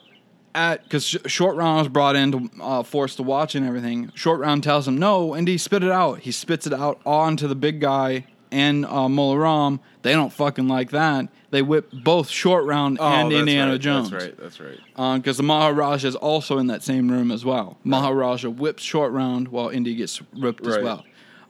at 0.54 0.82
because 0.82 1.06
Sh- 1.06 1.16
Short 1.26 1.56
Round 1.56 1.78
was 1.78 1.88
brought 1.88 2.16
in 2.16 2.32
to 2.32 2.50
uh, 2.60 2.82
force 2.82 3.14
to 3.16 3.22
watch 3.22 3.54
and 3.54 3.66
everything. 3.66 4.10
Short 4.14 4.40
Round 4.40 4.62
tells 4.62 4.88
him 4.88 4.98
no, 4.98 5.34
and 5.34 5.46
he 5.46 5.58
spit 5.58 5.82
it 5.82 5.90
out. 5.90 6.20
He 6.20 6.32
spits 6.32 6.66
it 6.66 6.72
out 6.72 7.00
onto 7.06 7.46
the 7.46 7.54
big 7.54 7.80
guy 7.80 8.26
and 8.50 8.84
uh. 8.86 9.78
They 10.02 10.12
don't 10.12 10.32
fucking 10.32 10.68
like 10.68 10.90
that. 10.90 11.28
They 11.50 11.62
whip 11.62 11.90
both 11.92 12.28
Short 12.28 12.64
Round 12.64 12.98
Oh, 13.00 13.06
and 13.06 13.32
Indiana 13.32 13.72
right, 13.72 13.80
Jones. 13.80 14.10
That's 14.10 14.24
right. 14.24 14.36
That's 14.38 14.60
right. 14.60 15.16
Because 15.16 15.36
the 15.36 15.42
Maharaja 15.42 16.08
is 16.08 16.16
also 16.16 16.58
in 16.58 16.66
that 16.68 16.82
same 16.82 17.10
room 17.10 17.30
as 17.30 17.44
well. 17.44 17.78
Maharaja 17.84 18.48
whips 18.50 18.82
Short 18.82 19.12
Round 19.12 19.48
while 19.48 19.68
Indy 19.68 19.94
gets 19.94 20.20
ripped 20.34 20.66
as 20.66 20.78
well. 20.78 21.04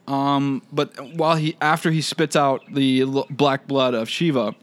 Um, 0.06 0.62
but 0.72 0.98
while 1.16 1.36
he 1.36 1.56
after 1.60 1.90
he 1.90 2.00
spits 2.00 2.34
out 2.34 2.62
the 2.72 3.02
l- 3.02 3.26
black 3.28 3.66
blood 3.66 3.92
of 3.92 4.08
Shiva, 4.08 4.54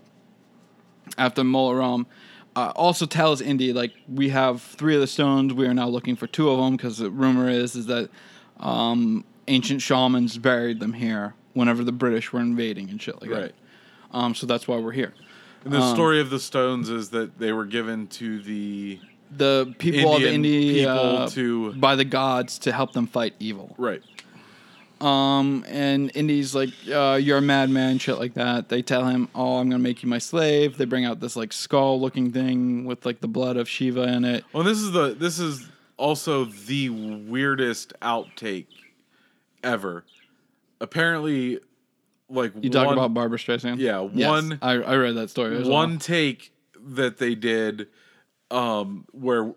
after 1.20 1.44
Molaram, 1.44 2.08
uh, 2.56 2.72
also 2.76 3.06
tells 3.06 3.42
Indy 3.42 3.72
like 3.72 3.94
we 4.08 4.30
have 4.30 4.62
three 4.62 4.96
of 4.96 5.02
the 5.02 5.08
stones. 5.08 5.54
We 5.54 5.68
are 5.68 5.74
now 5.74 5.88
looking 5.88 6.16
for 6.16 6.26
two 6.26 6.50
of 6.50 6.58
them 6.58 6.76
because 6.76 6.98
the 6.98 7.12
rumor 7.12 7.48
is 7.48 7.76
is 7.76 7.86
that 7.86 8.10
um, 8.60 9.24
ancient 9.48 9.84
shamans 9.84 10.38
buried 10.40 10.80
them 10.80 10.94
here 10.94 11.36
whenever 11.56 11.84
the 11.84 11.92
British 11.92 12.32
were 12.32 12.40
invading 12.40 12.90
and 12.92 13.02
shit 13.02 13.20
like 13.22 13.32
Right. 13.32 13.42
that. 14.12 14.16
Um, 14.18 14.36
so 14.36 14.46
that's 14.46 14.68
why 14.68 14.78
we're 14.78 14.92
here. 14.92 15.14
And 15.64 15.74
the 15.74 15.82
Um, 15.82 15.96
story 15.96 16.20
of 16.22 16.30
the 16.30 16.40
stones 16.40 16.90
is 16.92 17.10
that 17.10 17.40
they 17.40 17.52
were 17.52 17.66
given 17.66 18.06
to 18.08 18.40
the 18.42 19.00
The 19.36 19.74
people 19.80 20.16
of 20.16 20.22
India 20.22 20.86
people 20.88 21.28
to- 21.30 21.74
by 21.74 21.96
the 21.96 22.06
gods 22.06 22.60
to 22.60 22.72
help 22.72 22.94
them 22.94 23.08
fight 23.08 23.34
evil. 23.40 23.74
right. 23.80 24.04
Um, 25.02 25.66
and 25.68 26.10
Indy's 26.16 26.56
like, 26.56 26.70
uh, 26.90 27.20
"You're 27.22 27.40
a 27.40 27.42
madman," 27.42 27.98
shit 28.00 28.18
like 28.18 28.36
that. 28.36 28.70
They 28.70 28.82
tell 28.82 29.06
him, 29.06 29.28
"Oh, 29.36 29.58
I'm 29.58 29.70
gonna 29.70 29.84
make 29.84 30.02
you 30.04 30.08
my 30.10 30.20
slave." 30.20 30.78
They 30.78 30.86
bring 30.86 31.04
out 31.04 31.20
this 31.20 31.36
like 31.36 31.52
skull-looking 31.52 32.32
thing 32.32 32.86
with 32.86 33.06
like 33.06 33.20
the 33.20 33.28
blood 33.28 33.58
of 33.58 33.68
Shiva 33.68 34.04
in 34.04 34.24
it. 34.24 34.46
Well, 34.54 34.64
this 34.64 34.78
is 34.80 34.92
the 34.94 35.14
this 35.20 35.38
is 35.38 35.68
also 35.98 36.46
the 36.46 36.90
weirdest 36.90 37.92
outtake 38.02 38.68
ever. 39.64 40.06
Apparently, 40.86 41.60
like 42.30 42.54
You 42.62 42.70
talk 42.70 42.92
about 42.94 43.14
Barbra 43.14 43.38
Streisand? 43.38 43.80
Yeah, 43.80 44.08
Yes, 44.14 44.30
one- 44.30 44.60
I, 44.62 44.72
I 44.74 44.96
read 44.96 45.16
that 45.16 45.30
story. 45.30 45.58
As 45.58 45.68
one 45.68 45.90
well. 45.92 46.00
take 46.00 46.52
that 46.80 47.18
they 47.18 47.36
did, 47.36 47.88
um, 48.52 49.06
where 49.12 49.54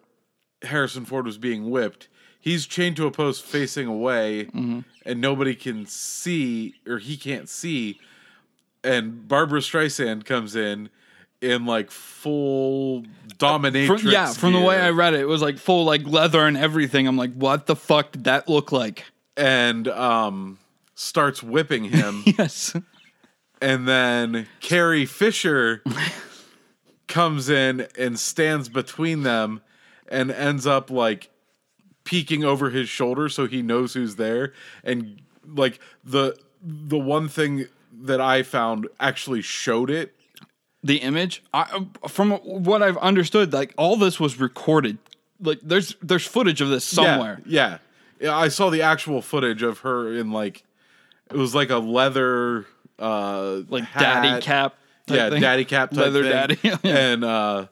Harrison 0.62 1.05
Ford 1.05 1.26
was 1.26 1.38
being 1.38 1.70
whipped. 1.70 2.09
He's 2.40 2.66
chained 2.66 2.96
to 2.96 3.06
a 3.06 3.10
post 3.10 3.44
facing 3.44 3.86
away, 3.86 4.44
Mm-hmm. 4.46 4.80
and 5.05 5.20
nobody 5.20 5.55
can 5.55 5.86
see, 5.86 6.74
or 6.86 6.98
he 6.98 7.16
can't 7.16 7.48
see. 7.48 8.00
And 8.82 9.26
Barbra 9.28 9.60
Streisand 9.60 10.24
comes 10.24 10.56
in 10.56 10.88
in 11.40 11.66
like 11.66 11.90
full 11.90 13.05
dominatrix. 13.38 14.00
From, 14.00 14.10
yeah, 14.10 14.32
from 14.32 14.52
the 14.55 14.60
way 14.60 14.76
gear. 14.76 14.84
I 14.84 14.90
read 14.90 15.14
it, 15.14 15.20
it 15.20 15.28
was 15.28 15.42
like 15.42 15.59
full 15.59 15.84
like 15.84 16.06
leather 16.06 16.46
and 16.46 16.56
everything. 16.56 17.06
I'm 17.06 17.16
like, 17.16 17.34
what 17.34 17.66
the 17.66 17.76
fuck 17.76 18.12
did 18.12 18.24
that 18.24 18.48
look 18.48 18.72
like? 18.72 19.05
and 19.36 19.86
um, 19.88 20.59
starts 20.99 21.43
whipping 21.45 21.85
him. 21.85 22.25
Yes. 22.39 22.75
and 23.62 23.87
then 23.87 24.47
Carrie 24.61 25.07
Fisher 25.07 25.83
comes 27.07 27.49
in 27.49 27.87
and 27.97 28.19
stands 28.19 28.69
between 28.69 29.23
them 29.23 29.61
and 30.09 30.31
ends 30.31 30.66
up 30.66 30.91
like 30.91 31.31
peeking 32.05 32.43
over 32.45 32.70
his 32.70 32.89
shoulder 32.89 33.29
so 33.29 33.47
he 33.47 33.62
knows 33.62 33.95
who's 33.95 34.16
there 34.16 34.53
and 34.83 35.20
like 35.47 35.79
the 36.05 36.37
the 36.62 36.99
one 36.99 37.29
thing 37.29 37.66
that 37.93 38.20
I 38.20 38.43
found 38.43 38.89
actually 38.99 39.43
showed 39.43 39.91
it 39.91 40.15
the 40.83 40.97
image 40.99 41.43
I, 41.53 41.87
from 42.09 42.33
what 42.43 42.83
i've 42.83 42.97
understood 42.99 43.53
like 43.53 43.75
all 43.77 43.97
this 43.97 44.19
was 44.20 44.39
recorded 44.41 44.97
like 45.41 45.59
there's 45.62 45.97
there's 46.01 46.25
footage 46.27 46.61
of 46.61 46.69
this 46.69 46.85
somewhere 46.85 47.41
Yeah, 47.45 47.69
yeah. 47.70 47.79
Yeah, 48.20 48.37
I 48.37 48.49
saw 48.49 48.70
the 48.70 48.83
actual 48.83 49.20
footage 49.23 49.62
of 49.62 49.81
her 49.81 50.12
in 50.15 50.31
like 50.33 50.65
it 51.30 51.36
was 51.36 51.55
like 51.55 51.70
a 51.70 51.78
leather 51.78 52.66
uh 52.98 53.60
like 53.68 53.84
hat. 53.84 54.22
daddy 54.22 54.42
cap 54.42 54.74
type 55.06 55.16
yeah, 55.16 55.30
thing. 55.30 55.40
daddy 55.40 55.64
cap 55.64 55.90
type 55.90 55.98
leather 56.00 56.22
thing. 56.22 56.32
daddy 56.32 56.59
Yeah. 56.62 56.76
and 56.84 57.24
uh 57.24 57.66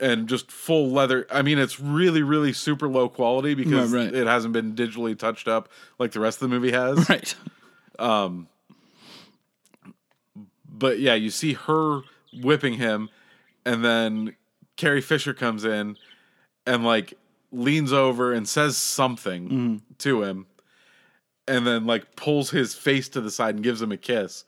and 0.00 0.28
just 0.28 0.52
full 0.52 0.90
leather. 0.92 1.26
I 1.28 1.42
mean, 1.42 1.58
it's 1.58 1.80
really, 1.80 2.22
really 2.22 2.52
super 2.52 2.86
low 2.88 3.08
quality 3.08 3.54
because 3.54 3.92
Right, 3.92 4.04
right. 4.04 4.14
it 4.14 4.26
hasn't 4.28 4.52
been 4.52 4.76
digitally 4.76 5.18
touched 5.18 5.48
up 5.48 5.68
like 5.98 6.12
the 6.12 6.20
rest 6.20 6.36
of 6.40 6.48
the 6.48 6.54
movie 6.54 6.70
has. 6.70 7.08
right 7.10 7.34
But 10.70 11.00
yeah, 11.00 11.14
you 11.14 11.30
see 11.30 11.54
her 11.54 12.02
whipping 12.32 12.74
him, 12.74 13.08
and 13.64 13.84
then 13.84 14.36
Carrie 14.76 15.00
Fisher 15.00 15.34
comes 15.34 15.64
in 15.64 15.96
and 16.66 16.84
like 16.84 17.14
leans 17.50 17.92
over 17.92 18.32
and 18.32 18.48
says 18.48 18.76
something 18.76 19.48
Mm-hmm. 19.48 19.76
to 19.98 20.22
him, 20.22 20.46
and 21.48 21.66
then 21.66 21.86
like 21.86 22.14
pulls 22.16 22.50
his 22.50 22.74
face 22.74 23.08
to 23.10 23.20
the 23.20 23.30
side 23.30 23.54
and 23.54 23.64
gives 23.64 23.80
him 23.82 23.90
a 23.92 23.96
kiss. 23.96 24.44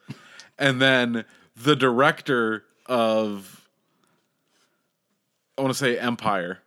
And 0.58 0.80
then 0.80 1.24
the 1.56 1.74
director 1.74 2.64
of 2.86 3.66
I 5.58 5.62
want 5.62 5.74
to 5.74 5.78
say 5.78 5.98
Empire 5.98 6.60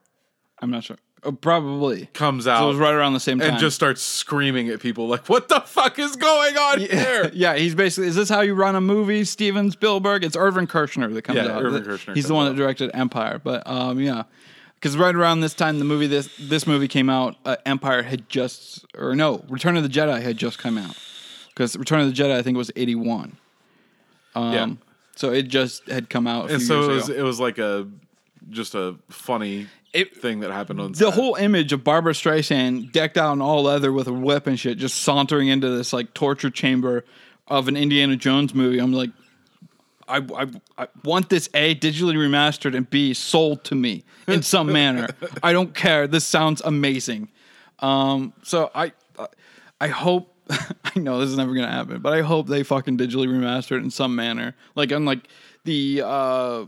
i'm 0.59 0.71
not 0.71 0.83
sure 0.83 0.97
oh, 1.23 1.31
probably 1.31 2.05
comes 2.13 2.45
so 2.45 2.51
it 2.51 2.53
out 2.53 2.67
was 2.67 2.77
right 2.77 2.93
around 2.93 3.13
the 3.13 3.19
same 3.19 3.39
time 3.39 3.51
and 3.51 3.59
just 3.59 3.75
starts 3.75 4.01
screaming 4.01 4.69
at 4.69 4.79
people 4.79 5.07
like, 5.07 5.27
"What 5.29 5.49
the 5.49 5.59
fuck 5.61 5.99
is 5.99 6.15
going 6.15 6.57
on 6.57 6.79
here?" 6.79 7.31
yeah, 7.33 7.55
he's 7.55 7.75
basically. 7.75 8.07
Is 8.07 8.15
this 8.15 8.29
how 8.29 8.41
you 8.41 8.53
run 8.53 8.75
a 8.75 8.81
movie, 8.81 9.23
Steven 9.25 9.71
Spielberg? 9.71 10.23
It's 10.23 10.35
Irvin 10.35 10.67
Kershner 10.67 11.13
that 11.13 11.23
comes 11.23 11.37
Yeah, 11.37 11.51
out. 11.51 11.63
Irvin 11.63 11.83
Kershner 11.83 12.15
He's 12.15 12.27
the 12.27 12.33
one 12.33 12.47
out. 12.47 12.51
that 12.51 12.55
directed 12.55 12.91
Empire, 12.93 13.39
but 13.43 13.67
um, 13.67 13.99
yeah, 13.99 14.23
because 14.83 14.97
right 14.97 15.15
around 15.15 15.39
this 15.39 15.53
time, 15.53 15.79
the 15.79 15.85
movie 15.85 16.07
this 16.07 16.29
this 16.37 16.67
movie 16.67 16.89
came 16.89 17.09
out. 17.09 17.37
Uh, 17.45 17.55
Empire 17.65 18.03
had 18.03 18.27
just, 18.27 18.85
or 18.97 19.15
no, 19.15 19.45
Return 19.47 19.77
of 19.77 19.83
the 19.83 19.87
Jedi 19.89 20.21
had 20.21 20.35
just 20.35 20.59
come 20.59 20.77
out. 20.77 20.97
Because 21.47 21.77
Return 21.77 22.01
of 22.01 22.07
the 22.13 22.21
Jedi, 22.21 22.33
I 22.35 22.41
think, 22.41 22.57
was 22.57 22.69
eighty 22.75 22.93
one. 22.95 23.37
Um, 24.35 24.53
Yeah. 24.53 24.67
So 25.15 25.31
it 25.31 25.43
just 25.43 25.87
had 25.87 26.09
come 26.09 26.27
out. 26.27 26.49
A 26.49 26.55
and 26.55 26.57
few 26.61 26.67
so 26.67 26.83
it 26.83 26.87
was 26.95 27.07
ago. 27.09 27.19
it 27.19 27.21
was 27.23 27.39
like 27.39 27.57
a 27.59 27.87
just 28.49 28.75
a 28.75 28.95
funny 29.09 29.67
It- 29.93 30.17
thing 30.17 30.41
that 30.41 30.51
happened 30.51 30.81
on 30.81 30.91
the 30.91 30.97
set. 30.97 31.13
whole 31.13 31.35
image 31.35 31.71
of 31.71 31.83
Barbra 31.85 32.11
Streisand 32.13 32.91
decked 32.91 33.17
out 33.17 33.31
in 33.33 33.41
all 33.41 33.63
leather 33.63 33.93
with 33.93 34.07
a 34.07 34.13
whip 34.13 34.47
and 34.47 34.59
shit, 34.59 34.77
just 34.79 35.01
sauntering 35.01 35.47
into 35.47 35.69
this 35.69 35.93
like 35.93 36.13
torture 36.13 36.49
chamber 36.49 37.05
of 37.47 37.69
an 37.69 37.77
Indiana 37.77 38.17
Jones 38.17 38.53
movie. 38.53 38.79
I'm 38.79 38.91
like, 38.91 39.11
I, 40.07 40.17
I, 40.17 40.47
I 40.77 40.87
want 41.03 41.29
this 41.29 41.49
A 41.53 41.75
digitally 41.75 42.15
remastered 42.15 42.75
and 42.75 42.89
B 42.89 43.13
sold 43.13 43.63
to 43.65 43.75
me 43.75 44.03
in 44.27 44.41
some 44.43 44.71
manner. 44.71 45.07
I 45.41 45.53
don't 45.53 45.73
care. 45.73 46.07
This 46.07 46.25
sounds 46.25 46.61
amazing. 46.65 47.29
Um, 47.79 48.33
so 48.43 48.69
I, 48.75 48.91
I 49.79 49.87
hope. 49.87 50.29
I 50.49 50.99
know 50.99 51.19
this 51.19 51.29
is 51.29 51.37
never 51.37 51.53
gonna 51.55 51.71
happen, 51.71 52.01
but 52.01 52.11
I 52.13 52.21
hope 52.21 52.47
they 52.47 52.63
fucking 52.63 52.97
digitally 52.97 53.27
remaster 53.27 53.77
it 53.77 53.83
in 53.83 53.89
some 53.91 54.13
manner. 54.15 54.55
Like 54.75 54.91
unlike 54.91 55.27
the 55.63 56.01
uh, 56.05 56.65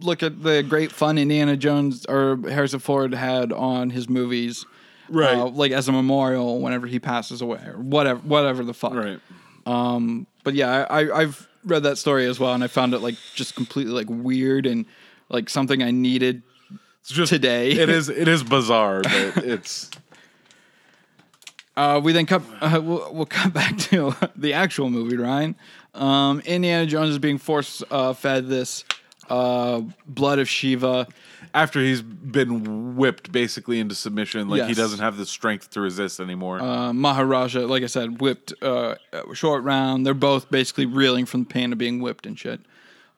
look 0.00 0.22
at 0.22 0.42
the 0.42 0.62
great 0.62 0.92
fun 0.92 1.16
Indiana 1.16 1.56
Jones 1.56 2.04
or 2.06 2.38
Harrison 2.48 2.78
Ford 2.80 3.14
had 3.14 3.52
on 3.52 3.90
his 3.90 4.08
movies, 4.08 4.66
Right. 5.08 5.36
Uh, 5.38 5.46
like 5.48 5.72
as 5.72 5.88
a 5.88 5.92
memorial 5.92 6.60
whenever 6.60 6.86
he 6.86 7.00
passes 7.00 7.40
away 7.42 7.60
or 7.66 7.78
whatever, 7.78 8.20
whatever 8.20 8.62
the 8.62 8.74
fuck. 8.74 8.94
right. 8.94 9.18
But 10.44 10.54
yeah, 10.54 10.86
I, 10.88 11.00
I- 11.08 11.18
I've 11.22 11.48
read 11.64 11.82
that 11.84 11.98
story 11.98 12.26
as 12.26 12.38
well, 12.40 12.52
and 12.52 12.62
I 12.64 12.66
found 12.68 12.94
it 12.94 12.98
like 13.00 13.16
just 13.34 13.54
completely 13.54 13.92
like 13.92 14.06
weird 14.08 14.66
and 14.66 14.86
like 15.28 15.48
something 15.48 15.82
I 15.82 15.90
needed. 15.90 16.42
It's 17.00 17.10
just 17.10 17.30
Today. 17.32 17.72
It 17.72 17.88
is 17.88 18.08
it 18.08 18.28
is 18.28 18.42
bizarre, 18.42 19.02
but 19.02 19.12
it's 19.44 19.90
Uh, 21.76 22.00
we 22.02 22.12
then 22.12 22.26
cut. 22.26 22.42
Uh, 22.60 22.80
we'll, 22.82 23.12
we'll 23.14 23.26
cut 23.26 23.52
back 23.54 23.76
to 23.78 24.14
the 24.36 24.52
actual 24.52 24.90
movie. 24.90 25.16
Ryan, 25.16 25.54
um, 25.94 26.40
Indiana 26.40 26.84
Jones 26.86 27.10
is 27.10 27.18
being 27.18 27.38
force 27.38 27.82
uh, 27.90 28.12
fed 28.12 28.48
this 28.48 28.84
uh, 29.30 29.80
blood 30.06 30.38
of 30.38 30.48
Shiva. 30.48 31.06
After 31.54 31.80
he's 31.80 32.02
been 32.02 32.96
whipped 32.96 33.32
basically 33.32 33.80
into 33.80 33.94
submission, 33.94 34.48
like 34.48 34.62
he 34.62 34.68
Yes. 34.68 34.76
doesn't 34.76 35.00
have 35.00 35.16
the 35.16 35.26
strength 35.26 35.70
to 35.70 35.80
resist 35.80 36.20
anymore. 36.20 36.60
uh, 36.60 36.92
Maharaja, 36.92 37.60
like 37.66 37.82
I 37.82 37.86
said, 37.86 38.20
whipped 38.20 38.52
uh, 38.62 38.94
short 39.34 39.64
round. 39.64 40.04
They're 40.06 40.14
both 40.14 40.50
basically 40.50 40.86
reeling 40.86 41.26
from 41.26 41.40
the 41.44 41.48
pain 41.48 41.72
of 41.72 41.78
being 41.78 42.00
whipped 42.00 42.26
and 42.26 42.38
shit. 42.38 42.60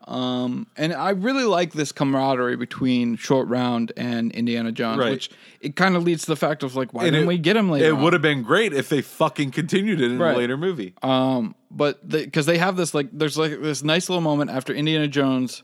Um, 0.08 0.66
and 0.76 0.92
I 0.92 1.10
really 1.10 1.44
like 1.44 1.74
this 1.74 1.92
camaraderie 1.92 2.56
between 2.56 3.16
Short 3.16 3.46
Round 3.46 3.92
and 3.96 4.32
Indiana 4.32 4.72
Jones, 4.72 4.98
Right. 4.98 5.12
which 5.12 5.30
it 5.60 5.76
kind 5.76 5.94
of 5.94 6.02
leads 6.02 6.22
to 6.22 6.32
the 6.32 6.36
fact 6.36 6.64
of 6.64 6.74
like, 6.74 6.92
why 6.92 7.04
And 7.04 7.12
didn't 7.12 7.24
it- 7.26 7.28
we 7.28 7.38
get 7.38 7.56
him 7.56 7.70
later? 7.70 7.86
it 7.86 7.92
on? 7.92 8.02
would 8.02 8.12
have 8.12 8.20
been 8.22 8.42
great 8.42 8.72
if 8.72 8.88
they 8.88 9.00
fucking 9.00 9.52
continued 9.52 10.00
it 10.00 10.10
in 10.10 10.18
Right. 10.18 10.34
a 10.34 10.38
later 10.38 10.56
movie. 10.56 10.94
Um, 11.04 11.54
but 11.70 12.08
because 12.08 12.46
they, 12.46 12.58
have 12.58 12.76
this 12.76 12.94
like, 12.94 13.10
there's 13.12 13.38
like 13.38 13.62
this 13.62 13.84
nice 13.84 14.08
little 14.08 14.22
moment 14.22 14.50
after 14.50 14.74
Indiana 14.74 15.06
Jones, 15.06 15.62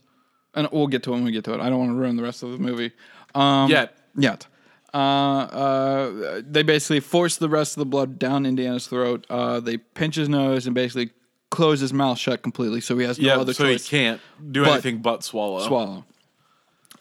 and 0.54 0.68
we'll 0.72 0.86
get 0.86 1.02
to 1.04 1.10
it 1.12 1.14
when 1.14 1.24
we 1.24 1.32
get 1.32 1.44
to 1.44 1.54
it. 1.54 1.60
I 1.60 1.68
don't 1.68 1.78
want 1.78 1.90
to 1.90 1.94
ruin 1.96 2.16
the 2.16 2.22
rest 2.22 2.42
of 2.42 2.50
the 2.52 2.58
movie. 2.58 2.92
Um, 3.34 3.70
Yet. 3.70 3.96
yet. 4.16 4.46
uh, 4.94 6.40
they 6.44 6.62
basically 6.62 7.00
force 7.00 7.36
the 7.36 7.48
rest 7.48 7.76
of 7.76 7.80
the 7.80 7.86
blood 7.86 8.18
down 8.18 8.46
Indiana's 8.46 8.86
throat. 8.86 9.26
Uh, 9.30 9.60
they 9.60 9.76
pinch 9.78 10.16
his 10.16 10.28
nose 10.28 10.66
and 10.66 10.74
basically 10.74 11.10
close 11.50 11.80
his 11.80 11.92
mouth 11.92 12.18
shut 12.18 12.42
completely, 12.42 12.80
so 12.80 12.96
he 12.98 13.04
has 13.06 13.18
no 13.18 13.26
Yeah, 13.26 13.38
other 13.40 13.52
so 13.54 13.64
choice. 13.64 13.84
So 13.84 13.96
he 13.96 14.02
can't 14.02 14.20
do 14.52 14.64
but 14.64 14.72
anything 14.72 14.98
but 14.98 15.22
swallow. 15.24 15.66
swallow. 15.66 16.04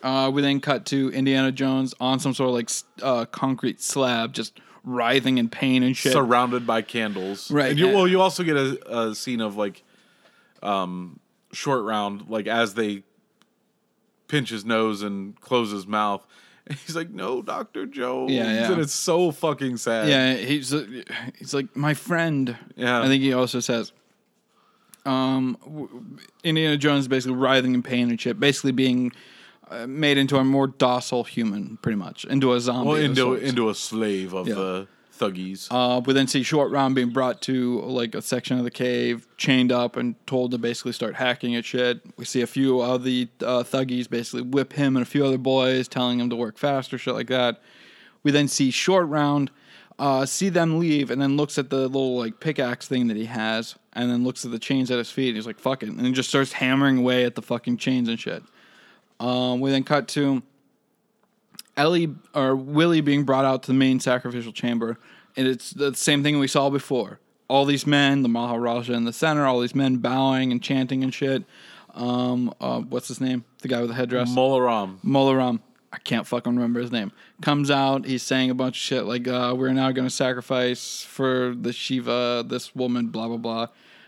Uh, 0.03 0.29
we 0.33 0.41
then 0.41 0.59
cut 0.59 0.85
to 0.85 1.09
Indiana 1.11 1.51
Jones 1.51 1.93
on 1.99 2.19
some 2.19 2.33
sort 2.33 2.49
of 2.49 2.55
like 2.55 2.69
uh, 3.01 3.25
concrete 3.25 3.81
slab, 3.81 4.31
just 4.33 4.59
writhing 4.83 5.37
in 5.37 5.49
pain 5.49 5.81
and 5.83 5.97
shit. 5.97 6.13
surrounded 6.13 6.67
by 6.67 6.81
candles. 6.81 7.49
Right, 7.51 7.71
And 7.71 7.79
you, 7.79 7.87
well, 7.89 8.07
you 8.07 8.21
also 8.21 8.43
get 8.43 8.55
a, 8.55 8.99
a 9.09 9.15
scene 9.15 9.41
of 9.41 9.57
like, 9.57 9.83
um, 10.61 11.19
short 11.51 11.83
round, 11.83 12.29
like 12.29 12.47
as 12.47 12.73
they 12.75 13.03
pinch 14.27 14.49
his 14.49 14.65
nose 14.65 15.01
and 15.01 15.39
close 15.41 15.71
his 15.71 15.87
mouth. 15.87 16.25
And 16.65 16.77
he's 16.85 16.95
like, 16.95 17.09
"No, 17.09 17.41
Doctor 17.41 17.85
Jones." 17.85 18.31
Yeah, 18.31 18.43
yeah. 18.43 18.71
And 18.71 18.81
it's 18.81 18.93
so 18.93 19.31
fucking 19.31 19.77
sad. 19.77 20.09
yeah, 20.09 20.33
he's 20.35 20.73
uh, 20.73 20.85
he's 21.37 21.53
like 21.53 21.75
my 21.75 21.93
friend. 21.93 22.57
Yeah. 22.75 23.01
I 23.01 23.07
think 23.07 23.23
he 23.23 23.33
also 23.33 23.59
says, 23.59 23.91
um, 25.05 26.19
Indiana 26.43 26.77
Jones 26.77 27.01
is 27.01 27.07
basically 27.07 27.37
writhing 27.37 27.73
in 27.73 27.83
pain 27.83 28.09
and 28.09 28.19
shit, 28.19 28.39
basically 28.39 28.73
being 28.73 29.11
uh, 29.69 29.87
made 29.87 30.17
into 30.17 30.37
a 30.37 30.43
more 30.43 30.67
docile 30.67 31.23
human, 31.23 31.77
pretty 31.81 31.97
much, 31.97 32.25
into 32.25 32.53
a 32.53 32.59
zombie. 32.59 32.87
Well, 32.89 32.97
into 32.97 33.35
into 33.35 33.69
a 33.69 33.75
slave 33.75 34.33
of 34.33 34.47
Yeah. 34.47 34.55
the 34.55 34.87
Thuggees. 35.17 35.67
Uh, 35.71 35.99
we 35.99 36.13
then 36.13 36.27
see 36.27 36.43
Short 36.43 36.71
Round 36.71 36.95
being 36.95 37.09
brought 37.09 37.41
to 37.43 37.81
like 37.81 38.15
a 38.15 38.21
section 38.21 38.57
of 38.57 38.63
the 38.63 38.71
cave, 38.71 39.27
chained 39.37 39.71
up, 39.71 39.95
and 39.95 40.15
told 40.27 40.51
to 40.51 40.57
basically 40.57 40.91
start 40.91 41.15
hacking 41.15 41.55
at 41.55 41.65
shit. 41.65 42.01
We 42.17 42.25
see 42.25 42.41
a 42.41 42.47
few 42.47 42.81
of 42.81 43.03
the 43.03 43.27
uh, 43.41 43.63
Thuggees 43.63 44.09
basically 44.09 44.43
whip 44.43 44.73
him 44.73 44.95
and 44.95 45.03
a 45.03 45.09
few 45.09 45.25
other 45.25 45.37
boys, 45.37 45.87
telling 45.87 46.19
him 46.19 46.29
to 46.29 46.35
work 46.35 46.57
faster, 46.57 46.97
shit 46.97 47.13
like 47.13 47.27
that. 47.27 47.61
We 48.23 48.31
then 48.31 48.47
see 48.47 48.71
Short 48.71 49.07
Round, 49.07 49.51
uh, 49.99 50.25
see 50.25 50.49
them 50.49 50.79
leave, 50.79 51.09
and 51.09 51.21
then 51.21 51.37
looks 51.37 51.57
at 51.57 51.69
the 51.69 51.87
little 51.87 52.17
like 52.17 52.39
pickaxe 52.39 52.87
thing 52.87 53.07
that 53.07 53.17
he 53.17 53.25
has, 53.25 53.75
and 53.93 54.11
then 54.11 54.23
looks 54.23 54.45
at 54.45 54.51
the 54.51 54.59
chains 54.59 54.91
at 54.91 54.97
his 54.97 55.09
feet. 55.09 55.29
And 55.29 55.37
he's 55.37 55.47
like, 55.47 55.59
"Fuck 55.59 55.83
it," 55.83 55.89
and 55.89 56.15
just 56.15 56.29
starts 56.29 56.53
hammering 56.53 56.97
away 56.97 57.25
at 57.25 57.35
the 57.35 57.41
fucking 57.41 57.77
chains 57.77 58.07
and 58.07 58.19
shit. 58.19 58.43
Um, 59.19 59.59
we 59.59 59.71
then 59.71 59.83
cut 59.83 60.07
to 60.09 60.43
Ellie 61.77 62.13
or 62.33 62.55
Willie 62.55 63.01
being 63.01 63.23
brought 63.23 63.45
out 63.45 63.63
to 63.63 63.67
the 63.67 63.77
main 63.77 63.99
sacrificial 63.99 64.51
chamber, 64.51 64.97
and 65.35 65.47
it's 65.47 65.71
the 65.71 65.93
same 65.93 66.23
thing 66.23 66.39
we 66.39 66.47
saw 66.47 66.69
before. 66.69 67.19
All 67.47 67.63
these 67.63 67.87
men, 67.87 68.23
the 68.23 68.29
Maharaja 68.29 68.93
in 68.93 69.05
the 69.05 69.13
center, 69.13 69.45
all 69.45 69.61
these 69.61 69.75
men 69.75 69.97
bowing 69.97 70.51
and 70.51 70.61
chanting 70.61 71.03
and 71.03 71.13
shit. 71.13 71.43
Um, 71.93 72.53
uh, 72.59 72.81
what's 72.81 73.07
his 73.07 73.21
name? 73.21 73.45
The 73.61 73.69
guy 73.69 73.79
with 73.79 73.89
the 73.89 73.95
headdress. 73.95 74.29
Molaram. 74.29 74.99
Molaram. 75.03 75.61
I 75.93 75.99
can't 75.99 76.27
fucking 76.27 76.53
remember 76.53 76.81
his 76.81 76.91
name. 76.91 77.13
Comes 77.41 77.71
out, 77.71 78.05
he's 78.05 78.21
saying 78.21 78.49
a 78.49 78.53
bunch 78.53 78.75
of 78.75 78.81
shit 78.81 79.05
like, 79.05 79.27
uh, 79.27 79.55
"We're 79.57 79.71
now 79.71 79.91
going 79.91 80.07
to 80.07 80.13
sacrifice 80.13 81.03
for 81.03 81.55
the 81.59 81.71
Shiva, 81.71 82.43
this 82.45 82.75
woman." 82.75 83.07
Blah 83.07 83.29
blah 83.29 83.37
blah. 83.37 83.67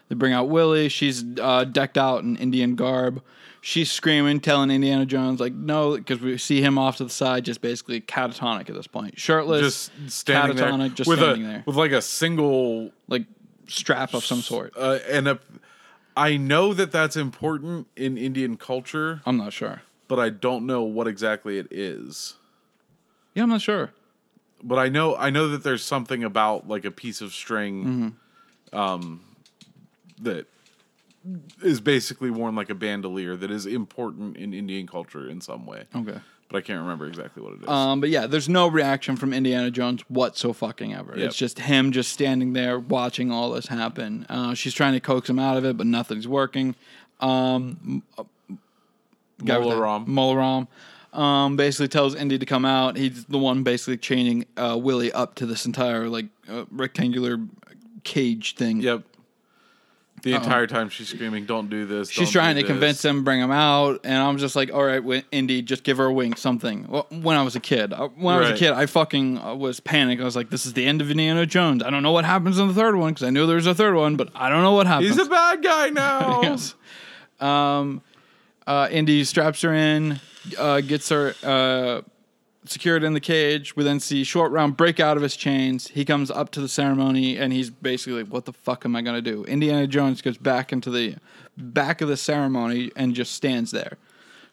They 0.09 0.15
bring 0.15 0.33
out 0.33 0.49
Willie. 0.49 0.89
She's 0.89 1.23
uh, 1.39 1.63
decked 1.63 1.97
out 1.97 2.23
in 2.23 2.35
Indian 2.35 2.75
garb. 2.75 3.23
She's 3.61 3.91
screaming, 3.91 4.39
telling 4.39 4.71
Indiana 4.71 5.05
Jones 5.05 5.39
like, 5.39 5.53
"No," 5.53 5.97
because 5.97 6.21
we 6.21 6.37
see 6.37 6.61
him 6.61 6.77
off 6.77 6.97
to 6.97 7.03
the 7.03 7.09
side, 7.09 7.43
just 7.45 7.61
basically 7.61 7.99
catatonic 7.99 8.69
at 8.69 8.75
this 8.75 8.87
point, 8.87 9.19
shirtless, 9.19 9.61
Just 9.97 10.11
standing 10.11 10.55
there 10.55 10.71
catatonic, 10.71 10.93
just 10.95 11.07
with 11.09 11.19
standing 11.19 11.45
a 11.45 11.47
there, 11.49 11.63
with 11.65 11.75
like 11.75 11.91
a 11.91 12.01
single 12.01 12.91
like 13.09 13.25
strap 13.67 14.13
of 14.13 14.25
some 14.25 14.41
sort. 14.41 14.73
uh, 14.77 14.99
and 15.09 15.27
a. 15.27 15.39
I 16.17 16.35
know 16.37 16.73
that 16.73 16.91
that's 16.91 17.15
important 17.15 17.87
in 17.95 18.17
Indian 18.17 18.57
culture, 18.57 19.21
I'm 19.25 19.37
not 19.37 19.53
sure. 19.53 19.81
but 20.07 20.19
I 20.19 20.29
don't 20.29 20.65
know 20.65 20.81
what 20.83 21.07
exactly 21.07 21.57
it 21.59 21.67
is. 21.71 22.35
Yeah, 23.35 23.43
I'm 23.43 23.49
not 23.49 23.61
sure. 23.61 23.91
But 24.63 24.79
I 24.79 24.89
know 24.89 25.15
I 25.15 25.29
know 25.29 25.47
that 25.49 25.63
there's 25.63 25.83
something 25.83 26.23
about 26.23 26.67
like 26.67 26.83
a 26.85 26.91
piece 26.91 27.21
of 27.21 27.33
string, 27.33 28.13
Mm-hmm. 28.73 28.77
um, 28.77 29.21
that 30.21 30.47
is 31.61 31.81
basically 31.81 32.29
worn 32.29 32.55
like 32.55 32.69
a 32.69 32.75
bandolier 32.75 33.35
that 33.35 33.51
is 33.51 33.65
important 33.65 34.37
in 34.37 34.53
Indian 34.53 34.87
culture 34.87 35.27
in 35.27 35.41
some 35.41 35.65
way. 35.65 35.83
Okay. 35.95 36.19
But 36.49 36.57
I 36.57 36.61
can't 36.61 36.79
remember 36.81 37.05
exactly 37.05 37.43
what 37.43 37.53
it 37.53 37.61
is. 37.61 37.67
Um, 37.67 38.01
but 38.01 38.09
yeah, 38.09 38.25
there's 38.25 38.49
no 38.49 38.67
reaction 38.67 39.15
from 39.15 39.33
Indiana 39.33 39.69
Jones 39.69 40.01
whatsoever. 40.09 40.57
Fucking 40.57 40.95
ever. 40.95 41.13
Yep. 41.15 41.27
It's 41.27 41.35
just 41.35 41.59
him 41.59 41.91
just 41.91 42.11
standing 42.11 42.53
there 42.53 42.79
watching 42.79 43.31
all 43.31 43.51
this 43.51 43.67
happen. 43.67 44.25
Uh, 44.29 44.55
she's 44.55 44.73
trying 44.73 44.93
to 44.93 44.99
coax 44.99 45.29
him 45.29 45.37
out 45.37 45.57
of 45.57 45.65
it, 45.65 45.77
but 45.77 45.85
nothing's 45.85 46.27
working. 46.27 46.75
Um, 47.19 48.01
Molaram. 49.39 50.07
Molaram. 50.07 50.67
Um, 51.17 51.55
basically 51.55 51.87
tells 51.87 52.15
Indy 52.15 52.37
to 52.39 52.45
come 52.45 52.65
out. 52.65 52.97
He's 52.97 53.25
the 53.25 53.39
one 53.39 53.63
basically 53.63 53.97
chaining 53.97 54.45
uh, 54.57 54.77
Willie 54.79 55.11
up 55.11 55.35
to 55.35 55.45
this 55.45 55.65
entire 55.65 56.07
like 56.07 56.27
uh, 56.47 56.65
rectangular 56.71 57.39
cage 58.03 58.55
thing. 58.55 58.81
Yep. 58.81 59.03
The 60.21 60.33
entire 60.33 60.67
time 60.67 60.89
she's 60.89 61.07
screaming, 61.09 61.45
"Don't 61.45 61.69
do 61.69 61.85
this!" 61.85 62.09
She's 62.09 62.29
trying 62.31 62.55
to 62.57 62.63
convince 62.63 63.03
him, 63.03 63.23
bring 63.23 63.39
him 63.39 63.51
out, 63.51 64.01
and 64.03 64.21
I'm 64.21 64.37
just 64.37 64.55
like, 64.55 64.73
all 64.73 64.83
right, 64.83 65.25
Indy, 65.31 65.61
just 65.61 65.83
give 65.83 65.97
her 65.97 66.05
a 66.05 66.13
wink, 66.13 66.37
something. 66.37 66.85
Well, 66.89 67.07
when 67.09 67.37
I 67.37 67.43
was 67.43 67.55
a 67.55 67.59
kid, 67.59 67.93
Uh, 67.93 68.09
when 68.09 68.35
I 68.35 68.39
was 68.39 68.49
a 68.51 68.55
kid, 68.55 68.71
I 68.71 68.85
fucking 68.85 69.37
uh, 69.37 69.55
was 69.55 69.79
panicked. 69.79 70.21
I 70.21 70.25
was 70.25 70.35
like, 70.35 70.49
this 70.49 70.65
is 70.65 70.73
the 70.73 70.85
end 70.85 71.01
of 71.01 71.09
Indiana 71.11 71.45
Jones. 71.45 71.83
I 71.83 71.89
don't 71.89 72.03
know 72.03 72.11
what 72.11 72.25
happens 72.25 72.57
in 72.59 72.67
the 72.67 72.73
third 72.73 72.95
one 72.95 73.13
because 73.13 73.25
I 73.27 73.29
knew 73.29 73.45
there 73.45 73.55
was 73.55 73.67
a 73.67 73.75
third 73.75 73.95
one, 73.95 74.15
but 74.15 74.29
I 74.35 74.49
don't 74.49 74.61
know 74.63 74.73
what 74.73 74.87
happens. 74.87 75.15
He's 75.15 75.25
a 75.25 75.29
bad 75.29 75.63
guy 75.63 75.89
now. 75.91 76.41
yes. 76.41 76.75
Um, 77.39 78.01
uh, 78.67 78.87
Indy 78.91 79.23
straps 79.23 79.61
her 79.61 79.73
in, 79.73 80.19
uh, 80.57 80.81
gets 80.81 81.09
her 81.09 81.33
uh, 81.43 82.01
secured 82.69 83.03
in 83.03 83.13
the 83.13 83.19
cage. 83.19 83.75
We 83.75 83.83
then 83.83 83.99
see 83.99 84.23
Short 84.23 84.51
Round 84.51 84.75
break 84.77 84.99
out 84.99 85.17
of 85.17 85.23
his 85.23 85.35
chains. 85.35 85.87
He 85.89 86.05
comes 86.05 86.29
up 86.31 86.51
to 86.51 86.61
the 86.61 86.69
ceremony 86.69 87.37
and 87.37 87.51
he's 87.53 87.69
basically 87.69 88.23
like, 88.23 88.31
"What 88.31 88.45
the 88.45 88.53
fuck 88.53 88.85
am 88.85 88.95
I 88.95 89.01
gonna 89.01 89.21
do?" 89.21 89.43
Indiana 89.45 89.87
Jones 89.87 90.21
goes 90.21 90.37
back 90.37 90.71
into 90.71 90.89
the 90.89 91.15
back 91.57 92.01
of 92.01 92.07
the 92.07 92.17
ceremony 92.17 92.91
and 92.95 93.13
just 93.15 93.33
stands 93.33 93.71
there. 93.71 93.97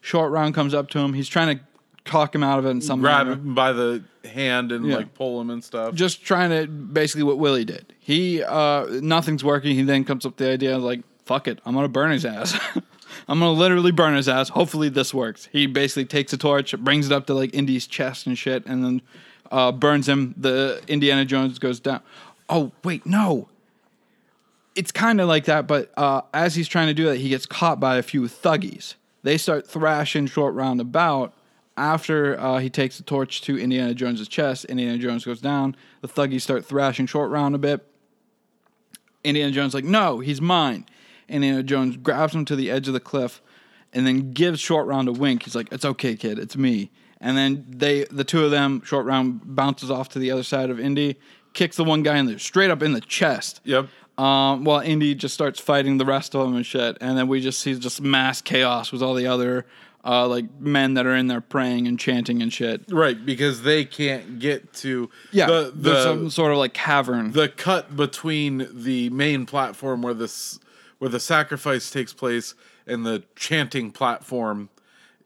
Short 0.01 0.31
Round 0.33 0.55
comes 0.55 0.75
up 0.75 0.89
to 0.91 0.99
him. 0.99 1.13
He's 1.15 1.29
trying 1.29 1.59
to 1.59 1.65
talk 2.05 2.35
him 2.35 2.43
out 2.45 2.59
of 2.61 2.67
it 2.67 2.71
in 2.71 2.81
some 2.81 3.01
Grab 3.01 3.27
manner 3.27 3.41
him 3.41 3.55
by 3.55 3.73
the 3.73 4.03
hand 4.25 4.71
and 4.73 4.87
Yeah. 4.87 4.97
like 4.99 5.15
pull 5.15 5.41
him 5.41 5.51
and 5.51 5.63
stuff. 5.63 5.95
just 5.95 6.25
trying 6.25 6.51
to 6.51 6.67
basically 6.69 7.25
what 7.25 7.39
Willie 7.39 7.65
did. 7.65 7.93
He 7.99 8.43
uh 8.43 8.87
nothing's 9.03 9.43
working. 9.43 9.75
He 9.75 9.83
then 9.83 10.05
comes 10.05 10.25
up 10.25 10.33
with 10.33 10.37
the 10.47 10.51
idea 10.53 10.79
like, 10.79 11.01
fuck 11.25 11.49
it, 11.49 11.61
I'm 11.67 11.75
gonna 11.75 11.89
burn 11.89 12.13
his 12.13 12.25
ass. 12.25 12.57
I'm 13.29 13.39
gonna 13.39 13.53
literally 13.53 13.93
burn 13.93 14.15
his 14.15 14.29
ass. 14.29 14.51
Hopefully 14.51 14.89
this 14.89 15.13
works. 15.13 15.49
He 15.53 15.67
basically 15.67 16.05
takes 16.05 16.33
a 16.33 16.37
torch, 16.37 16.77
brings 16.79 17.07
it 17.07 17.13
up 17.13 17.27
to 17.27 17.35
like 17.35 17.55
Indy's 17.55 17.87
chest 17.87 18.27
and 18.27 18.37
shit, 18.37 18.65
and 18.67 18.85
then 18.85 19.03
uh, 19.51 19.73
burns 19.73 20.09
him. 20.09 20.35
The 20.37 20.83
Indiana 20.89 21.25
Jones 21.25 21.59
goes 21.59 21.81
down. 21.81 22.01
Oh 22.49 22.73
wait, 22.85 23.07
no. 23.07 23.49
It's 24.75 24.93
kind 24.93 25.21
of 25.21 25.29
like 25.29 25.47
that, 25.47 25.67
but 25.67 25.91
uh, 25.97 26.21
as 26.35 26.55
he's 26.55 26.69
trying 26.69 26.89
to 26.89 26.95
do 26.95 27.07
that, 27.07 27.17
he 27.17 27.31
gets 27.31 27.47
caught 27.47 27.81
by 27.81 27.97
a 27.97 28.03
few 28.03 28.23
Thuggees. 28.23 28.95
They 29.23 29.39
start 29.39 29.67
thrashing 29.67 30.27
short 30.27 30.55
round 30.55 30.81
about. 30.81 31.33
After 31.79 32.41
uh, 32.41 32.59
he 32.59 32.71
takes 32.71 32.97
the 32.97 33.03
torch 33.03 33.43
to 33.43 33.59
Indiana 33.59 33.93
Jones's 33.93 34.29
chest, 34.29 34.65
Indiana 34.67 34.97
Jones 34.97 35.25
goes 35.25 35.41
down. 35.43 35.77
The 36.01 36.09
Thuggees 36.09 36.41
start 36.43 36.65
thrashing 36.65 37.07
short 37.07 37.31
round 37.31 37.55
a 37.55 37.59
bit. 37.59 37.87
Indiana 39.25 39.53
Jones 39.53 39.75
like, 39.75 39.85
no, 39.85 40.21
he's 40.21 40.41
mine. 40.41 40.87
Indiana 41.29 41.63
Jones 41.63 41.97
grabs 41.97 42.35
him 42.35 42.45
to 42.47 42.57
the 42.57 42.71
edge 42.71 42.87
of 42.89 42.95
the 42.95 43.01
cliff, 43.01 43.41
and 43.93 44.07
then 44.07 44.33
gives 44.33 44.61
Short 44.61 44.87
Round 44.87 45.09
a 45.09 45.13
wink. 45.13 45.45
He's 45.45 45.55
like, 45.55 45.69
"It's 45.73 45.85
okay, 45.85 46.17
kid, 46.17 46.39
it's 46.39 46.57
me." 46.57 46.91
And 47.21 47.37
then 47.37 47.65
they, 47.69 48.05
the 48.05 48.25
two 48.25 48.45
of 48.45 48.51
them, 48.51 48.83
Short 48.85 49.07
Round 49.07 49.41
bounces 49.45 49.91
off 49.91 50.09
to 50.11 50.19
the 50.19 50.31
other 50.31 50.43
side 50.43 50.69
of 50.71 50.79
Indy, 50.79 51.17
kicks 51.55 51.77
the 51.77 51.85
one 51.85 52.03
guy 52.03 52.19
in 52.19 52.27
the 52.27 52.39
straight 52.39 52.71
up 52.71 52.83
in 52.83 52.93
the 52.93 53.01
chest. 53.01 53.61
Yep. 53.65 53.89
Um, 54.19 54.65
while 54.65 54.81
Indy 54.81 55.15
just 55.15 55.35
starts 55.35 55.61
fighting 55.61 55.99
the 55.99 56.05
rest 56.07 56.35
of 56.35 56.47
them 56.47 56.57
and 56.57 56.65
shit, 56.65 56.97
and 57.01 57.19
then 57.19 57.29
we 57.29 57.41
just 57.41 57.59
see 57.61 57.79
just 57.79 58.01
mass 58.01 58.41
chaos 58.41 58.93
with 58.93 59.03
all 59.03 59.15
the 59.15 59.27
other 59.27 59.67
uh, 60.07 60.27
like 60.27 60.45
men 60.61 60.95
that 60.95 61.05
are 61.05 61.15
in 61.15 61.27
there 61.27 61.41
praying 61.41 61.87
and 61.89 61.99
chanting 61.99 62.41
and 62.41 62.53
shit. 62.53 62.83
Right, 62.89 63.27
because 63.27 63.63
they 63.63 63.85
can't 63.85 64.39
get 64.39 64.73
to 64.75 65.11
Yeah, 65.33 65.47
the 65.47 65.73
the, 65.75 66.03
some 66.03 66.31
sort 66.31 66.53
of 66.53 66.59
like 66.59 66.73
cavern. 66.75 67.33
the 67.33 67.49
cut 67.49 67.97
between 67.97 68.69
the 68.73 69.11
main 69.11 69.45
platform 69.47 70.03
where 70.03 70.15
this 70.15 70.61
where 70.99 71.11
the 71.11 71.21
sacrifice 71.21 71.91
takes 71.91 72.13
place 72.13 72.55
and 72.87 73.05
the 73.05 73.25
chanting 73.35 73.91
platform 73.91 74.69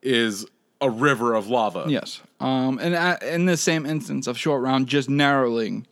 is 0.02 0.46
a 0.80 0.88
river 0.90 1.34
of 1.34 1.48
lava. 1.48 1.84
Yes. 1.88 2.20
Um, 2.40 2.78
and 2.78 2.94
at, 2.94 3.22
in 3.22 3.44
the 3.44 3.56
same 3.56 3.84
instance 3.84 4.26
of 4.26 4.38
short 4.38 4.62
round, 4.62 4.86
just 4.86 5.10
narrowing, 5.10 5.86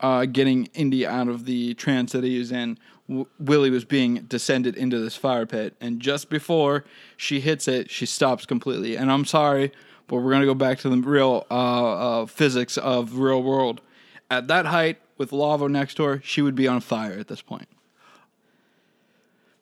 uh, 0.00 0.24
getting 0.24 0.66
Indy 0.74 1.06
out 1.06 1.28
of 1.28 1.44
the 1.44 1.74
trance 1.74 2.12
that 2.12 2.24
he 2.24 2.38
was 2.38 2.50
in, 2.50 2.76
w- 3.08 3.26
Willie 3.38 3.70
was 3.70 3.84
being 3.84 4.16
descended 4.22 4.76
into 4.76 4.98
this 4.98 5.14
fire 5.14 5.46
pit, 5.46 5.76
and 5.80 6.00
just 6.00 6.28
before 6.28 6.84
she 7.16 7.40
hits 7.40 7.68
it, 7.68 7.90
she 7.90 8.04
stops 8.04 8.44
completely. 8.44 8.96
And 8.96 9.12
I'm 9.12 9.24
sorry, 9.24 9.70
but 10.08 10.16
we're 10.16 10.32
gonna 10.32 10.44
go 10.44 10.54
back 10.54 10.78
to 10.80 10.88
the 10.88 10.96
real 10.96 11.46
uh, 11.50 12.22
uh, 12.22 12.26
physics 12.26 12.76
of 12.76 13.18
real 13.18 13.42
world. 13.42 13.80
At 14.28 14.48
that 14.48 14.66
height, 14.66 14.98
with 15.18 15.30
lava 15.30 15.68
next 15.68 15.94
to 15.96 16.04
her, 16.04 16.20
she 16.24 16.42
would 16.42 16.56
be 16.56 16.66
on 16.66 16.80
fire 16.80 17.12
at 17.12 17.28
this 17.28 17.42
point. 17.42 17.68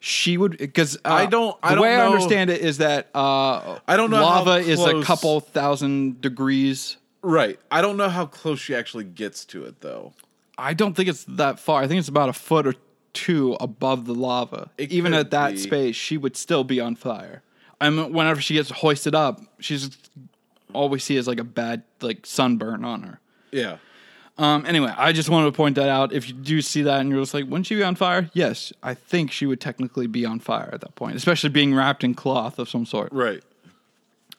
She 0.03 0.39
would 0.39 0.57
because 0.57 0.97
uh, 1.05 1.11
I 1.13 1.27
don't- 1.27 1.57
I 1.63 1.71
the 1.71 1.75
don't 1.77 1.83
way 1.83 1.95
I 1.95 2.07
understand 2.07 2.49
it 2.49 2.63
is 2.63 2.79
that 2.79 3.11
uh, 3.15 3.79
I 3.87 3.97
don't 3.97 4.11
know 4.11 4.17
how 4.17 4.45
lava 4.45 4.57
is 4.57 4.83
a 4.83 5.03
couple 5.03 5.41
thousand 5.41 6.21
degrees 6.21 6.97
Right. 7.23 7.61
I 7.71 7.83
don't 7.83 7.99
know 7.99 8.09
how 8.09 8.25
close 8.25 8.59
she 8.61 8.75
actually 8.75 9.05
gets 9.05 9.45
to 9.47 9.65
it 9.67 9.83
though. 9.83 10.15
I 10.57 10.73
don't 10.73 10.95
think 10.95 11.09
it's 11.11 11.25
that 11.25 11.59
far. 11.61 11.83
I 11.83 11.87
think 11.87 11.99
it's 11.99 12.09
about 12.09 12.31
a 12.31 12.33
foot 12.33 12.67
or 12.67 12.75
two 13.13 13.59
above 13.61 14.07
the 14.07 14.15
lava. 14.15 14.71
It 14.79 14.91
Even 14.91 15.13
at 15.13 15.31
that 15.33 15.53
be. 15.53 15.59
space, 15.59 15.97
she 15.97 16.17
would 16.17 16.35
still 16.37 16.65
be 16.65 16.81
on 16.81 16.97
fire. 16.97 17.43
I 17.79 17.91
mean, 17.91 18.13
whenever 18.15 18.41
she 18.41 18.55
gets 18.55 18.71
hoisted 18.71 19.15
up, 19.15 19.41
she's 19.59 19.99
all 20.73 20.89
we 20.89 20.99
see 20.99 21.17
is 21.17 21.27
like 21.27 21.39
a 21.41 21.45
bad 21.45 21.83
like 22.01 22.25
sunburn 22.25 22.85
on 22.87 23.03
her. 23.03 23.21
Yeah. 23.53 23.77
Um, 24.41 24.65
anyway, 24.65 24.93
I 24.97 25.13
just 25.13 25.29
wanted 25.29 25.47
to 25.47 25.53
point 25.53 25.75
that 25.77 25.89
out. 25.91 26.13
If 26.15 26.27
you 26.29 26.35
do 26.35 26.63
see 26.63 26.81
that 26.83 27.01
and 27.01 27.11
you're 27.11 27.21
just 27.21 27.35
like, 27.35 27.45
wouldn't 27.45 27.67
she 27.67 27.75
be 27.75 27.83
on 27.85 27.95
fire? 27.95 28.31
Yes, 28.33 28.73
I 28.83 28.95
think 28.95 29.31
she 29.33 29.45
would 29.45 29.61
technically 29.61 30.07
be 30.07 30.25
on 30.25 30.41
fire 30.41 30.71
at 30.73 30.81
that 30.81 30.95
point, 30.95 31.17
especially 31.17 31.51
being 31.51 31.75
wrapped 31.75 32.03
in 32.05 32.15
cloth 32.15 32.59
of 32.59 32.69
some 32.69 32.87
sort. 32.87 33.13
Right. 33.13 33.43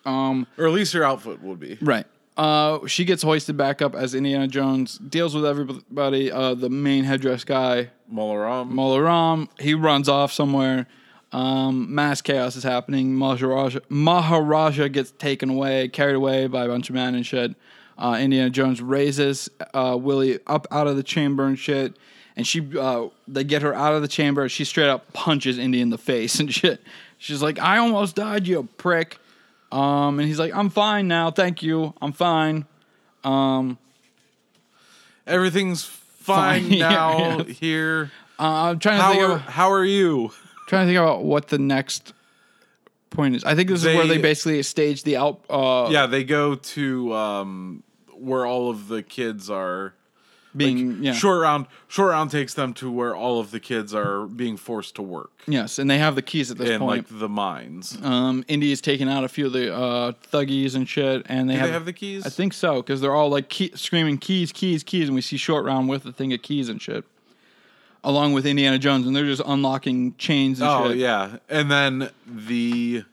Um, 0.06 0.48
Or 0.57 0.65
at 0.65 0.73
least 0.73 0.94
her 0.94 1.03
outfit 1.03 1.41
would 1.44 1.60
be. 1.60 1.78
right. 1.82 2.06
Uh, 2.38 2.88
she 2.88 3.06
gets 3.06 3.22
hoisted 3.22 3.56
back 3.57 3.82
up 3.82 3.94
as 3.94 4.15
Indiana 4.15 4.48
Jones 4.48 4.98
deals 4.98 5.36
with 5.36 5.45
everybody. 5.45 6.32
Uh, 6.32 6.56
the 6.56 6.69
main 6.69 7.03
headdress 7.03 7.44
guy, 7.44 7.90
Molaram. 8.11 8.72
Molaram, 8.72 9.49
he 9.60 9.73
runs 9.76 10.10
off 10.10 10.32
somewhere. 10.32 10.88
Um, 11.34 11.94
mass 11.94 12.22
chaos 12.22 12.56
is 12.56 12.64
happening. 12.64 13.14
Maharaja, 13.15 13.80
Maharaja 13.90 14.88
gets 14.88 15.11
taken 15.11 15.49
away, 15.52 15.90
carried 15.90 16.15
away 16.15 16.48
by 16.48 16.65
a 16.65 16.68
bunch 16.68 16.90
of 16.90 16.95
men 16.95 17.14
and 17.15 17.26
shit. 17.26 17.53
Uh, 18.02 18.18
Indiana 18.19 18.49
Jones 18.49 18.82
raises 18.82 19.48
uh, 19.76 19.95
Willie 19.99 20.40
up 20.48 20.65
out 20.72 20.88
of 20.88 20.95
the 20.95 21.03
chamber 21.03 21.45
and 21.45 21.60
shit, 21.60 21.95
and 22.36 22.48
she 22.48 22.68
uh, 22.78 23.07
they 23.28 23.44
get 23.44 23.61
her 23.61 23.76
out 23.76 23.94
of 23.94 24.02
the 24.02 24.07
chamber. 24.07 24.49
She 24.49 24.65
straight 24.65 24.90
up 24.90 25.14
punches 25.14 25.60
Indy 25.60 25.82
in 25.82 25.91
the 25.91 25.99
face 25.99 26.40
and 26.41 26.52
shit. 26.53 26.82
She's 27.19 27.41
like, 27.44 27.60
"I 27.60 27.78
almost 27.78 28.15
died, 28.15 28.48
you 28.48 28.68
prick." 28.78 29.18
Um, 29.72 30.19
and 30.19 30.28
he's 30.28 30.40
like, 30.40 30.52
"I'm 30.56 30.69
fine 30.72 31.07
now, 31.07 31.30
thank 31.30 31.61
you. 31.61 31.94
I'm 32.02 32.11
fine." 32.11 32.65
Um, 33.23 33.78
Everything's 35.28 35.84
fine, 35.86 36.64
Fine, 36.69 36.80
now 36.80 37.38
yeah. 37.38 37.44
here. 37.44 38.11
uh, 38.40 38.44
I'm 38.72 38.80
trying 38.80 38.98
to 38.98 39.03
How 39.03 39.11
think 39.11 39.23
are, 39.23 39.32
of 39.34 39.41
how 39.41 39.72
are 39.72 39.86
you? 39.86 40.32
trying 40.68 40.88
to 40.88 40.94
think 40.94 40.98
about 40.99 41.23
what 41.23 41.49
the 41.49 41.57
next 41.60 42.14
point 43.11 43.36
is. 43.36 43.44
I 43.44 43.56
think 43.56 43.69
this 43.69 43.82
is 43.82 43.86
where 43.86 44.07
They- 44.07 44.15
they 44.15 44.22
basically 44.22 44.64
stage 44.64 45.03
the 45.03 45.18
out. 45.18 45.41
Uh, 45.49 45.90
Yeah, 45.91 46.07
they 46.07 46.23
go 46.23 46.56
to 46.56 47.14
um 47.14 47.84
where 48.22 48.45
all 48.45 48.69
of 48.69 48.88
the 48.88 49.02
kids 49.03 49.49
are 49.49 49.93
being 50.56 51.02
yeah. 51.02 51.14
short 51.14 51.41
round 51.41 51.65
short 51.88 52.11
round 52.11 52.30
takes 52.30 52.53
them 52.56 52.73
to 52.73 52.91
where 52.91 53.15
all 53.15 53.39
of 53.39 53.52
the 53.52 53.60
kids 53.60 53.93
are 53.95 54.26
being 54.27 54.57
forced 54.57 54.95
to 54.95 55.02
work 55.02 55.31
Yes, 55.48 55.80
and 55.80 55.89
they 55.89 55.98
have 55.98 56.15
the 56.15 56.22
keys 56.22 56.52
at 56.52 56.57
this 56.57 56.69
in 56.69 56.80
point. 56.80 57.10
like 57.10 57.19
the 57.19 57.30
mines. 57.30 57.98
um, 58.03 58.43
Indy 58.49 58.72
is 58.73 58.81
taking 58.81 59.07
out 59.07 59.23
a 59.23 59.30
few 59.30 59.45
of 59.45 59.53
the 59.53 59.73
uh, 59.73 60.11
Thuggees 60.31 60.76
and 60.76 60.88
shit, 60.89 61.26
and 61.27 61.49
they 61.49 61.53
Do 61.53 61.60
have, 61.60 61.68
they 61.69 61.73
have 61.73 61.85
the 61.85 61.93
keys? 61.93 62.26
I 62.26 62.30
think 62.30 62.52
so 62.53 62.81
because 62.81 62.99
they're 62.99 63.15
all 63.15 63.30
like 63.30 63.48
key, 63.48 63.72
screaming 63.76 64.18
keys, 64.18 64.52
keys, 64.52 64.84
keys, 64.84 65.07
and 65.07 65.15
we 65.15 65.22
see 65.22 65.38
Short 65.38 65.64
Round 65.65 65.88
with 65.88 66.03
the 66.03 66.11
thing 66.11 66.34
of 66.34 66.41
keys 66.41 66.68
and 66.68 66.81
shit, 66.81 67.06
along 68.03 68.34
with 68.34 68.45
Indiana 68.45 68.77
Jones, 68.77 69.07
and 69.07 69.15
they're 69.15 69.23
just 69.23 69.41
unlocking 69.45 70.15
chains 70.18 70.60
and 70.60 70.69
Oh 70.69 70.89
shit. 70.89 70.98
yeah, 70.98 71.38
and 71.48 71.72
then 71.72 72.10
the 72.27 73.06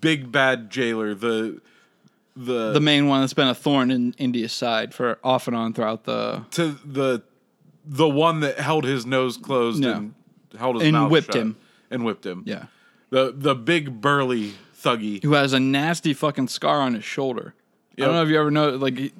big 0.00 0.30
bad 0.32 0.70
jailer, 0.70 1.14
the 1.14 1.60
the, 2.36 2.72
The 2.72 2.80
main 2.80 3.08
one 3.08 3.20
that's 3.20 3.34
been 3.34 3.48
a 3.48 3.54
thorn 3.54 3.90
in 3.90 4.14
Indy's 4.18 4.52
side 4.52 4.94
for 4.94 5.18
off 5.22 5.46
and 5.48 5.56
on 5.56 5.72
throughout 5.74 6.04
the 6.04 6.44
to 6.52 6.78
the 6.84 7.22
the 7.84 8.08
one 8.08 8.40
that 8.40 8.58
held 8.58 8.84
his 8.84 9.04
nose 9.04 9.36
closed 9.36 9.82
Yeah. 9.82 9.96
and 9.96 10.14
held 10.58 10.76
his 10.76 10.84
And 10.84 10.92
mouth 10.92 11.10
whipped 11.10 11.26
shut 11.28 11.36
him. 11.36 11.56
and 11.90 12.04
whipped 12.04 12.24
him. 12.24 12.42
yeah, 12.46 12.66
the 13.10 13.32
the 13.36 13.54
big 13.54 14.00
burly 14.00 14.54
Thuggee. 14.76 15.22
who 15.22 15.32
has 15.34 15.52
a 15.52 15.60
nasty 15.60 16.14
fucking 16.14 16.48
scar 16.48 16.80
on 16.80 16.94
his 16.94 17.04
shoulder. 17.04 17.54
I 17.98 18.06
don't 18.06 18.14
know 18.14 18.22
if 18.22 18.30
you 18.30 18.40
ever 18.40 18.50
know, 18.50 18.70
like 18.70 19.12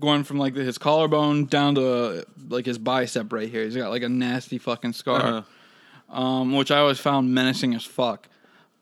going 0.00 0.24
from 0.24 0.38
like 0.38 0.56
his 0.56 0.76
collarbone 0.78 1.44
down 1.46 1.76
to 1.76 2.26
like 2.48 2.66
his 2.66 2.76
bicep 2.76 3.32
right 3.32 3.48
here. 3.48 3.64
He's 3.64 3.76
got 3.76 3.90
like 3.90 4.02
a 4.02 4.08
nasty 4.08 4.58
fucking 4.58 4.94
scar, 4.94 5.22
Uh-huh. 5.22 6.20
um, 6.20 6.54
which 6.56 6.70
I 6.72 6.78
always 6.78 6.98
found 6.98 7.32
menacing 7.32 7.74
as 7.74 7.84
fuck. 7.84 8.28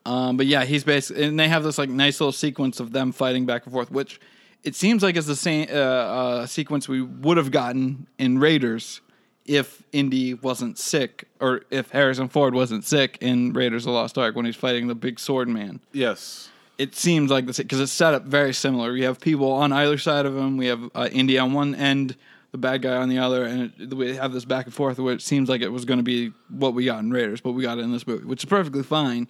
Um, 0.09 0.36
but 0.39 0.47
yeah, 0.47 0.64
he's 0.64 0.85
basically, 0.85 1.24
and 1.24 1.39
they 1.39 1.48
have 1.48 1.62
this 1.64 1.76
like 1.76 1.90
nice 1.90 2.20
little 2.20 2.32
sequence 2.32 2.80
of 2.80 2.93
them 2.93 3.12
fighting 3.12 3.44
back 3.47 3.64
and 3.64 3.72
forth, 3.72 3.90
which 3.90 4.20
it 4.64 4.74
seems 4.74 5.02
like 5.02 5.16
is 5.16 5.26
the 5.26 5.36
same 5.36 5.68
uh, 5.70 5.74
uh, 5.74 6.47
sequence 6.47 6.89
we 6.89 7.02
would 7.02 7.36
have 7.36 7.51
gotten 7.51 8.06
in 8.18 8.39
Raiders 8.39 9.01
if 9.44 9.82
Indy 9.93 10.35
wasn't 10.35 10.78
sick, 10.78 11.24
or 11.40 11.62
if 11.70 11.90
Harrison 11.90 12.28
Ford 12.28 12.55
wasn't 12.55 12.85
sick 12.85 13.18
in 13.20 13.52
Raiders: 13.52 13.82
of 13.85 13.93
the 13.93 13.93
Lost 13.93 14.16
Ark 14.18 14.35
when 14.36 14.44
he's 14.47 14.56
fighting 14.56 14.89
the 14.89 14.94
big 14.94 15.18
sword 15.18 15.48
man 15.48 15.80
Yes. 15.93 16.48
it 16.78 16.94
seems 16.94 17.30
like 17.30 17.47
this 17.47 17.59
because 17.59 17.80
it's 17.80 17.93
set 17.93 18.14
up 18.14 18.24
very 18.24 18.52
similar. 18.55 18.93
We 18.93 19.02
have 19.02 19.20
people 19.20 19.51
on 19.52 19.72
either 19.72 19.98
side 19.98 20.26
of 20.26 20.36
him. 20.36 20.56
We 20.56 20.66
have 20.66 20.90
uh, 20.94 21.09
Indy 21.12 21.39
on 21.39 21.52
one 21.52 21.74
end, 21.74 22.16
the 22.52 22.59
bad 22.59 22.82
guy 22.82 22.97
on 22.97 23.09
the 23.09 23.18
other, 23.18 23.44
and 23.44 23.72
it, 23.78 23.94
we 23.94 24.16
have 24.16 24.32
this 24.32 24.44
back 24.44 24.64
and 24.66 24.74
forth 24.74 24.98
where 24.98 25.14
it 25.14 25.22
seems 25.22 25.48
like 25.48 25.60
it 25.60 25.72
was 25.72 25.85
going 25.85 25.98
to 25.98 26.05
be 26.05 26.32
what 26.51 26.72
we 26.74 26.85
got 26.85 27.01
in 27.01 27.10
Raiders, 27.10 27.40
but 27.40 27.52
we 27.52 27.62
got 27.62 27.78
it 27.78 27.82
in 27.82 27.93
this 27.93 28.06
movie, 28.06 28.24
which 28.24 28.43
is 28.44 28.48
perfectly 28.48 28.82
fine. 28.82 29.28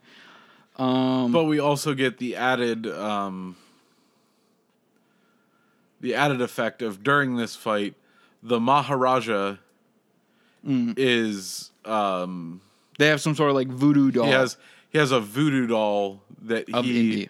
Um, 0.79 1.33
But 1.33 1.45
we 1.45 1.59
also 1.59 1.95
get 1.95 2.19
the 2.19 2.37
added 2.37 2.87
um 2.87 3.57
the 6.01 6.15
added 6.15 6.41
effect 6.41 6.83
of 6.83 7.03
during 7.03 7.37
this 7.37 7.57
fight, 7.57 7.95
the 8.43 8.61
Maharaja 8.61 9.57
Mm. 10.67 10.95
is 10.97 11.71
um 11.85 12.61
they 12.99 13.07
have 13.07 13.21
some 13.21 13.37
sort 13.37 13.49
of 13.51 13.55
like 13.55 13.69
voodoo 13.69 14.11
doll 14.11 14.25
he 14.27 14.33
has 14.33 14.57
he 14.91 14.99
has 14.99 15.13
a 15.13 15.21
voodoo 15.21 15.69
doll 15.69 16.21
that 16.43 16.69
of 16.75 16.85
he 16.85 17.29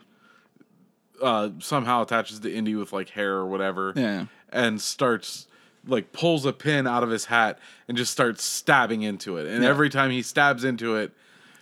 uh 1.20 1.50
somehow 1.58 2.00
attaches 2.02 2.40
to 2.40 2.52
Indy 2.52 2.74
with 2.74 2.90
like 2.92 3.10
hair 3.10 3.34
or 3.34 3.46
whatever. 3.46 3.92
Yeah. 3.94 4.26
And 4.50 4.80
starts 4.80 5.46
like 5.86 6.12
pulls 6.12 6.46
a 6.46 6.54
pin 6.54 6.86
out 6.86 7.02
of 7.02 7.10
his 7.10 7.26
hat 7.26 7.58
and 7.86 7.98
just 7.98 8.12
starts 8.12 8.42
stabbing 8.42 9.02
into 9.02 9.36
it. 9.36 9.46
And 9.46 9.62
Yeah. 9.62 9.68
every 9.68 9.90
time 9.90 10.10
he 10.10 10.22
stabs 10.22 10.64
into 10.64 10.96
it, 10.96 11.12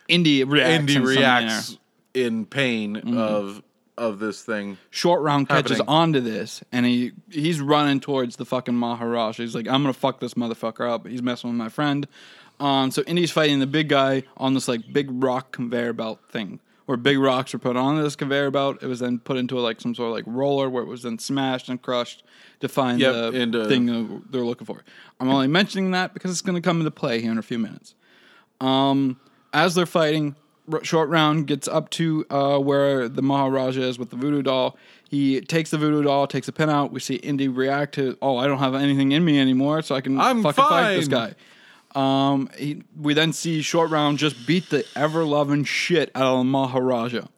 Indy 0.08 0.44
reacts. 0.44 0.70
Indy 0.80 0.94
in 0.96 1.02
reacts 1.04 1.78
in 2.14 2.46
pain 2.46 2.96
Mm-hmm. 2.96 3.16
of 3.18 3.62
of 3.98 4.18
this 4.18 4.42
thing. 4.42 4.76
Short 4.90 5.22
round 5.22 5.48
catches 5.48 5.78
happening. 5.78 5.88
onto 5.88 6.20
this, 6.20 6.62
and 6.70 6.84
he 6.84 7.12
he's 7.30 7.60
running 7.60 7.98
towards 8.00 8.36
the 8.36 8.44
fucking 8.44 8.74
Maharaja. 8.74 9.42
He's 9.42 9.54
like, 9.54 9.66
I'm 9.68 9.82
gonna 9.82 9.92
fuck 9.94 10.20
this 10.20 10.34
motherfucker 10.34 10.88
up. 10.90 11.06
He's 11.06 11.22
messing 11.22 11.50
with 11.50 11.56
my 11.56 11.68
friend. 11.70 12.06
Um, 12.60 12.90
so 12.90 13.02
Indy's 13.02 13.30
fighting 13.30 13.58
the 13.60 13.66
big 13.66 13.88
guy 13.88 14.22
on 14.36 14.54
this 14.54 14.68
like 14.68 14.80
big 14.92 15.08
rock 15.12 15.52
conveyor 15.52 15.92
belt 15.94 16.20
thing, 16.30 16.60
where 16.86 16.96
big 16.98 17.18
rocks 17.18 17.52
were 17.54 17.58
put 17.58 17.76
onto 17.76 18.02
this 18.02 18.16
conveyor 18.16 18.50
belt. 18.50 18.82
It 18.82 18.86
was 18.86 19.00
then 19.00 19.18
put 19.18 19.36
into 19.38 19.58
like 19.60 19.80
some 19.80 19.94
sort 19.94 20.08
of 20.08 20.14
like 20.14 20.24
roller, 20.26 20.68
where 20.68 20.82
it 20.82 20.86
was 20.88 21.02
then 21.02 21.18
smashed 21.18 21.68
and 21.70 21.80
crushed 21.80 22.22
to 22.60 22.68
find 22.68 23.00
Yep, 23.00 23.12
the 23.14 23.40
and, 23.40 23.56
uh, 23.56 23.66
thing 23.66 24.22
they're 24.30 24.44
looking 24.44 24.66
for. 24.66 24.84
I'm 25.20 25.28
only 25.30 25.48
mentioning 25.48 25.90
that 25.92 26.12
because 26.14 26.30
it's 26.30 26.42
gonna 26.42 26.60
come 26.62 26.78
into 26.80 26.90
play 26.90 27.20
here 27.22 27.30
in 27.32 27.38
a 27.38 27.42
few 27.42 27.58
minutes. 27.58 27.94
Um, 28.60 29.20
as 29.56 29.74
they're 29.74 29.86
fighting, 29.86 30.36
Short 30.82 31.08
Round 31.08 31.46
gets 31.46 31.66
up 31.66 31.88
to 31.90 32.26
uh, 32.28 32.58
where 32.58 33.08
the 33.08 33.22
Maharaja 33.22 33.80
is 33.80 33.98
with 33.98 34.10
the 34.10 34.16
voodoo 34.16 34.42
doll. 34.42 34.76
He 35.08 35.40
takes 35.40 35.70
the 35.70 35.78
voodoo 35.78 36.02
doll, 36.02 36.26
takes 36.26 36.46
a 36.46 36.52
pin 36.52 36.68
out. 36.68 36.92
We 36.92 37.00
see 37.00 37.14
Indy 37.14 37.48
react 37.48 37.94
to, 37.94 38.18
"Oh, 38.20 38.36
I 38.36 38.46
don't 38.46 38.58
have 38.58 38.74
anything 38.74 39.12
in 39.12 39.24
me 39.24 39.40
anymore, 39.40 39.80
so 39.80 39.94
I 39.94 40.02
can 40.02 40.20
I'm 40.20 40.42
fucking 40.42 40.64
fight 40.64 40.96
this 40.96 41.08
guy." 41.08 41.34
Um, 41.94 42.50
he, 42.58 42.82
we 43.00 43.14
then 43.14 43.32
see 43.32 43.62
Short 43.62 43.90
Round 43.90 44.18
just 44.18 44.46
beat 44.46 44.68
the 44.68 44.84
ever 44.94 45.24
loving 45.24 45.64
shit 45.64 46.10
out 46.14 46.26
of 46.26 46.38
the 46.38 46.44
Maharaja. 46.44 47.28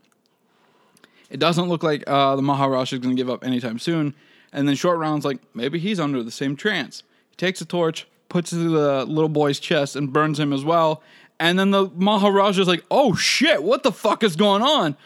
It 1.30 1.38
doesn't 1.38 1.68
look 1.68 1.84
like 1.84 2.02
uh, 2.08 2.34
the 2.34 2.42
Maharaja 2.42 2.96
is 2.96 3.00
going 3.00 3.14
to 3.14 3.20
give 3.20 3.30
up 3.30 3.44
anytime 3.44 3.78
soon. 3.78 4.14
And 4.52 4.66
then 4.66 4.74
Short 4.74 4.98
Round's 4.98 5.24
like, 5.24 5.38
maybe 5.54 5.78
he's 5.78 6.00
under 6.00 6.22
the 6.24 6.30
same 6.32 6.56
trance. 6.56 7.04
He 7.30 7.36
takes 7.36 7.60
a 7.60 7.66
torch, 7.66 8.08
puts 8.28 8.52
it 8.52 8.56
to 8.56 8.70
the 8.70 9.04
little 9.04 9.28
boy's 9.28 9.60
chest, 9.60 9.94
and 9.94 10.12
burns 10.12 10.40
him 10.40 10.52
as 10.52 10.64
well. 10.64 11.02
And 11.40 11.58
then 11.58 11.70
the 11.70 11.88
Maharaja's 11.94 12.66
like, 12.68 12.84
oh 12.90 13.14
shit, 13.14 13.62
what 13.62 13.82
the 13.82 13.92
fuck 13.92 14.22
is 14.22 14.34
going 14.36 14.62
on? 14.62 14.96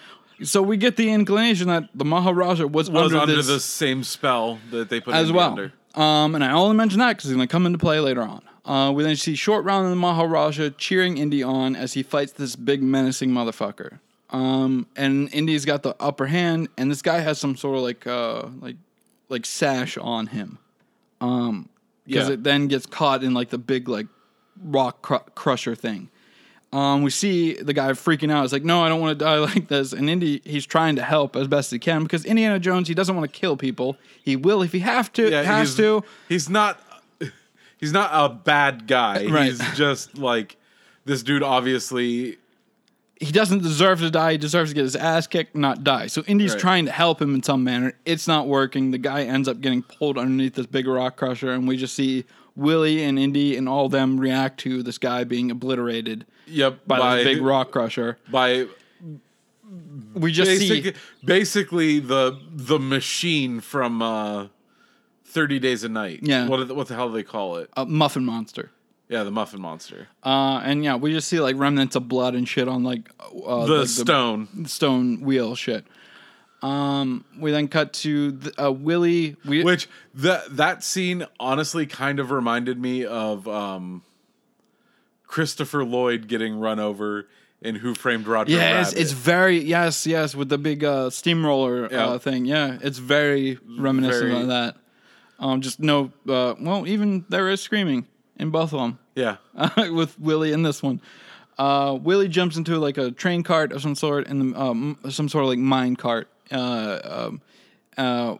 So 0.42 0.62
we 0.62 0.76
get 0.76 0.96
the 0.96 1.10
inclination 1.10 1.68
that 1.68 1.88
the 1.94 2.04
Maharaja 2.04 2.66
was, 2.66 2.90
Was 2.90 3.12
under, 3.12 3.18
under, 3.18 3.42
the 3.42 3.60
same 3.60 4.02
spell 4.02 4.58
that 4.70 4.88
they 4.88 5.00
put 5.00 5.14
as 5.14 5.30
well. 5.30 5.50
under. 5.50 5.72
Um, 5.94 6.34
and 6.34 6.42
I 6.42 6.52
only 6.52 6.74
mention 6.76 6.98
that 7.00 7.10
because 7.16 7.28
he's 7.28 7.36
going 7.36 7.46
to 7.46 7.52
come 7.52 7.66
into 7.66 7.78
play 7.78 8.00
later 8.00 8.22
on. 8.22 8.42
Uh, 8.64 8.90
we 8.92 9.02
then 9.02 9.14
see 9.16 9.34
Short 9.34 9.64
Round 9.64 9.84
and 9.84 9.92
the 9.92 9.96
Maharaja 9.96 10.70
cheering 10.70 11.18
Indy 11.18 11.42
on 11.42 11.76
as 11.76 11.92
he 11.92 12.02
fights 12.02 12.32
this 12.32 12.56
big 12.56 12.82
menacing 12.82 13.30
motherfucker. 13.30 13.98
Um, 14.30 14.86
and 14.96 15.32
Indy's 15.34 15.64
got 15.66 15.82
the 15.82 15.94
upper 16.00 16.26
hand, 16.26 16.68
and 16.78 16.90
this 16.90 17.02
guy 17.02 17.20
has 17.20 17.38
some 17.38 17.54
sort 17.56 17.76
of 17.76 17.82
like 17.82 18.06
uh, 18.06 18.46
like 18.60 18.76
like 19.28 19.44
sash 19.44 19.98
on 19.98 20.28
him. 20.28 20.58
Um, 21.20 21.68
because 22.06 22.28
Yeah. 22.28 22.34
it 22.34 22.42
then 22.42 22.68
gets 22.68 22.86
caught 22.86 23.22
in 23.22 23.34
like 23.34 23.50
the 23.50 23.58
big 23.58 23.88
like 23.88 24.06
rock 24.64 25.02
cr- 25.02 25.16
crusher 25.34 25.74
thing. 25.74 26.08
Um, 26.72 27.02
we 27.02 27.10
see 27.10 27.52
the 27.54 27.74
guy 27.74 27.90
freaking 27.90 28.30
out. 28.32 28.42
He's 28.42 28.52
like, 28.52 28.64
"No, 28.64 28.82
I 28.82 28.88
don't 28.88 29.00
want 29.00 29.18
to 29.18 29.24
die 29.24 29.38
like 29.54 29.68
this." 29.68 29.92
And 29.92 30.08
Indy, 30.08 30.40
he's 30.44 30.64
trying 30.64 30.96
to 30.96 31.02
help 31.02 31.36
as 31.36 31.46
best 31.48 31.70
he 31.70 31.78
can 31.78 32.02
because 32.02 32.24
Indiana 32.24 32.58
Jones, 32.58 32.88
he 32.88 32.94
doesn't 32.94 33.14
want 33.14 33.30
to 33.30 33.38
kill 33.40 33.56
people. 33.56 33.96
He 34.22 34.36
will 34.36 34.62
if 34.62 34.72
he 34.72 34.78
have 34.80 35.12
to, 35.14 35.30
Yeah, 35.30 35.42
has 35.42 35.68
he's, 35.70 35.76
to. 35.76 36.04
He's 36.28 36.48
not. 36.48 36.80
He's 37.78 37.92
not 37.92 38.10
a 38.12 38.32
bad 38.32 38.86
guy. 38.86 39.26
Right. 39.30 39.46
He's 39.46 39.58
just 39.76 40.16
like 40.16 40.56
this 41.04 41.22
dude. 41.24 41.42
Obviously, 41.42 42.38
he 43.20 43.32
doesn't 43.32 43.62
deserve 43.62 43.98
to 44.00 44.10
die. 44.10 44.32
He 44.32 44.38
deserves 44.38 44.70
to 44.70 44.74
get 44.74 44.82
his 44.82 44.94
ass 44.96 45.26
kicked, 45.26 45.54
not 45.56 45.82
die. 45.84 46.06
So 46.06 46.22
Indy's 46.28 46.52
Right. 46.52 46.60
trying 46.60 46.86
to 46.86 46.92
help 46.92 47.20
him 47.20 47.34
in 47.34 47.42
some 47.42 47.64
manner. 47.64 47.92
It's 48.04 48.26
not 48.28 48.46
working. 48.46 48.92
The 48.92 48.98
guy 48.98 49.24
ends 49.24 49.48
up 49.48 49.60
getting 49.60 49.82
pulled 49.82 50.16
underneath 50.16 50.54
this 50.54 50.66
big 50.66 50.86
rock 50.86 51.16
crusher, 51.16 51.52
and 51.52 51.66
we 51.68 51.76
just 51.76 51.94
see 51.94 52.24
Willie 52.56 53.02
and 53.02 53.18
Indy 53.18 53.56
and 53.56 53.68
all 53.68 53.88
them 53.88 54.18
react 54.18 54.60
to 54.60 54.82
this 54.84 54.98
guy 54.98 55.24
being 55.24 55.50
obliterated 55.50 56.24
Yep. 56.52 56.86
by, 56.86 57.16
this 57.16 57.24
big 57.24 57.42
rock 57.42 57.70
crusher. 57.70 58.18
By 58.30 58.66
We 60.14 60.32
just 60.32 60.50
basic, 60.50 60.84
see 60.84 60.92
basically 61.24 61.98
the 61.98 62.38
the 62.52 62.78
machine 62.78 63.60
from 63.60 64.02
uh, 64.02 64.48
Thirty 65.24 65.58
Days 65.58 65.82
of 65.84 65.90
Night. 65.92 66.20
Yeah. 66.22 66.46
What 66.46 66.68
the- 66.68 66.74
what 66.74 66.88
the 66.88 66.94
hell 66.94 67.08
do 67.08 67.14
they 67.14 67.22
call 67.22 67.56
it? 67.56 67.70
a 67.76 67.86
muffin 67.86 68.24
monster. 68.24 68.70
Yeah, 69.08 69.24
the 69.24 69.30
Muffin 69.30 69.60
Monster. 69.60 70.08
Uh, 70.24 70.62
and 70.64 70.82
yeah, 70.82 70.96
we 70.96 71.12
just 71.12 71.28
see 71.28 71.38
like 71.38 71.56
remnants 71.58 71.96
of 71.96 72.08
blood 72.08 72.34
and 72.34 72.48
shit 72.48 72.66
on 72.66 72.82
like 72.82 73.10
uh, 73.46 73.66
the 73.66 73.84
stone. 73.86 74.64
stone 74.64 75.20
wheel 75.20 75.54
shit. 75.54 75.84
Um, 76.62 77.26
we 77.38 77.50
then 77.50 77.68
cut 77.68 77.92
to 77.94 78.32
the, 78.32 78.66
uh, 78.68 78.70
Willie. 78.70 79.36
We, 79.44 79.64
Which 79.64 79.86
that 80.14 80.56
that 80.56 80.82
scene 80.82 81.26
honestly 81.38 81.84
kind 81.84 82.20
of 82.20 82.30
reminded 82.30 82.80
me 82.80 83.04
of 83.04 83.46
um, 83.46 84.02
Christopher 85.32 85.82
Lloyd 85.82 86.28
getting 86.28 86.60
run 86.60 86.78
over 86.78 87.26
in 87.62 87.74
Who 87.76 87.94
Framed 87.94 88.26
Roger 88.26 88.52
yes, 88.52 88.88
Rabbit. 88.88 89.00
it's 89.00 89.12
very 89.12 89.58
yes, 89.60 90.06
yes, 90.06 90.34
with 90.34 90.50
the 90.50 90.58
big 90.58 90.84
uh, 90.84 91.08
steamroller 91.08 91.88
Yeah. 91.90 92.06
uh, 92.08 92.18
thing. 92.18 92.44
Yeah, 92.44 92.76
it's 92.82 92.98
very 92.98 93.58
reminiscent 93.78 94.28
Very- 94.28 94.42
of 94.42 94.48
that. 94.48 94.76
Um, 95.38 95.62
just 95.62 95.80
no, 95.80 96.12
uh, 96.28 96.54
well, 96.60 96.86
even 96.86 97.24
there 97.30 97.48
is 97.48 97.62
screaming 97.62 98.06
in 98.36 98.50
both 98.50 98.74
of 98.74 98.80
them. 98.80 98.98
yeah. 99.14 99.36
with 99.90 100.20
Willie 100.20 100.52
in 100.52 100.62
this 100.64 100.82
one. 100.82 101.00
Uh, 101.58 101.98
Willie 102.00 102.28
jumps 102.28 102.58
into 102.58 102.76
like 102.78 102.98
a 102.98 103.10
train 103.10 103.42
cart 103.42 103.72
of 103.72 103.80
some 103.80 103.94
sort 103.94 104.26
and 104.28 104.54
um, 104.54 104.98
some 105.08 105.30
sort 105.30 105.44
of 105.44 105.48
like 105.48 105.58
mine 105.58 105.96
cart. 105.96 106.28
Uh, 106.50 106.98
um, 107.04 107.40
uh, 107.96 108.36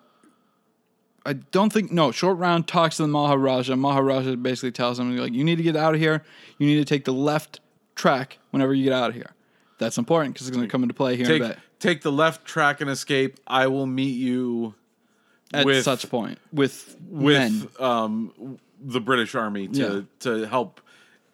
I 1.24 1.34
don't 1.34 1.72
think 1.72 1.92
no. 1.92 2.10
Short 2.10 2.38
round 2.38 2.66
talks 2.66 2.96
to 2.96 3.02
the 3.02 3.08
Maharaja. 3.08 3.76
Maharaja 3.76 4.34
basically 4.36 4.72
tells 4.72 4.98
him 4.98 5.16
like, 5.16 5.32
"You 5.32 5.44
need 5.44 5.56
to 5.56 5.62
get 5.62 5.76
out 5.76 5.94
of 5.94 6.00
here. 6.00 6.24
You 6.58 6.66
need 6.66 6.78
to 6.78 6.84
take 6.84 7.04
the 7.04 7.12
left 7.12 7.60
track 7.94 8.38
whenever 8.50 8.74
you 8.74 8.84
get 8.84 8.92
out 8.92 9.10
of 9.10 9.14
here. 9.14 9.30
That's 9.78 9.98
important 9.98 10.34
because 10.34 10.48
it's 10.48 10.56
going 10.56 10.66
to 10.66 10.70
come 10.70 10.82
into 10.82 10.94
play 10.94 11.16
here 11.16 11.26
in 11.26 11.30
Take 11.30 11.42
a 11.42 11.48
bit." 11.48 11.58
take 11.78 12.02
the 12.02 12.12
left 12.12 12.44
track 12.44 12.80
and 12.80 12.88
escape. 12.88 13.38
I 13.46 13.66
will 13.66 13.86
meet 13.86 14.16
you 14.16 14.74
At 15.52 15.66
with 15.66 15.84
such 15.84 16.08
point 16.10 16.38
with 16.52 16.96
with 17.08 17.80
um 17.80 18.58
the 18.84 19.00
British 19.00 19.34
Army 19.34 19.68
to 19.68 19.78
Yeah. 19.78 20.00
to 20.20 20.46
help 20.46 20.80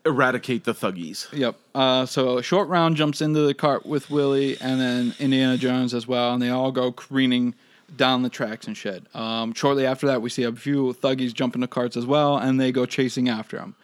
eradicate 0.06 0.64
the 0.64 0.72
Thuggees. 0.74 1.26
Yep. 1.32 1.56
Uh, 1.74 2.06
so 2.06 2.40
short 2.40 2.68
round 2.68 2.96
jumps 2.96 3.20
into 3.20 3.40
the 3.40 3.52
cart 3.54 3.84
with 3.84 4.10
Willie 4.10 4.58
and 4.60 4.80
then 4.80 5.14
Indiana 5.18 5.58
Jones 5.58 5.92
as 5.92 6.06
well, 6.06 6.32
and 6.32 6.42
they 6.42 6.48
all 6.50 6.72
go 6.72 6.92
careening 6.92 7.54
down 7.96 8.22
the 8.22 8.28
tracks 8.28 8.66
and 8.66 8.76
shit. 8.76 9.04
Um, 9.14 9.52
shortly 9.54 9.86
after 9.86 10.06
that, 10.06 10.22
we 10.22 10.30
see 10.30 10.42
a 10.42 10.52
few 10.52 10.92
Thuggees 10.94 11.32
jump 11.32 11.54
into 11.54 11.66
carts 11.66 11.96
as 11.96 12.06
well, 12.06 12.36
and 12.36 12.60
they 12.60 12.72
go 12.72 12.86
chasing 12.86 13.28
after 13.28 13.58
him. 13.58 13.74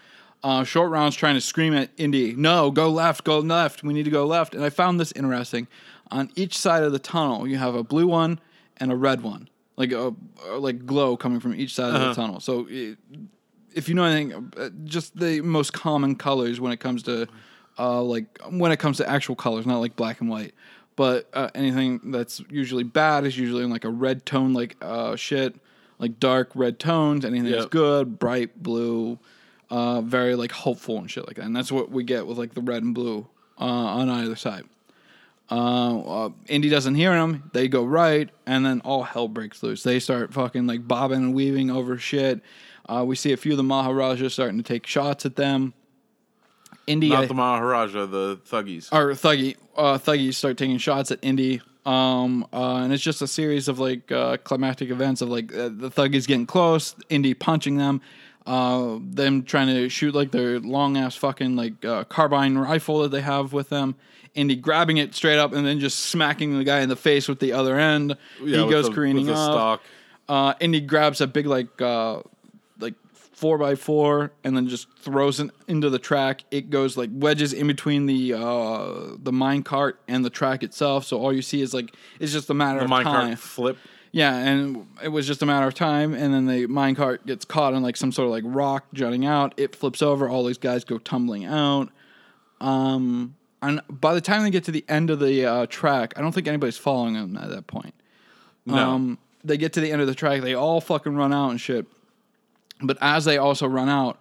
Uh, 0.43 0.63
short 0.63 0.91
round's 0.91 1.17
trying 1.17 1.35
to 1.35 1.41
scream 1.41 1.75
at 1.75 1.91
Indy, 1.97 2.35
"No, 2.35 2.71
go 2.71 2.91
left, 2.91 3.25
go 3.25 3.39
left. 3.39 3.83
We 3.83 3.95
need 3.95 4.05
to 4.05 4.11
go 4.11 4.27
left." 4.27 4.55
And 4.55 4.63
I 4.63 4.69
found 4.71 5.01
this 5.01 5.13
interesting. 5.13 5.69
On 6.11 6.31
each 6.37 6.59
side 6.59 6.83
of 6.83 6.93
the 6.93 6.99
tunnel, 6.99 7.49
you 7.49 7.57
have 7.57 7.75
a 7.75 7.83
blue 7.83 8.07
one 8.07 8.39
and 8.77 8.93
a 8.93 8.97
red 8.97 9.23
one, 9.23 9.49
like 9.77 9.91
a, 9.93 10.15
like 10.51 10.85
glow 10.85 11.17
coming 11.17 11.41
from 11.41 11.55
each 11.55 11.75
side 11.75 11.95
of 11.95 12.01
the 12.01 12.15
tunnel. 12.15 12.41
So 12.41 12.67
it, 12.69 12.99
if 13.75 13.89
you 13.89 13.95
know 13.95 14.05
anything, 14.05 14.53
uh, 14.59 14.69
just 14.85 15.19
the 15.19 15.41
most 15.41 15.73
common 15.73 16.15
colors 16.15 16.61
when 16.61 16.73
it 16.73 16.79
comes 16.79 17.03
to, 17.05 17.27
uh, 17.79 18.03
like 18.03 18.39
when 18.51 18.71
it 18.71 18.79
comes 18.79 18.99
to 18.99 19.09
actual 19.09 19.37
colors, 19.37 19.65
not 19.67 19.79
like 19.79 19.97
black 19.97 20.21
and 20.21 20.29
white, 20.29 20.55
but 20.97 21.29
uh, 21.33 21.51
anything 21.55 22.13
that's 22.13 22.41
usually 22.49 22.85
bad 22.85 23.25
is 23.25 23.37
usually 23.37 23.65
in 23.65 23.71
like 23.71 23.85
a 23.85 23.91
red 23.91 24.25
tone, 24.25 24.53
like 24.53 24.77
uh, 24.81 25.17
shit, 25.17 25.57
like 25.99 26.21
dark 26.21 26.51
red 26.55 26.79
tones. 26.79 27.25
Anything 27.25 27.51
that's 27.51 27.67
good, 27.67 28.19
bright 28.19 28.63
blue, 28.63 29.19
uh, 29.71 30.01
very 30.01 30.35
like 30.35 30.53
hopeful 30.53 30.99
and 30.99 31.11
shit 31.11 31.27
like 31.27 31.37
that. 31.37 31.45
And 31.45 31.55
that's 31.55 31.73
what 31.73 31.91
we 31.91 32.05
get 32.05 32.27
with 32.27 32.39
like 32.39 32.55
the 32.55 32.61
red 32.61 32.83
and 32.83 32.95
blue 32.95 33.27
uh, 33.61 33.65
on 33.65 34.09
either 34.09 34.37
side. 34.37 34.65
Uh, 35.51 36.01
uh, 36.01 36.31
Indy 36.47 36.69
doesn't 36.69 36.95
hear 36.95 37.15
him. 37.15 37.51
They 37.53 37.69
go 37.69 37.85
right, 37.85 38.31
and 38.47 38.65
then 38.65 38.81
all 38.81 39.03
hell 39.03 39.29
breaks 39.29 39.63
loose. 39.63 39.83
They 39.83 40.01
start 40.01 40.33
fucking 40.33 40.67
like 40.67 40.87
bobbing 40.89 41.19
and 41.19 41.35
weaving 41.35 41.71
over 41.71 41.99
shit. 41.99 42.41
Uh, 42.89 43.05
we 43.07 43.17
see 43.17 43.33
a 43.33 43.37
few 43.37 43.53
of 43.53 43.57
the 43.59 43.63
Maharajas 43.63 44.33
starting 44.33 44.57
to 44.59 44.63
take 44.63 44.87
shots 44.87 45.27
at 45.27 45.37
them. 45.37 45.75
Indy 46.87 47.09
Not 47.11 47.29
the 47.29 47.35
Maharaja, 47.35 48.07
the 48.07 48.37
Thuggees. 48.49 48.93
or 48.93 49.13
Thuggee, 49.13 49.57
uh, 49.77 49.99
Thuggees 49.99 50.35
start 50.35 50.57
taking 50.57 50.79
shots 50.79 51.11
at 51.11 51.19
Indy. 51.23 51.61
Um, 51.87 52.47
uh, 52.53 52.77
and 52.77 52.93
it's 52.93 53.03
just 53.03 53.21
a 53.21 53.27
series 53.27 53.69
of 53.69 53.79
like 53.79 54.11
uh, 54.11 54.39
climactic 54.39 54.91
events 54.91 55.21
of 55.21 55.29
like 55.29 55.53
uh, 55.55 55.69
the 55.69 55.91
Thuggees 55.91 56.27
getting 56.27 56.47
close, 56.47 56.95
Indy 57.11 57.35
punching 57.35 57.77
them, 57.77 58.01
uh, 58.47 58.99
them 59.01 59.43
trying 59.43 59.67
to 59.69 59.89
shoot 59.89 60.15
like 60.15 60.31
their 60.31 60.61
long 60.61 60.97
ass 60.97 61.15
fucking 61.17 61.57
like 61.57 61.85
uh, 61.85 62.05
carbine 62.05 62.57
rifle 62.57 63.01
that 63.03 63.11
they 63.11 63.21
have 63.21 63.53
with 63.53 63.69
them. 63.69 63.97
Indy 64.35 64.57
grabbing 64.57 64.97
it 64.97 65.15
straight 65.15 65.39
up 65.39 65.53
and 65.53 65.65
then 65.67 65.79
just 65.79 65.99
smacking 66.07 66.59
the 66.59 66.65
guy 66.65 66.81
in 66.81 66.89
the 66.89 66.97
face 66.97 67.29
with 67.29 67.39
the 67.39 67.53
other 67.53 67.79
end. 67.79 68.17
Yeah, 68.43 68.65
he 68.65 68.71
goes 68.71 68.89
the- 68.89 68.95
careening 68.95 69.31
off. 69.31 69.81
Uh, 70.29 70.55
he 70.59 70.81
grabs 70.81 71.21
a 71.21 71.27
big 71.27 71.47
like 71.47 71.81
uh, 71.83 72.15
like 72.15 72.25
four 73.35 73.59
by 73.59 73.75
four 73.75 74.31
and 74.45 74.57
then 74.57 74.69
just 74.69 74.87
throws 74.99 75.41
it 75.41 75.51
into 75.69 75.91
the 75.91 75.99
track. 75.99 76.45
It 76.51 76.71
goes 76.71 76.97
like 76.97 77.11
wedges 77.13 77.53
in 77.53 77.67
between 77.67 78.07
the 78.07 78.33
uh, 78.35 79.17
the 79.19 79.33
mine 79.33 79.63
cart 79.65 80.01
and 80.09 80.25
the 80.25 80.31
track 80.31 80.63
itself. 80.63 81.05
So 81.05 81.19
all 81.21 81.33
you 81.33 81.43
see 81.43 81.61
is 81.61 81.75
like 81.75 81.95
it's 82.21 82.33
just 82.33 82.49
a 82.49 82.55
matter 82.55 82.79
The 82.79 82.85
of 82.87 82.91
time. 83.03 83.35
minecart 83.35 83.39
flip. 83.39 83.77
Yeah, 84.13 84.37
and 84.37 84.87
it 85.03 85.09
was 85.09 85.27
just 85.27 85.43
a 85.43 85.47
matter 85.47 85.67
of 85.67 85.75
time, 85.75 86.15
and 86.15 86.33
then 86.33 86.47
the 86.47 86.69
minecart 86.69 87.27
gets 87.27 87.45
caught 87.45 87.75
in 87.75 87.83
like 87.83 87.97
some 87.97 88.13
sort 88.13 88.27
of 88.27 88.31
like 88.33 88.45
rock 88.47 88.87
jutting 88.95 89.27
out. 89.27 89.53
It 89.57 89.75
flips 89.75 90.03
over. 90.03 90.29
All 90.29 90.45
these 90.45 90.57
guys 90.59 90.85
go 90.85 90.99
tumbling 90.99 91.45
out. 91.45 91.89
Um, 92.61 93.35
and 93.61 93.81
by 93.89 94.15
the 94.15 94.21
time 94.21 94.45
they 94.45 94.51
get 94.51 94.63
to 94.65 94.71
the 94.71 94.85
end 94.89 95.11
of 95.11 95.19
the 95.19 95.45
uh, 95.45 95.67
track, 95.67 96.15
I 96.17 96.21
don't 96.21 96.33
think 96.33 96.47
anybody's 96.47 96.77
following 96.77 97.15
them 97.15 97.37
at 97.37 97.51
that 97.51 97.67
point. 97.67 97.95
No. 98.67 98.77
Um, 98.77 99.19
they 99.43 99.57
get 99.57 99.73
to 99.75 99.81
the 99.81 99.91
end 99.91 100.01
of 100.01 100.07
the 100.07 100.15
track. 100.15 100.43
They 100.43 100.55
all 100.55 100.81
fucking 100.81 101.15
run 101.17 101.33
out 101.33 101.51
and 101.51 101.61
shit. 101.61 101.87
But 102.81 102.99
as 103.01 103.25
they 103.25 103.39
also 103.39 103.67
run 103.67 103.89
out, 103.89 104.19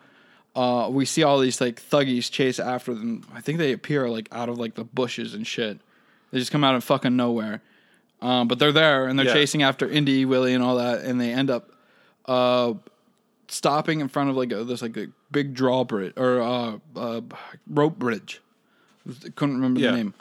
uh, 0.56 0.88
we 0.92 1.06
see 1.06 1.24
all 1.24 1.40
these 1.40 1.60
like 1.60 1.82
Thuggees 1.82 2.30
chase 2.32 2.60
after 2.60 2.94
them. 2.94 3.26
I 3.34 3.42
think 3.42 3.58
they 3.58 3.72
appear 3.74 4.08
like 4.10 4.28
out 4.32 4.50
of 4.50 4.58
like 4.58 4.76
the 4.76 4.84
bushes 4.84 5.34
and 5.34 5.46
shit. 5.46 5.80
They 6.32 6.40
just 6.40 6.52
come 6.52 6.64
out 6.64 6.76
of 6.76 6.84
fucking 6.84 7.16
nowhere. 7.16 7.62
Um, 8.22 8.48
but 8.48 8.58
they're 8.60 8.72
there 8.72 9.08
and 9.08 9.18
they're 9.20 9.26
Yeah. 9.26 9.34
chasing 9.34 9.64
after 9.64 9.88
Indy, 9.90 10.24
Willie, 10.26 10.54
and 10.54 10.64
all 10.64 10.78
that, 10.78 11.02
and 11.04 11.20
they 11.20 11.34
end 11.34 11.50
up 11.50 11.72
uh, 12.26 12.74
stopping 13.50 14.00
in 14.00 14.08
front 14.08 14.30
of 14.30 14.36
like 14.38 14.52
a, 14.54 14.64
this 14.64 14.82
like 14.82 14.96
a 14.96 15.08
big 15.32 15.54
drawbridge 15.54 16.14
or 16.16 16.42
uh, 16.42 16.78
uh, 16.96 17.22
rope 17.68 18.00
bridge. 18.00 18.42
Couldn't 19.36 19.56
remember 19.56 19.82
Yeah. 19.82 19.92
the 19.92 19.98
name. 19.98 20.14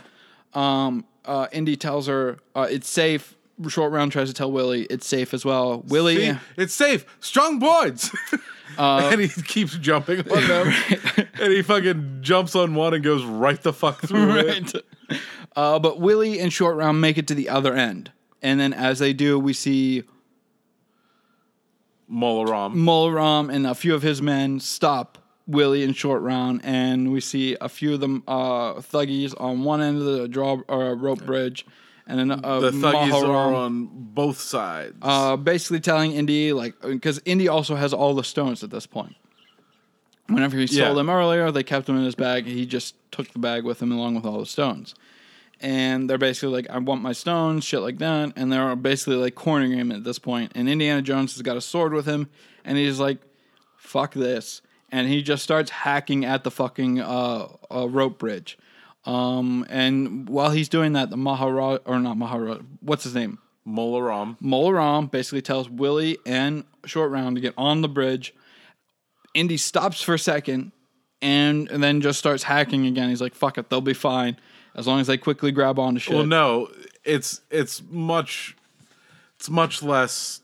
Um, 0.54 1.04
uh, 1.24 1.46
Indy 1.52 1.76
tells 1.76 2.08
her 2.08 2.38
uh, 2.56 2.66
it's 2.68 2.88
safe. 2.90 3.36
Short 3.68 3.92
round 3.92 4.12
tries 4.12 4.28
to 4.28 4.34
tell 4.34 4.50
Willie 4.50 4.84
it's 4.84 5.06
safe 5.06 5.34
as 5.34 5.44
well. 5.44 5.82
Willie, 5.86 6.16
See, 6.32 6.38
it's 6.56 6.74
safe. 6.74 7.04
Strong 7.20 7.58
boards. 7.58 8.10
Uh, 8.78 9.10
and 9.12 9.20
he 9.20 9.28
keeps 9.42 9.76
jumping 9.76 10.20
on 10.30 10.48
them. 10.48 10.74
and 11.40 11.52
he 11.52 11.60
fucking 11.60 12.18
jumps 12.22 12.56
on 12.56 12.74
one 12.74 12.94
and 12.94 13.04
goes 13.04 13.22
right 13.22 13.62
the 13.62 13.72
fuck 13.72 14.00
through 14.00 14.38
it. 14.38 14.72
Uh, 15.54 15.78
but 15.78 16.00
Willie 16.00 16.40
and 16.40 16.50
Short 16.50 16.76
Round 16.76 16.98
make 16.98 17.18
it 17.18 17.26
to 17.28 17.34
the 17.34 17.50
other 17.50 17.74
end, 17.74 18.12
and 18.40 18.58
then 18.58 18.72
as 18.72 18.98
they 18.98 19.12
do, 19.12 19.38
we 19.38 19.52
see 19.52 20.04
Molaram. 22.10 22.74
Molaram 22.74 23.52
and 23.52 23.66
a 23.66 23.74
few 23.74 23.94
of 23.94 24.00
his 24.00 24.22
men 24.22 24.58
stop 24.58 25.18
Willie 25.46 25.84
and 25.84 25.94
Short 25.94 26.22
Round, 26.22 26.62
and 26.64 27.12
we 27.12 27.20
see 27.20 27.56
a 27.60 27.68
few 27.68 27.92
of 27.92 28.00
them 28.00 28.22
uh, 28.26 28.74
Thuggees 28.74 29.38
on 29.38 29.64
one 29.64 29.82
end 29.82 29.98
of 29.98 30.04
the 30.04 30.28
draw 30.28 30.62
or 30.68 30.94
rope 30.94 31.26
bridge, 31.26 31.66
and 32.06 32.18
then 32.18 32.30
uh, 32.44 32.60
The 32.60 32.70
Thuggees 32.72 33.12
are 33.12 33.54
on 33.54 33.88
both 33.92 34.40
sides. 34.40 34.96
uh, 35.02 35.36
basically 35.36 35.80
telling 35.80 36.12
Indy 36.12 36.52
like 36.52 36.80
because 36.80 37.20
Indy 37.24 37.48
also 37.48 37.74
has 37.76 37.92
all 37.92 38.14
the 38.14 38.24
stones 38.24 38.62
at 38.62 38.70
this 38.70 38.86
point. 38.86 39.16
Whenever 40.28 40.56
he 40.56 40.64
Yeah. 40.64 40.86
sold 40.86 40.98
them 40.98 41.10
earlier, 41.10 41.50
they 41.50 41.62
kept 41.62 41.86
them 41.86 41.96
in 41.96 42.04
his 42.04 42.14
bag. 42.14 42.46
He 42.46 42.64
just 42.64 42.94
took 43.10 43.28
the 43.32 43.38
bag 43.38 43.64
with 43.64 43.82
him 43.82 43.92
along 43.92 44.14
with 44.14 44.24
all 44.24 44.38
the 44.38 44.46
stones. 44.46 44.94
And 45.60 46.08
they're 46.08 46.18
basically 46.18 46.48
like, 46.54 46.70
I 46.70 46.78
want 46.78 47.02
my 47.02 47.12
stones, 47.12 47.64
shit 47.64 47.80
like 47.80 47.98
that. 47.98 48.32
And 48.36 48.50
they're 48.52 48.74
basically 48.74 49.16
like 49.16 49.34
cornering 49.34 49.72
him 49.72 49.92
at 49.92 50.04
this 50.04 50.18
point. 50.18 50.52
And 50.54 50.68
Indiana 50.68 51.02
Jones 51.02 51.34
has 51.34 51.42
got 51.42 51.56
a 51.56 51.60
sword 51.60 51.92
with 51.92 52.06
him. 52.06 52.28
And 52.64 52.78
he's 52.78 52.98
like, 52.98 53.18
fuck 53.76 54.14
this. 54.14 54.62
And 54.90 55.08
he 55.08 55.22
just 55.22 55.42
starts 55.42 55.70
hacking 55.70 56.24
at 56.24 56.44
the 56.44 56.50
fucking 56.50 57.00
uh, 57.00 57.48
uh, 57.70 57.88
rope 57.88 58.18
bridge. 58.18 58.58
Um, 59.04 59.66
and 59.68 60.28
while 60.28 60.50
he's 60.50 60.68
doing 60.68 60.92
that, 60.92 61.10
the 61.10 61.16
Maharaj 61.16 61.80
or 61.86 61.98
not 61.98 62.16
Maharaj, 62.16 62.60
what's 62.80 63.04
his 63.04 63.14
name? 63.14 63.38
Molaram. 63.66 64.36
Molaram 64.40 65.10
basically 65.10 65.42
tells 65.42 65.68
Willie 65.68 66.18
and 66.26 66.64
Short 66.84 67.10
Round 67.10 67.36
to 67.36 67.40
get 67.40 67.54
on 67.56 67.80
the 67.82 67.88
bridge. 67.88 68.34
Indy 69.34 69.56
stops 69.56 70.02
for 70.02 70.14
a 70.14 70.18
second 70.18 70.72
and, 71.20 71.70
and 71.70 71.82
then 71.82 72.00
just 72.00 72.18
starts 72.18 72.42
hacking 72.42 72.86
again. 72.86 73.08
He's 73.08 73.20
like, 73.20 73.34
fuck 73.34 73.58
it, 73.58 73.70
they'll 73.70 73.80
be 73.80 73.94
fine. 73.94 74.36
as 74.74 74.86
long 74.86 75.00
as 75.00 75.06
they 75.06 75.18
quickly 75.18 75.52
grab 75.52 75.78
onto 75.78 76.00
shit. 76.00 76.14
Well, 76.14 76.26
no, 76.26 76.68
it's 77.04 77.40
it's 77.50 77.82
much 77.90 78.56
it's 79.36 79.50
much 79.50 79.82
less 79.82 80.40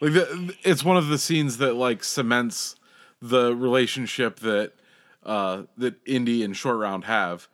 like 0.00 0.12
the, 0.12 0.54
it's 0.62 0.84
one 0.84 0.96
of 0.96 1.08
the 1.08 1.18
scenes 1.18 1.58
that 1.58 1.74
like 1.74 2.04
cements 2.04 2.76
the 3.22 3.54
relationship 3.54 4.40
that 4.40 4.72
uh 5.24 5.62
that 5.78 5.94
Indy 6.04 6.42
and 6.42 6.54
Short 6.56 6.76
Round 6.78 7.04
have 7.04 7.48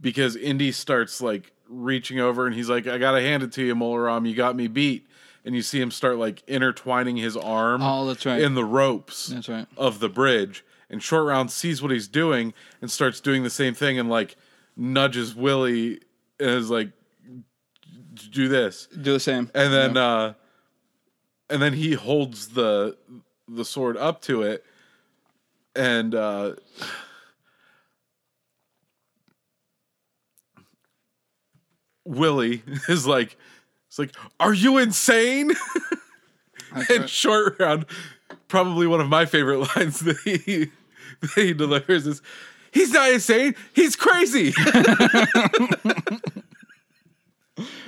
because 0.00 0.36
Indy 0.36 0.70
starts 0.70 1.20
like 1.22 1.50
reaching 1.68 2.20
over 2.20 2.46
and 2.46 2.54
he's 2.54 2.68
like 2.68 2.86
I 2.86 2.98
got 2.98 3.12
to 3.12 3.22
hand 3.22 3.42
it 3.42 3.50
to 3.52 3.64
you 3.64 3.74
Molaram 3.74 4.28
you 4.28 4.34
got 4.36 4.54
me 4.54 4.66
beat 4.68 5.06
and 5.46 5.54
you 5.54 5.62
see 5.62 5.80
him 5.80 5.90
start 5.90 6.18
like 6.18 6.42
intertwining 6.46 7.16
his 7.16 7.36
arm 7.38 7.80
Oh, 7.82 8.04
that's 8.06 8.26
right. 8.26 8.40
in 8.40 8.54
the 8.54 8.64
ropes 8.66 9.28
That's 9.28 9.48
right. 9.48 9.66
of 9.78 9.98
the 10.00 10.10
bridge 10.10 10.62
and 10.90 11.02
Short 11.02 11.24
Round 11.26 11.50
sees 11.50 11.80
what 11.80 11.90
he's 11.90 12.06
doing 12.06 12.52
and 12.82 12.90
starts 12.90 13.18
doing 13.20 13.42
the 13.42 13.50
same 13.50 13.72
thing 13.72 13.98
and 13.98 14.10
like 14.10 14.36
nudges 14.76 15.34
Willie 15.34 16.00
and 16.38 16.50
is 16.50 16.68
like 16.68 16.90
do 18.30 18.48
this 18.48 18.86
Do 18.88 19.12
the 19.14 19.20
same. 19.20 19.50
and 19.54 19.72
then 19.72 19.96
uh 19.96 20.34
and 21.48 21.62
then 21.62 21.72
he 21.72 21.94
holds 21.94 22.48
the 22.48 22.96
the 23.48 23.64
sword 23.64 23.96
up 23.96 24.20
to 24.22 24.42
it 24.42 24.64
and 25.76 26.14
uh 26.14 26.54
Willie 32.04 32.62
is 32.88 33.06
like 33.06 33.36
it's 33.88 33.98
like 33.98 34.14
are 34.40 34.54
you 34.54 34.78
insane 34.78 35.50
and 36.74 36.90
right. 36.90 37.08
short 37.10 37.58
round 37.58 37.86
probably 38.48 38.86
one 38.86 39.00
of 39.00 39.08
my 39.08 39.26
favorite 39.26 39.58
lines 39.76 40.00
that 40.00 40.18
he 40.18 40.70
that 41.20 41.30
he 41.34 41.52
delivers 41.52 42.06
is 42.06 42.22
he's 42.72 42.90
not 42.92 43.10
insane 43.10 43.54
he's 43.72 43.96
crazy 43.96 44.52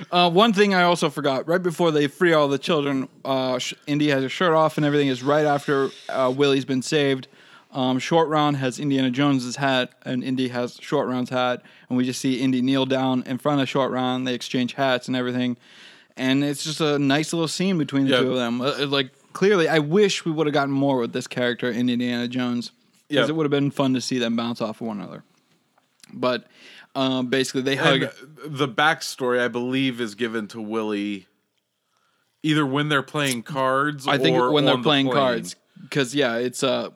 Uh, 0.09 0.29
one 0.29 0.53
thing 0.53 0.73
I 0.73 0.83
also 0.83 1.09
forgot 1.09 1.47
right 1.47 1.61
before 1.61 1.91
they 1.91 2.07
free 2.07 2.31
all 2.31 2.47
the 2.47 2.57
children, 2.57 3.09
uh, 3.25 3.59
Indy 3.87 4.07
has 4.07 4.23
his 4.23 4.31
shirt 4.31 4.53
off 4.53 4.77
and 4.77 4.85
everything 4.85 5.09
is 5.09 5.21
right 5.21 5.45
after 5.45 5.89
uh, 6.07 6.33
Willie's 6.35 6.63
been 6.63 6.81
saved. 6.81 7.27
Um, 7.71 7.99
Short 7.99 8.29
Round 8.29 8.57
has 8.57 8.79
Indiana 8.79 9.11
Jones's 9.11 9.57
hat 9.57 9.91
and 10.05 10.23
Indy 10.23 10.47
has 10.47 10.77
Short 10.81 11.07
Round's 11.07 11.29
hat, 11.29 11.61
and 11.89 11.97
we 11.97 12.05
just 12.05 12.21
see 12.21 12.39
Indy 12.39 12.61
kneel 12.61 12.85
down 12.85 13.23
in 13.23 13.37
front 13.37 13.61
of 13.61 13.67
Short 13.69 13.91
Round. 13.91 14.25
They 14.25 14.33
exchange 14.33 14.73
hats 14.73 15.07
and 15.07 15.17
everything, 15.17 15.57
and 16.15 16.43
it's 16.43 16.63
just 16.63 16.79
a 16.81 16.97
nice 16.97 17.33
little 17.33 17.47
scene 17.47 17.77
between 17.77 18.05
the 18.05 18.11
Yeah. 18.11 18.21
two 18.21 18.31
of 18.31 18.37
them. 18.37 18.61
Uh, 18.61 18.85
like 18.87 19.11
clearly, 19.33 19.67
I 19.67 19.79
wish 19.79 20.23
we 20.25 20.31
would 20.31 20.47
have 20.47 20.53
gotten 20.53 20.73
more 20.73 20.97
with 20.99 21.11
this 21.13 21.27
character 21.27 21.69
in 21.69 21.89
Indiana 21.89 22.27
Jones 22.27 22.71
because 23.09 23.27
Yeah. 23.27 23.33
it 23.33 23.35
would 23.35 23.43
have 23.43 23.51
been 23.51 23.69
fun 23.71 23.93
to 23.95 24.01
see 24.01 24.17
them 24.17 24.35
bounce 24.35 24.61
off 24.61 24.81
of 24.81 24.87
one 24.87 24.99
another. 25.01 25.23
But 26.13 26.47
um, 26.95 27.27
basically, 27.27 27.61
they 27.63 27.75
hug. 27.75 28.03
And 28.03 28.11
the 28.45 28.67
backstory, 28.67 29.39
I 29.39 29.49
believe, 29.49 29.99
is 30.01 30.15
given 30.15 30.47
to 30.47 30.61
Willie 30.61 31.27
either 32.43 32.65
when 32.65 32.87
they're 32.89 33.03
playing 33.03 33.43
cards. 33.43 34.07
I 34.07 34.17
think 34.17 34.37
or 34.37 34.51
when 34.51 34.63
they're 34.65 34.77
the 34.77 34.83
playing 34.83 35.07
plane. 35.07 35.15
cards, 35.17 35.55
because 35.83 36.15
yeah, 36.15 36.37
it's 36.37 36.63
a 36.63 36.69
uh, 36.69 36.89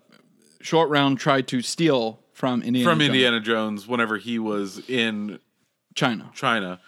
short 0.63 0.89
round 0.89 1.19
tried 1.19 1.47
to 1.49 1.61
steal 1.61 2.19
from 2.33 2.61
Indiana 2.63 2.89
from 2.89 2.99
Jones, 2.99 3.09
Indiana 3.09 3.39
Jones 3.39 3.87
whenever 3.87 4.17
he 4.17 4.39
was 4.39 4.81
in 4.89 5.39
China. 5.93 6.31
China, 6.33 6.79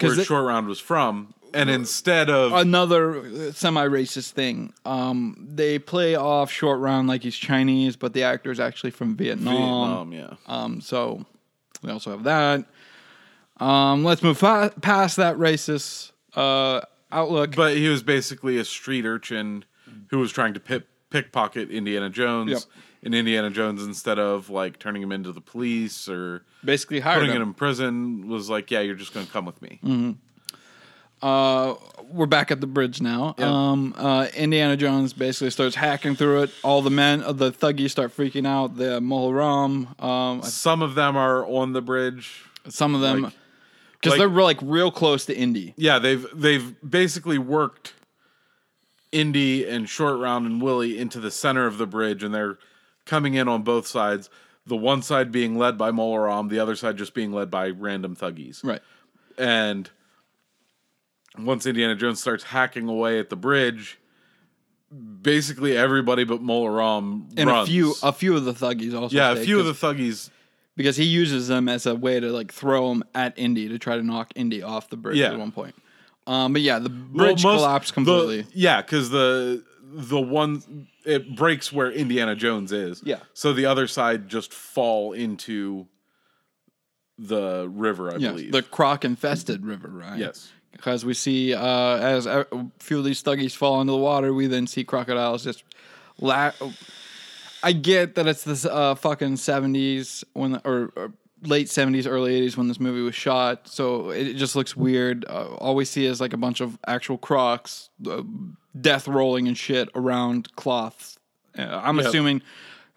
where 0.00 0.14
Short 0.24 0.44
Round 0.46 0.66
was 0.68 0.78
from, 0.80 1.34
and 1.52 1.68
instead 1.68 2.30
of 2.30 2.52
Another 2.52 3.52
semi-racist 3.52 4.30
thing. 4.30 4.72
Um, 4.84 5.48
they 5.54 5.78
play 5.78 6.14
off 6.14 6.50
short 6.50 6.80
round 6.80 7.08
like 7.08 7.22
he's 7.22 7.36
Chinese, 7.36 7.96
but 7.96 8.12
the 8.12 8.22
actor 8.22 8.50
is 8.50 8.60
actually 8.60 8.90
from 8.92 9.16
Vietnam. 9.16 9.54
Vietnam, 9.54 10.12
yeah, 10.12 10.36
Um, 10.46 10.80
so 10.80 11.24
we 11.82 11.90
also 11.90 12.10
have 12.12 12.24
that. 12.24 12.64
Um, 13.58 14.04
let's 14.04 14.22
move 14.22 14.38
fa- 14.38 14.72
past 14.80 15.16
that 15.16 15.36
racist 15.36 16.12
uh, 16.36 16.80
outlook. 17.10 17.56
but 17.56 17.76
he 17.76 17.88
was 17.88 18.02
basically 18.02 18.56
a 18.58 18.64
street 18.64 19.04
urchin 19.04 19.64
who 20.10 20.18
was 20.18 20.30
trying 20.30 20.54
to 20.54 20.60
pip, 20.60 20.86
pickpocket 21.10 21.70
Indiana 21.70 22.08
Jones. 22.08 22.50
Yep. 22.52 22.62
And 23.02 23.14
Indiana 23.14 23.50
Jones, 23.50 23.82
instead 23.84 24.18
of 24.18 24.50
like 24.50 24.78
turning 24.78 25.02
him 25.02 25.12
into 25.12 25.30
the 25.32 25.40
police 25.40 26.08
or 26.08 26.42
Basically, 26.64 27.00
putting 27.00 27.30
him. 27.30 27.36
him 27.36 27.42
in 27.42 27.54
prison, 27.54 28.28
was 28.28 28.50
like, 28.50 28.70
"Yeah, 28.70 28.80
you're 28.80 28.96
just 28.96 29.14
going 29.14 29.24
to 29.26 29.32
come 29.32 29.44
with 29.44 29.62
me." 29.62 29.78
Mm-hmm. 29.84 30.12
Uh, 31.20 31.74
we're 32.12 32.26
back 32.26 32.50
at 32.52 32.60
the 32.60 32.66
bridge 32.66 33.00
now. 33.00 33.34
Yep. 33.38 33.48
Um, 33.48 33.94
uh, 33.96 34.28
Indiana 34.36 34.76
Jones 34.76 35.12
basically 35.12 35.50
starts 35.50 35.74
hacking 35.74 36.14
through 36.14 36.42
it. 36.42 36.50
All 36.62 36.80
the 36.80 36.90
men, 36.90 37.22
uh, 37.22 37.32
the 37.32 37.50
Thuggees 37.50 37.90
start 37.90 38.16
freaking 38.16 38.46
out. 38.46 38.76
The 38.76 39.00
Mola 39.00 39.32
Ram, 39.34 39.88
um, 39.98 40.42
Some 40.42 40.80
of 40.80 40.94
them 40.94 41.16
are 41.16 41.44
on 41.46 41.72
the 41.72 41.82
bridge. 41.82 42.44
some 42.68 42.94
of 42.94 43.00
them, 43.00 43.32
because 43.94 44.12
like- 44.12 44.18
they're 44.18 44.28
like 44.28 44.58
real 44.62 44.90
close 44.92 45.24
to 45.26 45.36
Indy. 45.36 45.74
Yeah, 45.76 45.98
they've 45.98 46.26
they've 46.34 46.74
basically 46.88 47.38
worked 47.38 47.94
Indy 49.10 49.68
and 49.68 49.88
Short 49.88 50.18
Round 50.20 50.46
and 50.46 50.60
Willie 50.62 50.98
into 50.98 51.18
the 51.18 51.30
center 51.32 51.66
of 51.66 51.78
the 51.78 51.86
bridge, 51.86 52.22
and 52.22 52.32
they're 52.34 52.58
coming 53.08 53.34
in 53.34 53.48
on 53.48 53.62
both 53.62 53.86
sides. 53.88 54.30
The 54.66 54.76
one 54.76 55.02
side 55.02 55.32
being 55.32 55.56
led 55.58 55.76
by 55.78 55.90
Mola 55.90 56.20
Ram, 56.20 56.48
the 56.48 56.58
other 56.60 56.76
side 56.76 56.96
just 56.98 57.14
being 57.14 57.32
led 57.32 57.50
by 57.50 57.70
random 57.70 58.14
Thuggees. 58.14 58.62
Right. 58.62 58.82
And 59.38 59.90
once 61.38 61.66
Indiana 61.66 61.94
Jones 61.96 62.20
starts 62.20 62.44
hacking 62.44 62.88
away 62.88 63.18
at 63.18 63.30
the 63.30 63.36
bridge, 63.36 63.98
basically 65.22 65.76
everybody 65.76 66.24
but 66.24 66.42
Mola 66.42 66.70
Ram 66.70 67.28
And 67.36 67.48
runs. 67.48 67.68
a 67.68 67.72
few, 67.72 67.94
a 68.02 68.12
few 68.12 68.36
of 68.36 68.44
the 68.44 68.52
Thuggees 68.52 68.94
also. 68.98 69.16
yeah, 69.16 69.32
a 69.32 69.36
few 69.36 69.58
of 69.58 69.66
the 69.66 69.72
Thuggees. 69.72 70.30
because 70.76 70.96
he 70.96 71.04
uses 71.04 71.48
them 71.48 71.68
as 71.68 71.86
a 71.86 71.94
way 71.94 72.20
to 72.20 72.30
like 72.30 72.52
throw 72.52 72.88
them 72.90 73.04
at 73.14 73.38
Indy 73.38 73.68
to 73.68 73.78
try 73.78 73.96
to 73.96 74.02
knock 74.02 74.32
Indy 74.34 74.62
off 74.62 74.88
the 74.90 74.96
bridge 74.96 75.16
Yeah. 75.16 75.32
at 75.32 75.38
one 75.38 75.52
point. 75.52 75.74
Um, 76.26 76.52
but 76.52 76.60
yeah, 76.62 76.78
the 76.78 76.90
well, 76.90 77.26
bridge 77.28 77.42
most- 77.42 77.58
collapsed 77.58 77.88
the- 77.90 77.94
completely. 77.94 78.46
yeah, 78.52 78.82
because 78.82 79.08
the 79.10 79.64
the 79.90 80.20
one 80.20 80.86
it 81.08 81.34
breaks 81.34 81.72
where 81.72 81.90
Indiana 81.90 82.36
Jones 82.36 82.70
is. 82.72 83.02
Yeah. 83.04 83.20
So 83.32 83.52
the 83.52 83.66
other 83.66 83.86
side 83.86 84.28
just 84.28 84.52
fall 84.52 85.12
into 85.12 85.86
the 87.18 87.68
river, 87.68 88.12
I 88.12 88.16
yes, 88.16 88.32
believe. 88.32 88.52
the 88.52 88.62
croc 88.62 89.04
infested 89.04 89.64
river, 89.64 89.88
right? 89.88 90.18
yes. 90.18 90.52
because 90.70 91.04
we 91.04 91.14
see 91.14 91.54
uh, 91.54 91.96
as 91.96 92.26
a 92.26 92.46
few 92.78 92.98
of 92.98 93.04
these 93.04 93.22
Thuggees 93.22 93.56
fall 93.56 93.80
into 93.80 93.92
the 93.92 93.98
water, 93.98 94.32
we 94.32 94.46
then 94.46 94.66
see 94.66 94.84
crocodiles 94.84 95.44
just. 95.44 95.64
La- 96.20 96.52
I 97.62 97.72
get 97.72 98.14
that 98.14 98.26
it's 98.28 98.44
this 98.44 98.64
uh, 98.64 98.94
fucking 98.94 99.36
seventies 99.36 100.24
when 100.32 100.60
or, 100.64 100.92
or 100.94 101.12
late 101.42 101.68
seventies, 101.68 102.06
early 102.06 102.34
eighties 102.34 102.56
when 102.56 102.68
this 102.68 102.80
movie 102.80 103.00
was 103.02 103.14
shot, 103.14 103.68
so 103.68 104.10
it 104.10 104.34
just 104.34 104.56
looks 104.56 104.76
weird. 104.76 105.24
Uh, 105.28 105.54
all 105.56 105.74
we 105.74 105.84
see 105.84 106.04
is 106.06 106.20
like 106.20 106.32
a 106.32 106.36
bunch 106.36 106.60
of 106.60 106.78
actual 106.86 107.18
crocs, 107.18 107.90
uh, 108.08 108.22
death 108.80 109.06
rolling 109.08 109.48
and 109.48 109.56
shit 109.56 109.88
around 109.94 110.54
cloths. 110.56 111.18
Uh, 111.58 111.80
I'm 111.82 111.96
Yep. 111.98 112.06
assuming 112.06 112.42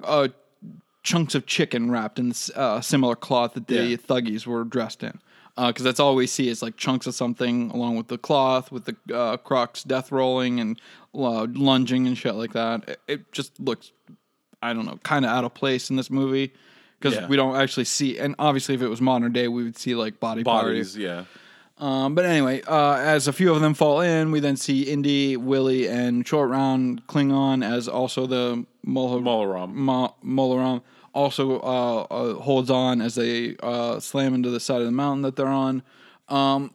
uh, 0.03 0.27
chunks 1.03 1.35
of 1.35 1.45
chicken 1.45 1.89
wrapped 1.91 2.19
in 2.19 2.29
this 2.29 2.49
uh, 2.55 2.81
similar 2.81 3.15
cloth 3.15 3.53
that 3.53 3.67
the 3.67 3.75
Yeah. 3.83 3.97
Thuggees 3.97 4.45
were 4.45 4.63
dressed 4.63 5.03
in. 5.03 5.19
Because 5.57 5.83
that's 5.83 5.99
all 5.99 6.15
we 6.15 6.27
see 6.27 6.47
is 6.47 6.61
like 6.63 6.77
chunks 6.77 7.05
of 7.05 7.13
something 7.13 7.69
along 7.71 7.95
with 7.97 8.07
the 8.07 8.17
cloth, 8.17 8.71
with 8.71 8.85
the 8.85 8.95
uh, 9.15 9.37
crocs 9.37 9.83
death 9.83 10.11
rolling 10.11 10.59
and 10.59 10.79
uh, 11.13 11.45
lunging 11.53 12.07
and 12.07 12.17
shit 12.17 12.33
like 12.35 12.53
that. 12.53 12.87
It, 12.89 12.99
it 13.07 13.31
just 13.31 13.59
looks, 13.59 13.91
I 14.63 14.73
don't 14.73 14.85
know, 14.85 14.97
kind 15.03 15.25
of 15.25 15.29
out 15.29 15.43
of 15.43 15.53
place 15.53 15.89
in 15.91 15.97
this 15.97 16.09
movie 16.09 16.53
because 17.01 17.15
Yeah. 17.17 17.27
we 17.27 17.35
don't 17.35 17.55
actually 17.55 17.85
see. 17.85 18.17
And 18.19 18.35
obviously, 18.37 18.75
if 18.75 18.81
it 18.81 18.87
was 18.87 19.01
modern 19.01 19.31
day, 19.33 19.47
we 19.47 19.63
would 19.63 19.77
see 19.77 19.95
like 19.95 20.19
body 20.19 20.43
Bodies, 20.43 20.93
parties. 20.93 20.97
yeah. 20.97 21.23
Um, 21.79 22.13
but 22.13 22.25
anyway, 22.25 22.61
uh, 22.67 22.93
as 22.97 23.27
a 23.27 23.33
few 23.33 23.51
of 23.53 23.59
them 23.61 23.73
fall 23.73 24.01
in, 24.01 24.29
we 24.31 24.39
then 24.39 24.55
see 24.55 24.83
Indy, 24.83 25.35
Willie, 25.35 25.87
and 25.87 26.27
Short 26.27 26.49
Round 26.51 27.05
Klingon 27.07 27.65
as 27.67 27.87
also 27.87 28.27
the 28.27 28.65
Mol- 28.85 29.19
Mola 29.19 29.47
Ram. 29.47 29.75
Mo- 29.75 30.13
Mola 30.21 30.57
Ram 30.59 30.81
also 31.13 31.59
uh, 31.61 32.01
uh, 32.11 32.33
holds 32.35 32.69
on 32.69 33.01
as 33.01 33.15
they 33.15 33.55
uh, 33.63 33.99
slam 33.99 34.35
into 34.35 34.51
the 34.51 34.59
side 34.59 34.79
of 34.79 34.85
the 34.85 34.91
mountain 34.91 35.23
that 35.23 35.35
they're 35.35 35.47
on. 35.47 35.81
Um, 36.29 36.71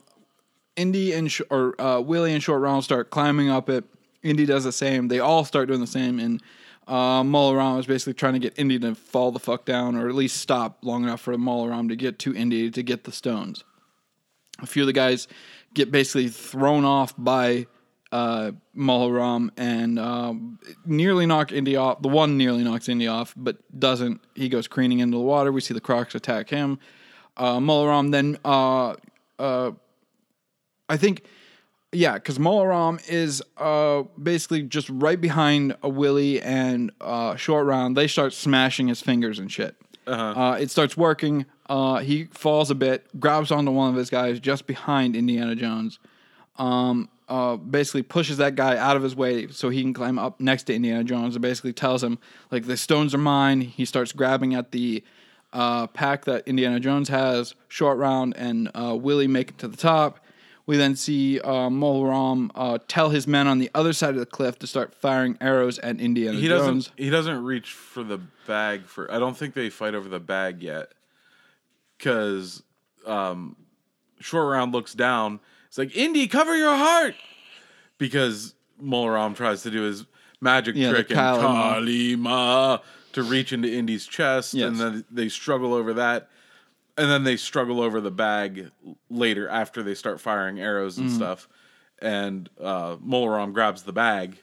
Indy 0.77 1.13
and 1.13 1.31
Sh- 1.31 1.41
or 1.51 1.81
uh, 1.81 2.01
Willie 2.01 2.33
and 2.35 2.43
Short 2.43 2.61
Round 2.61 2.83
start 2.83 3.11
climbing 3.11 3.49
up 3.49 3.71
it. 3.71 3.85
Indy 4.25 4.45
does 4.45 4.65
the 4.65 4.73
same. 4.73 5.07
They 5.09 5.21
all 5.21 5.45
start 5.45 5.69
doing 5.69 5.81
the 5.81 5.87
same, 5.87 6.19
and 6.19 6.43
uh, 6.87 7.25
Mola 7.25 7.57
Ram 7.57 7.79
is 7.79 7.87
basically 7.87 8.15
trying 8.15 8.35
to 8.35 8.39
get 8.39 8.59
Indy 8.59 8.79
to 8.79 8.95
fall 8.95 9.33
the 9.33 9.41
fuck 9.41 9.65
down, 9.65 9.97
or 9.97 10.09
at 10.09 10.15
least 10.15 10.39
stop 10.39 10.79
long 10.83 11.03
enough 11.05 11.21
for 11.21 11.37
Mola 11.37 11.71
Ram 11.71 11.89
to 11.89 11.97
get 11.97 12.19
to 12.21 12.35
Indy 12.35 12.71
to 12.71 12.83
get 12.83 13.05
the 13.05 13.13
stones 13.13 13.65
a 14.61 14.67
few 14.67 14.83
of 14.83 14.87
the 14.87 14.93
guys 14.93 15.29
get 15.75 15.91
basically 15.91 16.29
thrown 16.29 16.85
off 16.85 17.15
by 17.19 17.67
uh, 18.13 18.53
Mola 18.73 19.13
Ram 19.13 19.53
and 19.57 19.99
um, 19.99 20.59
nearly 20.85 21.27
knock 21.27 21.53
Indy 21.53 21.77
off. 21.77 22.01
The 22.03 22.09
one 22.09 22.39
nearly 22.39 22.65
knocks 22.65 22.89
Indy 22.89 23.07
off, 23.07 23.35
but 23.37 23.59
doesn't. 23.79 24.21
He 24.35 24.49
goes 24.49 24.69
careening 24.69 25.01
into 25.01 25.19
the 25.19 25.23
water. 25.23 25.53
We 25.53 25.61
see 25.61 25.75
the 25.75 25.81
Crocs 25.81 26.15
attack 26.15 26.49
him. 26.49 26.79
Uh, 27.37 27.61
Mola 27.61 27.89
Ram 27.89 28.11
then, 28.11 28.39
uh, 28.45 28.95
uh, 29.39 29.73
I 30.89 30.97
think, 30.97 31.25
yeah, 31.93 32.15
because 32.15 32.39
Mola 32.39 32.67
Ram 32.69 32.99
is 33.09 33.43
uh, 33.57 34.03
basically 34.23 34.63
just 34.63 34.89
right 34.91 35.21
behind 35.21 35.77
a 35.83 35.89
Willie 35.89 36.41
and 36.43 36.91
uh, 37.01 37.37
Short 37.37 37.67
Round. 37.67 37.97
They 37.97 38.07
start 38.07 38.33
smashing 38.33 38.89
his 38.89 39.01
fingers 39.01 39.39
and 39.39 39.51
shit. 39.51 39.77
uh 40.07 40.59
it 40.61 40.71
starts 40.71 40.97
working. 40.97 41.47
Uh, 41.69 41.99
he 41.99 42.25
falls 42.27 42.71
a 42.71 42.75
bit, 42.75 43.07
grabs 43.19 43.51
onto 43.51 43.73
one 43.73 43.91
of 43.91 43.97
his 43.97 44.09
guys 44.11 44.39
just 44.39 44.67
behind 44.67 45.17
Indiana 45.17 45.55
Jones. 45.55 45.99
Um, 46.59 47.09
uh, 47.29 47.57
basically 47.57 48.03
pushes 48.03 48.37
that 48.37 48.55
guy 48.55 48.77
out 48.77 48.97
of 48.97 49.03
his 49.03 49.17
way 49.17 49.49
so 49.49 49.69
he 49.69 49.83
can 49.83 49.93
climb 49.93 50.17
up 50.19 50.41
next 50.41 50.65
to 50.65 50.75
Indiana 50.75 51.03
Jones 51.03 51.35
and 51.35 51.43
basically 51.43 51.73
tells 51.73 52.03
him 52.05 52.19
like 52.53 52.67
the 52.67 52.77
stones 52.77 53.15
are 53.15 53.19
mine. 53.19 53.61
He 53.63 53.85
starts 53.85 54.13
grabbing 54.13 54.55
at 54.55 54.71
the 54.71 55.03
uh, 55.53 55.89
pack 55.89 56.25
that 56.27 56.47
Indiana 56.47 56.79
Jones 56.79 57.09
has. 57.09 57.55
Short 57.69 57.99
round 57.99 58.37
and 58.37 58.71
uh, 58.75 58.97
Willie 58.99 59.27
make 59.27 59.51
it 59.51 59.59
to 59.59 59.69
the 59.69 59.77
top. 59.77 60.21
We 60.67 60.77
then 60.77 60.97
see 60.97 61.39
uh, 61.41 61.71
Mola 61.71 62.09
Ram 62.11 62.51
uh, 62.57 62.79
tell 62.89 63.11
his 63.11 63.27
men 63.29 63.47
on 63.47 63.59
the 63.59 63.71
other 63.73 63.93
side 63.93 64.11
of 64.15 64.17
the 64.21 64.27
cliff 64.27 64.59
to 64.59 64.67
start 64.67 64.95
firing 64.95 65.39
arrows 65.41 65.79
at 65.79 66.01
Indiana 66.01 66.37
He 66.39 66.49
Jones. 66.49 66.87
doesn't. 66.87 66.99
He 66.99 67.09
doesn't 67.09 67.45
reach 67.45 67.71
for 67.73 68.03
the 68.03 68.19
bag 68.49 68.87
for. 68.87 69.11
I 69.13 69.21
don't 69.21 69.37
think 69.37 69.55
they 69.55 69.71
fight 69.71 69.95
over 69.95 70.09
the 70.09 70.19
bag 70.19 70.63
yet, 70.63 70.89
because 71.99 72.63
um, 73.07 73.55
short 74.21 74.51
round 74.51 74.73
looks 74.73 74.93
down. 74.95 75.41
It's 75.69 75.79
like 75.79 75.97
Indy, 75.97 76.27
cover 76.27 76.57
your 76.57 76.75
heart, 76.77 77.15
because 77.99 78.55
Mola 78.81 79.13
Ram 79.13 79.35
tries 79.35 79.63
to 79.63 79.71
do 79.71 79.83
his 79.83 80.05
magic 80.41 80.75
Yeah, 80.77 80.91
trick 80.91 81.11
and 81.11 81.17
Kali 81.19 82.17
Ma. 82.17 82.79
Kalima 82.79 82.83
to 83.13 83.23
reach 83.23 83.53
into 83.53 83.71
Indy's 83.73 84.07
chest, 84.07 84.53
Yes. 84.53 84.67
and 84.69 84.77
then 84.81 85.05
they 85.11 85.29
struggle 85.29 85.73
over 85.75 85.95
that, 85.95 86.29
and 86.99 87.11
then 87.11 87.25
they 87.25 87.37
struggle 87.37 87.81
over 87.81 88.01
the 88.01 88.11
bag 88.11 88.71
later 89.11 89.49
after 89.49 89.83
they 89.83 89.95
start 89.95 90.21
firing 90.21 90.61
arrows 90.61 90.99
and 90.99 91.11
stuff, 91.11 91.49
and 92.01 92.49
uh, 92.61 92.97
Mola 93.01 93.37
Ram 93.39 93.53
grabs 93.53 93.83
the 93.83 93.93
bag 93.93 94.39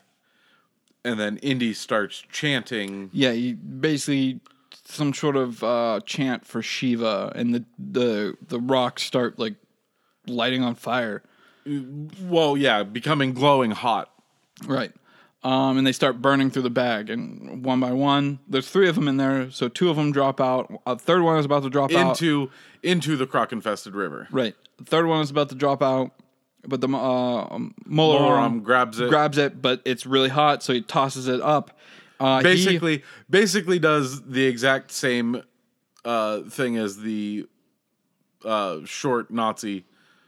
and 1.06 1.20
then 1.20 1.38
Indy 1.38 1.74
starts 1.74 2.24
chanting. 2.32 3.10
Yeah, 3.14 3.32
you 3.32 3.56
basically 3.56 4.40
some 4.86 5.14
sort 5.14 5.36
of 5.36 5.64
uh, 5.64 6.00
chant 6.06 6.46
for 6.46 6.62
Shiva, 6.62 7.32
and 7.36 7.54
the 7.54 7.66
the 7.78 8.38
the 8.48 8.60
rocks 8.60 9.04
start 9.04 9.38
like 9.40 9.56
lighting 10.28 10.64
on 10.64 10.76
fire. 10.76 11.24
Well, 11.66 12.58
yeah, 12.58 12.84
becoming 12.84 13.34
glowing 13.34 13.72
hot. 13.72 14.10
Right. 14.66 14.92
Um, 15.44 15.78
and 15.78 15.86
they 15.86 15.92
start 15.92 16.22
burning 16.22 16.50
through 16.52 16.62
the 16.62 16.70
bag, 16.70 17.10
and 17.10 17.66
one 17.66 17.82
by 17.82 17.92
one, 17.92 18.40
there's 18.48 18.70
three 18.70 18.88
of 18.88 18.96
them 18.96 19.10
in 19.10 19.18
there. 19.18 19.52
So 19.52 19.68
two 19.68 19.90
of 19.90 19.98
them 19.98 20.14
drop 20.14 20.40
out. 20.40 20.72
A 20.86 20.98
third 20.98 21.22
one 21.22 21.38
is 21.38 21.46
about 21.46 21.64
to 21.64 21.70
drop 21.70 21.92
out. 21.92 22.12
into 22.22 22.50
into 22.82 23.18
the 23.18 23.28
croc 23.28 23.52
infested 23.52 23.94
river. 23.94 24.28
Right. 24.32 24.56
The 24.78 24.86
third 24.86 25.06
one 25.06 25.22
is 25.22 25.30
about 25.30 25.50
to 25.50 25.56
drop 25.56 25.84
out, 25.84 26.12
but 26.66 26.80
the 26.80 26.88
uh, 26.88 27.48
um, 27.52 27.76
Mola 27.86 28.36
Ram 28.38 28.62
grabs 28.62 29.02
it. 29.02 29.10
grabs 29.10 29.38
it, 29.38 29.62
but 29.62 29.82
it's 29.84 30.06
really 30.06 30.30
hot, 30.30 30.64
so 30.64 30.72
he 30.72 30.82
tosses 30.82 31.28
it 31.28 31.42
up. 31.42 31.78
Uh, 32.22 32.38
he- 32.38 32.44
basically, 32.44 33.04
basically 33.30 33.80
does 33.80 34.22
the 34.24 34.46
exact 34.46 34.92
same 34.92 35.44
uh, 36.06 36.40
thing 36.44 36.78
as 36.78 36.98
the 37.00 37.46
uh, 38.46 38.80
short 38.86 39.30
Nazi 39.30 39.84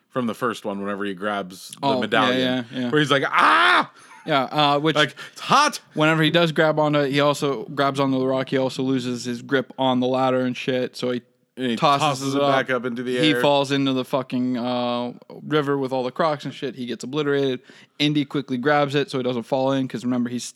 from 0.10 0.28
the 0.28 0.34
first 0.34 0.66
one. 0.66 0.82
Whenever 0.82 1.06
he 1.06 1.14
grabs 1.14 1.70
the 1.70 1.78
Oh, 1.84 1.94
yeah, 1.96 2.00
medallion, 2.02 2.40
yeah, 2.42 2.64
yeah. 2.82 2.90
where 2.90 3.00
he's 3.00 3.12
like, 3.12 3.24
ah, 3.26 3.90
yeah, 4.26 4.44
uh, 4.44 4.80
which 4.80 4.96
like 4.96 5.16
it's 5.32 5.42
hot. 5.42 5.80
whenever 5.94 6.24
he 6.24 6.32
does 6.32 6.52
grab 6.52 6.80
onto 6.80 7.00
it, 7.00 7.12
he 7.12 7.20
also 7.20 7.66
grabs 7.66 8.00
onto 8.00 8.18
the 8.20 8.26
rock. 8.28 8.50
He 8.50 8.58
also 8.58 8.84
loses 8.84 9.26
his 9.26 9.42
grip 9.42 9.72
on 9.78 10.00
the 10.00 10.08
ladder 10.08 10.42
and 10.42 10.56
shit. 10.58 10.96
So 10.96 11.12
he, 11.12 11.22
And 11.58 11.72
he 11.72 11.76
tosses, 11.76 12.34
it 12.36 12.42
up. 12.42 12.52
back 12.52 12.70
up 12.70 12.86
into 12.86 13.04
the 13.04 13.18
air. 13.18 13.24
He 13.24 13.34
falls 13.42 13.72
into 13.72 13.94
the 13.94 14.04
fucking 14.06 14.58
uh, 14.58 15.14
river 15.44 15.78
with 15.78 15.92
all 15.92 16.04
the 16.04 16.12
crocs 16.12 16.44
and 16.46 16.54
shit. 16.54 16.76
He 16.76 16.86
gets 16.86 17.04
obliterated. 17.04 17.62
Indy 18.00 18.26
quickly 18.26 18.58
grabs 18.58 18.96
it 18.96 19.10
so 19.12 19.18
he 19.20 19.24
doesn't 19.24 19.44
fall 19.44 19.72
in. 19.72 19.88
Because 19.88 20.04
remember, 20.04 20.30
he's 20.30 20.54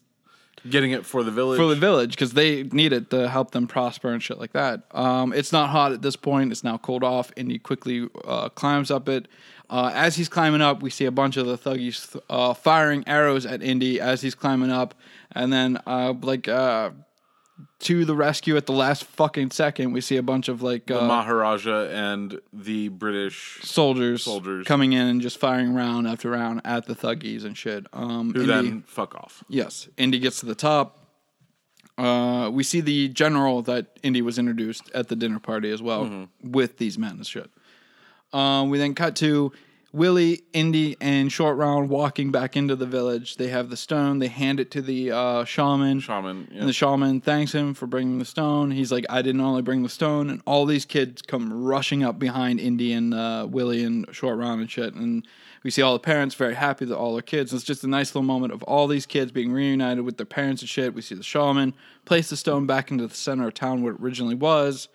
getting 0.70 0.92
it 0.92 1.06
for 1.06 1.24
the 1.24 1.32
village. 1.32 1.58
for 1.58 1.68
the 1.68 1.76
village 1.76 2.12
because 2.12 2.34
they 2.34 2.64
need 2.64 2.92
it 2.92 3.10
to 3.12 3.30
help 3.30 3.52
them 3.52 3.66
prosper 3.66 4.12
and 4.12 4.22
shit 4.22 4.38
like 4.40 4.52
that. 4.52 4.84
Um, 4.92 5.32
it's 5.32 5.54
not 5.54 5.70
hot 5.70 5.94
at 5.94 6.02
this 6.02 6.18
point. 6.18 6.52
It's 6.52 6.64
now 6.66 6.78
cold 6.78 7.04
off. 7.04 7.32
Indy 7.38 7.60
quickly 7.60 8.10
uh, 8.26 8.50
climbs 8.50 8.92
up 8.92 9.08
it. 9.08 9.28
Uh, 9.70 9.92
as 9.94 10.16
he's 10.16 10.30
climbing 10.30 10.62
up, 10.62 10.82
we 10.82 10.90
see 10.90 11.06
a 11.06 11.12
bunch 11.12 11.38
of 11.38 11.46
the 11.46 11.58
Thuggees 11.58 12.20
uh, 12.30 12.54
firing 12.54 13.04
arrows 13.08 13.46
at 13.46 13.62
Indy 13.62 14.00
as 14.00 14.22
he's 14.22 14.34
climbing 14.34 14.72
up, 14.72 14.96
and 15.32 15.54
then 15.54 15.78
uh, 15.86 16.14
like 16.22 16.48
uh, 16.48 16.90
to 17.80 18.04
the 18.04 18.16
rescue 18.16 18.58
at 18.58 18.66
the 18.66 18.74
last 18.74 19.04
fucking 19.04 19.52
second, 19.52 19.92
we 19.92 20.02
see 20.02 20.18
a 20.18 20.24
bunch 20.24 20.48
of 20.48 20.64
like 20.64 20.88
the 20.88 21.02
uh, 21.04 21.06
Maharaja 21.08 21.88
and 21.90 22.42
the 22.52 22.88
British 22.90 23.60
soldiers, 23.62 24.24
soldiers. 24.24 24.66
coming 24.66 24.94
in 24.94 25.06
and 25.06 25.22
just 25.22 25.38
firing 25.40 25.76
round 25.76 26.08
after 26.08 26.32
round 26.32 26.62
at 26.66 26.88
the 26.88 26.96
Thuggees 26.96 27.46
and 27.46 27.56
shit. 27.56 27.86
Um, 27.94 28.34
who 28.34 28.42
Indy- 28.42 28.46
then 28.48 28.82
fuck 28.88 29.14
off. 29.14 29.44
Yes, 29.50 29.88
Indy 29.98 30.18
gets 30.18 30.40
to 30.40 30.48
the 30.48 30.56
top. 30.56 30.96
Uh, 31.96 32.50
we 32.50 32.64
see 32.64 32.80
the 32.80 33.10
general 33.10 33.62
that 33.64 34.00
Indy 34.04 34.22
was 34.22 34.40
introduced 34.40 34.90
at 34.96 35.10
the 35.10 35.18
dinner 35.18 35.38
party 35.38 35.70
as 35.70 35.82
well 35.82 36.30
with 36.42 36.78
these 36.78 36.98
men 36.98 37.12
and 37.12 37.28
shit. 37.28 37.52
Uh, 38.32 38.66
we 38.68 38.78
then 38.78 38.96
cut 38.96 39.16
to 39.18 39.52
Willie, 39.92 40.44
Indy, 40.54 40.96
and 41.02 41.32
Short 41.32 41.58
Round 41.58 41.90
walking 41.90 42.30
back 42.32 42.56
into 42.56 42.76
the 42.76 42.86
village. 42.86 43.38
They 43.38 43.48
have 43.48 43.72
the 43.72 43.78
stone. 43.78 44.20
They 44.20 44.28
hand 44.28 44.60
it 44.60 44.70
to 44.72 44.84
the 44.84 45.12
uh, 45.12 45.46
shaman. 45.46 46.00
Shaman. 46.00 46.48
Yeah. 46.52 46.60
And 46.60 46.70
the 46.70 46.74
shaman 46.74 47.22
thanks 47.22 47.54
him 47.54 47.74
for 47.74 47.88
bringing 47.88 48.20
the 48.20 48.26
stone. 48.26 48.70
He's 48.70 48.92
like, 48.92 49.06
I 49.10 49.24
didn't 49.24 49.42
only 49.42 49.64
bring 49.64 49.82
the 49.82 49.90
stone. 49.90 50.30
And 50.30 50.44
all 50.46 50.68
these 50.68 50.86
kids 50.86 51.24
come 51.24 51.52
rushing 51.52 52.04
up 52.04 52.20
behind 52.20 52.60
Indy 52.60 52.94
and 52.94 53.16
uh, 53.16 53.48
Willie 53.50 53.84
and 53.84 54.06
Short 54.12 54.38
Round 54.38 54.62
and 54.62 54.70
shit. 54.70 54.94
And 54.94 55.28
we 55.64 55.72
see 55.72 55.82
all 55.82 55.94
the 55.94 56.00
parents 56.00 56.36
very 56.36 56.54
happy 56.54 56.86
that 56.86 56.96
all 56.96 57.14
their 57.14 57.24
kids. 57.24 57.52
It's 57.52 57.64
just 57.64 57.84
a 57.84 57.88
nice 57.88 58.14
little 58.14 58.22
moment 58.22 58.54
of 58.54 58.62
all 58.64 58.86
these 58.86 59.08
kids 59.08 59.32
being 59.32 59.52
reunited 59.52 60.06
with 60.06 60.18
their 60.18 60.26
parents 60.28 60.62
and 60.62 60.70
shit. 60.70 60.94
We 60.94 61.02
see 61.02 61.16
the 61.16 61.24
shaman 61.24 61.74
place 62.06 62.30
the 62.30 62.38
stone 62.38 62.68
back 62.68 62.92
into 62.92 63.08
the 63.08 63.16
center 63.16 63.48
of 63.48 63.56
town 63.56 63.82
where 63.82 63.94
it 63.94 64.00
originally 64.00 64.36
was. 64.36 64.88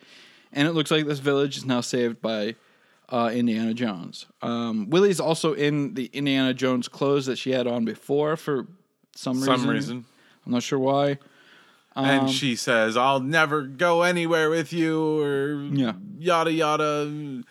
And 0.52 0.68
it 0.68 0.72
looks 0.72 0.92
like 0.92 1.04
this 1.06 1.18
village 1.18 1.56
is 1.56 1.64
now 1.64 1.80
saved 1.80 2.22
by 2.22 2.54
uh, 3.08 3.30
Indiana 3.32 3.74
Jones. 3.74 4.26
Um, 4.42 4.88
Willie's 4.90 5.20
also 5.20 5.52
in 5.52 5.94
the 5.94 6.06
Indiana 6.12 6.54
Jones 6.54 6.88
clothes 6.88 7.26
that 7.26 7.36
she 7.36 7.50
had 7.52 7.66
on 7.66 7.84
before 7.84 8.36
for 8.36 8.66
some 9.14 9.38
reason. 9.40 9.58
Some 9.58 9.68
reason. 9.68 10.04
I'm 10.46 10.52
not 10.52 10.62
sure 10.62 10.78
why. 10.78 11.18
Um, 11.96 12.04
and 12.06 12.30
she 12.30 12.56
says, 12.56 12.96
"I'll 12.96 13.20
never 13.20 13.62
go 13.62 14.02
anywhere 14.02 14.50
with 14.50 14.72
you," 14.72 15.20
or 15.20 15.62
Yeah. 15.72 15.92
yada 16.18 16.52
yada. 16.52 17.42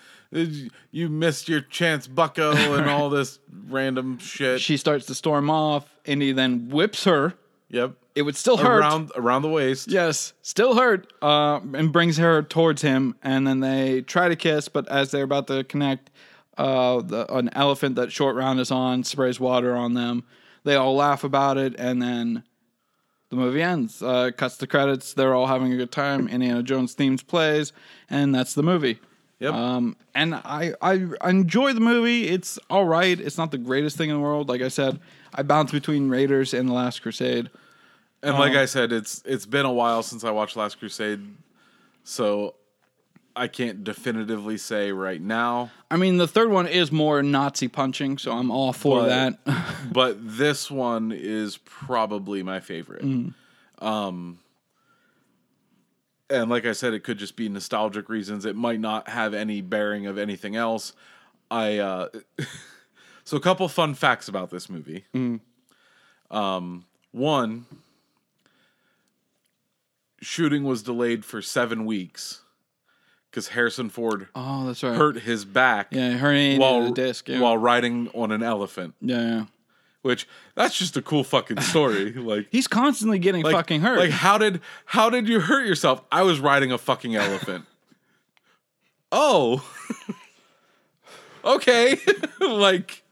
You 0.91 1.09
missed 1.09 1.47
your 1.47 1.61
chance, 1.61 2.07
Bucko, 2.07 2.51
and 2.75 2.89
all 2.89 3.09
this 3.11 3.39
random 3.69 4.17
shit. 4.17 4.59
She 4.61 4.77
starts 4.77 5.05
to 5.05 5.15
storm 5.15 5.49
off. 5.49 5.87
Indy 6.05 6.31
then 6.33 6.69
whips 6.69 7.03
her. 7.05 7.35
Yep, 7.69 7.93
It 8.15 8.21
would 8.23 8.35
still 8.35 8.57
hurt. 8.57 8.79
around 8.79 9.11
around 9.15 9.41
the 9.41 9.49
waist. 9.49 9.89
Yes, 9.89 10.33
still 10.41 10.75
hurt. 10.75 11.11
Uh, 11.21 11.59
and 11.73 11.91
brings 11.91 12.17
her 12.17 12.41
towards 12.43 12.81
him, 12.81 13.15
and 13.23 13.45
then 13.47 13.59
they 13.59 14.01
try 14.01 14.29
to 14.29 14.35
kiss. 14.35 14.67
But 14.69 14.87
as 14.89 15.11
they're 15.11 15.23
about 15.23 15.47
to 15.47 15.63
connect, 15.63 16.11
uh, 16.57 17.01
the, 17.01 17.31
an 17.33 17.49
elephant 17.53 17.95
that 17.95 18.11
Short 18.11 18.35
Round 18.35 18.59
is 18.59 18.71
on 18.71 19.03
sprays 19.03 19.39
water 19.39 19.75
on 19.75 19.93
them. 19.93 20.23
They 20.63 20.75
all 20.75 20.95
laugh 20.95 21.23
about 21.23 21.57
it, 21.57 21.75
and 21.77 22.01
then 22.01 22.43
the 23.29 23.35
movie 23.35 23.61
ends. 23.61 24.01
Uh, 24.01 24.31
cuts 24.35 24.57
the 24.57 24.67
credits. 24.67 25.13
They're 25.13 25.33
all 25.33 25.47
having 25.47 25.73
a 25.73 25.77
good 25.77 25.91
time. 25.91 26.27
Indiana 26.27 26.61
Jones 26.63 26.93
themes 26.93 27.23
plays, 27.23 27.73
and 28.09 28.33
that's 28.33 28.53
the 28.53 28.63
movie. 28.63 28.99
Yep. 29.39 29.53
Um, 29.53 29.97
and 30.15 30.35
I, 30.35 30.73
I 30.81 31.07
I 31.19 31.29
enjoy 31.31 31.73
the 31.73 31.81
movie. 31.81 32.29
It's 32.29 32.57
all 32.69 32.85
right. 32.85 33.19
It's 33.19 33.37
not 33.37 33.51
the 33.51 33.57
greatest 33.57 33.97
thing 33.97 34.09
in 34.09 34.15
the 34.15 34.21
world. 34.21 34.47
Like 34.47 34.61
I 34.61 34.69
said, 34.69 34.99
I 35.35 35.43
bounce 35.43 35.71
between 35.71 36.09
Raiders 36.09 36.53
and 36.53 36.69
The 36.69 36.73
Last 36.73 37.01
Crusade. 37.01 37.49
and 38.21 38.33
um, 38.33 38.39
like 38.39 38.53
I 38.53 38.65
said, 38.65 38.91
it's 38.91 39.21
it's 39.25 39.45
been 39.45 39.65
a 39.65 39.71
while 39.73 40.03
since 40.03 40.23
I 40.23 40.31
watched 40.31 40.55
Last 40.55 40.79
Crusade, 40.79 41.21
so 42.03 42.55
I 43.35 43.47
can't 43.47 43.83
definitively 43.83 44.57
say 44.57 44.91
right 44.91 45.19
now. 45.21 45.71
I 45.89 45.97
mean, 45.97 46.17
the 46.17 46.27
third 46.27 46.49
one 46.51 46.67
is 46.67 46.91
more 46.91 47.23
Nazi 47.23 47.67
punching, 47.67 48.19
so 48.19 48.31
I'm 48.31 48.51
all 48.51 48.73
for 48.73 49.01
But- 49.01 49.09
that. 49.45 49.55
but 49.91 50.17
this 50.19 50.69
one 50.69 51.11
is 51.11 51.57
probably 51.57 52.43
my 52.43 52.59
favorite. 52.59 53.03
Um, 53.79 54.39
and 56.29 56.49
like 56.49 56.65
I 56.65 56.71
said, 56.73 56.93
it 56.93 57.03
could 57.03 57.17
just 57.17 57.35
be 57.35 57.49
nostalgic 57.49 58.07
reasons. 58.07 58.45
It 58.45 58.55
might 58.55 58.79
not 58.79 59.09
have 59.09 59.33
any 59.33 59.61
bearing 59.61 60.05
of 60.07 60.17
anything 60.17 60.55
else. 60.55 60.93
I 61.51 61.79
uh, 61.79 62.07
so 63.23 63.37
a 63.37 63.39
couple 63.39 63.67
fun 63.67 63.93
facts 63.93 64.27
about 64.27 64.49
this 64.49 64.69
movie. 64.69 65.05
Um, 66.31 66.85
one, 67.11 67.65
shooting 70.23 70.63
was 70.63 70.81
delayed 70.81 71.25
for 71.25 71.41
seven 71.41 71.85
weeks 71.85 72.41
because 73.29 73.49
Harrison 73.49 73.89
Ford 73.89 74.27
oh, 74.35 74.67
that's 74.67 74.83
right. 74.83 74.95
hurt 74.95 75.21
his 75.21 75.45
back 75.45 75.87
Yeah, 75.91 76.17
herniated 76.17 76.59
while 76.59 76.83
the 76.83 76.91
disc. 76.91 77.27
Yeah. 77.27 77.39
while 77.39 77.57
riding 77.57 78.09
on 78.09 78.31
an 78.31 78.41
elephant 78.43 78.95
yeah, 79.01 79.21
yeah. 79.21 79.45
which 80.01 80.27
that's 80.55 80.77
just 80.77 80.97
a 80.97 81.01
cool 81.01 81.23
fucking 81.23 81.61
story. 81.61 82.13
like, 82.13 82.47
He's 82.51 82.67
constantly 82.67 83.19
getting 83.19 83.43
like 83.43 83.53
fucking 83.53 83.81
hurt. 83.81 83.99
Like, 83.99 84.11
how 84.11 84.37
did 84.37 84.61
how 84.85 85.09
did 85.09 85.27
you 85.27 85.39
hurt 85.39 85.65
yourself? 85.65 86.01
I 86.11 86.23
was 86.23 86.39
riding 86.39 86.71
a 86.71 86.77
fucking 86.77 87.15
elephant. 87.15 87.65
oh, 89.11 89.67
okay. 91.45 91.99
like, 92.39 93.02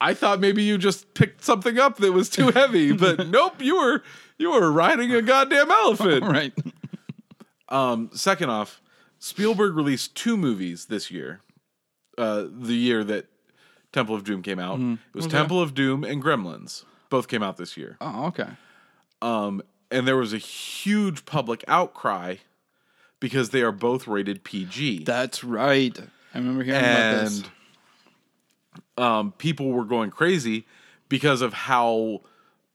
I 0.00 0.14
thought 0.14 0.40
maybe 0.40 0.62
you 0.62 0.78
just 0.78 1.14
picked 1.14 1.44
something 1.44 1.78
up 1.78 1.96
that 1.98 2.12
was 2.12 2.28
too 2.28 2.50
heavy, 2.50 2.92
but 2.96 3.28
nope, 3.28 3.60
you 3.60 3.76
were 3.76 4.02
you 4.38 4.50
were 4.50 4.70
riding 4.70 5.12
a 5.12 5.22
goddamn 5.22 5.70
elephant. 5.70 6.24
right. 6.24 6.52
Um, 7.68 8.10
second 8.12 8.50
off, 8.50 8.80
Spielberg 9.18 9.74
released 9.74 10.14
two 10.14 10.36
movies 10.36 10.86
this 10.86 11.10
year. 11.10 11.40
Uh, 12.16 12.44
the 12.50 12.74
year 12.74 13.02
that 13.02 13.26
Temple 13.92 14.14
of 14.14 14.22
Doom 14.24 14.42
came 14.42 14.58
out, 14.58 14.78
it 14.78 14.98
was 15.14 15.26
Temple 15.26 15.60
of 15.60 15.74
Doom 15.74 16.04
and 16.04 16.22
Gremlins. 16.22 16.84
Both 17.10 17.28
came 17.28 17.42
out 17.42 17.56
this 17.56 17.76
year. 17.76 17.96
Oh, 18.00 18.26
okay. 18.26 18.48
Um, 19.22 19.62
and 19.90 20.06
there 20.06 20.16
was 20.16 20.32
a 20.32 20.38
huge 20.38 21.24
public 21.24 21.64
outcry 21.68 22.36
because 23.20 23.50
they 23.50 23.62
are 23.62 23.72
both 23.72 24.06
rated 24.06 24.44
PG. 24.44 25.04
That's 25.04 25.42
right. 25.42 25.98
I 26.34 26.38
remember 26.38 26.62
hearing 26.64 26.80
about 26.80 27.24
this. 27.24 27.42
Um, 28.98 29.32
people 29.32 29.70
were 29.72 29.84
going 29.84 30.10
crazy 30.10 30.66
because 31.08 31.42
of 31.42 31.52
how 31.52 32.20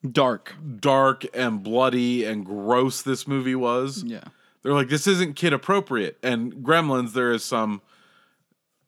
Dark. 0.09 0.55
dark 0.79 1.25
and 1.33 1.61
bloody 1.61 2.23
and 2.23 2.45
gross 2.45 3.01
this 3.01 3.27
movie 3.27 3.55
was. 3.55 4.03
Yeah. 4.03 4.23
They're 4.63 4.73
like, 4.73 4.87
this 4.89 5.07
isn't 5.07 5.35
kid 5.35 5.51
appropriate. 5.53 6.17
And 6.23 6.53
Gremlins, 6.55 7.11
there 7.13 7.31
is 7.33 7.43
some 7.43 7.81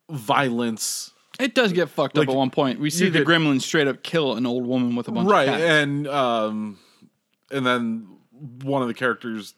violence, 0.09 1.11
It 1.39 1.55
does 1.55 1.73
get 1.73 1.89
fucked 1.89 2.15
Like, 2.17 2.27
up 2.27 2.33
at 2.33 2.37
one 2.37 2.49
point. 2.49 2.79
We 2.79 2.89
see 2.89 3.09
the 3.09 3.19
could- 3.19 3.27
gremlin 3.27 3.61
straight 3.61 3.87
up 3.87 4.03
kill 4.03 4.35
an 4.35 4.45
old 4.45 4.65
woman 4.65 4.95
with 4.95 5.07
a 5.07 5.11
bunch 5.11 5.29
right? 5.29 5.47
of 5.47 5.55
cats. 5.55 5.63
And 5.63 6.07
um, 6.07 6.79
and 7.51 7.65
then 7.65 8.07
one 8.63 8.81
of 8.81 8.87
the 8.87 8.93
characters 8.93 9.53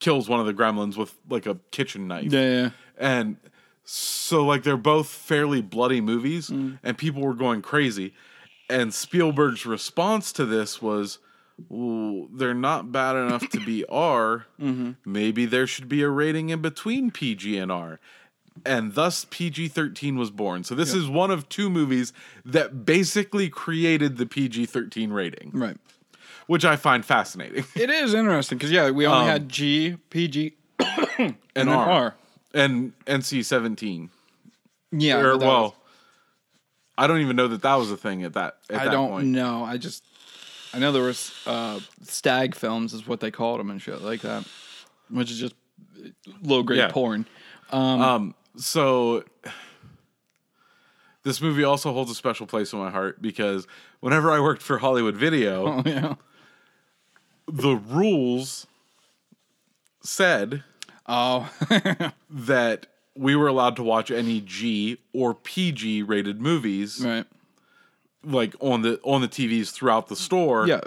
kills 0.00 0.28
one 0.28 0.40
of 0.40 0.46
the 0.46 0.54
gremlins 0.54 0.96
with 0.96 1.14
like 1.28 1.46
a 1.46 1.58
kitchen 1.70 2.06
knife. 2.08 2.32
yeah, 2.32 2.40
yeah. 2.62 2.70
And 2.98 3.36
so 3.90 4.44
like 4.44 4.64
they're 4.64 4.76
both 4.76 5.08
fairly 5.08 5.62
bloody 5.62 6.00
movies 6.02 6.50
Mm. 6.50 6.78
and 6.82 6.98
people 6.98 7.22
were 7.22 7.34
going 7.34 7.62
crazy. 7.62 8.12
And 8.68 8.92
Spielberg's 8.92 9.64
response 9.64 10.30
to 10.34 10.44
this 10.44 10.82
was 10.82 11.18
"Ooh, 11.72 12.28
they're 12.34 12.52
not 12.52 12.92
bad 12.92 13.16
enough 13.16 13.48
to 13.48 13.60
be 13.64 13.84
R. 13.88 14.44
Mm-hmm. 14.60 14.90
Maybe 15.10 15.46
there 15.46 15.66
should 15.66 15.88
be 15.88 16.02
a 16.02 16.10
rating 16.10 16.50
in 16.50 16.60
between 16.60 17.10
PG 17.10 17.56
and 17.56 17.72
R. 17.72 17.98
And 18.66 18.94
thus 18.94 19.24
PG 19.30 19.68
13 19.68 20.16
was 20.18 20.30
born. 20.30 20.64
So 20.64 20.74
this 20.74 20.92
is 20.92 21.08
one 21.08 21.30
of 21.30 21.48
two 21.48 21.70
movies 21.70 22.12
that 22.44 22.84
basically 22.84 23.48
created 23.48 24.16
the 24.18 24.26
PG 24.26 24.66
13 24.66 25.12
rating, 25.12 25.50
Right. 25.54 25.76
which 26.48 26.64
I 26.64 26.74
find 26.76 27.04
fascinating. 27.04 27.64
It 27.76 27.88
is 27.88 28.12
interesting 28.14 28.58
because 28.58 28.72
yeah, 28.72 28.90
we 28.90 29.06
only 29.06 29.20
Um, 29.22 29.28
had 29.28 29.48
G, 29.48 29.96
PG, 30.10 30.56
and 31.18 31.36
and 31.56 31.70
R. 31.70 31.88
R. 31.88 32.14
And 32.54 32.92
NC 33.06 33.44
17. 33.44 34.10
Yeah. 34.92 35.18
or 35.18 35.36
well, 35.38 35.62
was- 35.62 35.72
I 36.96 37.06
don't 37.06 37.20
even 37.20 37.36
know 37.36 37.48
that 37.48 37.62
that 37.62 37.74
was 37.76 37.90
a 37.92 37.96
thing 37.96 38.24
at 38.24 38.32
that 38.32 38.56
at 38.70 38.80
I 38.80 38.84
that 38.86 38.90
don't 38.90 39.10
point. 39.10 39.26
know. 39.28 39.62
I 39.64 39.76
just 39.76 40.02
I 40.74 40.78
know 40.78 40.90
there 40.92 41.02
was 41.02 41.32
uh, 41.46 41.78
stag 42.02 42.54
films 42.54 42.92
is 42.92 43.06
what 43.06 43.20
they 43.20 43.30
called 43.30 43.60
them 43.60 43.70
and 43.70 43.80
shit 43.80 44.00
like 44.02 44.22
that, 44.22 44.44
which 45.10 45.30
is 45.30 45.38
just 45.38 45.54
low 46.42 46.62
grade 46.64 46.78
Yeah. 46.78 46.90
porn. 46.90 47.26
Um, 47.70 48.34
so 48.56 49.22
this 51.22 51.40
movie 51.40 51.62
also 51.64 51.92
holds 51.92 52.10
a 52.10 52.14
special 52.14 52.46
place 52.46 52.72
in 52.72 52.78
my 52.78 52.90
heart 52.90 53.20
because 53.22 53.66
whenever 54.00 54.30
I 54.30 54.40
worked 54.40 54.62
for 54.62 54.78
Hollywood 54.78 55.14
Video, 55.14 55.66
Oh 55.78 55.82
yeah. 55.86 56.14
the 57.46 57.76
rules 57.76 58.66
said 60.02 60.64
Oh 61.08 61.50
that 62.30 62.86
we 63.16 63.34
were 63.34 63.48
allowed 63.48 63.76
to 63.76 63.82
watch 63.82 64.10
any 64.10 64.40
G 64.40 64.98
or 65.12 65.34
PG 65.34 66.02
rated 66.04 66.40
movies 66.40 67.02
right. 67.04 67.24
like 68.22 68.54
on 68.60 68.82
the 68.82 69.00
on 69.02 69.20
the 69.22 69.28
TVs 69.28 69.72
throughout 69.72 70.08
the 70.08 70.16
store. 70.16 70.66
Yeah. 70.68 70.80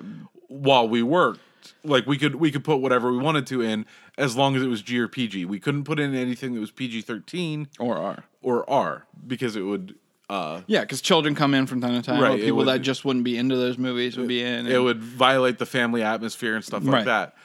while 0.48 0.88
we 0.88 1.02
worked. 1.04 1.40
Like 1.84 2.06
we 2.06 2.18
could 2.18 2.36
we 2.36 2.52
could 2.52 2.64
put 2.64 2.78
whatever 2.78 3.12
we 3.12 3.18
wanted 3.18 3.48
to 3.48 3.62
in 3.62 3.86
as 4.18 4.36
long 4.36 4.56
as 4.56 4.62
it 4.62 4.68
was 4.68 4.82
G 4.82 5.00
or 5.00 5.08
PG. 5.08 5.46
We 5.46 5.60
couldn't 5.60 5.84
put 5.84 6.00
in 6.00 6.14
anything 6.16 6.54
that 6.54 6.60
was 6.60 6.72
PG 6.72 7.02
thirteen 7.02 7.68
Or 7.80 7.98
R. 7.98 8.24
or 8.42 8.68
R 8.70 9.06
because 9.28 9.56
it 9.56 9.62
would 9.62 9.96
uh 10.30 10.62
Yeah, 10.68 10.82
because 10.82 11.02
children 11.02 11.34
come 11.36 11.54
in 11.54 11.66
from 11.68 11.82
time 11.82 11.94
to 11.94 12.02
time. 12.02 12.22
Right, 12.22 12.40
people 12.40 12.58
would- 12.58 12.68
that 12.68 12.82
just 12.82 13.04
wouldn't 13.06 13.26
be 13.26 13.38
into 13.38 13.56
those 13.56 13.78
movies 13.78 14.18
would 14.18 14.28
be 14.28 14.42
in. 14.44 14.68
it 14.68 14.78
would 14.80 15.02
violate 15.02 15.58
the 15.60 15.66
family 15.66 16.04
atmosphere 16.04 16.56
and 16.56 16.64
stuff 16.64 16.84
like 16.84 16.94
Right. 16.94 17.06
that. 17.06 17.36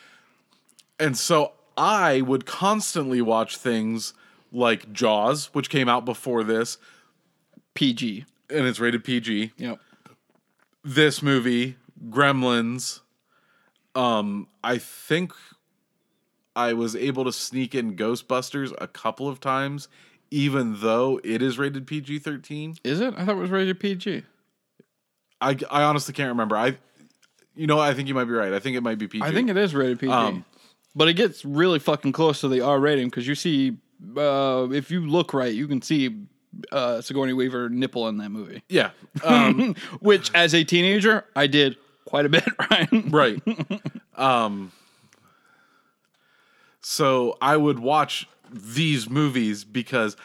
And 0.99 1.17
so 1.17 1.53
I 1.77 2.21
would 2.23 2.47
constantly 2.47 3.21
watch 3.21 3.57
things 3.57 4.15
like 4.53 4.93
Jaws, 4.93 5.51
which 5.53 5.69
came 5.71 5.89
out 5.89 6.05
before 6.05 6.43
this, 6.45 6.79
PG. 7.75 8.25
and 8.51 8.67
it's 8.67 8.81
rated 8.81 9.05
PG. 9.05 9.53
Yep. 9.59 9.79
This 10.85 11.23
movie, 11.23 11.77
Gremlins. 12.09 13.01
Um, 13.95 14.47
I 14.63 14.79
think 14.79 15.33
I 16.55 16.73
was 16.73 16.95
able 16.95 17.25
to 17.25 17.33
sneak 17.33 17.75
in 17.75 17.97
Ghostbusters 17.97 18.73
a 18.79 18.87
couple 18.87 19.29
of 19.29 19.41
times, 19.41 19.89
even 20.31 20.81
though 20.81 21.21
it 21.25 21.43
is 21.43 21.59
rated 21.59 21.87
PG 21.87 22.21
thirteen. 22.21 22.77
Is 22.85 23.01
it? 23.01 23.15
I 23.17 23.25
thought 23.25 23.33
it 23.37 23.41
was 23.41 23.51
rated 23.51 23.81
PG. 23.81 24.23
I 25.41 25.57
I 25.71 25.83
honestly 25.83 26.15
can't 26.15 26.29
remember. 26.29 26.57
I, 26.57 26.79
you 27.55 27.67
know, 27.67 27.79
I 27.79 27.95
think 27.95 28.09
you 28.09 28.15
might 28.15 28.25
be 28.25 28.33
right. 28.33 28.53
I 28.53 28.59
think 28.61 28.77
it 28.77 28.83
might 28.83 28.99
be 28.99 29.09
PG. 29.09 29.25
I 29.25 29.33
think 29.33 29.51
it 29.51 29.57
is 29.57 29.75
rated 29.75 29.99
PG. 29.99 30.13
Um, 30.13 30.45
but 30.97 31.09
it 31.09 31.15
gets 31.15 31.45
really 31.45 31.79
fucking 31.79 32.13
close 32.13 32.41
to 32.41 32.49
the 32.49 32.63
R 32.63 32.81
rating 32.81 33.09
because 33.09 33.29
you 33.29 33.35
see, 33.35 33.77
uh, 34.17 34.67
if 34.73 34.91
you 34.91 35.07
look 35.07 35.35
right, 35.35 35.55
you 35.55 35.69
can 35.69 35.83
see 35.83 36.23
uh, 36.73 37.03
Sigourney 37.03 37.35
Weaver 37.35 37.69
nipple 37.69 38.09
in 38.09 38.17
that 38.17 38.31
movie. 38.31 38.63
yeah. 38.69 38.91
Um, 39.23 39.75
Which, 40.01 40.33
as 40.35 40.55
a 40.55 40.65
teenager, 40.65 41.27
I 41.37 41.47
did 41.47 41.77
quite 42.07 42.25
a 42.25 42.31
bit. 42.31 42.45
Right? 42.71 42.89
right. 43.13 43.43
Um, 44.17 44.73
so 46.81 47.37
I 47.41 47.57
would 47.57 47.79
watch 47.79 48.29
these 48.51 49.11
movies 49.11 49.65
because 49.65 50.17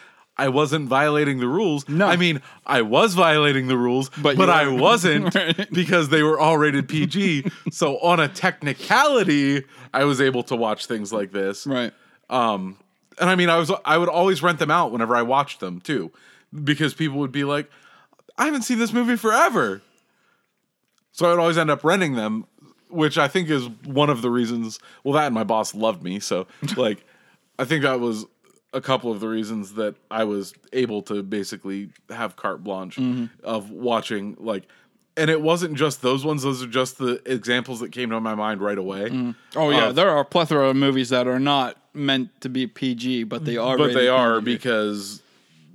I 0.45 0.49
wasn't 0.49 0.87
violating 0.89 1.39
the 1.39 1.47
rules. 1.47 1.87
No. 1.87 2.07
I 2.07 2.15
mean, 2.15 2.41
I 2.65 2.81
was 2.81 3.13
violating 3.13 3.67
the 3.67 3.77
rules, 3.77 4.09
But 4.21 4.37
but, 4.37 4.49
I 4.49 4.67
wasn't 4.87 5.33
Right. 5.35 5.67
because 5.71 6.09
they 6.09 6.23
were 6.23 6.39
all 6.39 6.57
rated 6.57 6.89
PG. 6.89 7.51
so 7.71 7.97
on 7.99 8.19
a 8.19 8.27
technicality, 8.27 9.63
I 9.93 10.03
was 10.05 10.19
able 10.19 10.43
to 10.43 10.55
watch 10.55 10.85
things 10.87 11.13
like 11.13 11.31
this. 11.31 11.67
Right. 11.67 11.93
Um, 12.29 12.77
and 13.19 13.29
I 13.29 13.35
mean, 13.35 13.49
I 13.49 13.57
was 13.57 13.71
I 13.85 13.97
would 13.97 14.09
always 14.09 14.41
rent 14.41 14.57
them 14.59 14.71
out 14.71 14.91
whenever 14.91 15.15
I 15.15 15.21
watched 15.21 15.59
them 15.59 15.79
too, 15.81 16.11
because 16.63 16.93
people 16.93 17.19
would 17.19 17.31
be 17.31 17.43
like, 17.43 17.69
"I 18.37 18.45
haven't 18.45 18.63
seen 18.63 18.79
this 18.79 18.93
movie 18.93 19.17
forever," 19.17 19.81
so 21.11 21.25
I 21.27 21.29
would 21.29 21.39
always 21.39 21.57
end 21.57 21.69
up 21.69 21.83
renting 21.83 22.15
them, 22.15 22.45
which 22.89 23.17
I 23.17 23.27
think 23.27 23.49
is 23.49 23.67
one 23.85 24.09
of 24.09 24.21
the 24.21 24.29
reasons. 24.31 24.79
Well, 25.03 25.13
that 25.13 25.25
and 25.27 25.35
my 25.35 25.43
boss 25.43 25.75
loved 25.75 26.01
me, 26.03 26.19
so 26.19 26.47
like, 26.77 27.05
I 27.59 27.65
think 27.65 27.83
that 27.83 27.99
was 27.99 28.25
a 28.73 28.81
couple 28.81 29.11
of 29.11 29.19
the 29.19 29.27
reasons 29.27 29.73
that 29.73 29.95
I 30.09 30.23
was 30.23 30.53
able 30.73 31.01
to 31.03 31.21
basically 31.23 31.89
have 32.09 32.35
carte 32.35 32.63
blanche 32.63 32.99
of 33.43 33.69
watching 33.71 34.35
like. 34.39 34.63
And 35.17 35.29
it 35.29 35.41
wasn't 35.41 35.75
just 35.75 36.01
those 36.01 36.23
ones; 36.23 36.41
those 36.43 36.63
are 36.63 36.67
just 36.67 36.97
the 36.97 37.21
examples 37.25 37.81
that 37.81 37.91
came 37.91 38.09
to 38.11 38.19
my 38.21 38.33
mind 38.33 38.61
right 38.61 38.77
away. 38.77 39.33
Oh 39.57 39.69
yeah, 39.69 39.87
Uh, 39.87 39.91
there 39.91 40.09
are 40.09 40.21
a 40.21 40.25
plethora 40.25 40.69
of 40.69 40.77
movies 40.77 41.09
that 41.09 41.27
are 41.27 41.39
not 41.39 41.75
meant 41.93 42.29
to 42.41 42.47
be 42.49 42.65
PG, 42.65 43.25
but 43.25 43.43
they 43.43 43.57
are. 43.57 43.77
But 43.77 43.93
they 43.93 44.07
are 44.07 44.39
PG. 44.39 44.45
because 44.55 45.21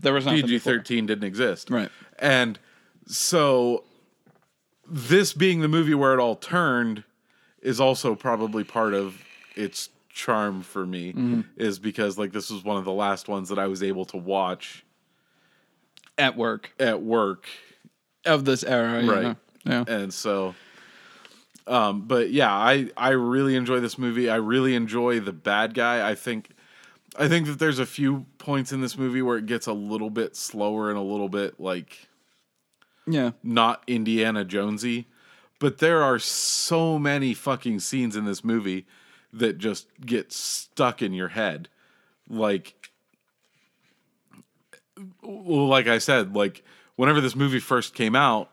there 0.01 0.15
was 0.15 0.25
nothing 0.25 0.41
PG 0.43 0.55
before. 0.55 0.73
thirteen 0.73 1.05
didn't 1.05 1.25
exist. 1.25 1.69
Right. 1.69 1.91
And 2.19 2.59
so 3.07 3.85
this 4.89 5.35
being 5.35 5.61
the 5.61 5.69
movie 5.69 5.95
where 5.95 6.15
it 6.15 6.19
all 6.19 6.37
turned 6.37 7.05
is 7.61 7.79
also 7.79 8.15
probably 8.15 8.65
part 8.65 8.95
of 8.95 9.23
its 9.55 9.91
charm 10.17 10.63
for 10.63 10.87
me 10.87 11.13
Mm-hmm. 11.13 11.41
is 11.59 11.79
because 11.79 12.17
like 12.17 12.33
this 12.33 12.51
was 12.51 12.65
one 12.65 12.79
of 12.79 12.87
the 12.87 12.93
last 12.93 13.29
ones 13.29 13.51
that 13.51 13.59
I 13.59 13.67
was 13.67 13.83
able 13.83 14.07
to 14.07 14.17
watch 14.17 14.83
at 16.17 16.37
work 16.39 16.73
at 16.81 17.03
work. 17.03 17.45
of 18.25 18.45
this 18.47 18.65
era. 18.65 19.05
Right. 19.07 19.23
know? 19.23 19.37
Yeah. 19.67 19.85
And 19.87 20.13
so 20.15 20.55
um 21.67 22.03
but 22.07 22.31
yeah, 22.31 22.51
I 22.53 22.91
I 22.97 23.11
really 23.11 23.57
enjoy 23.57 23.81
this 23.81 23.99
movie. 23.99 24.31
I 24.31 24.37
really 24.37 24.75
enjoy 24.75 25.21
the 25.21 25.33
bad 25.35 25.75
guy. 25.75 26.09
I 26.09 26.15
think 26.15 26.49
I 27.19 27.29
think 27.29 27.47
that 27.47 27.59
there's 27.59 27.79
a 27.79 27.87
few 27.87 28.25
points 28.39 28.73
in 28.73 28.81
this 28.81 28.97
movie 28.97 29.21
where 29.23 29.37
it 29.37 29.45
gets 29.47 29.67
a 29.67 29.73
little 29.75 30.11
bit 30.11 30.35
slower 30.35 30.89
and 30.89 30.99
a 30.99 31.03
little 31.03 31.29
bit 31.29 31.61
like 31.61 32.09
Yeah. 33.07 33.33
not 33.43 33.83
Indiana 33.87 34.45
Jonesy, 34.47 35.07
but 35.61 35.79
there 35.79 36.03
are 36.03 36.19
so 36.19 36.99
many 36.99 37.35
fucking 37.35 37.81
scenes 37.81 38.17
in 38.17 38.25
this 38.25 38.43
movie 38.43 38.87
that 39.39 39.59
just 39.59 39.89
get 40.05 40.33
stuck 40.33 41.03
in 41.03 41.13
your 41.13 41.29
head. 41.29 41.69
Like 42.29 42.91
like 45.23 45.89
I 45.89 45.99
said, 45.99 46.35
like 46.35 46.65
whenever 46.97 47.21
this 47.21 47.37
movie 47.37 47.61
first 47.61 47.95
came 47.95 48.17
out, 48.17 48.51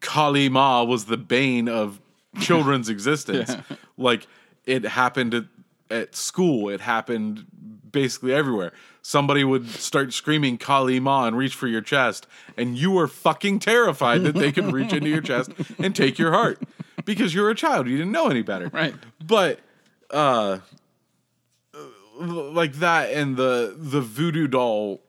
Kali 0.00 0.48
Ma 0.48 0.82
was 0.82 1.06
the 1.06 1.16
bane 1.16 1.68
of 1.68 2.00
children's 2.40 2.88
existence. 2.88 3.50
Yeah. 3.50 3.76
Like 3.96 4.26
it 4.64 4.84
happened 4.84 5.34
at, 5.34 5.44
at 5.90 6.16
school, 6.16 6.68
it 6.68 6.80
happened 6.80 7.46
basically 7.92 8.32
everywhere. 8.32 8.72
Somebody 9.02 9.44
would 9.44 9.68
start 9.68 10.12
screaming 10.12 10.58
Kali 10.58 10.98
Ma 10.98 11.26
and 11.26 11.36
reach 11.36 11.54
for 11.54 11.68
your 11.68 11.80
chest, 11.80 12.26
and 12.56 12.76
you 12.76 12.90
were 12.90 13.06
fucking 13.06 13.60
terrified 13.60 14.24
that 14.24 14.34
they 14.34 14.50
could 14.50 14.72
reach 14.72 14.92
into 14.92 15.08
your 15.08 15.20
chest 15.20 15.52
and 15.78 15.94
take 15.94 16.18
your 16.18 16.32
heart 16.32 16.60
because 17.04 17.32
you're 17.32 17.48
a 17.48 17.54
child. 17.54 17.86
You 17.86 17.96
didn't 17.96 18.12
know 18.12 18.28
any 18.28 18.42
better. 18.42 18.68
Right. 18.68 18.94
But 19.26 19.60
uh 20.10 20.58
like 22.18 22.74
that 22.74 23.10
and 23.12 23.36
the 23.36 23.74
the 23.76 24.00
voodoo 24.00 24.46
doll 24.46 25.00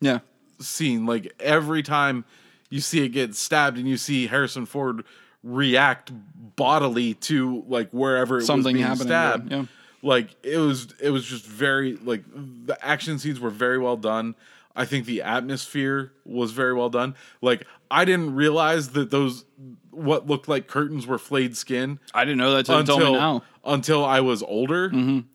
Yeah. 0.00 0.18
scene. 0.60 1.06
Like 1.06 1.32
every 1.40 1.82
time 1.82 2.24
you 2.70 2.80
see 2.80 3.04
it 3.04 3.08
get 3.10 3.34
stabbed 3.34 3.78
and 3.78 3.88
you 3.88 3.96
see 3.96 4.26
Harrison 4.26 4.66
Ford 4.66 5.04
react 5.42 6.12
bodily 6.56 7.14
to 7.14 7.64
like 7.68 7.90
wherever 7.90 8.38
it 8.38 8.42
Something 8.44 8.76
was 8.76 8.84
being 8.84 8.96
stabbed. 8.96 9.50
yeah. 9.50 9.64
Like 10.02 10.34
it 10.42 10.58
was 10.58 10.88
it 11.00 11.10
was 11.10 11.24
just 11.24 11.46
very 11.46 11.96
like 11.96 12.24
the 12.34 12.76
action 12.84 13.18
scenes 13.18 13.40
were 13.40 13.50
very 13.50 13.78
well 13.78 13.96
done. 13.96 14.34
I 14.74 14.84
think 14.86 15.04
the 15.06 15.22
atmosphere 15.22 16.12
was 16.24 16.50
very 16.52 16.74
well 16.74 16.88
done. 16.90 17.14
Like 17.40 17.66
I 17.90 18.04
didn't 18.04 18.34
realize 18.34 18.90
that 18.90 19.10
those 19.10 19.44
what 19.92 20.26
looked 20.26 20.48
like 20.48 20.66
curtains 20.66 21.06
were 21.06 21.18
flayed 21.18 21.56
skin 21.56 22.00
I 22.12 22.24
didn't 22.24 22.38
know 22.38 22.50
that 22.54 22.68
until, 22.68 22.78
until 22.78 22.96
until 22.96 23.12
me 23.12 23.18
now. 23.18 23.38
Mm-hmm. 23.38 23.70
until 23.74 24.04
I 24.04 24.20
was 24.20 24.42
older, 24.42 24.86
and 24.86 25.26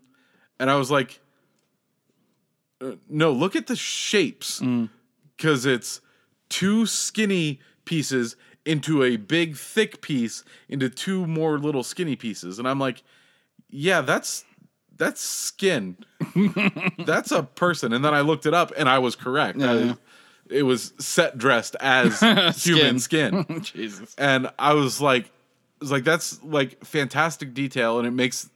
I 0.59 0.75
was 0.75 0.91
like, 0.91 1.19
uh, 2.81 2.91
"No, 3.09 3.31
look 3.31 3.55
at 3.55 3.67
the 3.67 3.75
shapes, 3.75 4.59
Mm. 4.59 4.89
because 5.35 5.65
it's 5.65 6.01
two 6.49 6.85
skinny 6.85 7.59
pieces 7.85 8.35
into 8.65 9.03
a 9.03 9.15
big 9.15 9.55
thick 9.55 10.01
piece 10.01 10.43
into 10.67 10.89
two 10.89 11.25
more 11.25 11.57
little 11.59 11.84
skinny 11.84 12.15
pieces," 12.15 12.59
and 12.59 12.67
I'm 12.67 12.79
like, 12.79 13.03
"Yeah, 13.69 14.01
that's 14.01 14.43
that's 14.95 15.21
skin. 15.21 15.97
that's 17.05 17.31
a 17.31 17.43
person." 17.43 17.93
And 17.93 18.03
then 18.03 18.13
I 18.13 18.21
looked 18.21 18.45
it 18.45 18.53
up, 18.53 18.71
and 18.77 18.89
I 18.89 18.99
was 18.99 19.15
correct. 19.15 19.59
Yeah, 19.59 19.71
I- 19.71 19.75
yeah. 19.77 19.93
It 20.49 20.63
was 20.63 20.93
set 20.99 21.37
dressed 21.37 21.75
as 21.79 22.19
human 22.63 22.99
skin 22.99 23.45
Jesus. 23.61 24.15
and 24.17 24.49
I 24.57 24.73
was 24.73 25.01
like, 25.01 25.25
I 25.25 25.29
was 25.81 25.91
like 25.91 26.03
that's 26.03 26.41
like 26.43 26.83
fantastic 26.85 27.53
detail, 27.53 27.99
and 27.99 28.07
it 28.07 28.11
makes 28.11 28.49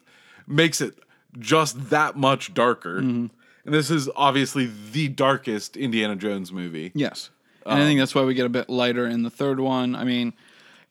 makes 0.47 0.81
it 0.81 0.95
just 1.39 1.89
that 1.89 2.15
much 2.15 2.53
darker. 2.53 2.99
Mm-hmm. 2.99 3.27
And 3.63 3.73
this 3.73 3.91
is 3.91 4.09
obviously 4.15 4.71
the 4.91 5.07
darkest 5.07 5.77
Indiana 5.77 6.15
Jones 6.15 6.51
movie. 6.51 6.91
Yes. 6.95 7.29
And 7.65 7.81
I 7.81 7.85
think 7.85 7.99
that's 7.99 8.15
why 8.15 8.23
we 8.23 8.33
get 8.33 8.47
a 8.47 8.49
bit 8.49 8.69
lighter 8.69 9.05
in 9.05 9.21
the 9.21 9.29
third 9.29 9.59
one. 9.59 9.95
I 9.95 10.03
mean, 10.03 10.33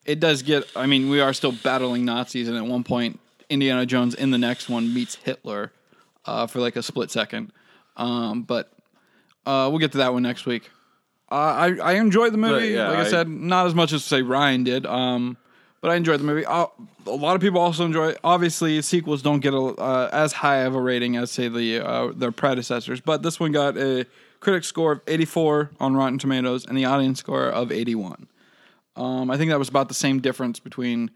it 0.04 0.20
does 0.20 0.42
get, 0.42 0.70
I 0.76 0.86
mean, 0.86 1.10
we 1.10 1.20
are 1.20 1.32
still 1.32 1.52
battling 1.52 2.04
Nazis, 2.04 2.48
and 2.48 2.56
at 2.56 2.64
one 2.64 2.84
point, 2.84 3.18
Indiana 3.48 3.84
Jones 3.86 4.14
in 4.14 4.30
the 4.30 4.38
next 4.38 4.68
one 4.68 4.94
meets 4.94 5.16
Hitler 5.16 5.72
uh, 6.24 6.46
for 6.46 6.60
like 6.60 6.76
a 6.76 6.82
split 6.82 7.10
second. 7.10 7.52
Um, 7.96 8.42
but 8.42 8.72
uh, 9.46 9.68
we'll 9.70 9.80
get 9.80 9.92
to 9.92 9.98
that 9.98 10.12
one 10.12 10.22
next 10.22 10.46
week. 10.46 10.70
Uh, 11.30 11.34
I, 11.34 11.76
I 11.76 11.92
enjoyed 11.94 12.32
the 12.32 12.38
movie. 12.38 12.68
yeah, 12.68 12.88
like 12.88 12.98
I, 12.98 13.00
I- 13.02 13.08
said, 13.08 13.28
not 13.28 13.66
as 13.66 13.74
much 13.74 13.92
as, 13.92 14.04
say, 14.04 14.22
Ryan 14.22 14.64
did. 14.64 14.86
Um, 14.86 15.36
but 15.80 15.90
I 15.90 15.94
enjoyed 15.94 16.20
the 16.20 16.24
movie. 16.24 16.44
Uh, 16.44 16.66
a 17.06 17.10
lot 17.10 17.34
of 17.36 17.40
people 17.40 17.60
also 17.60 17.86
enjoy 17.86 18.08
it. 18.08 18.18
Obviously, 18.22 18.82
sequels 18.82 19.22
don't 19.22 19.40
get 19.40 19.54
a, 19.54 19.58
uh, 19.58 20.10
as 20.12 20.32
high 20.34 20.58
of 20.58 20.74
a 20.74 20.80
rating 20.80 21.16
as, 21.16 21.30
say, 21.30 21.48
the 21.48 21.80
uh, 21.80 22.12
their 22.14 22.32
predecessors. 22.32 23.00
But 23.00 23.22
this 23.22 23.40
one 23.40 23.52
got 23.52 23.78
a 23.78 24.04
critic 24.40 24.64
score 24.64 24.92
of 24.92 25.00
84 25.06 25.70
on 25.80 25.94
Rotten 25.94 26.18
Tomatoes 26.18 26.66
and 26.66 26.76
the 26.76 26.84
audience 26.84 27.20
score 27.20 27.46
of 27.46 27.72
81. 27.72 28.26
Um, 28.96 29.30
I 29.30 29.36
think 29.38 29.50
that 29.50 29.58
was 29.58 29.68
about 29.70 29.88
the 29.88 29.94
same 29.94 30.20
difference 30.20 30.58
between. 30.60 31.10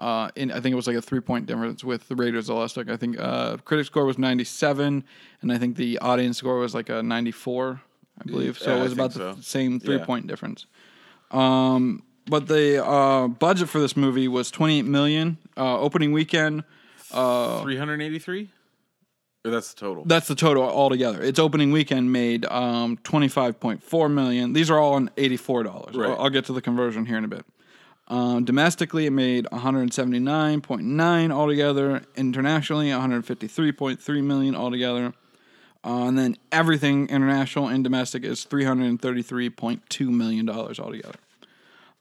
Uh, 0.00 0.30
in, 0.36 0.52
I 0.52 0.60
think 0.60 0.72
it 0.72 0.76
was 0.76 0.86
like 0.86 0.96
a 0.96 1.02
three 1.02 1.18
point 1.20 1.46
difference 1.46 1.82
with 1.84 2.06
the 2.08 2.14
Raiders 2.16 2.48
of 2.48 2.54
the 2.54 2.60
Lost 2.60 2.78
Ark. 2.78 2.88
I 2.88 2.96
think 2.96 3.18
uh, 3.20 3.56
critic 3.58 3.86
score 3.86 4.04
was 4.04 4.16
97, 4.16 5.02
and 5.42 5.52
I 5.52 5.58
think 5.58 5.76
the 5.76 5.98
audience 5.98 6.38
score 6.38 6.58
was 6.58 6.72
like 6.74 6.88
a 6.88 7.02
94, 7.02 7.80
I 8.20 8.24
believe. 8.30 8.58
So 8.58 8.72
Yeah, 8.74 8.80
it 8.80 8.82
was 8.84 8.92
about 8.92 9.12
the 9.14 9.34
so. 9.34 9.40
same 9.40 9.80
three 9.80 9.96
Yeah. 9.96 10.04
point 10.04 10.26
difference. 10.26 10.66
Um, 11.30 12.02
but 12.26 12.46
the 12.48 12.84
uh, 12.84 13.28
budget 13.28 13.68
for 13.68 13.80
this 13.80 13.96
movie 13.96 14.28
was 14.28 14.50
28 14.50 14.82
million. 14.82 15.38
Uh, 15.56 15.78
opening 15.80 16.12
weekend, 16.12 16.62
Three 17.10 17.76
hundred 17.76 18.00
eighty 18.02 18.18
three, 18.18 18.50
or 19.44 19.50
that's 19.50 19.72
the 19.72 19.80
total. 19.80 20.04
that's 20.04 20.28
the 20.28 20.34
total 20.34 20.62
altogether. 20.62 21.22
Its 21.22 21.38
opening 21.38 21.72
weekend 21.72 22.12
made 22.12 22.44
um, 22.46 22.96
25.4 22.98 24.12
million. 24.12 24.52
These 24.52 24.70
are 24.70 24.78
all 24.78 24.92
on 24.94 25.08
$84. 25.16 25.96
Right. 25.96 26.10
I'll, 26.10 26.20
I'll 26.24 26.30
get 26.30 26.44
to 26.46 26.52
the 26.52 26.60
conversion 26.60 27.06
here 27.06 27.16
in 27.16 27.24
a 27.24 27.28
bit. 27.28 27.44
Um, 28.08 28.44
domestically, 28.44 29.06
it 29.06 29.10
made 29.10 29.46
179.9 29.46 31.30
altogether. 31.32 32.02
Internationally, 32.16 32.88
153.3 32.88 34.22
million 34.24 34.54
altogether. 34.54 35.12
Uh, 35.84 36.06
and 36.06 36.18
then 36.18 36.36
everything 36.50 37.08
international 37.08 37.68
and 37.68 37.84
domestic 37.84 38.24
is 38.24 38.44
333.2 38.44 40.08
million 40.08 40.46
dollars 40.46 40.78
altogether. 40.80 41.18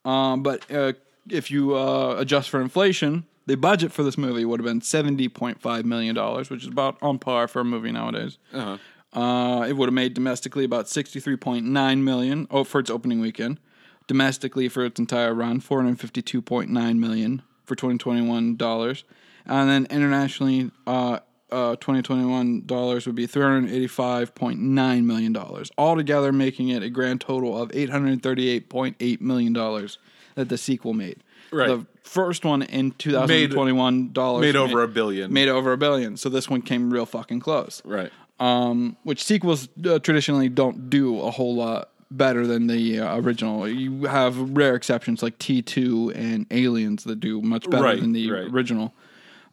Um, 0.04 0.42
but 0.42 0.70
uh, 0.72 0.94
if 1.30 1.52
you 1.52 1.76
uh, 1.76 2.16
adjust 2.18 2.50
for 2.50 2.62
inflation, 2.62 3.26
the 3.46 3.56
budget 3.56 3.92
for 3.92 4.04
this 4.04 4.18
movie 4.18 4.46
would 4.46 4.60
have 4.60 4.66
been 4.66 4.82
70.5 4.82 5.84
million 5.86 6.16
dollars, 6.16 6.50
which 6.50 6.64
is 6.64 6.68
about 6.70 6.98
on 7.02 7.20
par 7.20 7.48
for 7.48 7.62
a 7.62 7.66
movie 7.66 7.92
nowadays. 7.92 8.38
uh-huh. 8.54 8.78
Uh, 9.14 9.64
it 9.64 9.74
would 9.74 9.88
have 9.88 9.94
made 9.94 10.14
domestically 10.14 10.66
about 10.66 10.86
63.9 10.86 12.02
million 12.04 12.46
oh, 12.52 12.64
for 12.66 12.80
its 12.80 12.90
opening 12.90 13.20
weekend. 13.22 13.58
Domestically 14.06 14.68
for 14.70 14.86
its 14.86 15.00
entire 15.00 15.34
run, 15.34 15.60
452.9 15.62 17.00
million 17.00 17.42
for 17.64 17.76
2021 17.76 18.56
dollars, 18.58 19.06
and 19.46 19.70
then 19.70 19.88
internationally, 19.90 20.72
uh, 20.86 21.20
uh, 21.52 21.76
2021 21.78 22.66
dollars 22.66 23.06
would 23.06 23.16
be 23.16 23.28
385.9 23.28 25.04
million 25.06 25.34
dollars, 25.34 25.72
altogether 25.78 26.32
making 26.32 26.70
it 26.70 26.84
a 26.84 26.90
grand 26.90 27.22
total 27.22 27.62
of 27.62 27.70
838.8 27.72 29.22
million 29.22 29.54
dollars 29.54 29.98
that 30.36 30.50
the 30.50 30.58
sequel 30.58 30.94
made. 30.94 31.24
Right. 31.52 31.68
The 31.68 31.86
first 32.04 32.44
one 32.46 32.62
in 32.64 32.92
2021 32.92 34.12
dollars 34.12 34.42
Made 34.42 34.56
over 34.56 34.84
a 34.84 34.88
billion. 34.88 35.32
made 35.32 35.48
over 35.48 35.72
a 35.74 35.78
billion. 35.78 36.18
So 36.18 36.30
this 36.30 36.50
one 36.50 36.62
came 36.62 36.92
real 36.92 37.06
fucking 37.06 37.40
close 37.40 37.82
right. 37.86 38.12
um, 38.40 38.98
which 39.04 39.24
sequels 39.24 39.70
uh, 39.86 40.00
traditionally 40.00 40.50
don't 40.50 40.90
do 40.90 41.22
a 41.22 41.32
whole 41.32 41.56
lot 41.56 41.90
better 42.12 42.46
than 42.48 42.68
the 42.68 43.00
uh, 43.00 43.18
original. 43.20 43.68
You 43.68 44.06
have 44.06 44.38
rare 44.58 44.76
exceptions 44.76 45.22
like 45.24 45.38
T2 45.40 46.16
and 46.16 46.46
Aliens 46.52 47.04
that 47.06 47.20
do 47.22 47.42
much 47.42 47.70
better 47.70 47.84
Right, 47.84 48.00
than 48.00 48.12
the 48.14 48.30
right. 48.32 48.48
original. 48.52 48.94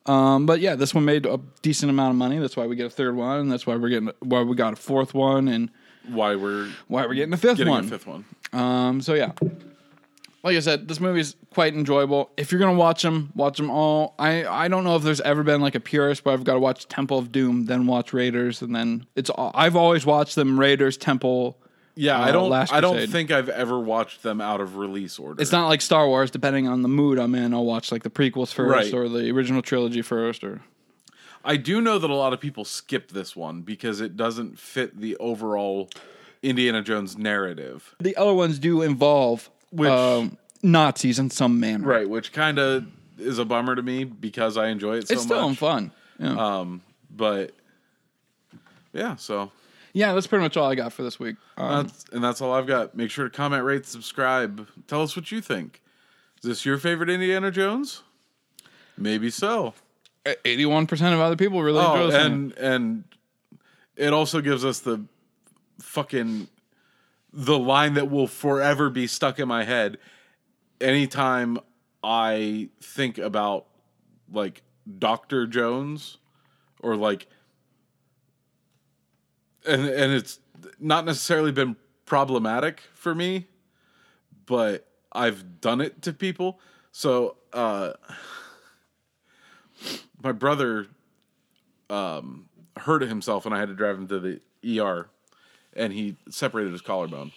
Um, 0.06 0.44
but 0.46 0.60
yeah, 0.60 0.74
this 0.74 0.94
one 0.94 1.04
made 1.04 1.24
a 1.26 1.40
decent 1.62 1.90
amount 1.90 2.10
of 2.10 2.16
money. 2.16 2.38
That's 2.38 2.56
why 2.56 2.66
we 2.66 2.76
get 2.76 2.86
a 2.86 2.90
third 2.90 3.16
one. 3.16 3.40
And 3.40 3.50
that's 3.52 3.66
why 3.66 3.76
we're 3.76 3.88
getting 3.88 4.10
why 4.20 4.42
we 4.42 4.54
got 4.54 4.72
a 4.74 4.76
fourth 4.76 5.14
one, 5.14 5.48
and 5.48 5.70
Why 6.08 6.36
we're 6.36 6.68
why 6.88 7.06
we're 7.06 7.14
getting 7.14 7.32
a 7.32 7.38
fifth 7.38 7.56
getting 7.58 7.70
one. 7.72 7.84
a 7.84 7.88
fifth 7.88 8.06
one. 8.06 8.24
Um, 8.52 9.00
so 9.00 9.14
yeah, 9.14 9.32
like 10.42 10.56
I 10.56 10.60
said, 10.60 10.88
this 10.88 11.00
movie's 11.00 11.36
quite 11.54 11.72
enjoyable. 11.74 12.30
If 12.36 12.52
you're 12.52 12.58
gonna 12.60 12.74
watch 12.74 13.02
them, 13.02 13.32
watch 13.34 13.56
them 13.56 13.70
all. 13.70 14.14
I 14.18 14.44
I 14.46 14.68
don't 14.68 14.84
know 14.84 14.96
if 14.96 15.02
there's 15.02 15.22
ever 15.22 15.42
been 15.42 15.62
like 15.62 15.74
a 15.74 15.80
purist 15.80 16.24
where 16.24 16.34
I've 16.34 16.44
got 16.44 16.54
to 16.54 16.60
watch 16.60 16.86
Temple 16.88 17.18
of 17.18 17.32
Doom, 17.32 17.64
then 17.64 17.86
watch 17.86 18.12
Raiders, 18.12 18.60
and 18.60 18.76
then 18.76 19.06
it's. 19.16 19.30
I've 19.38 19.74
always 19.76 20.04
watched 20.04 20.34
them 20.34 20.60
Raiders, 20.60 20.96
Temple. 20.98 21.56
Yeah, 21.96 22.18
uh, 22.18 22.22
I 22.24 22.32
don't. 22.32 22.50
Last 22.50 22.72
I 22.72 22.80
don't 22.80 23.08
think 23.08 23.30
I've 23.30 23.48
ever 23.48 23.78
watched 23.78 24.22
them 24.22 24.40
out 24.40 24.60
of 24.60 24.76
release 24.76 25.18
order. 25.18 25.40
It's 25.40 25.52
not 25.52 25.68
like 25.68 25.80
Star 25.80 26.08
Wars. 26.08 26.30
Depending 26.30 26.66
on 26.66 26.82
the 26.82 26.88
mood 26.88 27.18
I'm 27.18 27.34
in, 27.34 27.54
I'll 27.54 27.64
watch 27.64 27.92
like 27.92 28.02
the 28.02 28.10
prequels 28.10 28.52
first 28.52 28.70
Right. 28.70 28.92
or 28.94 29.08
the 29.08 29.30
original 29.30 29.62
trilogy 29.62 30.02
first, 30.02 30.42
or 30.42 30.62
I 31.44 31.56
do 31.56 31.80
know 31.80 31.98
that 31.98 32.10
a 32.10 32.14
lot 32.14 32.32
of 32.32 32.40
people 32.40 32.64
skip 32.64 33.10
this 33.12 33.36
one 33.36 33.62
because 33.62 34.00
it 34.00 34.16
doesn't 34.16 34.58
fit 34.58 35.00
the 35.00 35.16
overall 35.18 35.88
Indiana 36.42 36.82
Jones 36.82 37.16
narrative. 37.16 37.94
the 38.00 38.16
other 38.16 38.34
ones 38.34 38.58
do 38.58 38.82
involve 38.82 39.50
Which- 39.70 39.88
um, 39.90 40.36
Nazis 40.62 41.18
in 41.18 41.30
some 41.30 41.60
manner. 41.60 41.86
Right, 41.86 42.08
which 42.08 42.32
kind 42.32 42.58
of 42.58 42.86
is 43.18 43.38
a 43.38 43.44
bummer 43.44 43.76
to 43.76 43.82
me 43.82 44.04
because 44.04 44.56
I 44.56 44.68
enjoy 44.68 44.96
it 44.96 45.08
so 45.08 45.14
It's 45.14 45.22
still 45.22 45.48
much. 45.50 45.58
fun. 45.58 45.92
Yeah. 46.18 46.58
Um, 46.60 46.80
but 47.14 47.52
yeah, 48.92 49.16
so 49.16 49.52
yeah, 49.94 50.12
that's 50.12 50.26
pretty 50.26 50.42
much 50.42 50.56
all 50.58 50.70
I 50.70 50.74
got 50.74 50.92
for 50.92 51.02
this 51.02 51.18
week. 51.18 51.36
Um, 51.56 51.84
that's 51.86 52.04
and 52.12 52.22
that's 52.22 52.40
all 52.42 52.52
I've 52.52 52.66
got. 52.66 52.94
Make 52.94 53.10
sure 53.10 53.24
to 53.24 53.30
comment, 53.30 53.64
rate, 53.64 53.86
subscribe. 53.86 54.68
Tell 54.86 55.00
us 55.02 55.16
what 55.16 55.32
you 55.32 55.40
think. 55.40 55.80
Is 56.42 56.48
this 56.48 56.66
your 56.66 56.76
favorite 56.76 57.08
Indiana 57.08 57.50
Jones? 57.50 58.02
Maybe 58.98 59.30
so. 59.30 59.72
Eighty-one 60.44 60.86
percent 60.86 61.14
of 61.14 61.20
other 61.20 61.36
people 61.36 61.62
really 61.62 61.78
enjoy 61.80 61.98
Oh, 62.02 62.06
this 62.10 62.22
one. 62.22 62.32
and 62.32 62.52
and 62.58 63.04
it 63.96 64.12
also 64.12 64.40
gives 64.40 64.64
us 64.64 64.80
the 64.80 65.04
fucking 65.80 66.48
the 67.32 67.58
line 67.58 67.94
that 67.94 68.10
will 68.10 68.26
forever 68.26 68.90
be 68.90 69.06
stuck 69.06 69.38
in 69.38 69.48
my 69.48 69.64
head 69.64 69.98
anytime 70.80 71.58
I 72.02 72.68
think 72.80 73.18
about 73.18 73.66
like 74.32 74.62
Dr. 74.98 75.46
Jones 75.46 76.18
or 76.80 76.96
like 76.96 77.26
and 79.66 79.86
and 79.86 80.12
it's 80.12 80.38
not 80.78 81.04
necessarily 81.04 81.52
been 81.52 81.76
problematic 82.06 82.82
for 82.94 83.14
me, 83.14 83.46
but 84.46 84.86
I've 85.12 85.60
done 85.60 85.80
it 85.80 86.02
to 86.02 86.12
people. 86.12 86.60
So 86.92 87.36
uh 87.52 87.92
my 90.22 90.32
brother 90.32 90.86
um, 91.90 92.48
hurt 92.78 93.02
himself, 93.02 93.46
and 93.46 93.54
I 93.54 93.58
had 93.58 93.68
to 93.68 93.74
drive 93.74 93.98
him 93.98 94.08
to 94.08 94.18
the 94.18 94.80
ER, 94.80 95.10
and 95.74 95.92
he 95.92 96.16
separated 96.30 96.72
his 96.72 96.80
collarbone. 96.80 97.32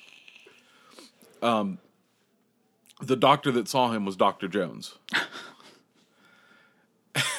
Um, 1.41 1.79
the 3.01 3.17
doctor 3.17 3.51
that 3.51 3.67
saw 3.67 3.91
him 3.91 4.05
was 4.05 4.15
Doctor 4.15 4.47
Jones, 4.47 4.97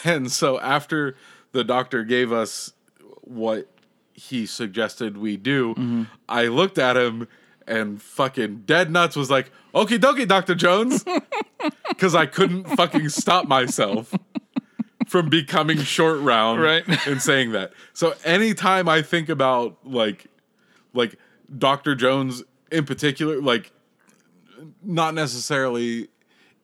and 0.05 0.31
so 0.31 0.61
after 0.61 1.17
the 1.53 1.65
doctor 1.65 2.05
gave 2.05 2.31
us 2.31 2.75
what 3.23 3.78
he 4.19 4.47
suggested 4.47 5.17
we 5.17 5.37
do, 5.37 5.71
mm-hmm. 5.71 6.03
I 6.29 6.47
looked 6.49 6.79
at 6.79 6.97
him 6.97 7.29
and 7.67 8.01
fucking 8.03 8.63
dead 8.67 8.91
nuts 8.91 9.15
was 9.15 9.31
like, 9.31 9.51
"Okie 9.75 9.99
dokie, 9.99 10.27
Doctor 10.27 10.55
Jones," 10.55 11.05
because 11.89 12.15
I 12.15 12.27
couldn't 12.27 12.65
fucking 12.65 13.09
stop 13.11 13.47
myself 13.47 14.13
from 15.07 15.29
becoming 15.29 15.79
short 15.79 16.21
round 16.21 16.61
Right. 16.61 16.85
and 17.07 17.23
saying 17.23 17.53
that. 17.53 17.73
So 17.95 18.15
anytime 18.25 18.89
I 18.89 19.03
think 19.03 19.29
about 19.29 19.79
like 19.85 20.27
like 20.95 21.17
Dr. 21.57 21.95
Jones 21.95 22.43
in 22.73 22.85
particular, 22.85 23.41
like 23.41 23.73
not 24.83 25.15
necessarily 25.15 26.09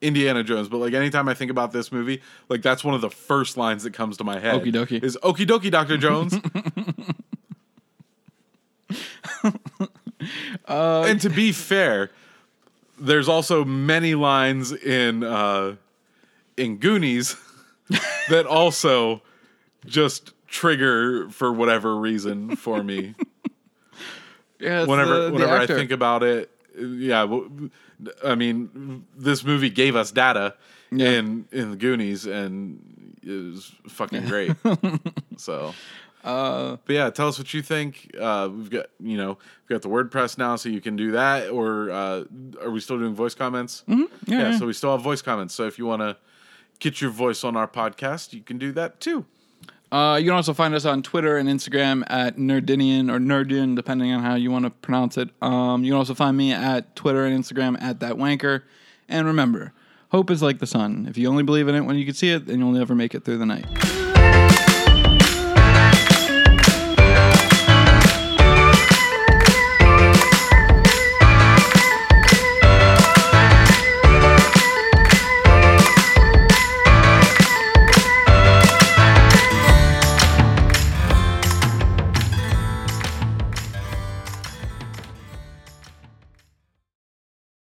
Indiana 0.01 0.43
Jones, 0.43 0.67
but 0.67 0.77
like 0.77 0.93
anytime 0.93 1.29
I 1.29 1.33
think 1.33 1.49
about 1.51 1.71
this 1.71 1.91
movie, 1.91 2.21
like 2.49 2.61
that's 2.61 2.83
one 2.83 2.93
of 2.93 3.01
the 3.01 3.09
first 3.09 3.57
lines 3.57 3.83
that 3.83 3.93
comes 3.93 4.17
to 4.17 4.23
my 4.23 4.39
head. 4.39 4.61
Okie 4.61 4.73
dokie. 4.73 5.03
Is 5.03 5.17
okie 5.23 5.45
dokie, 5.47 5.71
Dr. 5.71 5.97
Jones. 5.97 6.35
and 10.67 11.19
to 11.21 11.29
be 11.29 11.51
fair, 11.51 12.09
there's 12.99 13.27
also 13.27 13.65
many 13.65 14.15
lines 14.15 14.71
in 14.71 15.23
uh 15.23 15.75
in 16.57 16.77
Goonies 16.77 17.35
that 18.29 18.45
also 18.45 19.21
just 19.85 20.31
trigger 20.47 21.29
for 21.29 21.51
whatever 21.51 21.95
reason 21.97 22.55
for 22.55 22.81
me 22.83 23.13
Yeah, 24.59 24.85
whenever 24.85 25.15
the- 25.15 25.25
the 25.27 25.31
whenever 25.33 25.57
I 25.57 25.67
think 25.67 25.91
about 25.91 26.23
it, 26.23 26.49
yeah. 26.77 27.27
I 28.23 28.35
mean, 28.35 29.05
this 29.15 29.43
movie 29.43 29.69
gave 29.69 29.95
us 29.95 30.11
data 30.11 30.55
Yeah. 30.91 31.09
in 31.19 31.45
in 31.51 31.71
the 31.71 31.77
Goonies, 31.77 32.25
and 32.25 32.79
it 33.21 33.31
was 33.53 33.71
fucking 33.89 34.25
great. 34.27 34.51
so, 35.37 35.73
Uh, 36.25 36.77
but 36.85 36.93
yeah, 36.93 37.09
tell 37.11 37.27
us 37.27 37.37
what 37.37 37.53
you 37.53 37.61
think. 37.61 38.09
Uh, 38.19 38.49
we've 38.51 38.71
got 38.71 38.87
you 38.99 39.15
know 39.15 39.37
we've 39.69 39.79
got 39.79 39.83
the 39.83 39.89
WordPress 39.89 40.39
now, 40.39 40.55
so 40.55 40.69
you 40.69 40.81
can 40.81 40.95
do 40.95 41.11
that. 41.11 41.49
Or 41.51 41.91
uh, 41.91 42.23
are 42.61 42.71
we 42.71 42.79
still 42.79 42.97
doing 42.97 43.13
voice 43.13 43.35
comments? 43.35 43.83
Mm-hmm. 43.87 44.31
Yeah, 44.31 44.39
yeah. 44.51 44.57
So 44.57 44.65
we 44.65 44.73
still 44.73 44.91
have 44.91 45.01
voice 45.01 45.21
comments. 45.21 45.53
So 45.53 45.67
if 45.67 45.77
you 45.77 45.85
want 45.85 46.01
to 46.01 46.17
get 46.79 46.99
your 46.99 47.11
voice 47.11 47.43
on 47.43 47.55
our 47.55 47.67
podcast, 47.67 48.33
you 48.33 48.41
can 48.41 48.57
do 48.57 48.71
that 48.71 48.99
too. 48.99 49.25
Uh, 49.91 50.17
you 50.17 50.25
can 50.25 50.33
also 50.33 50.53
find 50.53 50.73
us 50.73 50.83
on 50.83 51.03
Twitter 51.03 51.37
and 51.37 51.47
Instagram 51.47 52.03
at 52.07 52.37
Nerdinian 52.37 53.09
or 53.09 53.19
Nerdian, 53.19 53.75
depending 53.75 54.11
on 54.11 54.23
how 54.23 54.33
you 54.33 54.49
want 54.49 54.65
to 54.65 54.71
pronounce 54.71 55.17
it. 55.17 55.29
Um, 55.43 55.83
you 55.83 55.91
can 55.91 55.97
also 55.99 56.15
find 56.15 56.35
me 56.35 56.51
at 56.51 56.95
Twitter 56.95 57.23
and 57.23 57.41
Instagram 57.41 57.79
at 57.79 57.99
that 57.99 58.15
wanker. 58.15 58.63
And 59.07 59.27
remember, 59.27 59.73
hope 60.09 60.31
is 60.31 60.41
like 60.41 60.57
the 60.57 60.67
sun. 60.67 61.05
If 61.07 61.19
you 61.19 61.29
only 61.29 61.43
believe 61.43 61.67
in 61.67 61.75
it 61.75 61.81
when 61.81 61.97
you 61.97 62.05
can 62.05 62.15
see 62.15 62.31
it, 62.31 62.47
then 62.47 62.59
you'll 62.59 62.71
never 62.71 62.95
make 62.95 63.13
it 63.13 63.23
through 63.23 63.37
the 63.37 63.45
night. 63.45 63.65